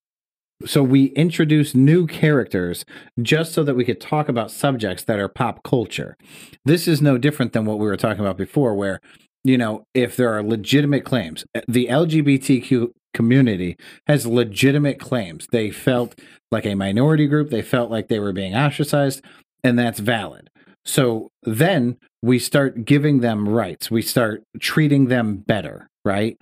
so 0.64 0.82
we 0.82 1.06
introduce 1.06 1.74
new 1.74 2.06
characters 2.06 2.84
just 3.20 3.52
so 3.52 3.62
that 3.62 3.74
we 3.74 3.84
could 3.84 4.00
talk 4.00 4.28
about 4.28 4.50
subjects 4.50 5.04
that 5.04 5.18
are 5.18 5.28
pop 5.28 5.62
culture. 5.62 6.16
This 6.64 6.88
is 6.88 7.02
no 7.02 7.18
different 7.18 7.52
than 7.52 7.66
what 7.66 7.78
we 7.78 7.86
were 7.86 7.96
talking 7.96 8.20
about 8.20 8.38
before, 8.38 8.74
where 8.74 9.00
you 9.44 9.58
know 9.58 9.84
if 9.92 10.16
there 10.16 10.32
are 10.34 10.42
legitimate 10.42 11.04
claims, 11.04 11.44
uh, 11.54 11.60
the 11.68 11.88
LGBTQ 11.88 12.90
community 13.12 13.76
has 14.06 14.26
legitimate 14.26 14.98
claims. 14.98 15.46
They 15.52 15.70
felt 15.70 16.18
like 16.50 16.64
a 16.64 16.74
minority 16.74 17.26
group. 17.26 17.50
They 17.50 17.62
felt 17.62 17.90
like 17.90 18.08
they 18.08 18.20
were 18.20 18.32
being 18.32 18.54
ostracized, 18.54 19.22
and 19.62 19.78
that's 19.78 20.00
valid. 20.00 20.48
So 20.86 21.30
then 21.42 21.98
we 22.22 22.38
start 22.38 22.84
giving 22.84 23.20
them 23.20 23.48
rights. 23.48 23.90
We 23.90 24.02
start 24.02 24.42
treating 24.60 25.06
them 25.06 25.38
better, 25.38 25.88
right? 26.04 26.38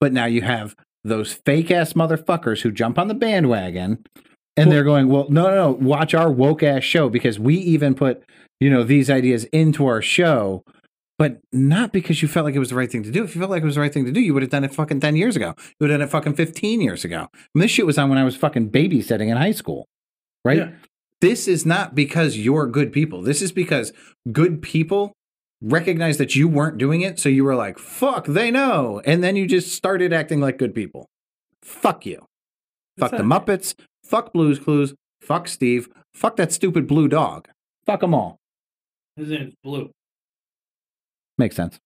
But 0.00 0.12
now 0.12 0.24
you 0.24 0.42
have 0.42 0.74
those 1.04 1.32
fake 1.32 1.70
ass 1.70 1.92
motherfuckers 1.92 2.62
who 2.62 2.72
jump 2.72 2.98
on 2.98 3.08
the 3.08 3.14
bandwagon 3.14 4.04
and 4.56 4.70
they're 4.70 4.84
going, 4.84 5.08
well, 5.08 5.26
no, 5.30 5.44
no, 5.44 5.54
no, 5.54 5.70
watch 5.72 6.14
our 6.14 6.30
woke 6.30 6.62
ass 6.62 6.84
show 6.84 7.08
because 7.08 7.38
we 7.38 7.56
even 7.56 7.94
put, 7.94 8.22
you 8.60 8.68
know, 8.70 8.82
these 8.82 9.08
ideas 9.10 9.44
into 9.44 9.86
our 9.86 10.02
show, 10.02 10.62
but 11.18 11.38
not 11.52 11.92
because 11.92 12.20
you 12.20 12.28
felt 12.28 12.44
like 12.44 12.54
it 12.54 12.58
was 12.58 12.70
the 12.70 12.74
right 12.74 12.90
thing 12.90 13.02
to 13.02 13.10
do. 13.10 13.24
If 13.24 13.34
you 13.34 13.40
felt 13.40 13.50
like 13.50 13.62
it 13.62 13.66
was 13.66 13.76
the 13.76 13.80
right 13.80 13.92
thing 13.92 14.04
to 14.04 14.12
do, 14.12 14.20
you 14.20 14.34
would 14.34 14.42
have 14.42 14.50
done 14.50 14.64
it 14.64 14.74
fucking 14.74 15.00
10 15.00 15.16
years 15.16 15.36
ago. 15.36 15.54
You 15.58 15.74
would 15.80 15.90
have 15.90 16.00
done 16.00 16.08
it 16.08 16.10
fucking 16.10 16.34
15 16.34 16.80
years 16.80 17.04
ago. 17.04 17.28
And 17.54 17.62
this 17.62 17.70
shit 17.70 17.86
was 17.86 17.98
on 17.98 18.08
when 18.08 18.18
I 18.18 18.24
was 18.24 18.36
fucking 18.36 18.70
babysitting 18.70 19.28
in 19.28 19.36
high 19.36 19.52
school, 19.52 19.86
right? 20.44 20.58
Yeah. 20.58 20.70
This 21.22 21.46
is 21.46 21.64
not 21.64 21.94
because 21.94 22.36
you're 22.36 22.66
good 22.66 22.92
people. 22.92 23.22
This 23.22 23.40
is 23.40 23.52
because 23.52 23.92
good 24.32 24.60
people 24.60 25.12
recognized 25.60 26.18
that 26.18 26.34
you 26.34 26.48
weren't 26.48 26.78
doing 26.78 27.02
it. 27.02 27.20
So 27.20 27.28
you 27.28 27.44
were 27.44 27.54
like, 27.54 27.78
fuck, 27.78 28.26
they 28.26 28.50
know. 28.50 29.00
And 29.04 29.22
then 29.22 29.36
you 29.36 29.46
just 29.46 29.72
started 29.72 30.12
acting 30.12 30.40
like 30.40 30.58
good 30.58 30.74
people. 30.74 31.06
Fuck 31.62 32.04
you. 32.06 32.26
Fuck 32.98 33.12
the 33.12 33.18
Muppets. 33.18 33.76
Fuck 34.02 34.32
Blues 34.32 34.58
Clues. 34.58 34.94
Fuck 35.20 35.46
Steve. 35.46 35.88
Fuck 36.12 36.34
that 36.38 36.50
stupid 36.52 36.88
blue 36.88 37.06
dog. 37.06 37.46
Fuck 37.86 38.00
them 38.00 38.14
all. 38.14 38.38
His 39.14 39.28
name's 39.28 39.54
Blue. 39.62 39.92
Makes 41.38 41.54
sense. 41.54 41.78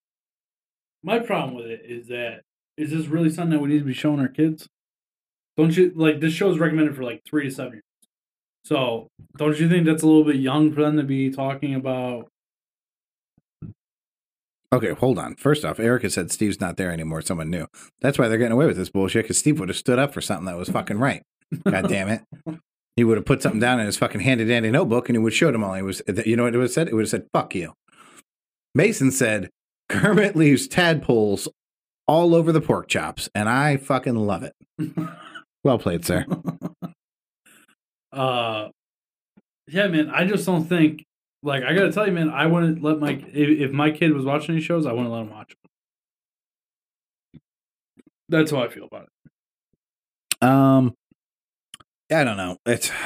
My 1.02 1.18
problem 1.18 1.54
with 1.54 1.66
it 1.66 1.82
is 1.84 2.06
that 2.06 2.40
is 2.78 2.90
this 2.90 3.06
really 3.06 3.28
something 3.28 3.50
that 3.50 3.58
we 3.58 3.68
need 3.68 3.80
to 3.80 3.84
be 3.84 3.92
showing 3.92 4.18
our 4.18 4.28
kids? 4.28 4.66
Don't 5.58 5.76
you 5.76 5.92
like 5.94 6.20
this 6.20 6.32
show 6.32 6.50
is 6.50 6.58
recommended 6.58 6.96
for 6.96 7.02
like 7.02 7.20
three 7.28 7.44
to 7.44 7.50
seven 7.50 7.74
years. 7.74 7.82
So 8.66 9.12
don't 9.36 9.56
you 9.60 9.68
think 9.68 9.86
that's 9.86 10.02
a 10.02 10.06
little 10.08 10.24
bit 10.24 10.36
young 10.36 10.72
for 10.72 10.82
them 10.82 10.96
to 10.96 11.04
be 11.04 11.30
talking 11.30 11.76
about? 11.76 12.28
Okay, 14.72 14.90
hold 14.90 15.20
on. 15.20 15.36
First 15.36 15.64
off, 15.64 15.78
Erica 15.78 16.10
said 16.10 16.32
Steve's 16.32 16.60
not 16.60 16.76
there 16.76 16.90
anymore. 16.90 17.22
Someone 17.22 17.48
new. 17.48 17.68
That's 18.00 18.18
why 18.18 18.26
they're 18.26 18.38
getting 18.38 18.54
away 18.54 18.66
with 18.66 18.76
this 18.76 18.90
bullshit 18.90 19.22
because 19.22 19.38
Steve 19.38 19.60
would 19.60 19.68
have 19.68 19.78
stood 19.78 20.00
up 20.00 20.12
for 20.12 20.20
something 20.20 20.46
that 20.46 20.56
was 20.56 20.68
fucking 20.68 20.98
right. 20.98 21.22
God 21.62 21.88
damn 21.88 22.08
it. 22.08 22.22
He 22.96 23.04
would 23.04 23.18
have 23.18 23.24
put 23.24 23.40
something 23.40 23.60
down 23.60 23.78
in 23.78 23.86
his 23.86 23.98
fucking 23.98 24.22
handy 24.22 24.44
dandy 24.44 24.72
notebook 24.72 25.08
and 25.08 25.14
he 25.14 25.22
would 25.22 25.32
have 25.32 25.38
showed 25.38 25.54
them 25.54 25.62
all. 25.62 25.74
He 25.74 25.82
was, 25.82 26.02
you 26.24 26.34
know 26.34 26.42
what 26.42 26.54
it 26.54 26.58
would 26.58 26.64
have 26.64 26.72
said? 26.72 26.88
It 26.88 26.94
would 26.94 27.02
have 27.02 27.10
said, 27.10 27.28
fuck 27.32 27.54
you. 27.54 27.72
Mason 28.74 29.12
said, 29.12 29.48
Kermit 29.88 30.34
leaves 30.34 30.66
tadpoles 30.66 31.46
all 32.08 32.34
over 32.34 32.50
the 32.50 32.60
pork 32.60 32.88
chops, 32.88 33.28
and 33.32 33.48
I 33.48 33.76
fucking 33.76 34.16
love 34.16 34.42
it. 34.42 34.54
Well 35.66 35.80
played, 35.80 36.04
sir. 36.04 36.24
Uh, 38.12 38.68
yeah, 39.68 39.88
man. 39.88 40.10
I 40.10 40.26
just 40.26 40.46
don't 40.46 40.64
think 40.64 41.04
like 41.42 41.62
I 41.64 41.74
gotta 41.74 41.92
tell 41.92 42.06
you, 42.06 42.12
man. 42.12 42.30
I 42.30 42.46
wouldn't 42.46 42.82
let 42.82 42.98
my 42.98 43.12
if, 43.12 43.70
if 43.70 43.70
my 43.72 43.90
kid 43.90 44.12
was 44.12 44.24
watching 44.24 44.54
these 44.54 44.64
shows, 44.64 44.86
I 44.86 44.92
wouldn't 44.92 45.10
let 45.10 45.22
him 45.22 45.30
watch 45.30 45.48
them. 47.32 47.40
That's 48.28 48.50
how 48.50 48.62
I 48.62 48.68
feel 48.68 48.84
about 48.84 49.08
it. 50.42 50.46
Um, 50.46 50.94
I 52.10 52.24
don't 52.24 52.36
know. 52.36 52.58
It's. 52.66 52.90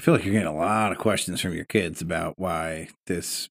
I 0.00 0.04
feel 0.04 0.14
like 0.14 0.24
you're 0.24 0.32
getting 0.32 0.46
a 0.46 0.54
lot 0.54 0.92
of 0.92 0.98
questions 0.98 1.40
from 1.40 1.54
your 1.54 1.64
kids 1.64 2.00
about 2.00 2.38
why 2.38 2.88
this 3.06 3.48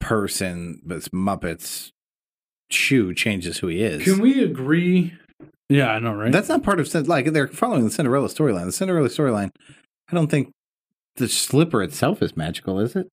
person, 0.00 0.80
this 0.86 1.08
Muppets 1.08 1.92
shoe 2.70 3.12
changes 3.12 3.58
who 3.58 3.66
he 3.66 3.82
is. 3.82 4.02
Can 4.02 4.20
we 4.20 4.42
agree? 4.42 5.12
Yeah, 5.68 5.90
I 5.90 5.98
know, 5.98 6.14
right? 6.14 6.30
That's 6.30 6.48
not 6.48 6.62
part 6.62 6.78
of 6.78 7.08
like 7.08 7.32
they're 7.32 7.48
following 7.48 7.84
the 7.84 7.90
Cinderella 7.90 8.28
storyline. 8.28 8.66
The 8.66 8.72
Cinderella 8.72 9.08
storyline. 9.08 9.50
I 10.08 10.14
don't 10.14 10.30
think 10.30 10.52
the 11.16 11.28
slipper 11.28 11.82
itself 11.82 12.22
is 12.22 12.36
magical, 12.36 12.78
is 12.78 12.94
it? 12.94 13.08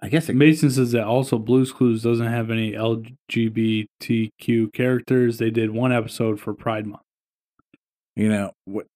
I 0.00 0.08
guess 0.08 0.28
it. 0.28 0.34
Mason 0.34 0.70
says 0.70 0.92
that 0.92 1.04
also 1.04 1.38
Blue's 1.38 1.72
Clues 1.72 2.02
doesn't 2.02 2.26
have 2.26 2.50
any 2.50 2.72
LGBTQ 2.72 4.72
characters. 4.72 5.38
They 5.38 5.50
did 5.50 5.70
one 5.70 5.92
episode 5.92 6.40
for 6.40 6.54
Pride 6.54 6.86
Month, 6.86 7.02
You 8.16 8.28
know 8.28 8.52
what? 8.64 8.86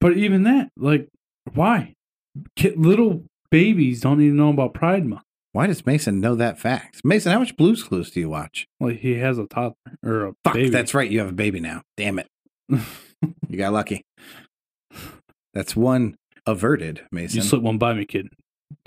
but 0.00 0.16
even 0.16 0.44
that, 0.44 0.70
like, 0.76 1.08
why? 1.52 1.92
Kid, 2.56 2.78
little 2.78 3.24
babies 3.50 4.00
don't 4.00 4.22
even 4.22 4.36
know 4.36 4.50
about 4.50 4.72
Pride 4.72 5.04
Month. 5.04 5.22
Why 5.54 5.68
does 5.68 5.86
Mason 5.86 6.20
know 6.20 6.34
that 6.34 6.58
fact? 6.58 7.00
Mason, 7.04 7.30
how 7.30 7.38
much 7.38 7.56
Blues 7.56 7.84
Clues 7.84 8.10
do 8.10 8.18
you 8.18 8.28
watch? 8.28 8.66
Well, 8.80 8.92
he 8.92 9.14
has 9.18 9.38
a 9.38 9.46
toddler 9.46 9.76
or 10.02 10.26
a 10.26 10.32
Fuck, 10.42 10.54
baby. 10.54 10.68
that's 10.70 10.94
right. 10.94 11.08
You 11.08 11.20
have 11.20 11.28
a 11.28 11.32
baby 11.32 11.60
now. 11.60 11.82
Damn 11.96 12.18
it. 12.18 12.26
you 12.68 13.56
got 13.56 13.72
lucky. 13.72 14.02
That's 15.54 15.76
one 15.76 16.16
averted, 16.44 17.02
Mason. 17.12 17.36
You 17.36 17.42
slip 17.42 17.62
one 17.62 17.78
by 17.78 17.94
me, 17.94 18.04
kid. 18.04 18.30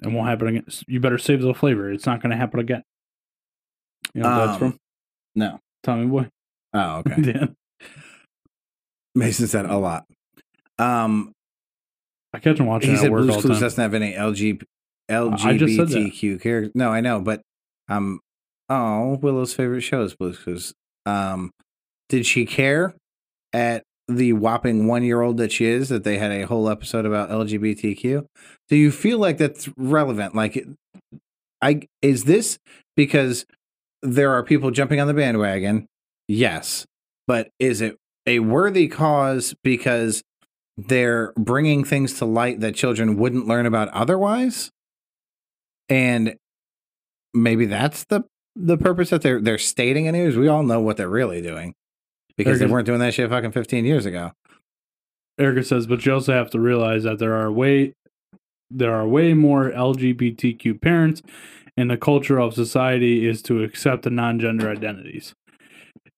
It 0.03 0.09
won't 0.09 0.27
happen 0.27 0.47
again. 0.49 0.65
You 0.87 0.99
better 0.99 1.17
save 1.17 1.41
the 1.41 1.53
flavor. 1.53 1.89
It's 1.89 2.05
not 2.05 2.21
going 2.21 2.31
to 2.31 2.35
happen 2.37 2.59
again. 2.59 2.83
You 4.13 4.23
know 4.23 4.29
what 4.29 4.37
that's 4.47 4.51
Um, 4.51 4.71
from? 4.71 4.77
no. 5.35 5.59
Tommy 5.83 6.05
Boy. 6.07 6.27
Oh, 6.73 6.97
okay. 7.07 7.15
Yeah. 7.33 7.45
Mason 9.15 9.47
said 9.47 9.65
a 9.67 9.77
lot. 9.77 10.03
Um, 10.77 11.31
I 12.33 12.39
catch 12.39 12.59
him 12.59 12.65
watching 12.65 12.91
he 12.91 12.97
said 12.97 13.09
Blue's 13.09 13.41
Clues 13.41 13.59
doesn't 13.61 13.81
have 13.81 13.93
any 13.93 14.11
LG, 14.13 14.61
LGBTQ 15.09 16.41
characters. 16.41 16.71
No, 16.75 16.91
I 16.91 17.01
know, 17.01 17.19
but 17.19 17.41
um, 17.89 18.19
oh, 18.69 19.17
Willow's 19.21 19.53
favorite 19.53 19.81
show 19.81 20.03
is 20.03 20.15
Blue's 20.15 20.39
Clues. 20.39 20.73
Um, 21.05 21.51
did 22.09 22.25
she 22.25 22.45
care 22.45 22.93
at 23.53 23.83
the 24.07 24.33
whopping 24.33 24.87
one 24.87 25.03
year 25.03 25.21
old 25.21 25.37
that 25.37 25.51
she 25.51 25.65
is 25.65 25.89
that 25.89 26.03
they 26.03 26.17
had 26.17 26.31
a 26.31 26.45
whole 26.45 26.69
episode 26.69 27.05
about 27.05 27.29
LGBTQ? 27.29 28.25
Do 28.69 28.75
you 28.75 28.91
feel 28.91 29.19
like 29.19 29.37
that's 29.37 29.69
relevant? 29.77 30.35
Like, 30.35 30.65
I 31.61 31.81
is 32.01 32.25
this 32.25 32.57
because 32.95 33.45
there 34.01 34.31
are 34.31 34.43
people 34.43 34.71
jumping 34.71 34.99
on 34.99 35.07
the 35.07 35.13
bandwagon? 35.13 35.87
Yes, 36.27 36.85
but 37.25 37.49
is 37.59 37.81
it 37.81 37.97
a 38.25 38.39
worthy 38.39 38.87
cause 38.87 39.55
because 39.63 40.21
they're 40.77 41.33
bringing 41.35 41.83
things 41.83 42.13
to 42.19 42.25
light 42.25 42.59
that 42.59 42.75
children 42.75 43.17
wouldn't 43.17 43.47
learn 43.47 43.65
about 43.65 43.89
otherwise? 43.89 44.71
And 45.89 46.35
maybe 47.33 47.65
that's 47.65 48.03
the 48.05 48.23
the 48.55 48.77
purpose 48.77 49.11
that 49.11 49.21
they're 49.21 49.41
they're 49.41 49.57
stating 49.57 50.07
anyways. 50.07 50.37
We 50.37 50.47
all 50.47 50.63
know 50.63 50.79
what 50.79 50.97
they're 50.97 51.09
really 51.09 51.41
doing 51.41 51.73
because 52.35 52.59
they 52.59 52.65
weren't 52.65 52.85
doing 52.85 52.99
that 52.99 53.13
shit 53.13 53.29
fucking 53.29 53.51
15 53.51 53.85
years 53.85 54.05
ago. 54.05 54.31
Erica 55.39 55.63
says, 55.63 55.85
but 55.87 56.05
you 56.05 56.13
also 56.13 56.33
have 56.33 56.49
to 56.51 56.59
realize 56.59 57.03
that 57.03 57.19
there 57.19 57.33
are 57.33 57.51
way 57.51 57.93
there 58.69 58.93
are 58.93 59.07
way 59.07 59.33
more 59.33 59.71
LGBTQ 59.71 60.81
parents, 60.81 61.21
and 61.77 61.89
the 61.89 61.97
culture 61.97 62.39
of 62.39 62.53
society 62.53 63.27
is 63.27 63.41
to 63.43 63.63
accept 63.63 64.03
the 64.03 64.09
non-gender 64.09 64.69
identities. 64.69 65.33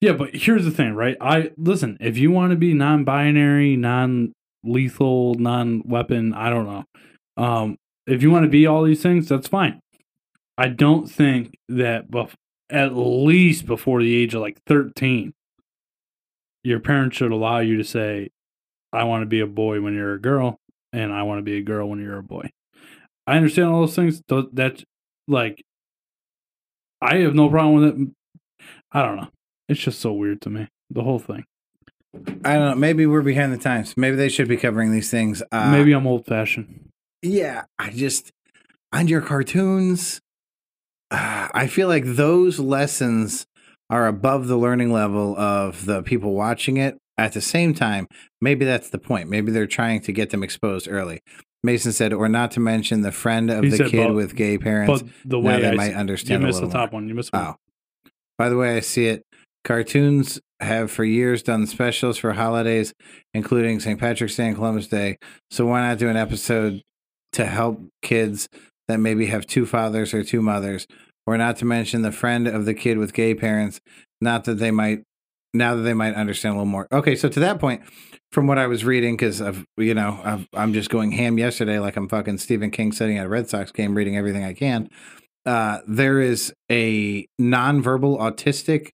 Yeah, 0.02 0.14
but 0.14 0.34
here's 0.34 0.66
the 0.66 0.72
thing, 0.72 0.96
right? 0.96 1.18
I 1.22 1.52
listen. 1.58 1.98
If 2.00 2.18
you 2.18 2.32
want 2.32 2.52
to 2.52 2.56
be 2.56 2.74
non-binary, 2.74 3.76
non-lethal, 3.76 5.36
non-weapon, 5.36 6.34
I 6.34 6.50
don't 6.50 6.66
know. 6.66 6.86
Um, 7.38 7.78
if 8.08 8.22
you 8.24 8.32
want 8.32 8.44
to 8.46 8.50
be 8.50 8.66
all 8.66 8.84
these 8.84 9.02
things, 9.02 9.28
that's 9.30 9.48
fine. 9.48 9.80
I 10.58 10.68
don't 10.68 11.08
think 11.10 11.56
that, 11.70 12.10
bef- 12.12 12.34
at 12.70 12.96
least 12.96 13.66
before 13.66 14.02
the 14.02 14.16
age 14.16 14.34
of 14.36 14.42
like 14.42 14.58
thirteen, 14.66 15.34
your 16.64 16.80
parents 16.80 17.18
should 17.18 17.32
allow 17.32 17.60
you 17.60 17.78
to 17.78 17.84
say, 17.84 18.30
I 18.92 19.04
want 19.06 19.22
to 19.22 19.26
be 19.28 19.40
a 19.40 19.48
boy 19.48 19.82
when 19.82 19.94
you're 19.96 20.14
a 20.16 20.22
girl, 20.22 20.58
and 20.92 21.14
I 21.14 21.24
want 21.24 21.40
to 21.40 21.44
be 21.44 21.58
a 21.58 21.62
girl 21.64 21.88
when 21.90 22.00
you're 22.02 22.18
a 22.18 22.24
boy. 22.24 22.50
I 23.28 23.38
understand 23.38 23.70
all 23.70 23.82
those 23.82 23.96
things. 23.96 24.22
th- 24.28 24.48
That, 24.54 24.84
like, 25.28 25.64
I 27.02 27.18
have 27.18 27.36
no 27.36 27.50
problem 27.50 27.76
with 27.76 28.02
it. 28.02 28.66
I 28.92 29.04
don't 29.04 29.16
know. 29.18 29.30
It's 29.70 29.80
just 29.80 30.00
so 30.02 30.12
weird 30.12 30.42
to 30.42 30.50
me. 30.50 30.68
The 30.90 31.04
whole 31.04 31.20
thing. 31.20 31.46
I 32.44 32.54
don't 32.56 32.70
know. 32.72 32.76
Maybe 32.76 33.06
we're 33.06 33.22
behind 33.22 33.54
the 33.54 33.58
times. 33.58 33.96
Maybe 33.96 34.16
they 34.18 34.30
should 34.30 34.48
be 34.48 34.58
covering 34.58 34.92
these 34.92 35.12
things. 35.12 35.44
Uh, 35.52 35.72
Maybe 35.72 35.92
I'm 35.94 36.08
old 36.08 36.26
fashioned. 36.26 36.89
Yeah, 37.22 37.64
I 37.78 37.90
just 37.92 38.32
on 38.94 39.08
your 39.08 39.22
cartoons, 39.22 40.20
uh, 41.12 41.50
I 41.54 41.68
feel 41.68 41.88
like 41.88 42.04
those 42.06 42.60
lessons 42.60 43.46
are 43.90 44.08
above 44.08 44.48
the 44.48 44.58
learning 44.58 44.94
level 44.94 45.38
of 45.38 45.86
the 45.86 46.02
people 46.04 46.34
watching 46.34 46.78
it. 46.78 46.98
At 47.18 47.34
the 47.34 47.42
same 47.42 47.74
time, 47.74 48.08
maybe 48.40 48.64
that's 48.64 48.90
the 48.90 48.98
point. 49.00 49.30
Maybe 49.30 49.52
they're 49.52 49.68
trying 49.68 50.00
to 50.02 50.14
get 50.14 50.30
them 50.30 50.42
exposed 50.44 50.88
early. 50.90 51.20
Mason 51.64 51.92
said, 51.92 52.14
or 52.14 52.30
not 52.30 52.52
to 52.52 52.62
mention 52.62 53.02
the 53.02 53.12
friend 53.12 53.50
of 53.52 53.66
He 53.66 53.72
the 53.72 53.78
said, 53.78 53.90
kid 53.90 54.08
but- 54.08 54.14
with 54.16 54.36
gay 54.36 54.58
parents. 54.58 55.02
But 55.02 55.12
the 55.26 55.38
now 55.40 55.48
way 55.50 55.62
they 55.62 55.70
I 55.72 55.76
might 55.76 55.94
understand 55.96 56.42
you 56.42 56.46
a 56.46 56.48
missed 56.48 56.62
the 56.62 56.68
little 56.68 56.80
top 56.82 56.94
one. 56.94 57.10
You 57.10 57.16
missed 57.16 57.34
one. 57.34 57.48
Oh. 57.48 57.56
By 58.38 58.48
the 58.48 58.56
way, 58.56 58.78
I 58.78 58.80
see 58.80 59.08
it. 59.08 59.24
Cartoons 59.66 60.40
have 60.62 60.90
for 60.90 61.04
years 61.04 61.44
done 61.44 61.68
specials 61.68 62.18
for 62.18 62.32
holidays, 62.32 62.94
including 63.34 63.82
St. 63.82 64.00
Patrick's 64.00 64.38
Day 64.38 64.48
and 64.48 64.56
Columbus 64.56 64.88
Day. 64.88 65.18
So 65.52 65.66
why 65.66 65.82
not 65.82 65.98
do 65.98 66.08
an 66.08 66.16
episode 66.16 66.82
to 67.34 67.46
help 67.46 67.82
kids 68.02 68.50
that 68.88 69.00
maybe 69.00 69.28
have 69.28 69.46
two 69.46 69.66
fathers 69.66 70.14
or 70.14 70.24
two 70.24 70.42
mothers? 70.42 70.88
Or 71.26 71.38
not 71.38 71.58
to 71.58 71.66
mention 71.66 72.02
the 72.02 72.12
friend 72.12 72.48
of 72.48 72.66
the 72.66 72.74
kid 72.74 72.98
with 72.98 73.14
gay 73.14 73.36
parents, 73.36 73.80
not 74.20 74.46
that 74.46 74.56
they 74.56 74.72
might 74.72 75.04
now 75.54 75.76
that 75.76 75.82
they 75.82 75.94
might 75.94 76.14
understand 76.16 76.54
a 76.54 76.58
little 76.58 76.72
more. 76.72 76.88
Okay, 76.92 77.16
so 77.16 77.30
to 77.30 77.40
that 77.40 77.60
point, 77.60 77.82
from 78.32 78.48
what 78.48 78.58
I 78.58 78.68
was 78.68 78.86
reading, 78.86 79.16
because 79.16 79.42
I've 79.42 79.66
you 79.78 79.94
know 79.94 80.20
I've, 80.24 80.48
I'm 80.54 80.74
just 80.74 80.90
going 80.90 81.12
ham 81.12 81.38
yesterday, 81.38 81.80
like 81.80 81.96
I'm 81.98 82.08
fucking 82.08 82.38
Stephen 82.38 82.72
King 82.72 82.92
sitting 82.92 83.18
at 83.18 83.26
a 83.26 83.30
Red 83.30 83.50
Sox 83.50 83.72
game, 83.72 83.96
reading 83.96 84.18
everything 84.18 84.44
I 84.44 84.54
can. 84.54 84.90
Uh, 85.46 85.80
there 85.88 86.20
is 86.20 86.54
a 86.72 87.26
nonverbal 87.42 88.20
autistic 88.20 88.90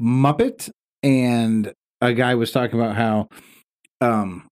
Muppet, 0.00 0.70
and 1.02 1.72
a 2.00 2.12
guy 2.14 2.34
was 2.34 2.52
talking 2.52 2.80
about 2.80 2.96
how 2.96 3.28
um 4.00 4.46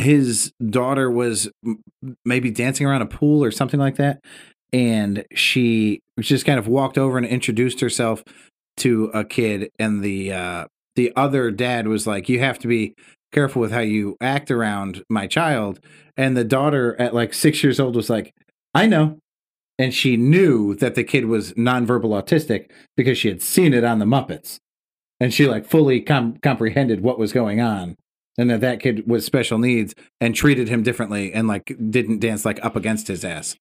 his 0.00 0.52
daughter 0.68 1.10
was 1.10 1.48
maybe 2.24 2.50
dancing 2.50 2.86
around 2.86 3.02
a 3.02 3.06
pool 3.06 3.44
or 3.44 3.50
something 3.50 3.80
like 3.80 3.96
that 3.96 4.20
and 4.72 5.24
she 5.34 6.00
just 6.20 6.46
kind 6.46 6.58
of 6.58 6.68
walked 6.68 6.98
over 6.98 7.18
and 7.18 7.26
introduced 7.26 7.80
herself 7.80 8.22
to 8.76 9.10
a 9.14 9.24
kid 9.24 9.70
and 9.78 10.02
the 10.02 10.32
uh 10.32 10.64
the 10.96 11.12
other 11.16 11.50
dad 11.50 11.86
was 11.86 12.06
like 12.06 12.28
you 12.28 12.40
have 12.40 12.58
to 12.58 12.68
be 12.68 12.94
careful 13.32 13.60
with 13.60 13.72
how 13.72 13.80
you 13.80 14.16
act 14.20 14.50
around 14.50 15.02
my 15.08 15.26
child 15.26 15.80
and 16.16 16.36
the 16.36 16.44
daughter 16.44 17.00
at 17.00 17.14
like 17.14 17.34
6 17.34 17.62
years 17.62 17.78
old 17.78 17.94
was 17.94 18.10
like 18.10 18.32
I 18.74 18.86
know 18.86 19.18
and 19.78 19.94
she 19.94 20.16
knew 20.16 20.74
that 20.76 20.94
the 20.94 21.04
kid 21.04 21.26
was 21.26 21.52
nonverbal 21.54 22.22
autistic 22.22 22.70
because 22.96 23.18
she 23.18 23.28
had 23.28 23.42
seen 23.42 23.72
it 23.72 23.84
on 23.84 23.98
the 23.98 24.04
Muppets 24.04 24.58
and 25.18 25.32
she 25.32 25.46
like 25.46 25.66
fully 25.66 26.00
com- 26.00 26.36
comprehended 26.42 27.02
what 27.02 27.18
was 27.18 27.32
going 27.32 27.60
on 27.60 27.96
and 28.38 28.50
that 28.50 28.60
that 28.60 28.80
kid 28.80 29.06
was 29.08 29.24
special 29.24 29.58
needs 29.58 29.94
and 30.20 30.34
treated 30.34 30.68
him 30.68 30.82
differently 30.82 31.32
and 31.32 31.48
like 31.48 31.76
didn't 31.90 32.20
dance 32.20 32.44
like 32.44 32.64
up 32.64 32.76
against 32.76 33.08
his 33.08 33.24
ass 33.24 33.56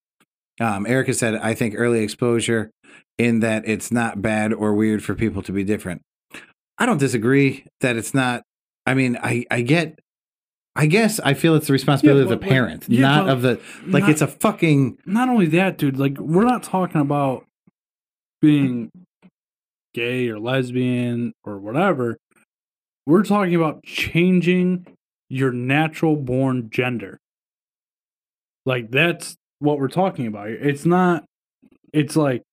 um, 0.61 0.85
erica 0.85 1.13
said 1.13 1.35
i 1.35 1.53
think 1.53 1.73
early 1.77 2.01
exposure 2.03 2.71
in 3.17 3.39
that 3.39 3.67
it's 3.67 3.91
not 3.91 4.21
bad 4.21 4.53
or 4.53 4.73
weird 4.73 5.03
for 5.03 5.15
people 5.15 5.41
to 5.41 5.51
be 5.51 5.63
different 5.63 6.01
i 6.77 6.85
don't 6.85 6.99
disagree 6.99 7.65
that 7.81 7.95
it's 7.97 8.13
not 8.13 8.43
i 8.85 8.93
mean 8.93 9.17
i 9.23 9.43
i 9.51 9.61
get 9.61 9.99
i 10.75 10.85
guess 10.85 11.19
i 11.21 11.33
feel 11.33 11.55
it's 11.55 11.67
the 11.67 11.73
responsibility 11.73 12.25
Yeah, 12.27 12.33
of 12.33 12.39
the 12.39 12.47
parent 12.47 12.85
yeah, 12.87 13.01
not 13.01 13.29
of 13.29 13.41
the 13.41 13.59
like 13.87 14.03
not- 14.03 14.11
it's 14.11 14.21
a 14.21 14.27
fucking 14.27 14.97
not 15.05 15.27
only 15.29 15.47
that, 15.47 15.77
dude, 15.77 15.97
like 15.97 16.17
we're 16.19 16.45
not 16.45 16.63
talking 16.63 17.01
about 17.01 17.45
being 18.41 18.91
gay 19.93 20.29
or 20.29 20.39
lesbian 20.39 21.33
or 21.43 21.59
whatever. 21.59 22.17
We're 23.09 23.23
talking 23.23 23.55
about 23.55 23.81
changing 23.83 24.85
your 25.29 25.51
natural 25.51 26.15
born 26.15 26.69
gender. 26.69 27.17
Like 28.67 28.91
that's 28.91 29.35
what 29.57 29.79
we're 29.79 29.87
talking 29.87 30.27
about. 30.27 30.49
It's 30.49 30.85
not 30.85 31.23
it's 31.91 32.15
like 32.15 32.43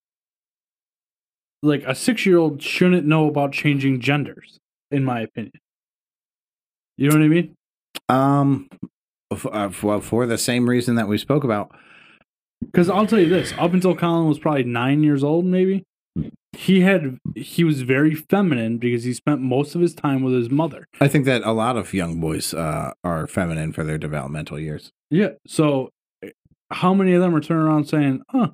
like 1.62 1.82
a 1.82 1.88
6-year-old 1.94 2.62
shouldn't 2.62 3.06
know 3.06 3.28
about 3.28 3.52
changing 3.52 4.00
genders 4.00 4.56
in 4.90 5.04
my 5.04 5.20
opinion. 5.20 5.52
You 6.96 7.10
know 7.10 7.16
what 7.18 7.24
I 7.24 7.28
mean? 7.28 7.54
um 8.08 8.70
f- 9.30 9.44
uh, 9.52 9.68
for 9.68 10.24
the 10.24 10.38
same 10.38 10.70
reason 10.70 10.94
that 10.94 11.06
we 11.06 11.18
spoke 11.18 11.44
about 11.44 11.70
Because 12.64 12.88
I'll 12.88 13.06
tell 13.06 13.20
you 13.20 13.28
this: 13.28 13.52
up 13.58 13.74
until 13.74 13.94
Colin 13.94 14.26
was 14.26 14.38
probably 14.38 14.64
nine 14.64 15.02
years 15.02 15.22
old, 15.22 15.44
maybe 15.44 15.84
he 16.52 16.80
had 16.80 17.18
he 17.34 17.64
was 17.64 17.82
very 17.82 18.14
feminine 18.14 18.78
because 18.78 19.04
he 19.04 19.12
spent 19.12 19.40
most 19.40 19.74
of 19.74 19.80
his 19.80 19.94
time 19.94 20.22
with 20.22 20.34
his 20.34 20.48
mother. 20.50 20.86
i 21.00 21.08
think 21.08 21.24
that 21.26 21.42
a 21.44 21.52
lot 21.52 21.76
of 21.76 21.92
young 21.92 22.18
boys 22.20 22.54
uh, 22.54 22.92
are 23.04 23.26
feminine 23.26 23.72
for 23.72 23.84
their 23.84 23.98
developmental 23.98 24.58
years 24.58 24.90
Yeah. 25.10 25.30
So, 25.46 25.90
how 26.70 26.94
many 26.94 27.12
of 27.12 27.20
them 27.20 27.34
are 27.34 27.40
turning 27.40 27.62
around 27.64 27.84
saying, 27.84 28.22
"Huh, 28.30 28.50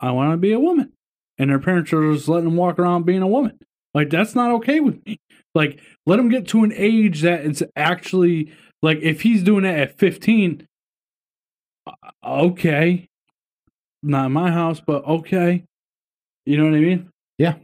I 0.00 0.10
want 0.12 0.32
to 0.32 0.36
be 0.36 0.52
a 0.52 0.60
woman," 0.60 0.92
and 1.38 1.50
their 1.50 1.58
parents 1.58 1.92
are 1.92 2.12
just 2.12 2.28
letting 2.28 2.44
them 2.44 2.56
walk 2.56 2.78
around 2.78 3.06
being 3.06 3.22
a 3.22 3.26
woman? 3.26 3.58
Like 3.94 4.10
that's 4.10 4.34
not 4.34 4.50
okay 4.56 4.80
with 4.80 5.04
me. 5.06 5.18
Like 5.54 5.80
let 6.06 6.18
him 6.18 6.28
get 6.28 6.46
to 6.48 6.62
an 6.64 6.72
age 6.76 7.22
that 7.22 7.44
it's 7.44 7.62
actually 7.76 8.52
like 8.82 8.98
if 9.02 9.22
he's 9.22 9.42
doing 9.42 9.64
it 9.64 9.78
at 9.78 9.98
fifteen, 9.98 10.66
uh, 11.86 11.92
okay, 12.24 13.08
not 14.02 14.26
in 14.26 14.32
my 14.32 14.50
house, 14.50 14.80
but 14.80 15.04
okay. 15.06 15.64
You 16.46 16.58
know 16.58 16.64
what 16.64 16.74
I 16.74 16.80
mean? 16.80 17.10
Yeah. 17.38 17.54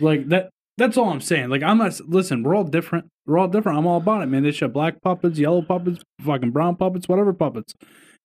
Like 0.00 0.28
that. 0.28 0.50
That's 0.76 0.96
all 0.96 1.10
I'm 1.10 1.20
saying. 1.20 1.48
Like 1.48 1.62
I'm 1.62 1.78
not. 1.78 1.98
Listen, 2.08 2.42
we're 2.42 2.54
all 2.54 2.64
different. 2.64 3.08
We're 3.26 3.38
all 3.38 3.48
different. 3.48 3.78
I'm 3.78 3.86
all 3.86 3.96
about 3.98 4.22
it, 4.22 4.26
man. 4.26 4.44
They 4.44 4.52
should 4.52 4.66
have 4.66 4.72
black 4.72 5.02
puppets, 5.02 5.38
yellow 5.38 5.62
puppets, 5.62 6.02
fucking 6.24 6.52
brown 6.52 6.76
puppets, 6.76 7.08
whatever 7.08 7.32
puppets. 7.32 7.74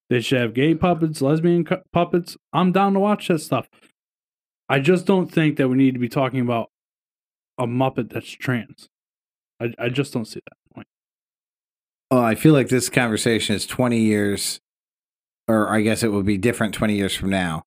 They 0.09 0.21
should 0.21 0.39
have 0.39 0.53
gay 0.53 0.75
puppets, 0.75 1.21
lesbian 1.21 1.65
cu- 1.65 1.81
puppets. 1.91 2.37
I'm 2.51 2.71
down 2.71 2.93
to 2.93 2.99
watch 2.99 3.27
that 3.29 3.39
stuff. 3.39 3.67
I 4.69 4.79
just 4.79 5.05
don't 5.05 5.31
think 5.31 5.57
that 5.57 5.67
we 5.67 5.77
need 5.77 5.93
to 5.93 5.99
be 5.99 6.09
talking 6.09 6.39
about 6.39 6.69
a 7.57 7.65
Muppet 7.65 8.11
that's 8.11 8.29
trans. 8.29 8.87
I, 9.59 9.73
I 9.79 9.89
just 9.89 10.13
don't 10.13 10.25
see 10.25 10.39
that 10.45 10.73
point. 10.73 10.87
Oh, 12.11 12.21
I 12.21 12.35
feel 12.35 12.53
like 12.53 12.69
this 12.69 12.89
conversation 12.89 13.55
is 13.55 13.65
20 13.65 13.99
years, 13.99 14.59
or 15.47 15.69
I 15.69 15.81
guess 15.81 16.03
it 16.03 16.11
would 16.11 16.25
be 16.25 16.37
different 16.37 16.73
20 16.73 16.95
years 16.95 17.15
from 17.15 17.29
now. 17.29 17.63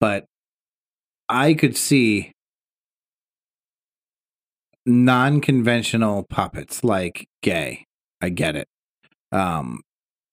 But 0.00 0.26
I 1.28 1.54
could 1.54 1.76
see 1.76 2.32
non 4.84 5.40
conventional 5.40 6.24
puppets 6.28 6.84
like 6.84 7.28
gay. 7.42 7.84
I 8.20 8.28
get 8.30 8.56
it. 8.56 8.68
Um, 9.32 9.82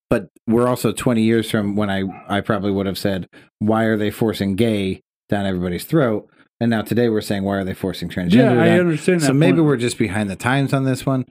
but 0.09 0.29
we're 0.47 0.67
also 0.67 0.91
20 0.91 1.21
years 1.23 1.49
from 1.49 1.75
when 1.75 1.89
I, 1.89 2.03
I 2.29 2.41
probably 2.41 2.71
would 2.71 2.85
have 2.85 2.97
said, 2.97 3.27
why 3.59 3.83
are 3.85 3.97
they 3.97 4.11
forcing 4.11 4.55
gay 4.55 5.01
down 5.27 5.45
everybody's 5.45 5.85
throat? 5.85 6.29
And 6.59 6.69
now 6.69 6.83
today 6.83 7.09
we're 7.09 7.21
saying, 7.21 7.43
why 7.43 7.57
are 7.57 7.63
they 7.63 7.73
forcing 7.73 8.09
transgender? 8.09 8.55
Yeah, 8.55 8.61
I 8.61 8.67
down? 8.67 8.79
understand 8.81 9.21
that. 9.21 9.25
So 9.25 9.33
maybe 9.33 9.57
point. 9.57 9.65
we're 9.65 9.77
just 9.77 9.97
behind 9.97 10.29
the 10.29 10.35
times 10.35 10.71
on 10.73 10.85
this 10.85 11.05
one. 11.05 11.25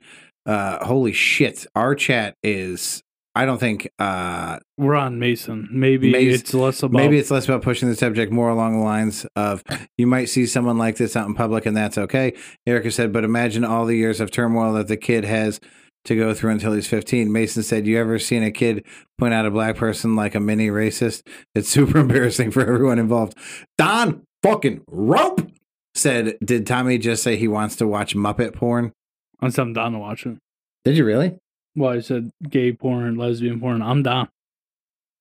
Uh, 0.45 0.85
holy 0.85 1.13
shit. 1.13 1.65
Our 1.75 1.95
chat 1.95 2.35
is, 2.43 3.01
I 3.35 3.45
don't 3.45 3.57
think, 3.57 3.89
uh, 3.97 4.59
we're 4.77 4.95
on 4.95 5.17
Mason. 5.17 5.67
Maybe 5.71 6.11
Mason- 6.11 6.33
it's 6.41 6.53
less 6.53 6.83
about 6.83 6.93
maybe 6.97 7.17
it's 7.17 7.31
less 7.31 7.45
about 7.45 7.63
pushing 7.63 7.89
the 7.89 7.95
subject, 7.95 8.31
more 8.31 8.49
along 8.49 8.73
the 8.77 8.83
lines 8.85 9.25
of 9.35 9.63
you 9.97 10.05
might 10.05 10.25
see 10.25 10.45
someone 10.45 10.77
like 10.77 10.97
this 10.97 11.15
out 11.15 11.27
in 11.27 11.33
public 11.33 11.65
and 11.65 11.75
that's 11.75 11.97
okay. 11.97 12.33
Erica 12.67 12.91
said, 12.91 13.11
but 13.11 13.23
imagine 13.23 13.63
all 13.65 13.85
the 13.85 13.97
years 13.97 14.19
of 14.19 14.29
turmoil 14.29 14.73
that 14.73 14.87
the 14.87 14.97
kid 14.97 15.23
has 15.25 15.59
to 16.05 16.15
go 16.15 16.33
through 16.33 16.51
until 16.51 16.73
he's 16.73 16.85
15. 16.87 17.31
Mason 17.31 17.63
said, 17.63 17.87
you 17.87 17.97
ever 17.97 18.19
seen 18.19 18.43
a 18.43 18.51
kid 18.51 18.85
point 19.17 19.33
out 19.33 19.45
a 19.45 19.51
black 19.51 19.77
person 19.77 20.15
like 20.15 20.35
a 20.35 20.39
mini 20.39 20.67
racist? 20.67 21.25
It's 21.55 21.69
super 21.69 21.97
embarrassing 21.99 22.51
for 22.51 22.61
everyone 22.61 22.99
involved. 22.99 23.35
Don 23.77 24.23
fucking 24.43 24.81
Rope 24.87 25.49
said, 25.95 26.37
did 26.43 26.67
Tommy 26.67 26.97
just 26.97 27.23
say 27.23 27.35
he 27.35 27.47
wants 27.47 27.77
to 27.77 27.87
watch 27.87 28.15
Muppet 28.15 28.53
porn? 28.53 28.91
I'm 29.39 29.51
I'm 29.57 29.73
down 29.73 29.93
to 29.93 29.99
watch 29.99 30.25
it. 30.25 30.37
Did 30.85 30.97
you 30.97 31.05
really? 31.05 31.37
Well, 31.75 31.91
I 31.91 31.99
said 31.99 32.29
gay 32.49 32.71
porn, 32.73 33.15
lesbian 33.17 33.59
porn. 33.59 33.81
I'm 33.81 34.03
down 34.03 34.29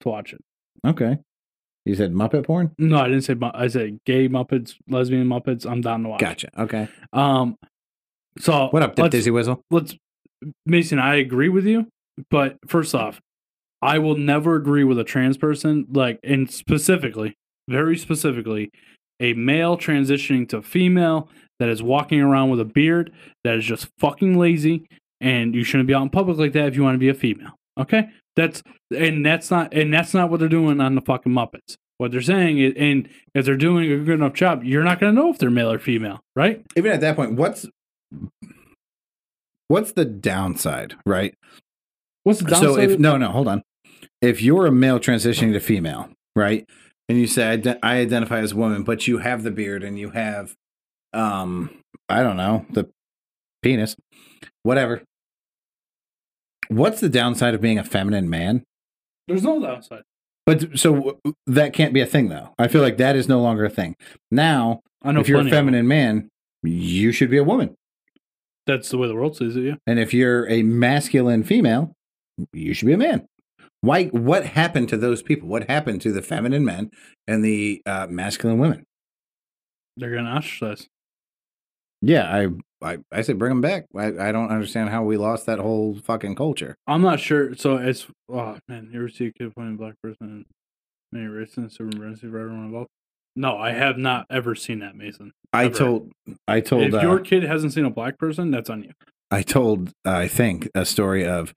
to 0.00 0.08
watch 0.08 0.32
it. 0.32 0.40
Okay. 0.86 1.18
You 1.84 1.94
said 1.94 2.12
Muppet 2.12 2.46
porn? 2.46 2.72
No, 2.78 2.98
I 2.98 3.08
didn't 3.08 3.22
say. 3.22 3.34
mu- 3.34 3.50
I 3.54 3.66
said 3.68 3.98
gay 4.06 4.28
Muppets, 4.28 4.74
lesbian 4.88 5.26
Muppets. 5.26 5.68
I'm 5.68 5.80
down 5.80 6.02
to 6.04 6.10
watch. 6.10 6.22
It. 6.22 6.24
Gotcha. 6.24 6.48
Okay. 6.62 6.88
Um. 7.12 7.56
So 8.38 8.68
What 8.70 8.82
up, 8.82 8.94
Dip 8.94 9.10
Dizzy 9.10 9.30
Whistle? 9.30 9.60
let's 9.70 9.94
Mason, 10.66 10.98
I 10.98 11.16
agree 11.16 11.48
with 11.48 11.66
you, 11.66 11.86
but 12.30 12.56
first 12.66 12.94
off, 12.94 13.20
I 13.80 13.98
will 13.98 14.16
never 14.16 14.56
agree 14.56 14.84
with 14.84 14.98
a 14.98 15.04
trans 15.04 15.36
person, 15.36 15.86
like 15.92 16.18
and 16.24 16.50
specifically, 16.50 17.34
very 17.68 17.96
specifically, 17.98 18.70
a 19.20 19.34
male 19.34 19.76
transitioning 19.76 20.48
to 20.48 20.62
female 20.62 21.28
that 21.60 21.68
is 21.68 21.82
walking 21.82 22.20
around 22.20 22.50
with 22.50 22.58
a 22.60 22.64
beard 22.64 23.12
that 23.44 23.56
is 23.56 23.64
just 23.64 23.88
fucking 23.98 24.36
lazy, 24.38 24.86
and 25.22 25.54
you 25.54 25.64
shouldn't 25.64 25.86
be 25.86 25.94
out 25.94 26.02
in 26.02 26.10
public 26.10 26.36
like 26.36 26.52
that 26.52 26.66
if 26.66 26.76
you 26.76 26.82
want 26.82 26.96
to 26.96 26.98
be 26.98 27.08
a 27.08 27.14
female. 27.14 27.52
Okay? 27.78 28.10
That's 28.36 28.62
and 28.94 29.24
that's 29.24 29.50
not 29.50 29.72
and 29.72 29.92
that's 29.92 30.12
not 30.12 30.30
what 30.30 30.40
they're 30.40 30.48
doing 30.48 30.80
on 30.80 30.94
the 30.94 31.00
fucking 31.00 31.32
Muppets. 31.32 31.76
What 31.98 32.10
they're 32.10 32.20
saying 32.20 32.58
is, 32.58 32.74
and 32.76 33.08
if 33.34 33.44
they're 33.44 33.56
doing 33.56 33.90
a 33.92 33.98
good 33.98 34.14
enough 34.14 34.32
job, 34.32 34.64
you're 34.64 34.82
not 34.82 34.98
gonna 34.98 35.12
know 35.12 35.30
if 35.30 35.38
they're 35.38 35.50
male 35.50 35.70
or 35.70 35.78
female, 35.78 36.20
right? 36.34 36.64
even 36.76 36.90
at 36.90 37.00
that 37.00 37.14
point, 37.16 37.34
what's 37.34 37.66
what's 39.68 39.92
the 39.92 40.04
downside, 40.04 40.96
right? 41.06 41.34
What's 42.24 42.40
the 42.40 42.46
downside? 42.46 42.64
So 42.64 42.78
if 42.78 42.98
no, 42.98 43.16
no, 43.16 43.28
hold 43.28 43.48
on. 43.48 43.62
If 44.20 44.42
you're 44.42 44.66
a 44.66 44.72
male 44.72 44.98
transitioning 44.98 45.52
to 45.52 45.60
female, 45.60 46.10
right, 46.34 46.68
and 47.08 47.18
you 47.18 47.26
say 47.26 47.52
I, 47.52 47.76
I 47.82 47.98
identify 47.98 48.38
as 48.38 48.52
a 48.52 48.56
woman, 48.56 48.82
but 48.82 49.06
you 49.06 49.18
have 49.18 49.42
the 49.42 49.50
beard 49.50 49.84
and 49.84 49.98
you 49.98 50.10
have, 50.10 50.54
um, 51.12 51.70
I 52.08 52.22
don't 52.22 52.36
know, 52.36 52.66
the 52.70 52.88
penis, 53.62 53.96
whatever. 54.62 55.02
What's 56.76 57.00
the 57.00 57.08
downside 57.08 57.54
of 57.54 57.60
being 57.60 57.78
a 57.78 57.84
feminine 57.84 58.28
man? 58.30 58.64
there's 59.28 59.44
no 59.44 59.60
downside. 59.60 60.02
But 60.44 60.78
so 60.78 61.20
that 61.46 61.72
can't 61.72 61.94
be 61.94 62.00
a 62.00 62.06
thing, 62.06 62.28
though. 62.28 62.52
I 62.58 62.66
feel 62.68 62.82
like 62.82 62.96
that 62.96 63.14
is 63.14 63.28
no 63.28 63.40
longer 63.40 63.64
a 63.64 63.70
thing. 63.70 63.94
Now, 64.30 64.80
I 65.02 65.12
know 65.12 65.20
if 65.20 65.28
you're 65.28 65.38
a 65.38 65.42
plenty 65.42 65.50
of 65.50 65.56
them. 65.56 65.66
feminine 65.66 65.88
man, 65.88 66.28
you 66.64 67.12
should 67.12 67.30
be 67.30 67.38
a 67.38 67.44
woman. 67.44 67.76
That's 68.66 68.88
the 68.88 68.98
way 68.98 69.08
the 69.08 69.14
world 69.14 69.36
sees 69.36 69.56
it. 69.56 69.62
Yeah. 69.62 69.74
And 69.86 69.98
if 69.98 70.12
you're 70.12 70.48
a 70.50 70.62
masculine 70.62 71.44
female, 71.44 71.92
you 72.52 72.74
should 72.74 72.86
be 72.86 72.92
a 72.92 72.98
man. 72.98 73.26
Why? 73.82 74.06
What 74.06 74.46
happened 74.46 74.88
to 74.90 74.96
those 74.96 75.22
people? 75.22 75.48
What 75.48 75.68
happened 75.68 76.00
to 76.02 76.12
the 76.12 76.22
feminine 76.22 76.64
men 76.64 76.90
and 77.26 77.44
the 77.44 77.80
uh, 77.86 78.06
masculine 78.08 78.58
women? 78.58 78.84
They're 79.96 80.14
gonna 80.14 80.30
ostracize. 80.30 80.88
Yeah, 82.02 82.28
I, 82.34 82.48
I, 82.86 82.98
I 83.12 83.22
say 83.22 83.32
bring 83.32 83.50
them 83.50 83.60
back. 83.60 83.86
I, 83.96 84.28
I 84.28 84.32
don't 84.32 84.50
understand 84.50 84.90
how 84.90 85.04
we 85.04 85.16
lost 85.16 85.46
that 85.46 85.60
whole 85.60 85.94
fucking 85.94 86.34
culture. 86.34 86.74
I'm 86.86 87.00
not 87.00 87.20
sure. 87.20 87.54
So 87.54 87.76
it's 87.76 88.08
oh 88.28 88.58
man, 88.68 88.90
you 88.92 88.98
ever 88.98 89.08
see 89.08 89.26
a 89.26 89.32
kid 89.32 89.54
playing 89.54 89.74
a 89.74 89.78
black 89.78 89.94
person 90.02 90.16
in 90.20 90.44
many 91.12 91.26
racing 91.26 91.68
super 91.68 91.90
emergency 91.96 92.28
for 92.28 92.40
everyone 92.40 92.66
involved? 92.66 92.90
No, 93.36 93.56
I 93.56 93.70
have 93.70 93.96
not 93.96 94.26
ever 94.30 94.54
seen 94.54 94.80
that, 94.80 94.96
Mason. 94.96 95.32
I 95.52 95.68
told, 95.68 96.12
I 96.46 96.60
told, 96.60 96.82
if 96.82 96.94
uh, 96.94 97.00
your 97.00 97.20
kid 97.20 97.44
hasn't 97.44 97.72
seen 97.72 97.84
a 97.84 97.90
black 97.90 98.18
person, 98.18 98.50
that's 98.50 98.68
on 98.68 98.82
you. 98.82 98.92
I 99.30 99.42
told, 99.42 99.90
uh, 100.04 100.10
I 100.10 100.28
think, 100.28 100.68
a 100.74 100.84
story 100.84 101.26
of 101.26 101.54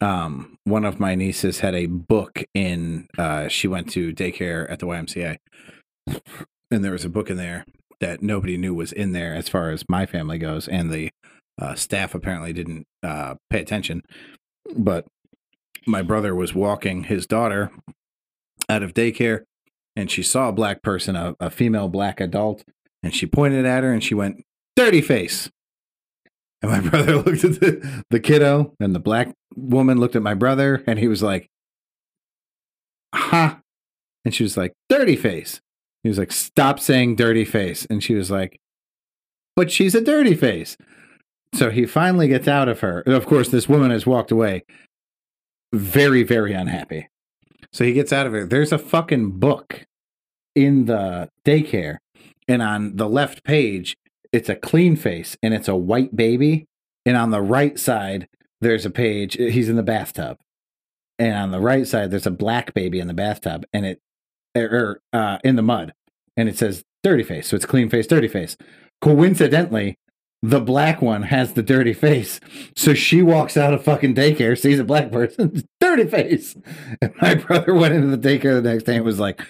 um, 0.00 0.56
one 0.64 0.86
of 0.86 0.98
my 0.98 1.14
nieces 1.14 1.60
had 1.60 1.74
a 1.74 1.86
book 1.86 2.44
in, 2.54 3.06
uh, 3.18 3.48
she 3.48 3.68
went 3.68 3.90
to 3.90 4.14
daycare 4.14 4.70
at 4.70 4.78
the 4.78 4.86
YMCA, 4.86 5.36
and 6.70 6.82
there 6.82 6.92
was 6.92 7.04
a 7.04 7.10
book 7.10 7.28
in 7.28 7.36
there 7.36 7.66
that 8.00 8.22
nobody 8.22 8.56
knew 8.56 8.74
was 8.74 8.92
in 8.92 9.12
there 9.12 9.34
as 9.34 9.48
far 9.48 9.70
as 9.70 9.84
my 9.88 10.06
family 10.06 10.38
goes, 10.38 10.68
and 10.68 10.90
the 10.90 11.10
uh, 11.60 11.74
staff 11.74 12.14
apparently 12.14 12.52
didn't 12.52 12.86
uh, 13.02 13.34
pay 13.50 13.60
attention. 13.60 14.02
But 14.76 15.06
my 15.86 16.02
brother 16.02 16.34
was 16.34 16.54
walking 16.54 17.04
his 17.04 17.26
daughter 17.26 17.70
out 18.68 18.82
of 18.82 18.94
daycare, 18.94 19.42
and 19.96 20.10
she 20.10 20.22
saw 20.22 20.48
a 20.48 20.52
black 20.52 20.82
person, 20.82 21.16
a, 21.16 21.34
a 21.40 21.50
female 21.50 21.88
black 21.88 22.20
adult, 22.20 22.64
and 23.02 23.14
she 23.14 23.26
pointed 23.26 23.66
at 23.66 23.82
her 23.82 23.92
and 23.92 24.02
she 24.02 24.14
went, 24.14 24.42
Dirty 24.76 25.00
face. 25.00 25.50
And 26.62 26.70
my 26.70 26.80
brother 26.88 27.16
looked 27.16 27.44
at 27.44 27.60
the, 27.60 28.04
the 28.10 28.20
kiddo, 28.20 28.74
and 28.80 28.94
the 28.94 29.00
black 29.00 29.34
woman 29.56 29.98
looked 29.98 30.16
at 30.16 30.22
my 30.22 30.34
brother, 30.34 30.82
and 30.86 30.98
he 30.98 31.08
was 31.08 31.22
like, 31.22 31.48
huh. 33.14 33.56
And 34.24 34.34
she 34.34 34.42
was 34.42 34.56
like, 34.56 34.72
dirty 34.88 35.16
face. 35.16 35.60
He 36.02 36.08
was 36.08 36.18
like, 36.18 36.32
stop 36.32 36.80
saying 36.80 37.16
dirty 37.16 37.44
face. 37.44 37.86
And 37.90 38.02
she 38.02 38.14
was 38.14 38.30
like, 38.30 38.58
but 39.56 39.70
she's 39.70 39.94
a 39.94 40.00
dirty 40.00 40.34
face. 40.34 40.76
So 41.54 41.70
he 41.70 41.84
finally 41.84 42.28
gets 42.28 42.48
out 42.48 42.68
of 42.68 42.80
her. 42.80 43.00
Of 43.00 43.26
course, 43.26 43.48
this 43.48 43.68
woman 43.68 43.90
has 43.90 44.06
walked 44.06 44.30
away 44.30 44.64
very, 45.72 46.22
very 46.22 46.52
unhappy. 46.52 47.08
So 47.72 47.84
he 47.84 47.92
gets 47.92 48.12
out 48.12 48.26
of 48.26 48.32
her. 48.32 48.46
There's 48.46 48.72
a 48.72 48.78
fucking 48.78 49.32
book 49.38 49.84
in 50.54 50.86
the 50.86 51.28
daycare. 51.44 51.98
And 52.48 52.62
on 52.62 52.96
the 52.96 53.08
left 53.08 53.44
page, 53.44 53.96
it's 54.32 54.48
a 54.48 54.56
clean 54.56 54.96
face 54.96 55.36
and 55.42 55.54
it's 55.54 55.68
a 55.68 55.76
white 55.76 56.16
baby. 56.16 56.66
And 57.06 57.16
on 57.16 57.30
the 57.30 57.40
right 57.40 57.78
side, 57.78 58.28
there's 58.60 58.86
a 58.86 58.90
page. 58.90 59.34
He's 59.34 59.68
in 59.68 59.76
the 59.76 59.82
bathtub. 59.82 60.38
And 61.18 61.34
on 61.34 61.50
the 61.50 61.60
right 61.60 61.86
side, 61.86 62.10
there's 62.10 62.26
a 62.26 62.32
black 62.32 62.74
baby 62.74 62.98
in 62.98 63.06
the 63.06 63.14
bathtub 63.14 63.64
and 63.72 63.86
it, 63.86 64.00
or 64.54 65.00
uh, 65.12 65.38
in 65.44 65.56
the 65.56 65.62
mud. 65.62 65.94
And 66.36 66.48
it 66.48 66.58
says 66.58 66.84
dirty 67.02 67.22
face. 67.22 67.48
So 67.48 67.56
it's 67.56 67.66
clean 67.66 67.88
face, 67.88 68.06
dirty 68.06 68.28
face. 68.28 68.56
Coincidentally, 69.00 69.96
the 70.42 70.60
black 70.60 71.02
one 71.02 71.22
has 71.24 71.52
the 71.52 71.62
dirty 71.62 71.92
face. 71.92 72.40
So 72.74 72.94
she 72.94 73.22
walks 73.22 73.56
out 73.56 73.74
of 73.74 73.84
fucking 73.84 74.14
daycare, 74.14 74.58
sees 74.58 74.78
a 74.78 74.84
black 74.84 75.10
person, 75.12 75.62
dirty 75.80 76.06
face. 76.06 76.56
And 77.02 77.12
my 77.20 77.34
brother 77.34 77.74
went 77.74 77.94
into 77.94 78.16
the 78.16 78.28
daycare 78.28 78.62
the 78.62 78.70
next 78.70 78.84
day 78.84 78.96
and 78.96 79.04
was 79.04 79.20
like, 79.20 79.42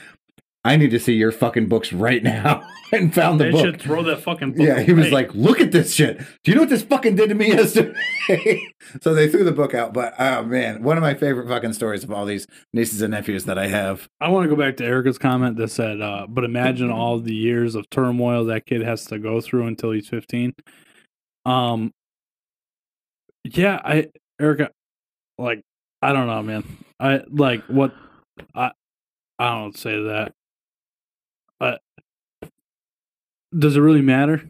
I 0.63 0.77
need 0.77 0.91
to 0.91 1.01
see 1.01 1.15
your 1.15 1.33
fucking 1.33 1.69
books 1.69 1.91
right 1.93 2.23
now. 2.23 2.63
and 2.93 3.15
found 3.15 3.41
the 3.41 3.45
They 3.45 3.51
book. 3.53 3.65
should 3.65 3.81
throw 3.81 4.03
that 4.03 4.21
fucking 4.21 4.53
book. 4.53 4.67
Yeah, 4.67 4.81
he 4.81 4.93
was 4.93 5.11
like, 5.13 5.33
"Look 5.35 5.61
at 5.61 5.73
this 5.73 5.95
shit. 5.95 6.19
Do 6.19 6.51
you 6.51 6.55
know 6.57 6.63
what 6.63 6.69
this 6.69 6.83
fucking 6.83 7.17
did 7.17 7.29
to 7.31 7.35
me 7.35 7.49
yesterday?" 7.53 8.61
so 9.01 9.15
they 9.15 9.29
threw 9.29 9.45
the 9.45 9.53
book 9.53 9.73
out. 9.75 9.95
But 9.95 10.15
oh 10.19 10.43
man, 10.43 10.83
one 10.83 10.97
of 10.99 11.03
my 11.03 11.15
favorite 11.15 11.49
fucking 11.49 11.73
stories 11.75 12.05
of 12.05 12.11
all 12.13 12.27
these 12.27 12.47
nieces 12.73 13.01
and 13.01 13.13
nephews 13.13 13.45
that 13.45 13.59
I 13.59 13.69
have. 13.69 14.09
I 14.21 14.29
want 14.29 14.51
to 14.51 14.55
go 14.55 14.61
back 14.61 14.77
to 14.79 14.85
Erica's 14.85 15.19
comment 15.19 15.57
that 15.57 15.69
said, 15.71 16.01
uh, 16.03 16.27
but 16.29 16.45
imagine 16.45 16.91
all 16.91 17.19
the 17.21 17.35
years 17.35 17.75
of 17.75 17.89
turmoil 17.89 18.45
that 18.47 18.67
kid 18.67 18.83
has 18.83 19.05
to 19.07 19.19
go 19.19 19.41
through 19.41 19.67
until 19.67 19.93
he's 19.93 20.09
15. 20.09 20.53
Um, 21.47 21.93
yeah, 23.45 23.81
I, 23.85 24.09
Erica, 24.41 24.71
like, 25.39 25.63
I 26.03 26.13
don't 26.13 26.27
know, 26.27 26.43
man. 26.43 26.65
I 26.99 27.23
like 27.31 27.63
what 27.65 27.95
I, 28.55 28.73
I 29.39 29.51
don't 29.53 29.79
say 29.79 30.03
that. 30.03 30.35
Uh, 31.61 31.77
does 33.57 33.77
it 33.77 33.81
really 33.81 34.03
matter? 34.03 34.43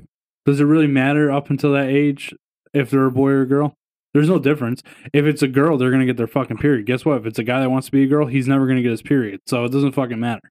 Does 0.47 0.61
it 0.61 0.65
really 0.65 0.87
matter 0.87 1.31
up 1.31 1.51
until 1.51 1.73
that 1.73 1.89
age 1.89 2.35
if 2.73 2.91
they're 2.91 3.07
a 3.07 3.13
boy 3.13 3.31
or 3.31 3.43
a 3.43 3.47
girl? 3.47 3.75
There's 4.13 4.29
no 4.29 4.39
difference. 4.39 4.83
If 5.13 5.25
it's 5.25 5.43
a 5.43 5.49
girl, 5.49 5.79
they're 5.79 5.91
gonna 5.91 6.07
get 6.07 6.17
their 6.17 6.27
fucking 6.27 6.59
period. 6.59 6.87
Guess 6.87 7.05
what? 7.05 7.19
If 7.19 7.27
it's 7.27 7.39
a 7.39 7.45
guy 7.45 7.61
that 7.61 7.71
wants 7.71 7.87
to 7.87 7.93
be 7.93 8.03
a 8.03 8.07
girl, 8.09 8.27
he's 8.27 8.49
never 8.49 8.67
gonna 8.67 8.83
get 8.83 8.91
his 8.91 9.03
period. 9.03 9.41
So 9.47 9.65
it 9.65 9.73
doesn't 9.73 9.93
fucking 9.93 10.19
matter. 10.19 10.51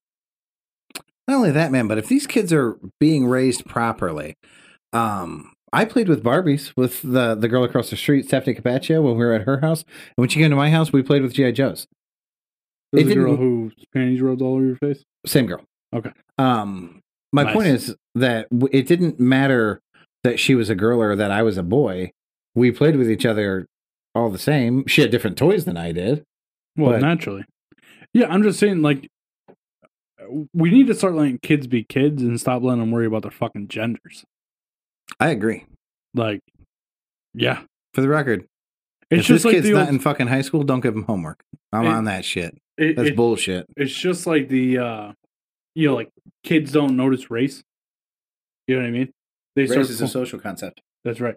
Not 1.28 1.36
only 1.36 1.50
that, 1.50 1.70
man, 1.70 1.86
but 1.86 1.98
if 1.98 2.08
these 2.08 2.26
kids 2.26 2.52
are 2.52 2.78
being 2.98 3.26
raised 3.26 3.66
properly, 3.66 4.36
um, 4.92 5.52
I 5.72 5.84
played 5.84 6.08
with 6.08 6.24
Barbies 6.24 6.72
with 6.76 7.02
the 7.02 7.34
the 7.34 7.48
girl 7.48 7.62
across 7.62 7.90
the 7.90 7.96
street, 7.96 8.26
Stephanie 8.26 8.56
Capaccio, 8.56 9.02
when 9.02 9.16
we 9.16 9.24
were 9.24 9.34
at 9.34 9.42
her 9.42 9.60
house. 9.60 9.82
And 9.82 10.16
when 10.16 10.28
she 10.28 10.40
came 10.40 10.50
to 10.50 10.56
my 10.56 10.70
house, 10.70 10.92
we 10.92 11.02
played 11.02 11.22
with 11.22 11.34
GI 11.34 11.52
Joes. 11.52 11.86
There's 12.92 13.06
It 13.06 13.12
a 13.12 13.14
girl 13.14 13.36
whose 13.36 13.72
panties 13.94 14.20
rubbed 14.20 14.42
all 14.42 14.54
over 14.54 14.64
your 14.64 14.76
face. 14.76 15.04
Same 15.26 15.46
girl. 15.46 15.64
Okay. 15.94 16.10
Um, 16.38 16.99
my 17.32 17.44
Nice. 17.44 17.54
point 17.54 17.66
is 17.68 17.96
that 18.14 18.46
it 18.72 18.86
didn't 18.86 19.20
matter 19.20 19.80
that 20.24 20.38
she 20.40 20.54
was 20.54 20.68
a 20.70 20.74
girl 20.74 21.00
or 21.00 21.14
that 21.16 21.30
I 21.30 21.42
was 21.42 21.56
a 21.56 21.62
boy. 21.62 22.10
We 22.54 22.70
played 22.72 22.96
with 22.96 23.10
each 23.10 23.24
other 23.24 23.66
all 24.14 24.28
the 24.30 24.38
same. 24.38 24.86
She 24.86 25.00
had 25.02 25.10
different 25.10 25.38
toys 25.38 25.64
than 25.64 25.76
I 25.76 25.92
did. 25.92 26.24
Well, 26.76 26.92
But- 26.92 27.00
naturally. 27.02 27.44
Yeah, 28.12 28.26
I'm 28.28 28.42
just 28.42 28.58
saying, 28.58 28.82
like, 28.82 29.08
we 30.52 30.70
need 30.70 30.86
to 30.88 30.94
start 30.94 31.14
letting 31.14 31.38
kids 31.38 31.66
be 31.66 31.84
kids 31.84 32.22
and 32.22 32.38
stop 32.40 32.62
letting 32.62 32.80
them 32.80 32.90
worry 32.90 33.06
about 33.06 33.22
their 33.22 33.30
fucking 33.30 33.68
genders. 33.68 34.24
I 35.18 35.30
agree. 35.30 35.64
Like, 36.14 36.40
yeah, 37.34 37.62
For 37.94 38.00
the 38.00 38.08
record, 38.08 38.46
it's 39.10 39.20
if 39.20 39.26
just 39.26 39.28
this 39.28 39.44
like 39.44 39.54
kid's 39.54 39.66
the 39.68 39.74
not 39.74 39.80
old, 39.82 39.88
in 39.90 39.98
fucking 40.00 40.26
high 40.26 40.40
school, 40.42 40.62
don't 40.64 40.80
give 40.80 40.94
him 40.94 41.04
homework. 41.04 41.40
I'm 41.72 41.86
It- 41.86 41.88
on 41.88 42.04
that 42.04 42.24
shit. 42.24 42.56
it- 42.76 42.96
That's 42.96 43.10
it- 43.10 43.16
bullshit. 43.16 43.66
it's 43.76 43.92
just 43.94 44.26
like 44.26 44.48
the, 44.48 44.78
uh, 44.78 45.12
you 45.74 45.88
know, 45.88 45.94
like 45.94 46.10
kids 46.44 46.72
don't 46.72 46.96
notice 46.96 47.30
race. 47.30 47.62
You 48.66 48.76
know 48.76 48.82
what 48.82 48.88
I 48.88 48.92
mean? 48.92 49.12
They 49.56 49.66
start 49.66 49.78
Race 49.78 49.90
is 49.90 50.00
a 50.00 50.08
social 50.08 50.38
concept. 50.38 50.80
That's 51.04 51.20
right. 51.20 51.34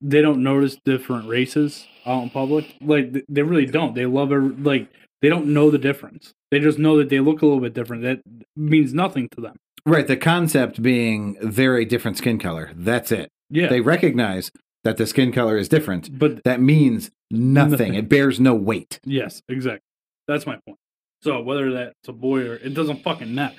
They 0.00 0.22
don't 0.22 0.42
notice 0.42 0.76
different 0.84 1.28
races 1.28 1.86
out 2.06 2.22
in 2.22 2.30
public. 2.30 2.76
Like 2.80 3.24
they 3.28 3.42
really 3.42 3.66
don't. 3.66 3.94
They 3.94 4.06
love 4.06 4.32
every, 4.32 4.50
like 4.50 4.88
they 5.20 5.28
don't 5.28 5.46
know 5.48 5.70
the 5.70 5.78
difference. 5.78 6.32
They 6.50 6.58
just 6.60 6.78
know 6.78 6.96
that 6.98 7.08
they 7.10 7.20
look 7.20 7.42
a 7.42 7.46
little 7.46 7.60
bit 7.60 7.74
different. 7.74 8.02
That 8.02 8.20
means 8.56 8.94
nothing 8.94 9.28
to 9.30 9.40
them. 9.40 9.56
Right. 9.84 10.06
The 10.06 10.16
concept 10.16 10.82
being 10.82 11.36
they're 11.42 11.76
a 11.76 11.84
different 11.84 12.16
skin 12.18 12.38
color. 12.38 12.70
That's 12.74 13.12
it. 13.12 13.30
Yeah. 13.50 13.68
They 13.68 13.80
recognize 13.80 14.50
that 14.84 14.96
the 14.96 15.06
skin 15.06 15.32
color 15.32 15.58
is 15.58 15.68
different. 15.68 16.18
but 16.18 16.42
That 16.44 16.60
means 16.60 17.10
nothing. 17.30 17.70
Nothing. 17.70 17.94
It 17.94 18.08
bears 18.08 18.40
no 18.40 18.54
weight. 18.54 19.00
yes, 19.04 19.42
exactly. 19.48 19.84
That's 20.28 20.46
my 20.46 20.58
point. 20.66 20.78
So 21.22 21.42
whether 21.42 21.72
that's 21.72 22.08
a 22.08 22.12
boy 22.12 22.48
or 22.48 22.54
it 22.54 22.74
doesn't 22.74 23.02
fucking 23.02 23.34
matter. 23.34 23.58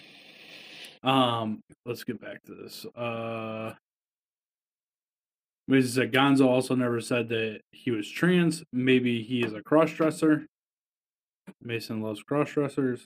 Um, 1.03 1.61
let's 1.85 2.03
get 2.03 2.19
back 2.19 2.43
to 2.43 2.55
this. 2.55 2.85
Uh 2.95 3.73
said 5.79 6.11
Gonzo 6.11 6.47
also 6.47 6.75
never 6.75 6.99
said 6.99 7.29
that 7.29 7.61
he 7.71 7.91
was 7.91 8.09
trans. 8.09 8.61
Maybe 8.73 9.23
he 9.23 9.41
is 9.41 9.53
a 9.53 9.61
crossdresser. 9.61 10.45
Mason 11.61 12.01
loves 12.01 12.21
crossdressers. 12.29 13.05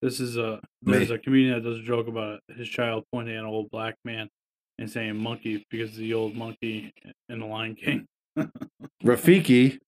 This 0.00 0.18
is 0.20 0.36
a 0.36 0.60
there's 0.82 1.10
Me. 1.10 1.14
a 1.16 1.18
comedian 1.18 1.54
that 1.54 1.68
does 1.68 1.78
a 1.78 1.82
joke 1.82 2.08
about 2.08 2.40
his 2.56 2.68
child 2.68 3.04
pointing 3.12 3.34
at 3.34 3.40
an 3.40 3.46
old 3.46 3.70
black 3.70 3.96
man 4.04 4.28
and 4.78 4.90
saying 4.90 5.16
monkey 5.16 5.64
because 5.70 5.90
of 5.90 5.96
the 5.96 6.14
old 6.14 6.34
monkey 6.34 6.92
in 7.28 7.40
the 7.40 7.46
Lion 7.46 7.74
King. 7.74 8.06
Rafiki. 9.04 9.78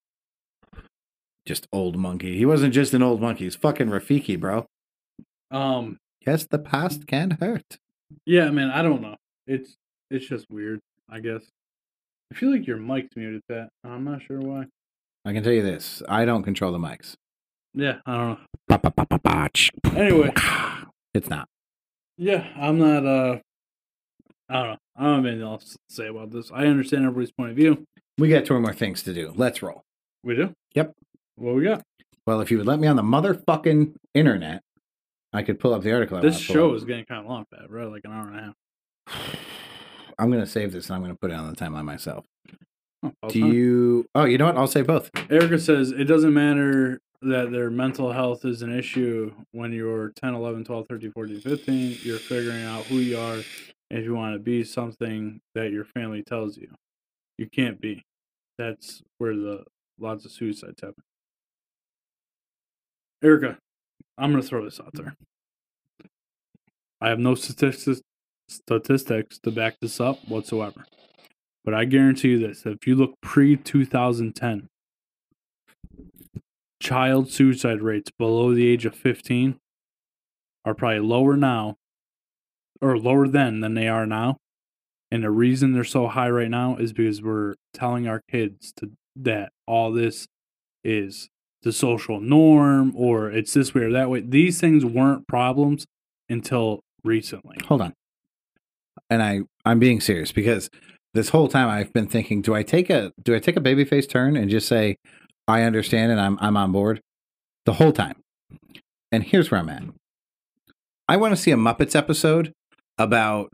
Just 1.47 1.67
old 1.73 1.97
monkey. 1.97 2.37
He 2.37 2.45
wasn't 2.45 2.75
just 2.75 2.93
an 2.93 3.03
old 3.03 3.21
monkey. 3.21 3.45
He's 3.45 3.55
fucking 3.57 3.89
Rafiki, 3.89 4.39
bro. 4.39 4.67
Um, 5.51 5.97
Yes, 6.27 6.45
the 6.51 6.59
past 6.59 7.07
can 7.07 7.33
hurt. 7.41 7.63
yeah, 8.25 8.51
man, 8.51 8.71
I 8.71 8.83
don't 8.83 9.01
know. 9.01 9.15
It's 9.47 9.77
it's 10.11 10.27
just 10.27 10.47
weird, 10.51 10.81
I 11.09 11.21
guess. 11.21 11.43
I 12.33 12.35
feel 12.37 12.51
like 12.51 12.67
your 12.67 12.79
mic's 12.79 13.15
muted, 13.15 13.43
Pat. 13.49 13.69
I'm 13.85 14.03
not 14.05 14.23
sure 14.23 14.41
why. 14.41 14.65
I 15.25 15.33
can 15.33 15.45
tell 15.45 15.53
you 15.53 15.63
this. 15.63 16.03
I 16.09 16.25
don't 16.25 16.43
control 16.43 16.73
the 16.73 16.79
mics. 16.79 17.15
Yeah, 17.75 17.99
I 18.07 18.17
don't 18.17 18.39
know. 19.91 19.97
Anyway, 19.97 20.33
It's 21.15 21.31
not. 21.31 21.47
yeah, 22.19 22.47
I'm 22.57 22.79
not. 22.79 23.07
uh 23.07 23.39
I 24.49 24.55
don't 24.55 24.67
know. 24.73 24.77
I 24.97 25.03
don't 25.05 25.15
have 25.17 25.27
anything 25.27 25.43
else 25.47 25.73
to 25.73 25.79
say 25.89 26.07
about 26.09 26.31
this. 26.33 26.51
I 26.53 26.67
understand 26.67 27.05
everybody's 27.05 27.33
point 27.33 27.51
of 27.51 27.57
view. 27.57 27.85
We 28.19 28.29
got 28.29 28.45
two 28.47 28.59
more 28.61 28.73
things 28.73 29.03
to 29.05 29.15
do. 29.15 29.33
Let's 29.37 29.63
roll. 29.63 29.83
We 30.25 30.35
do. 30.37 30.53
Yep. 30.75 30.93
What 31.37 31.55
we 31.55 31.65
got? 31.65 31.83
Well, 32.27 32.41
if 32.41 32.51
you 32.51 32.59
would 32.59 32.67
let 32.67 32.79
me 32.81 32.89
on 32.89 32.97
the 32.97 33.03
motherfucking 33.03 33.95
internet, 34.15 34.63
I 35.33 35.43
could 35.43 35.61
pull 35.61 35.75
up 35.75 35.83
the 35.83 35.93
article. 35.93 36.19
I 36.19 36.23
This 36.23 36.39
show 36.39 36.71
up. 36.71 36.77
is 36.77 36.85
getting 36.85 37.05
kind 37.05 37.21
of 37.21 37.27
long, 37.31 37.45
Pat. 37.53 37.71
Right, 37.71 37.87
like 37.87 38.03
an 38.05 38.13
hour 38.13 38.29
and 38.29 38.39
a 38.39 38.43
half. 38.43 39.27
I'm 40.19 40.31
going 40.31 40.43
to 40.43 40.51
save 40.51 40.73
this 40.73 40.87
and 40.89 40.97
I'm 40.97 41.03
going 41.03 41.13
to 41.13 41.19
put 41.19 41.31
it 41.31 41.35
on 41.35 41.49
the 41.49 41.55
timeline 41.57 41.85
myself. 41.85 42.25
Oh, 43.03 43.13
Do 43.29 43.41
time. 43.41 43.53
you? 43.53 44.07
Oh, 44.15 44.25
you 44.25 44.39
know 44.39 44.47
what? 44.47 44.57
I'll 44.57 44.67
say 44.67 44.83
both. 44.83 45.11
Erica 45.31 45.59
says 45.59 45.91
it 45.91 46.05
doesn't 46.05 46.33
matter 46.33 47.01
that 47.23 47.53
their 47.53 47.71
mental 47.71 48.13
health 48.13 48.45
is 48.45 48.63
an 48.63 48.77
issue 48.77 49.33
when 49.53 49.73
you're 49.73 50.13
10, 50.17 50.35
11, 50.35 50.65
12, 50.65 50.87
13, 50.89 51.13
14, 51.13 51.41
15. 51.41 51.99
You're 52.03 52.19
figuring 52.19 52.65
out 52.65 52.85
who 52.85 52.97
you 52.97 53.19
are 53.19 53.37
if 53.91 54.05
you 54.05 54.15
want 54.15 54.35
to 54.35 54.39
be 54.39 54.65
something 54.65 55.41
that 55.55 55.71
your 55.71 55.85
family 55.85 56.23
tells 56.23 56.57
you. 56.57 56.69
You 57.37 57.49
can't 57.51 57.79
be. 57.81 58.03
That's 58.59 59.03
where 59.19 59.37
the 59.37 59.65
lots 60.01 60.25
of 60.25 60.33
suicides 60.33 60.81
happen. 60.81 61.03
Erica, 63.23 63.59
I'm 64.19 64.31
going 64.31 64.43
to 64.43 64.49
throw 64.49 64.65
this 64.65 64.81
out 64.81 64.93
there. 64.95 65.15
I 67.01 67.09
have 67.09 67.19
no 67.19 67.35
statistics 67.35 68.01
statistics 68.49 69.39
to 69.41 69.51
back 69.51 69.75
this 69.81 70.01
up 70.01 70.19
whatsoever. 70.29 70.87
But 71.65 71.75
I 71.75 71.85
guarantee 71.85 72.31
you 72.31 72.39
this: 72.39 72.65
if 72.65 72.87
you 72.87 72.95
look 72.95 73.15
pre 73.21 73.57
2010, 73.57 74.69
child 76.81 77.31
suicide 77.31 77.83
rates 77.83 78.11
below 78.19 78.55
the 78.55 78.67
age 78.67 78.87
of 78.87 78.95
15 78.95 79.59
are 80.65 80.75
probably 80.75 81.01
lower 81.01 81.37
now, 81.37 81.77
or 82.81 82.99
lower 82.99 83.29
then 83.29 83.61
than 83.61 83.75
they 83.75 83.89
are 83.89 84.07
now. 84.07 84.37
And 85.11 85.23
the 85.23 85.31
reason 85.31 85.73
they're 85.73 85.85
so 85.85 86.09
high 86.09 86.31
right 86.31 86.51
now 86.51 86.77
is 86.77 86.93
because 86.93 87.23
we're 87.23 87.55
telling 87.73 88.09
our 88.09 88.23
kids 88.31 88.73
to 88.79 88.91
that 89.17 89.53
all 89.67 89.93
this 89.93 90.27
is 90.85 91.29
the 91.67 91.73
social 91.73 92.21
norm 92.21 92.95
or 92.97 93.29
it's 93.29 93.53
this 93.53 93.75
way 93.75 93.83
or 93.83 93.93
that 93.93 94.09
way. 94.09 94.21
These 94.21 94.61
things 94.61 94.85
weren't 94.85 95.27
problems 95.27 95.85
until 96.29 96.81
recently. 97.03 97.57
Hold 97.67 97.83
on. 97.83 97.93
And 99.11 99.21
I 99.21 99.41
I'm 99.65 99.81
being 99.81 100.01
serious 100.01 100.31
because 100.31 100.71
this 101.13 101.31
whole 101.31 101.49
time 101.49 101.69
I've 101.69 101.93
been 101.93 102.07
thinking, 102.07 102.41
do 102.41 102.55
I 102.55 102.63
take 102.63 102.89
a 102.89 103.13
do 103.23 103.35
I 103.35 103.41
take 103.41 103.57
a 103.57 103.61
babyface 103.61 104.09
turn 104.09 104.37
and 104.37 104.49
just 104.49 104.69
say 104.69 104.97
I 105.49 105.63
understand 105.63 106.13
and 106.13 106.21
I'm 106.21 106.39
I'm 106.41 106.57
on 106.57 106.71
board 106.71 107.01
the 107.65 107.75
whole 107.75 107.93
time. 107.93 108.15
And 109.11 109.25
here's 109.25 109.51
where 109.51 109.61
I'm 109.61 109.69
at. 109.69 109.83
I 111.09 111.17
want 111.17 111.35
to 111.35 111.41
see 111.41 111.51
a 111.51 111.57
Muppets 111.57 111.97
episode 111.97 112.53
about 112.97 113.51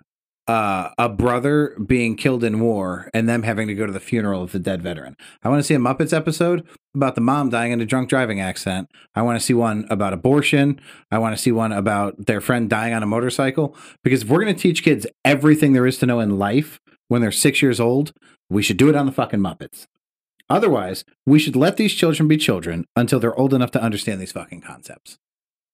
uh, 0.52 0.90
a 0.98 1.08
brother 1.08 1.74
being 1.86 2.14
killed 2.14 2.44
in 2.44 2.60
war 2.60 3.08
and 3.14 3.26
them 3.26 3.42
having 3.42 3.68
to 3.68 3.74
go 3.74 3.86
to 3.86 3.92
the 3.92 3.98
funeral 3.98 4.42
of 4.42 4.52
the 4.52 4.58
dead 4.58 4.82
veteran. 4.82 5.16
I 5.42 5.48
want 5.48 5.60
to 5.60 5.62
see 5.62 5.72
a 5.72 5.78
Muppets 5.78 6.14
episode 6.14 6.68
about 6.94 7.14
the 7.14 7.22
mom 7.22 7.48
dying 7.48 7.72
in 7.72 7.80
a 7.80 7.86
drunk 7.86 8.10
driving 8.10 8.38
accident. 8.38 8.90
I 9.14 9.22
want 9.22 9.40
to 9.40 9.44
see 9.44 9.54
one 9.54 9.86
about 9.88 10.12
abortion. 10.12 10.78
I 11.10 11.16
want 11.16 11.34
to 11.34 11.40
see 11.40 11.52
one 11.52 11.72
about 11.72 12.26
their 12.26 12.42
friend 12.42 12.68
dying 12.68 12.92
on 12.92 13.02
a 13.02 13.06
motorcycle. 13.06 13.74
Because 14.04 14.24
if 14.24 14.28
we're 14.28 14.42
going 14.42 14.54
to 14.54 14.60
teach 14.60 14.82
kids 14.82 15.06
everything 15.24 15.72
there 15.72 15.86
is 15.86 15.96
to 15.98 16.06
know 16.06 16.20
in 16.20 16.38
life 16.38 16.78
when 17.08 17.22
they're 17.22 17.32
six 17.32 17.62
years 17.62 17.80
old, 17.80 18.12
we 18.50 18.62
should 18.62 18.76
do 18.76 18.90
it 18.90 18.94
on 18.94 19.06
the 19.06 19.12
fucking 19.12 19.40
Muppets. 19.40 19.86
Otherwise, 20.50 21.02
we 21.24 21.38
should 21.38 21.56
let 21.56 21.78
these 21.78 21.94
children 21.94 22.28
be 22.28 22.36
children 22.36 22.84
until 22.94 23.18
they're 23.18 23.38
old 23.38 23.54
enough 23.54 23.70
to 23.70 23.82
understand 23.82 24.20
these 24.20 24.32
fucking 24.32 24.60
concepts. 24.60 25.16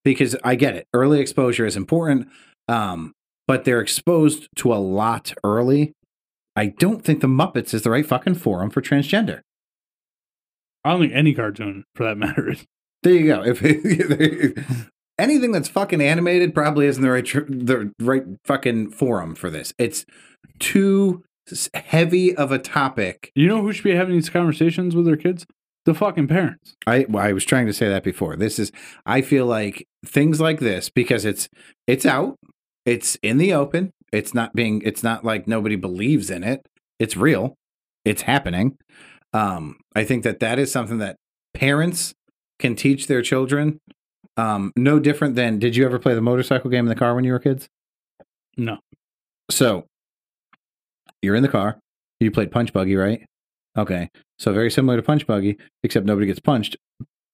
Because 0.04 0.36
I 0.44 0.54
get 0.54 0.76
it, 0.76 0.86
early 0.94 1.18
exposure 1.18 1.66
is 1.66 1.76
important, 1.76 2.28
um, 2.68 3.14
but 3.48 3.64
they're 3.64 3.80
exposed 3.80 4.46
to 4.56 4.72
a 4.72 4.76
lot 4.76 5.32
early. 5.42 5.94
I 6.54 6.66
don't 6.66 7.04
think 7.04 7.20
the 7.20 7.26
Muppets 7.26 7.74
is 7.74 7.82
the 7.82 7.90
right 7.90 8.06
fucking 8.06 8.36
forum 8.36 8.70
for 8.70 8.80
transgender. 8.80 9.40
I 10.84 10.92
don't 10.92 11.00
think 11.00 11.12
any 11.14 11.34
cartoon, 11.34 11.84
for 11.96 12.04
that 12.04 12.18
matter. 12.18 12.54
There 13.02 13.12
you 13.14 13.26
go. 13.26 13.42
If 15.18 15.24
anything 15.24 15.50
that's 15.50 15.68
fucking 15.68 16.00
animated 16.00 16.54
probably 16.54 16.86
isn't 16.86 17.02
the 17.02 17.10
right 17.10 17.24
tr- 17.24 17.40
the 17.40 17.92
right 17.98 18.22
fucking 18.44 18.90
forum 18.90 19.34
for 19.34 19.50
this. 19.50 19.74
It's 19.78 20.04
too 20.60 21.24
heavy 21.74 22.36
of 22.36 22.52
a 22.52 22.58
topic. 22.58 23.32
You 23.34 23.48
know 23.48 23.62
who 23.62 23.72
should 23.72 23.84
be 23.84 23.94
having 23.94 24.14
these 24.14 24.30
conversations 24.30 24.94
with 24.94 25.06
their 25.06 25.16
kids? 25.16 25.44
The 25.86 25.94
fucking 25.94 26.28
parents. 26.28 26.74
I 26.86 27.06
well, 27.08 27.24
I 27.24 27.32
was 27.32 27.44
trying 27.44 27.66
to 27.66 27.72
say 27.72 27.88
that 27.88 28.04
before. 28.04 28.36
This 28.36 28.58
is 28.58 28.70
I 29.06 29.22
feel 29.22 29.46
like 29.46 29.86
things 30.04 30.40
like 30.40 30.60
this 30.60 30.88
because 30.90 31.24
it's 31.24 31.48
it's 31.86 32.06
out, 32.06 32.36
it's 32.88 33.18
in 33.22 33.36
the 33.36 33.52
open. 33.52 33.92
It's 34.12 34.32
not 34.32 34.54
being 34.54 34.80
it's 34.82 35.02
not 35.02 35.22
like 35.22 35.46
nobody 35.46 35.76
believes 35.76 36.30
in 36.30 36.42
it. 36.42 36.66
It's 36.98 37.16
real. 37.16 37.54
It's 38.06 38.22
happening. 38.22 38.78
Um 39.34 39.76
I 39.94 40.04
think 40.04 40.24
that 40.24 40.40
that 40.40 40.58
is 40.58 40.72
something 40.72 40.98
that 40.98 41.16
parents 41.52 42.14
can 42.58 42.74
teach 42.74 43.06
their 43.06 43.20
children. 43.20 43.78
Um 44.38 44.72
no 44.74 44.98
different 44.98 45.34
than 45.34 45.58
did 45.58 45.76
you 45.76 45.84
ever 45.84 45.98
play 45.98 46.14
the 46.14 46.22
motorcycle 46.22 46.70
game 46.70 46.86
in 46.86 46.88
the 46.88 46.94
car 46.94 47.14
when 47.14 47.24
you 47.24 47.32
were 47.32 47.38
kids? 47.38 47.68
No. 48.56 48.78
So 49.50 49.84
you're 51.20 51.36
in 51.36 51.42
the 51.42 51.48
car. 51.48 51.78
You 52.20 52.30
played 52.30 52.50
Punch 52.50 52.72
Buggy, 52.72 52.96
right? 52.96 53.20
Okay. 53.76 54.08
So 54.38 54.54
very 54.54 54.70
similar 54.70 54.96
to 54.96 55.02
Punch 55.02 55.26
Buggy, 55.26 55.58
except 55.82 56.06
nobody 56.06 56.26
gets 56.26 56.40
punched. 56.40 56.76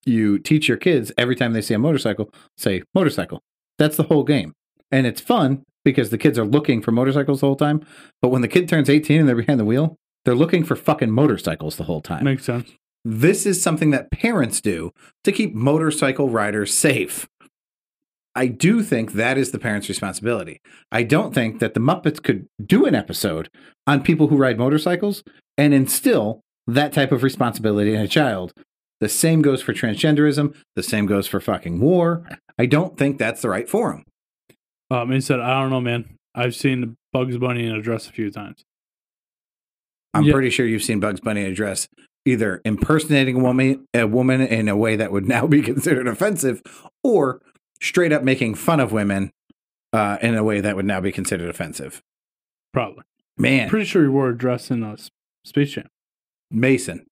You 0.04 0.40
teach 0.40 0.68
your 0.68 0.78
kids 0.78 1.12
every 1.16 1.36
time 1.36 1.52
they 1.52 1.62
see 1.62 1.74
a 1.74 1.78
motorcycle, 1.78 2.30
say 2.58 2.82
motorcycle. 2.92 3.40
That's 3.78 3.96
the 3.96 4.02
whole 4.02 4.24
game. 4.24 4.52
And 4.90 5.06
it's 5.06 5.20
fun 5.20 5.64
because 5.84 6.10
the 6.10 6.18
kids 6.18 6.38
are 6.38 6.44
looking 6.44 6.80
for 6.80 6.92
motorcycles 6.92 7.40
the 7.40 7.46
whole 7.46 7.56
time. 7.56 7.84
But 8.22 8.28
when 8.28 8.42
the 8.42 8.48
kid 8.48 8.68
turns 8.68 8.88
18 8.88 9.20
and 9.20 9.28
they're 9.28 9.36
behind 9.36 9.60
the 9.60 9.64
wheel, 9.64 9.96
they're 10.24 10.34
looking 10.34 10.64
for 10.64 10.76
fucking 10.76 11.10
motorcycles 11.10 11.76
the 11.76 11.84
whole 11.84 12.00
time. 12.00 12.24
Makes 12.24 12.44
sense. 12.44 12.70
This 13.04 13.44
is 13.44 13.60
something 13.60 13.90
that 13.90 14.10
parents 14.10 14.60
do 14.60 14.90
to 15.24 15.32
keep 15.32 15.54
motorcycle 15.54 16.30
riders 16.30 16.72
safe. 16.72 17.28
I 18.34 18.46
do 18.46 18.82
think 18.82 19.12
that 19.12 19.38
is 19.38 19.52
the 19.52 19.58
parents' 19.58 19.88
responsibility. 19.88 20.60
I 20.90 21.02
don't 21.02 21.34
think 21.34 21.60
that 21.60 21.74
the 21.74 21.80
Muppets 21.80 22.22
could 22.22 22.46
do 22.64 22.86
an 22.86 22.94
episode 22.94 23.48
on 23.86 24.02
people 24.02 24.28
who 24.28 24.36
ride 24.36 24.58
motorcycles 24.58 25.22
and 25.56 25.72
instill 25.72 26.40
that 26.66 26.92
type 26.92 27.12
of 27.12 27.22
responsibility 27.22 27.94
in 27.94 28.00
a 28.00 28.08
child. 28.08 28.52
The 29.00 29.08
same 29.08 29.42
goes 29.42 29.62
for 29.62 29.74
transgenderism. 29.74 30.56
The 30.74 30.82
same 30.82 31.06
goes 31.06 31.26
for 31.26 31.40
fucking 31.40 31.78
war. 31.78 32.26
I 32.58 32.66
don't 32.66 32.96
think 32.96 33.18
that's 33.18 33.42
the 33.42 33.50
right 33.50 33.68
forum. 33.68 34.04
Um, 34.94 35.10
he 35.10 35.20
said, 35.20 35.40
I 35.40 35.60
don't 35.60 35.70
know, 35.70 35.80
man. 35.80 36.16
I've 36.34 36.54
seen 36.54 36.96
Bugs 37.12 37.36
Bunny 37.38 37.66
in 37.66 37.72
a 37.74 37.82
dress 37.82 38.08
a 38.08 38.12
few 38.12 38.30
times. 38.30 38.64
I'm 40.12 40.24
Yeah. 40.24 40.32
pretty 40.32 40.50
sure 40.50 40.66
you've 40.66 40.82
seen 40.82 41.00
Bugs 41.00 41.20
Bunny 41.20 41.42
in 41.42 41.50
a 41.50 41.54
dress." 41.54 41.88
either 42.26 42.62
impersonating 42.64 43.36
a 43.36 43.38
woman, 43.38 43.86
a 43.92 44.06
woman 44.06 44.40
in 44.40 44.66
a 44.66 44.74
way 44.74 44.96
that 44.96 45.12
would 45.12 45.28
now 45.28 45.46
be 45.46 45.60
considered 45.60 46.08
offensive, 46.08 46.62
or 47.02 47.42
straight 47.82 48.12
up 48.12 48.22
making 48.22 48.54
fun 48.54 48.80
of 48.80 48.92
women 48.92 49.30
uh, 49.92 50.16
in 50.22 50.34
a 50.34 50.42
way 50.42 50.58
that 50.58 50.74
would 50.74 50.86
now 50.86 51.02
be 51.02 51.12
considered 51.12 51.50
offensive. 51.50 52.00
Probably. 52.72 53.02
Man, 53.36 53.68
Pretty 53.68 53.84
sure 53.84 54.00
he 54.04 54.08
wore 54.08 54.30
a 54.30 54.38
dress 54.38 54.70
in 54.70 54.82
a 54.82 54.96
Space 55.44 55.72
Jam. 55.72 55.86
Mason, 56.50 57.04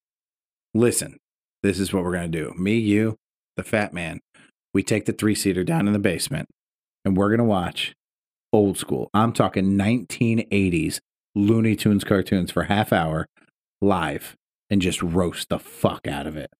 listen, 0.72 1.18
this 1.62 1.78
is 1.78 1.92
what 1.92 2.04
we're 2.04 2.12
going 2.14 2.32
to 2.32 2.38
do. 2.46 2.54
Me, 2.56 2.78
you, 2.78 3.16
the 3.58 3.62
fat 3.62 3.92
man, 3.92 4.20
we 4.72 4.82
take 4.82 5.04
the 5.04 5.12
three 5.12 5.34
seater 5.34 5.62
down 5.62 5.86
in 5.86 5.92
the 5.92 5.98
basement 5.98 6.48
and 7.04 7.16
we're 7.16 7.28
going 7.28 7.38
to 7.38 7.44
watch 7.44 7.94
old 8.52 8.78
school. 8.78 9.10
I'm 9.14 9.32
talking 9.32 9.76
1980s 9.78 11.00
Looney 11.34 11.76
Tunes 11.76 12.04
cartoons 12.04 12.50
for 12.50 12.64
half 12.64 12.92
hour 12.92 13.26
live 13.80 14.36
and 14.70 14.80
just 14.82 15.02
roast 15.02 15.48
the 15.48 15.58
fuck 15.58 16.06
out 16.06 16.26
of 16.26 16.36
it. 16.36 16.50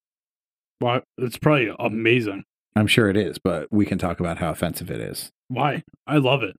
Why? 0.79 1.03
It's 1.19 1.39
probably 1.39 1.71
amazing. 1.79 2.45
I'm 2.75 2.87
sure 2.87 3.09
it 3.09 3.17
is, 3.17 3.39
but 3.39 3.69
we 3.71 3.85
can 3.85 3.99
talk 3.99 4.19
about 4.19 4.39
how 4.39 4.51
offensive 4.51 4.91
it 4.91 5.01
is. 5.01 5.31
Why? 5.49 5.83
I 6.07 6.17
love 6.17 6.43
it. 6.43 6.57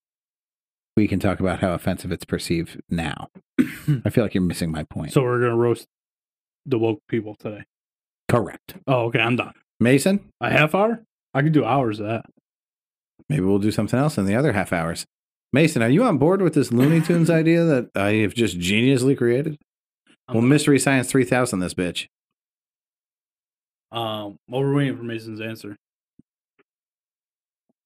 We 0.95 1.07
can 1.07 1.19
talk 1.19 1.39
about 1.39 1.59
how 1.59 1.73
offensive 1.73 2.11
it's 2.11 2.23
perceived 2.25 2.79
now. 2.89 3.29
I 4.05 4.09
feel 4.11 4.23
like 4.23 4.35
you're 4.35 4.43
missing 4.43 4.71
my 4.71 4.83
point. 4.83 5.11
So 5.11 5.23
we're 5.23 5.39
gonna 5.39 5.57
roast 5.57 5.87
the 6.67 6.77
woke 6.77 6.99
people 7.09 7.35
today. 7.35 7.63
Correct. 8.29 8.75
Oh, 8.85 9.05
okay. 9.05 9.19
I'm 9.19 9.35
done. 9.35 9.53
Mason, 9.79 10.29
A 10.39 10.51
half 10.51 10.75
hour? 10.75 11.03
I 11.33 11.41
could 11.41 11.51
do 11.51 11.65
hours 11.65 11.99
of 11.99 12.05
that. 12.05 12.25
Maybe 13.29 13.41
we'll 13.43 13.59
do 13.59 13.71
something 13.71 13.99
else 13.99 14.17
in 14.17 14.25
the 14.25 14.35
other 14.35 14.53
half 14.53 14.71
hours. 14.73 15.05
Mason, 15.51 15.81
are 15.83 15.89
you 15.89 16.03
on 16.03 16.17
board 16.17 16.41
with 16.41 16.53
this 16.55 16.71
Looney 16.71 17.01
Tunes 17.01 17.29
idea 17.29 17.63
that 17.63 17.89
I 17.95 18.13
have 18.15 18.33
just 18.33 18.57
geniusly 18.59 19.17
created? 19.17 19.57
I'm 20.27 20.35
Well. 20.35 20.41
Mystery 20.43 20.79
Science 20.79 21.09
3000, 21.11 21.59
this 21.59 21.73
bitch. 21.73 22.07
Um, 23.91 24.37
well, 24.49 24.61
we're 24.61 24.73
waiting 24.73 24.97
for 24.97 25.03
Mason's 25.03 25.41
answer. 25.41 25.75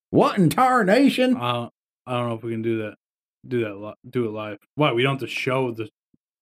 What 0.10 0.38
in 0.38 0.50
tarnation? 0.50 1.36
Uh, 1.36 1.70
I 2.06 2.18
don't 2.18 2.30
know 2.30 2.36
if 2.36 2.44
we 2.44 2.52
can 2.52 2.62
do 2.62 2.78
that. 2.84 2.96
Do 3.48 3.64
that. 3.66 3.76
Li- 3.78 3.94
do 4.10 4.26
it 4.26 4.32
live. 4.32 4.58
Why? 4.76 4.94
We 4.94 5.04
don't 5.04 5.20
have 5.20 5.28
to 5.30 5.34
show 5.34 5.72
the 5.72 5.90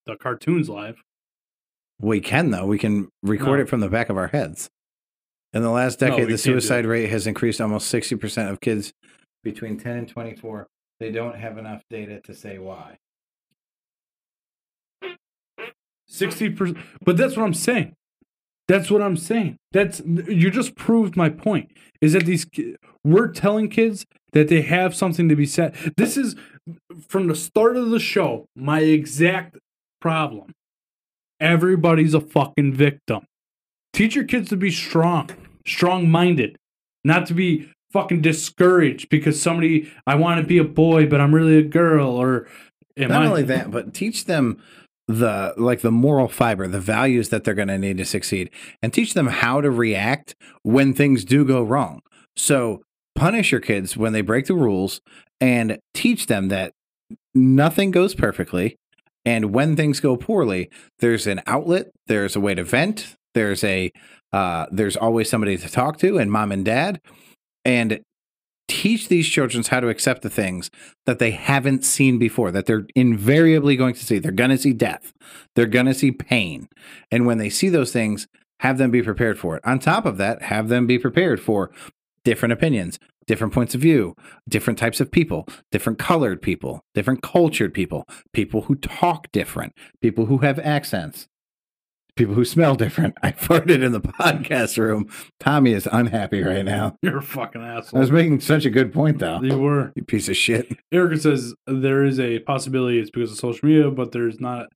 the 0.05 0.15
cartoons 0.17 0.69
live. 0.69 1.01
We 1.99 2.19
can, 2.21 2.51
though. 2.51 2.67
We 2.67 2.77
can 2.77 3.09
record 3.23 3.57
No. 3.57 3.63
it 3.63 3.69
from 3.69 3.79
the 3.79 3.89
back 3.89 4.09
of 4.09 4.17
our 4.17 4.27
heads. 4.27 4.69
In 5.55 5.63
the 5.63 5.69
last 5.69 5.99
decade, 5.99 6.27
we 6.27 6.33
the 6.33 6.37
suicide 6.37 6.85
rate 6.85 7.09
has 7.09 7.25
increased 7.25 7.61
almost 7.61 7.91
60% 7.91 8.51
of 8.51 8.59
kids 8.59 8.91
between 9.41 9.77
10 9.77 9.97
and 9.97 10.07
24. 10.07 10.67
They 10.99 11.11
don't 11.11 11.37
have 11.37 11.57
enough 11.57 11.81
data 11.89 12.19
to 12.25 12.33
say 12.33 12.57
why. 12.59 12.97
Sixty 16.07 16.49
percent. 16.49 16.77
But 17.03 17.17
that's 17.17 17.35
what 17.35 17.45
I'm 17.45 17.53
saying. 17.53 17.93
That's 18.67 18.91
what 18.91 19.01
I'm 19.01 19.17
saying. 19.17 19.57
That's 19.71 20.01
you 20.05 20.51
just 20.51 20.75
proved 20.75 21.17
my 21.17 21.29
point. 21.29 21.71
Is 21.99 22.13
that 22.13 22.25
these 22.25 22.45
we're 23.03 23.29
telling 23.29 23.69
kids 23.69 24.05
that 24.33 24.47
they 24.47 24.61
have 24.61 24.95
something 24.95 25.27
to 25.29 25.35
be 25.35 25.45
said. 25.45 25.75
This 25.97 26.15
is 26.15 26.35
from 27.07 27.27
the 27.27 27.35
start 27.35 27.75
of 27.75 27.89
the 27.89 27.99
show 27.99 28.45
my 28.55 28.81
exact 28.81 29.57
problem. 29.99 30.53
Everybody's 31.39 32.13
a 32.13 32.21
fucking 32.21 32.73
victim. 32.73 33.25
Teach 33.95 34.13
your 34.13 34.25
kids 34.25 34.49
to 34.49 34.57
be 34.57 34.71
strong, 34.71 35.29
strong 35.65 36.11
minded, 36.11 36.57
not 37.05 37.25
to 37.27 37.33
be 37.33 37.71
fucking 37.93 38.21
discouraged 38.21 39.07
because 39.07 39.41
somebody 39.41 39.89
I 40.05 40.15
want 40.15 40.41
to 40.41 40.45
be 40.45 40.57
a 40.57 40.65
boy 40.65 41.07
but 41.07 41.21
I'm 41.21 41.33
really 41.33 41.57
a 41.57 41.63
girl 41.63 42.09
or 42.09 42.45
Not 42.97 43.11
I 43.11 43.25
only 43.25 43.43
that, 43.43 43.71
but 43.71 43.93
teach 43.93 44.25
them 44.25 44.61
the 45.07 45.53
like 45.55 45.79
the 45.79 45.93
moral 45.93 46.27
fiber, 46.27 46.67
the 46.67 46.81
values 46.81 47.29
that 47.29 47.45
they're 47.45 47.53
going 47.53 47.69
to 47.69 47.77
need 47.77 47.97
to 47.99 48.03
succeed, 48.03 48.49
and 48.83 48.91
teach 48.91 49.13
them 49.13 49.27
how 49.27 49.61
to 49.61 49.71
react 49.71 50.35
when 50.63 50.93
things 50.93 51.23
do 51.23 51.45
go 51.45 51.63
wrong. 51.63 52.01
So 52.35 52.81
punish 53.15 53.53
your 53.53 53.61
kids 53.61 53.95
when 53.95 54.11
they 54.11 54.19
break 54.19 54.47
the 54.47 54.55
rules, 54.55 54.99
and 55.39 55.79
teach 55.93 56.27
them 56.27 56.49
that 56.49 56.73
nothing 57.33 57.91
goes 57.91 58.13
perfectly, 58.13 58.75
and 59.23 59.53
when 59.53 59.77
things 59.77 60.01
go 60.01 60.17
poorly, 60.17 60.69
there's 60.99 61.27
an 61.27 61.41
outlet, 61.47 61.91
there's 62.07 62.35
a 62.35 62.41
way 62.41 62.55
to 62.55 62.63
vent, 62.65 63.15
there's 63.35 63.63
a 63.63 63.91
uh, 64.33 64.65
there's 64.71 64.97
always 64.97 65.29
somebody 65.29 65.57
to 65.57 65.69
talk 65.69 65.97
to, 65.99 66.17
and 66.17 66.31
mom 66.31 66.51
and 66.51 66.65
dad, 66.65 66.99
and 67.63 68.01
teach 68.67 69.07
these 69.07 69.29
children 69.29 69.63
how 69.63 69.79
to 69.79 69.89
accept 69.89 70.23
the 70.23 70.29
things 70.29 70.69
that 71.05 71.19
they 71.19 71.31
haven't 71.31 71.85
seen 71.85 72.17
before, 72.17 72.51
that 72.51 72.65
they're 72.65 72.87
invariably 72.95 73.75
going 73.75 73.93
to 73.93 74.03
see. 74.03 74.17
They're 74.17 74.31
going 74.31 74.49
to 74.49 74.57
see 74.57 74.73
death, 74.73 75.13
they're 75.55 75.67
going 75.67 75.85
to 75.85 75.93
see 75.93 76.11
pain. 76.11 76.67
And 77.11 77.25
when 77.25 77.37
they 77.37 77.49
see 77.49 77.69
those 77.69 77.91
things, 77.91 78.27
have 78.61 78.77
them 78.77 78.89
be 78.91 79.03
prepared 79.03 79.37
for 79.37 79.55
it. 79.55 79.65
On 79.65 79.79
top 79.79 80.05
of 80.05 80.17
that, 80.17 80.41
have 80.41 80.69
them 80.69 80.87
be 80.87 80.97
prepared 80.97 81.39
for 81.39 81.71
different 82.23 82.53
opinions, 82.53 82.99
different 83.27 83.53
points 83.53 83.75
of 83.75 83.81
view, 83.81 84.15
different 84.47 84.79
types 84.79 84.99
of 84.99 85.11
people, 85.11 85.47
different 85.71 85.99
colored 85.99 86.41
people, 86.41 86.81
different 86.93 87.21
cultured 87.21 87.73
people, 87.73 88.05
people 88.33 88.63
who 88.63 88.75
talk 88.75 89.31
different, 89.31 89.73
people 90.01 90.25
who 90.25 90.39
have 90.39 90.57
accents. 90.59 91.27
People 92.15 92.35
who 92.35 92.45
smell 92.45 92.75
different. 92.75 93.15
I 93.23 93.31
farted 93.31 93.83
in 93.83 93.91
the 93.91 93.99
podcast 93.99 94.77
room. 94.77 95.09
Tommy 95.39 95.73
is 95.73 95.87
unhappy 95.91 96.41
right 96.41 96.63
now. 96.63 96.97
You're 97.01 97.17
a 97.17 97.21
fucking 97.21 97.61
asshole. 97.61 97.97
I 97.97 98.01
was 98.01 98.11
making 98.11 98.39
such 98.39 98.65
a 98.65 98.69
good 98.69 98.93
point, 98.93 99.19
though. 99.19 99.41
You 99.41 99.59
were. 99.59 99.91
You 99.95 100.03
piece 100.03 100.29
of 100.29 100.37
shit. 100.37 100.71
Erica 100.91 101.17
says 101.17 101.53
there 101.67 102.05
is 102.05 102.19
a 102.19 102.39
possibility 102.39 102.99
it's 102.99 103.09
because 103.09 103.31
of 103.31 103.37
social 103.37 103.67
media, 103.67 103.91
but 103.91 104.11
there's 104.11 104.39
not. 104.39 104.67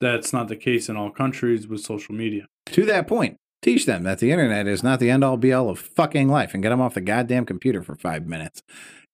That's 0.00 0.32
not 0.32 0.48
the 0.48 0.56
case 0.56 0.88
in 0.88 0.96
all 0.96 1.10
countries 1.10 1.66
with 1.66 1.80
social 1.80 2.14
media. 2.14 2.46
To 2.66 2.86
that 2.86 3.06
point, 3.06 3.36
teach 3.62 3.84
them 3.86 4.02
that 4.04 4.18
the 4.18 4.30
internet 4.32 4.66
is 4.66 4.82
not 4.82 4.98
the 4.98 5.10
end 5.10 5.24
all 5.24 5.36
be 5.36 5.52
all 5.52 5.68
of 5.68 5.78
fucking 5.78 6.28
life 6.28 6.54
and 6.54 6.62
get 6.62 6.70
them 6.70 6.80
off 6.80 6.94
the 6.94 7.02
goddamn 7.02 7.44
computer 7.44 7.82
for 7.82 7.94
five 7.94 8.26
minutes. 8.26 8.62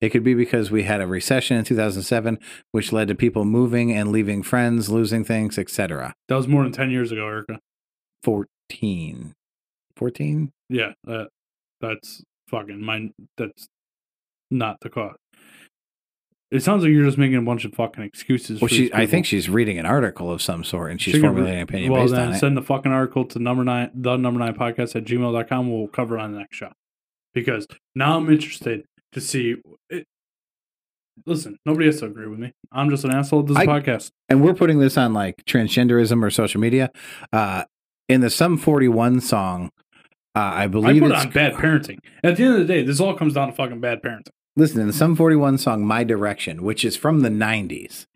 It 0.01 0.10
could 0.10 0.23
be 0.24 0.35
because 0.35 0.70
we 0.70 0.82
had 0.82 1.01
a 1.01 1.06
recession 1.06 1.56
in 1.56 1.64
2007, 1.64 2.39
which 2.73 2.93
led 2.93 3.09
to 3.09 3.14
people 3.14 3.44
moving 3.44 3.93
and 3.93 4.12
leaving 4.12 4.43
friends, 4.43 4.90
losing 4.90 5.24
things, 5.24 5.59
etc. 5.59 6.14
That 6.28 6.36
was 6.36 6.47
more 6.47 6.62
than 6.62 6.73
ten 6.73 6.90
years 6.90 7.12
ago, 7.12 7.27
Erica. 7.27 7.60
14. 8.23 9.32
14? 9.97 10.52
Yeah, 10.68 10.93
that 11.05 11.28
that's 11.81 12.23
fucking 12.48 12.82
mine. 12.82 13.12
That's 13.39 13.66
not 14.51 14.78
the 14.81 14.90
cause. 14.90 15.16
It 16.51 16.62
sounds 16.62 16.85
like 16.85 16.93
you're 16.93 17.05
just 17.05 17.18
making 17.18 17.36
a 17.36 17.43
bunch 17.43 17.64
of 17.64 17.74
fucking 17.74 18.05
excuses. 18.05 18.60
Well, 18.60 18.68
for 18.68 18.74
she, 18.74 18.93
I 18.93 19.06
think 19.06 19.27
she's 19.27 19.48
reading 19.48 19.78
an 19.78 19.86
article 19.86 20.31
of 20.31 20.40
some 20.40 20.62
sort 20.62 20.93
and 20.93 21.01
she's 21.01 21.14
She 21.14 21.20
formulating 21.20 21.56
an 21.56 21.62
opinion 21.62 21.93
well, 21.93 22.02
based 22.02 22.14
then 22.14 22.28
on 22.28 22.35
it. 22.35 22.39
send 22.39 22.56
the 22.56 22.62
fucking 22.62 22.93
article 22.93 23.24
to 23.27 23.39
number 23.40 23.64
nine, 23.64 23.90
the 23.94 24.16
number 24.16 24.39
nine 24.39 24.55
podcast 24.55 24.94
at 24.94 25.05
gmail.com. 25.05 25.73
We'll 25.73 25.89
cover 25.89 26.16
it 26.18 26.20
on 26.20 26.32
the 26.32 26.39
next 26.39 26.56
show. 26.56 26.70
Because 27.35 27.66
now 27.97 28.16
I'm 28.16 28.31
interested 28.31 28.85
to 29.12 29.20
see. 29.20 29.56
It, 29.90 30.06
listen, 31.26 31.58
nobody 31.64 31.86
has 31.86 32.00
to 32.00 32.06
agree 32.06 32.26
with 32.26 32.38
me. 32.38 32.52
I'm 32.72 32.90
just 32.90 33.04
an 33.04 33.12
asshole 33.12 33.40
at 33.40 33.46
this 33.46 33.56
I- 33.56 33.66
podcast. 33.66 34.10
and 34.28 34.42
we're 34.42 34.54
putting 34.54 34.78
this 34.78 34.96
on 34.96 35.12
like 35.12 35.44
transgenderism 35.44 36.22
or 36.22 36.30
social 36.30 36.60
media. 36.60 36.90
Uh, 37.32 37.64
in 38.08 38.20
the 38.20 38.30
Sum 38.30 38.56
41 38.56 39.20
song, 39.20 39.70
uh, 40.36 40.38
I 40.38 40.64
I 40.64 40.66
believe 40.68 41.02
put 41.02 41.10
it 41.10 41.14
it's 41.14 41.24
on 41.26 41.32
bad 41.32 41.54
parenting. 41.54 41.98
At 42.22 42.36
the 42.36 42.44
end 42.44 42.54
of 42.54 42.60
the 42.60 42.66
day, 42.66 42.82
this 42.82 43.00
all 43.00 43.14
comes 43.14 43.34
down 43.34 43.48
to 43.48 43.54
fucking 43.54 43.80
bad 43.80 44.02
parenting. 44.02 44.28
Listen, 44.54 44.80
in 44.80 44.86
the 44.86 44.92
Sum 44.92 45.16
41 45.16 45.58
song, 45.58 45.84
My 45.84 46.04
Direction, 46.04 46.62
which 46.62 46.84
is 46.84 46.96
from 46.96 47.20
the 47.20 47.28
90s, 47.28 48.06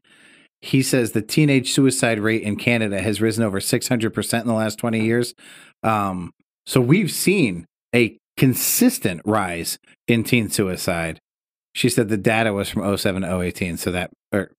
he 0.62 0.82
says 0.82 1.12
the 1.12 1.22
teenage 1.22 1.72
suicide 1.72 2.20
rate 2.20 2.42
in 2.42 2.56
Canada 2.56 3.00
has 3.02 3.20
risen 3.20 3.42
over 3.42 3.60
600% 3.60 4.40
in 4.40 4.46
the 4.46 4.52
last 4.52 4.78
20 4.78 5.02
years. 5.02 5.34
Um, 5.82 6.32
so 6.66 6.80
we've 6.80 7.10
seen 7.10 7.66
a 7.94 8.16
consistent 8.40 9.20
rise 9.26 9.78
in 10.08 10.24
teen 10.24 10.48
suicide. 10.48 11.20
She 11.74 11.90
said 11.90 12.08
the 12.08 12.16
data 12.16 12.54
was 12.54 12.70
from 12.70 12.96
07 12.96 13.20
to 13.20 13.38
018, 13.38 13.76
so 13.76 13.92
that, 13.92 14.10
or 14.32 14.52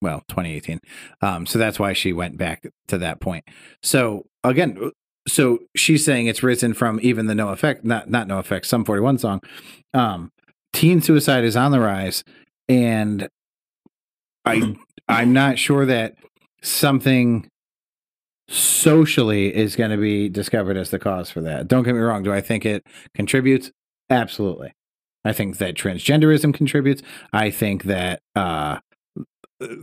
well, 0.00 0.22
2018. 0.28 0.80
Um, 1.20 1.44
so 1.44 1.58
that's 1.58 1.78
why 1.78 1.92
she 1.92 2.14
went 2.14 2.38
back 2.38 2.66
to 2.86 2.96
that 2.96 3.20
point. 3.20 3.44
So 3.82 4.24
again, 4.42 4.92
so 5.28 5.58
she's 5.76 6.06
saying 6.06 6.26
it's 6.26 6.42
risen 6.42 6.72
from 6.72 7.00
even 7.02 7.26
the 7.26 7.34
no 7.34 7.50
effect, 7.50 7.84
not 7.84 8.08
not 8.08 8.28
no 8.28 8.38
effect, 8.38 8.64
Sum 8.64 8.82
41 8.82 9.18
song. 9.18 9.42
Um, 9.92 10.32
teen 10.72 11.02
suicide 11.02 11.44
is 11.44 11.54
on 11.54 11.70
the 11.70 11.80
rise 11.80 12.24
and 12.66 13.28
I 14.46 14.74
I'm 15.06 15.34
not 15.34 15.58
sure 15.58 15.84
that 15.84 16.14
something 16.62 17.46
socially 18.48 19.54
is 19.54 19.76
going 19.76 19.90
to 19.90 19.96
be 19.96 20.28
discovered 20.28 20.76
as 20.76 20.90
the 20.90 20.98
cause 20.98 21.30
for 21.30 21.40
that. 21.42 21.68
Don't 21.68 21.84
get 21.84 21.94
me 21.94 22.00
wrong. 22.00 22.22
Do 22.22 22.32
I 22.32 22.40
think 22.40 22.64
it 22.64 22.84
contributes? 23.14 23.70
Absolutely. 24.10 24.72
I 25.24 25.32
think 25.32 25.58
that 25.58 25.74
transgenderism 25.74 26.54
contributes. 26.54 27.02
I 27.32 27.50
think 27.50 27.84
that 27.84 28.20
uh, 28.34 28.78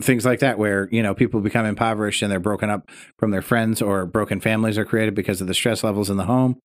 things 0.02 0.26
like 0.26 0.40
that, 0.40 0.58
where 0.58 0.90
you 0.92 1.04
know 1.04 1.14
people 1.14 1.42
become 1.42 1.66
impoverished 1.66 2.22
and 2.22 2.32
they're 2.32 2.40
broken 2.40 2.70
up 2.70 2.90
from 3.20 3.32
their 3.32 3.42
friends, 3.42 3.82
or 3.82 4.06
broken 4.06 4.40
families 4.40 4.78
are 4.78 4.86
created 4.86 5.14
because 5.14 5.42
of 5.42 5.48
the 5.48 5.54
stress 5.54 5.84
levels 5.84 6.10
in 6.10 6.18
the 6.18 6.26
home. 6.26 6.60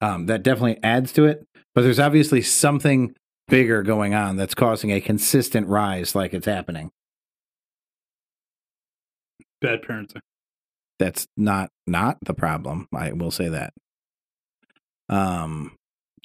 Um, 0.00 0.26
that 0.26 0.42
definitely 0.42 0.78
adds 0.82 1.12
to 1.12 1.24
it. 1.24 1.46
But 1.74 1.82
there's 1.82 1.98
obviously 1.98 2.42
something 2.42 3.14
bigger 3.48 3.82
going 3.82 4.14
on 4.14 4.36
that's 4.36 4.54
causing 4.54 4.92
a 4.92 5.00
consistent 5.00 5.66
rise, 5.66 6.14
like 6.14 6.34
it's 6.34 6.46
happening. 6.46 6.90
Bad 9.60 9.82
parenting. 9.82 10.20
That's 11.00 11.26
not 11.36 11.70
not 11.88 12.18
the 12.24 12.34
problem. 12.34 12.86
I 12.94 13.10
will 13.12 13.30
say 13.32 13.48
that. 13.48 13.72
Um, 15.08 15.72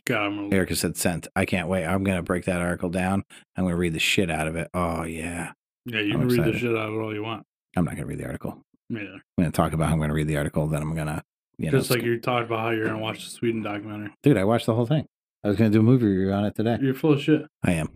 God, 0.06 0.22
I'm 0.26 0.36
gonna, 0.36 0.56
Erica 0.56 0.76
said 0.76 0.98
sent. 0.98 1.28
I 1.36 1.46
can't 1.46 1.68
wait. 1.68 1.86
I'm 1.86 2.04
gonna 2.04 2.22
break 2.22 2.46
that 2.46 2.62
article 2.62 2.90
down. 2.90 3.24
I'm 3.58 3.64
gonna 3.64 3.76
read 3.76 3.94
the 3.94 4.00
shit 4.00 4.30
out 4.30 4.48
of 4.48 4.56
it. 4.56 4.70
Oh 4.74 5.04
yeah. 5.04 5.54
yeah, 5.86 6.02
you 6.02 6.14
I'm 6.14 6.20
can 6.20 6.28
read 6.30 6.54
the 6.54 6.60
shit 6.60 6.70
out 6.78 6.90
of 6.90 6.94
it 6.94 6.98
all 6.98 7.14
you 7.14 7.24
want. 7.24 7.44
I'm 7.76 7.86
not 7.86 7.96
gonna 7.96 8.06
read 8.06 8.20
the 8.20 8.26
article. 8.26 8.62
Me 8.90 9.00
neither. 9.02 9.14
I'm 9.14 9.22
gonna 9.40 9.52
talk 9.52 9.74
about 9.74 9.88
how 9.88 9.94
I'm 9.94 10.00
gonna 10.00 10.14
read 10.14 10.28
the 10.28 10.38
article. 10.38 10.68
Then 10.68 10.82
I'm 10.84 10.94
gonna, 10.96 11.24
you 11.58 11.72
know, 11.72 11.78
Just 11.80 11.90
like 11.90 12.00
sk- 12.02 12.06
you 12.06 12.20
talked 12.20 12.46
about 12.46 12.60
how 12.60 12.70
you're 12.70 12.86
gonna 12.86 13.00
watch 13.00 13.24
the 13.26 13.32
Sweden 13.32 13.64
documentary. 13.64 14.12
dude. 14.22 14.38
I 14.38 14.44
watched 14.44 14.68
the 14.68 14.76
whole 14.76 14.86
thing. 14.86 15.08
I 15.44 15.48
was 15.48 15.58
gonna 15.58 15.70
do 15.72 15.80
a 15.80 15.84
movie 15.84 16.06
review 16.06 16.34
on 16.34 16.46
it 16.46 16.54
today. 16.56 16.78
You're 16.82 16.94
full 16.94 17.14
of 17.14 17.22
shit. 17.22 17.48
I 17.64 17.72
am. 17.74 17.96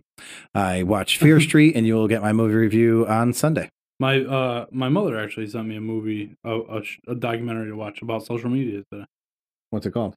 I 0.54 0.82
watched 0.82 1.18
Fear 1.18 1.40
Street, 1.48 1.76
and 1.76 1.86
you 1.86 1.94
will 1.94 2.08
get 2.08 2.22
my 2.22 2.32
movie 2.32 2.54
review 2.54 3.06
on 3.06 3.32
Sunday. 3.34 3.68
My 4.00 4.20
uh, 4.24 4.64
my 4.72 4.88
mother 4.88 5.20
actually 5.20 5.46
sent 5.46 5.68
me 5.68 5.76
a 5.76 5.80
movie, 5.80 6.34
a, 6.42 6.58
a, 6.58 6.82
sh- 6.82 7.00
a 7.06 7.14
documentary 7.14 7.68
to 7.68 7.76
watch 7.76 8.00
about 8.00 8.24
social 8.24 8.48
media 8.48 8.82
today. 8.90 9.04
What's 9.68 9.84
it 9.84 9.90
called? 9.92 10.14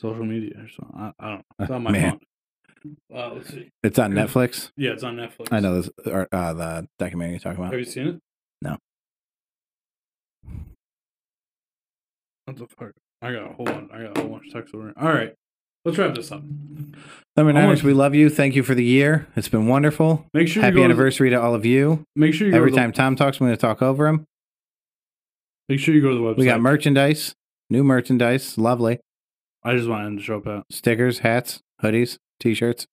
Social 0.00 0.24
media 0.24 0.52
or 0.56 0.68
something. 0.68 0.96
I, 0.96 1.12
I 1.18 1.28
don't 1.30 1.38
know. 1.38 1.44
It's 1.58 1.70
on 1.72 1.82
my 1.82 1.90
Man. 1.90 2.20
phone. 2.82 2.96
Uh, 3.12 3.34
let's 3.34 3.48
see. 3.48 3.70
It's 3.82 3.98
on. 3.98 4.12
Netflix. 4.12 4.70
Yeah, 4.76 4.92
it's 4.92 5.02
on 5.02 5.16
Netflix. 5.16 5.48
I 5.50 5.58
know 5.58 5.80
this. 5.80 5.90
Or, 6.06 6.28
uh, 6.30 6.52
the 6.52 6.88
documentary 6.98 7.32
you're 7.32 7.40
talking 7.40 7.58
about. 7.58 7.72
Have 7.72 7.80
you 7.80 7.84
seen 7.86 8.06
it? 8.06 8.20
No. 8.62 8.76
What 12.44 12.56
the 12.56 12.66
fuck? 12.68 12.92
I 13.20 13.32
got 13.32 13.50
a 13.50 13.54
whole. 13.54 13.68
I 13.68 14.02
got 14.02 14.16
a 14.16 14.20
whole 14.20 14.30
bunch 14.30 14.46
of 14.46 14.52
text 14.52 14.74
over. 14.74 14.84
Here. 14.84 14.94
All 14.96 15.08
right, 15.08 15.34
let's 15.84 15.98
wrap 15.98 16.14
this 16.14 16.30
up. 16.32 16.42
Number 17.36 17.52
niners, 17.52 17.82
we 17.82 17.92
love 17.92 18.14
you. 18.14 18.30
Thank 18.30 18.54
you 18.54 18.62
for 18.62 18.74
the 18.76 18.84
year. 18.84 19.26
It's 19.34 19.48
been 19.48 19.66
wonderful. 19.66 20.26
Make 20.32 20.46
sure 20.48 20.60
you 20.60 20.64
Happy 20.64 20.74
go 20.76 20.82
to 20.82 20.88
the- 20.88 20.94
anniversary 20.94 21.30
to 21.30 21.40
all 21.40 21.54
of 21.54 21.64
you. 21.66 22.04
Make 22.14 22.32
sure 22.34 22.46
you 22.46 22.52
go 22.52 22.58
Every 22.58 22.70
to 22.70 22.74
the- 22.76 22.80
time 22.80 22.92
Tom 22.92 23.16
talks, 23.16 23.40
I'm 23.40 23.46
going 23.46 23.56
to 23.56 23.60
talk 23.60 23.82
over 23.82 24.06
him. 24.06 24.24
Make 25.68 25.80
sure 25.80 25.94
you 25.94 26.00
go 26.02 26.10
to 26.10 26.14
the 26.14 26.20
website. 26.20 26.36
We 26.36 26.44
got 26.44 26.60
merchandise, 26.60 27.34
new 27.70 27.82
merchandise, 27.82 28.56
lovely 28.58 29.00
I 29.64 29.74
just 29.74 29.88
wanted 29.88 30.18
to 30.18 30.22
show 30.22 30.40
Pat. 30.40 30.64
stickers, 30.70 31.20
hats, 31.20 31.60
hoodies, 31.82 32.18
t-shirts, 32.38 32.86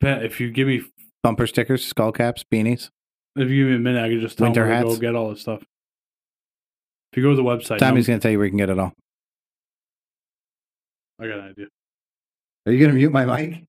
Pat, 0.00 0.24
if 0.24 0.40
you 0.40 0.50
give 0.50 0.66
me 0.66 0.82
bumper 1.22 1.46
stickers, 1.46 1.84
skull 1.84 2.12
caps, 2.12 2.44
beanies. 2.50 2.88
if 3.36 3.48
you 3.50 3.64
give 3.64 3.70
me 3.70 3.76
a 3.76 3.78
minute, 3.78 4.02
I 4.04 4.08
can 4.08 4.20
just 4.20 4.38
tell 4.38 4.46
Winter 4.46 4.66
him 4.66 4.82
to 4.84 4.94
go 4.94 4.96
get 4.98 5.14
all 5.14 5.28
this 5.30 5.42
stuff. 5.42 5.62
If 7.12 7.16
you 7.18 7.22
go 7.22 7.30
to 7.30 7.36
the 7.36 7.42
website, 7.42 7.78
Tommy's 7.78 8.08
num- 8.08 8.12
going 8.12 8.20
to 8.20 8.22
tell 8.22 8.32
you 8.32 8.38
where 8.38 8.46
you 8.46 8.50
can 8.50 8.58
get 8.58 8.70
it 8.70 8.78
all. 8.78 8.92
I 11.20 11.26
got 11.26 11.38
an 11.40 11.44
idea. 11.50 11.66
Are 12.68 12.70
you 12.70 12.80
going 12.80 12.90
to 12.90 12.96
mute 12.96 13.12
my 13.12 13.24
mic? 13.24 13.64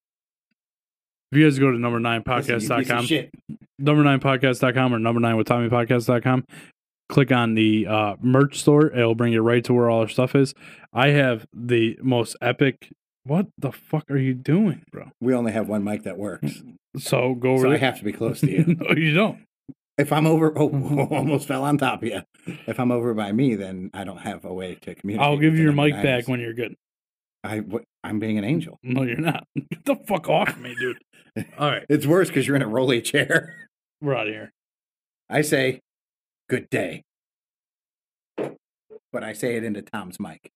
If 1.32 1.38
you 1.38 1.46
guys 1.46 1.58
go 1.58 1.72
to 1.72 1.80
number 1.80 2.02
nine 2.02 2.22
Listen, 2.28 2.56
you 2.56 2.60
piece 2.60 2.70
of 2.70 2.78
podcast.com, 2.80 3.58
number 3.80 4.04
nine 4.04 4.20
podcast.com 4.20 4.94
or 4.94 5.00
number 5.00 5.22
nine 5.22 5.38
with 5.38 5.48
Tommy 5.48 5.70
podcast.com, 5.70 6.44
click 7.08 7.32
on 7.32 7.54
the 7.54 7.88
uh, 7.88 8.16
merch 8.20 8.60
store. 8.60 8.88
It'll 8.88 9.16
bring 9.16 9.32
you 9.32 9.42
right 9.42 9.64
to 9.64 9.74
where 9.74 9.90
all 9.90 10.02
our 10.02 10.10
stuff 10.10 10.36
is. 10.36 10.54
I 10.92 11.12
have 11.12 11.46
the 11.56 11.98
most 12.02 12.36
epic. 12.42 12.90
What 13.24 13.48
the 13.58 13.72
fuck 13.72 14.04
are 14.12 14.18
you 14.18 14.34
doing, 14.34 14.84
bro? 14.92 15.12
We 15.22 15.34
only 15.34 15.54
have 15.54 15.70
one 15.70 15.86
mic 15.86 16.04
that 16.04 16.18
works. 16.18 16.62
So 16.98 17.36
go 17.36 17.54
over 17.54 17.68
So 17.68 17.72
I 17.72 17.78
have 17.78 18.00
to 18.00 18.04
be 18.04 18.12
close 18.12 18.42
to 18.42 18.52
you. 18.52 18.66
no, 18.82 18.96
you 18.98 19.14
don't. 19.14 19.38
if 19.98 20.12
I'm 20.12 20.28
over, 20.28 20.52
oh, 20.58 20.68
almost 21.12 21.48
fell 21.48 21.64
on 21.64 21.78
top 21.78 22.04
of 22.04 22.10
you. 22.10 22.22
If 22.68 22.82
I'm 22.82 22.92
over 22.92 23.14
by 23.14 23.32
me, 23.32 23.56
then 23.56 23.92
I 23.94 24.04
don't 24.04 24.18
have 24.18 24.44
a 24.44 24.54
way 24.54 24.76
to 24.76 24.94
communicate. 24.94 25.26
I'll 25.26 25.38
give 25.38 25.56
you 25.56 25.64
your 25.64 25.72
mic 25.72 25.94
back 25.94 26.28
when 26.28 26.42
you're 26.42 26.54
good. 26.54 26.76
I, 27.46 27.62
what, 27.62 27.86
I'm 28.04 28.20
being 28.20 28.38
an 28.38 28.44
angel. 28.44 28.80
No, 28.84 29.04
you're 29.04 29.18
not. 29.18 29.46
Get 29.56 29.86
the 29.86 29.96
fuck 30.08 30.30
off 30.30 30.58
me, 30.58 30.76
dude. 30.80 30.98
All 31.58 31.70
right, 31.70 31.86
It's 31.90 32.06
worse 32.06 32.28
because 32.30 32.48
you're 32.48 32.56
in 32.56 32.62
a 32.62 32.68
rolly 32.68 33.02
chair. 33.02 33.56
we're 34.02 34.16
out 34.16 34.28
of 34.28 34.34
here. 34.34 34.52
I 35.30 35.42
say, 35.42 35.82
good 36.50 36.70
day. 36.70 37.04
But 39.12 39.24
I 39.24 39.34
say 39.34 39.56
it 39.56 39.64
into 39.64 39.82
Tom's 39.82 40.20
mic. 40.20 40.52